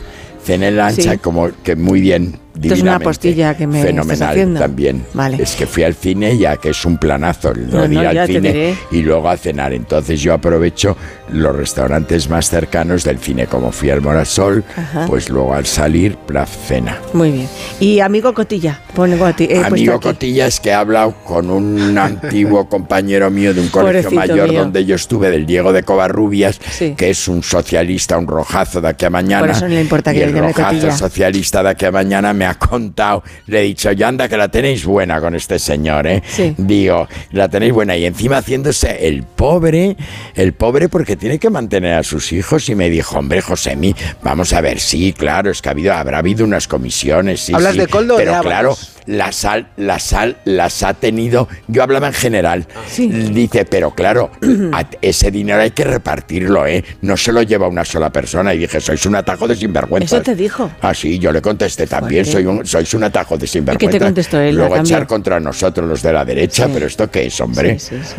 [0.44, 1.18] cené en lancha Sí.
[1.18, 2.38] como que muy bien.
[2.62, 4.60] Es una postilla que me Fenomenal haciendo.
[4.60, 5.04] también.
[5.14, 5.42] Vale.
[5.42, 8.26] Es que fui al cine ya que es un planazo el no, No, ir al
[8.26, 9.72] cine y luego a cenar.
[9.72, 10.96] Entonces yo aprovecho
[11.32, 15.06] los restaurantes más cercanos del cine, como fui al Morasol, Ajá.
[15.06, 16.98] pues luego al salir, la cena.
[17.12, 17.48] Muy bien.
[17.80, 20.00] Y amigo Cotilla, he puesto Amigo.
[20.00, 24.50] Cotilla, es que he hablado con un antiguo compañero mío de un colegio Pobrecito mayor
[24.50, 24.60] mío.
[24.60, 26.94] donde yo estuve, del Diego de Covarrubias, Sí.
[26.96, 29.40] que es un socialista, un rojazo de aquí a mañana.
[29.40, 30.92] Por eso no le importa que y el rojazo Cotilla.
[30.96, 34.48] socialista de aquí a mañana me ha contado, le he dicho, yo anda que la
[34.48, 36.22] tenéis buena con este señor, ¿eh?
[36.26, 36.54] Sí.
[36.56, 39.96] Digo, la tenéis buena y encima haciéndose el pobre,
[40.34, 44.52] el pobre porque tiene que mantener a sus hijos y me dijo, hombre, Josemi, vamos
[44.52, 47.80] a ver, sí, claro, es que ha habido, habrá habido unas comisiones, sí, ¿Hablas sí,
[47.80, 48.48] de Coldo o de pero Ábalos?
[48.48, 51.48] claro, la sal, la sal las ha tenido.
[51.66, 52.66] Yo hablaba en general.
[52.96, 54.30] Dice, pero claro,
[55.02, 56.84] ese dinero hay que repartirlo, ¿eh?
[57.00, 58.52] No se lo lleva una sola persona.
[58.52, 60.16] Y dije, sois un atajo de sinvergüenza.
[60.16, 60.70] Eso te dijo.
[60.82, 63.90] Ah, sí, yo le contesté también, soy un, sois un atajo de sinvergüenza.
[63.92, 67.26] qué te contestó él, Luego echar contra nosotros los de la derecha, pero ¿esto qué
[67.26, 67.78] es, hombre?
[67.78, 68.12] Sí, sí,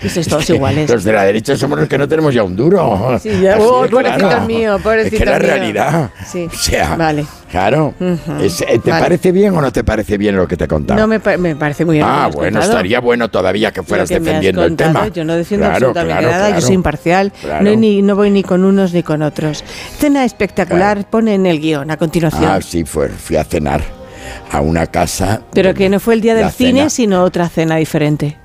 [0.00, 0.08] sí.
[0.08, 0.90] Sois todos iguales.
[0.90, 3.18] Los de la derecha somos los que no tenemos ya un duro.
[3.22, 4.46] Sí, ya- oh, pobrecito claro.
[4.46, 5.46] mío, pobrecito Es que la mío.
[5.48, 6.10] realidad.
[6.26, 6.48] Sí.
[6.52, 7.24] O sea, Vale.
[7.50, 7.94] Claro.
[8.00, 8.16] Eh,
[8.82, 9.02] ¿Te Vale.
[9.02, 10.98] parece bien o no te parece bien lo que te he contado?
[11.00, 12.06] No me, pa- me parece muy bien.
[12.08, 12.72] Ah, bueno, contado.
[12.72, 15.08] estaría bueno todavía que fueras que defendiendo el tema.
[15.08, 17.32] Yo no defiendo Claro, absolutamente claro, nada, yo soy imparcial.
[17.40, 17.64] Claro.
[17.64, 19.64] No, ni, no voy ni con unos ni con otros.
[19.98, 22.44] Cena espectacular, pone en el guion a continuación.
[22.44, 23.82] Ah, sí, fue, fui a cenar
[24.52, 25.42] a una casa.
[25.52, 28.36] Pero que no fue el día del cine, cena- sino otra cena diferente.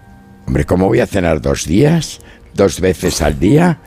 [0.47, 2.19] Hombre, ¿cómo voy a cenar dos días?
[2.53, 3.79] ¿Dos veces al día?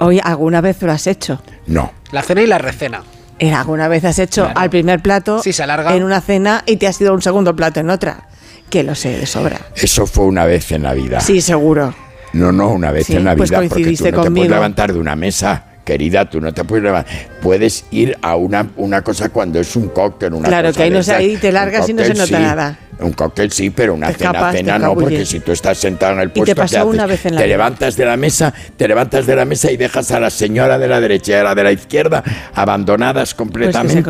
[0.00, 1.42] Hoy alguna vez lo has hecho.
[1.66, 1.92] No.
[2.12, 3.02] La cena y la recena.
[3.40, 5.94] Alguna vez has hecho al primer plato Sí, se alarga.
[5.94, 8.26] en una cena y te has ido a un segundo plato en otra.
[8.70, 9.58] Que lo sé de sobra.
[9.74, 11.20] Eso fue una vez en la vida.
[11.20, 11.94] Sí, seguro.
[12.34, 14.34] No, no, una vez Sí, en la pues vida, porque tú no te conmigo.
[14.34, 15.64] puedes levantar de una mesa.
[15.88, 17.10] Querida, tú no te puedes levantar.
[17.40, 20.90] Puedes ir a una, una cosa cuando es un cóctel, una Claro, cosa que ahí
[20.90, 22.32] no ahí te largas y no se nota sí.
[22.34, 22.78] nada.
[23.00, 26.12] Un cóctel sí, pero una Te cena, te cena no, porque si tú estás sentado
[26.12, 27.16] en el te puesto, ¿qué pasó una haces?
[27.16, 30.10] vez en la te levantas de la mesa, te levantas de la mesa y dejas
[30.10, 32.22] a la señora de la derecha y a la de la izquierda
[32.54, 34.02] abandonadas Pues que se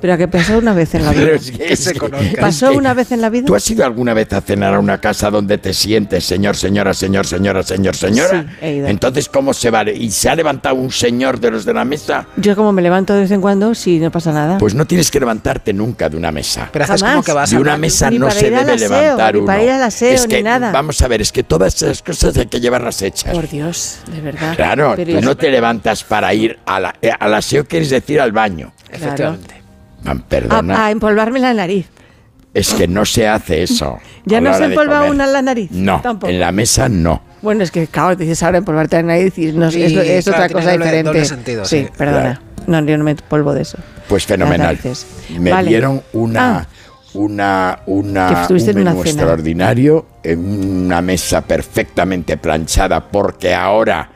[0.00, 1.22] Pero que pasó una vez en la vida.
[1.24, 3.44] Pero es que- que- ¿Pasó es que- una vez en la vida?
[3.46, 6.94] ¿Tú has ido alguna vez a cenar a una casa donde te sientes, señor, señora,
[6.94, 8.42] señor, señora, señor, señora?
[8.42, 8.86] Sí, he ido.
[8.88, 9.94] Entonces, ¿cómo se vale?
[9.94, 12.26] ¿Y se ha levantado un señor de los de la mesa?
[12.36, 14.58] Yo como me levanto de vez en cuando, sí, no pasa nada.
[14.58, 16.68] Pues no tienes que levantarte nunca de una mesa.
[16.72, 17.14] Pero haces Jamás.
[17.16, 19.46] como que vas de a una mesa Ni no se debe aseo, levantar ni uno.
[19.46, 20.72] para ir al aseo, es que, ni nada.
[20.72, 23.32] Vamos a ver, es que todas esas cosas hay que llevarlas hechas.
[23.34, 24.56] Por Dios, de verdad.
[24.56, 27.90] Claro, Pero tú es- no te levantas para ir a la- eh, al aseo, quieres
[27.90, 28.72] decir al baño.
[28.88, 29.04] Claro.
[29.04, 29.59] Efectivamente.
[30.04, 31.86] Ah, A, Perdona, a empolvarme la nariz.
[32.54, 33.98] es que no se hace eso.
[34.24, 35.70] ¿Ya a no se empolva una la nariz?
[35.70, 36.30] No, Tampoco.
[36.32, 37.22] en la mesa no.
[37.42, 40.44] Bueno, es que, claro, dices ahora empolvarte la nariz y no, Sí, es, es claro,
[40.44, 41.02] otra cosa doble- diferente.
[41.08, 41.86] doble sentido, sí.
[41.96, 42.42] perdona.
[42.66, 43.78] No, yo no me polvo de eso.
[44.08, 44.78] Pues fenomenal.
[45.38, 45.68] Me Vale.
[45.70, 46.66] dieron una, Ah.
[47.14, 49.10] una, Que una, estuviste un en una menú cena.
[49.22, 54.10] extraordinario, en una mesa perfectamente planchada, porque ahora,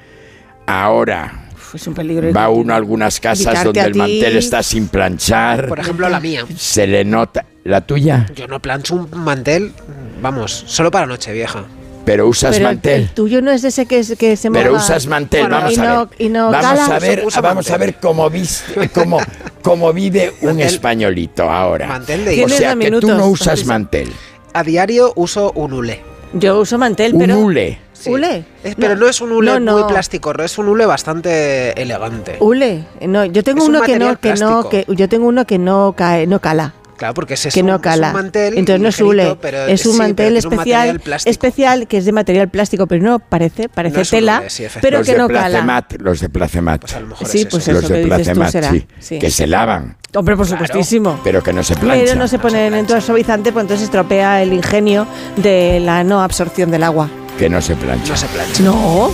[0.66, 1.43] ahora
[1.76, 2.32] es un peligro.
[2.32, 6.44] va uno a algunas casas donde el mantel está sin planchar, Por ejemplo, la mía.
[6.56, 7.44] se le nota.
[7.64, 8.26] ¿La tuya?
[8.34, 9.72] Yo no plancho un mantel,
[10.20, 11.64] vamos, solo para Nochevieja.
[12.04, 13.00] Pero usas Pero mantel.
[13.00, 14.84] el tuyo no es ese que, es- que se Pero moja.
[14.84, 16.08] usas mantel, Bueno, vamos a ver.
[16.18, 19.18] y no vamos a ver, vamos a ver cómo viste, cómo,
[19.62, 21.86] cómo vive un Mantel- españolito ahora.
[21.88, 24.12] mantel de o sea que tú no usas mantel.
[24.52, 26.02] A diario uso un hule.
[26.34, 27.38] Yo uso mantel, Un pero.
[27.38, 27.78] hule.
[28.04, 28.10] Sí.
[28.10, 28.44] ¿Hule?
[28.62, 29.78] Es- pero no, es un hule no, no.
[29.78, 32.36] muy plástico, es un hule bastante elegante.
[32.40, 32.84] Hule.
[33.02, 35.58] No, yo tengo Es un uno que no, que no, que yo tengo uno que
[35.58, 36.74] no cae, no cala.
[36.96, 38.08] Claro, porque ese es, que un, no es cala.
[38.08, 40.52] un mantel Entonces no es hule, pero- es un sí, pero mantel que es un
[40.52, 44.62] especial, especial que es de material plástico, pero no parece, parece No tela, hule, sí,
[44.80, 45.12] pero efectivamente.
[45.12, 45.48] que los no de cala.
[45.50, 46.80] Placemat, los de Placemat.
[46.82, 47.72] Pues a lo mejor Sí, es pues eso.
[47.72, 48.70] los que de dices tú Placemat, será.
[48.70, 49.18] sí, Sí.
[49.18, 50.62] que se lavan, Hombre, por Claro.
[50.66, 51.18] supuestísimo.
[51.24, 52.04] pero que no se planchan.
[52.04, 56.22] Pero no se ponen en todo suavizante, pues entonces estropea el ingenio de la no
[56.22, 57.10] absorción del agua.
[57.38, 58.08] Que no se planchan.
[58.08, 58.62] No se plancha.
[58.62, 59.10] No,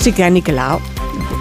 [0.00, 0.80] sí que ha aniquilado.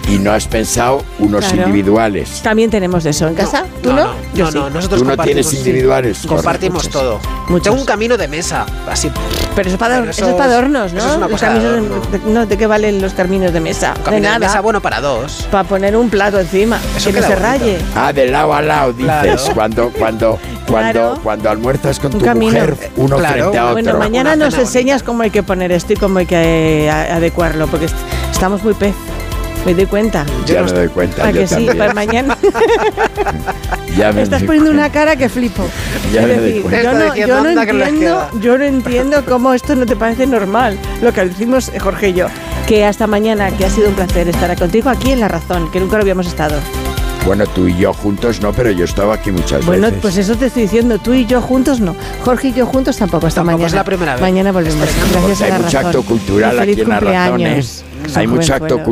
[0.07, 1.63] Y no has pensado unos Claro.
[1.67, 2.41] individuales.
[2.43, 3.65] También tenemos de eso en casa.
[3.81, 4.05] ¿Tú no?
[4.05, 4.57] no, Yo no, sí.
[4.59, 6.17] no, nosotros Tú no compartimos, tienes individuales.
[6.19, 6.27] sí.
[6.27, 6.91] Compartimos Muchos.
[6.91, 7.19] todo.
[7.47, 7.63] Muchos.
[7.63, 9.09] Tengo un camino de mesa, así.
[9.55, 10.99] Pero eso es para, Pero eso eso es para adornos, ¿no?
[10.99, 11.95] eso es una cosa de adorno.
[12.11, 13.89] de, no, ¿de qué valen los caminos de mesa?
[13.89, 14.39] Un de camino de nada.
[14.47, 15.47] mesa bueno para dos.
[15.49, 17.41] Para poner un plato encima, Eso que no se bonito.
[17.41, 17.77] raye.
[17.95, 19.05] Ah, de lado a lado, dices.
[19.11, 19.41] Claro.
[19.55, 21.19] Cuando, cuando, cuando, Claro.
[21.23, 22.51] cuando almuerzas con Un tu camino.
[22.53, 23.33] mujer, uno Claro.
[23.33, 23.73] frente a otro.
[23.73, 26.89] Bueno, mañana Una nos enseñas cómo hay que poner esto y cómo hay que eh,
[26.91, 27.95] adecuarlo, porque est-
[28.31, 28.93] estamos muy pez.
[29.65, 30.25] Me doy cuenta.
[30.45, 31.25] ya me doy cuenta.
[31.27, 31.67] ¿A yo que sí?
[31.77, 32.37] Para mañana
[33.97, 34.99] Ya me estás doy poniendo una cuenta.
[34.99, 35.63] cara que flipo.
[36.13, 36.81] Ya Es me doy decir, cuenta.
[36.83, 41.11] yo no, yo no entiendo, yo no entiendo cómo esto no te parece normal, lo
[41.13, 42.27] que decimos eh, Jorge y yo.
[42.67, 45.79] Que hasta mañana, que ha sido un placer estar contigo aquí en La Razón, que
[45.79, 46.59] nunca lo habíamos estado.
[47.25, 49.99] Bueno, tú y yo juntos no, pero yo he estado aquí muchas Bueno, veces.
[49.99, 50.99] pues eso te estoy diciendo.
[50.99, 51.95] Tú y yo juntos no.
[52.23, 53.25] Jorge y yo juntos tampoco.
[53.25, 53.67] Hasta Tampoco mañana.
[53.67, 54.21] es la primera vez.
[54.21, 54.77] Mañana volvemos.
[54.77, 55.85] Gracias Porque a hay la mucho razón.
[55.87, 57.41] acto cultural Y aquí en las cumpleaños.
[57.41, 57.83] razones.
[58.11, 58.83] San Hay mucho acto Fuero.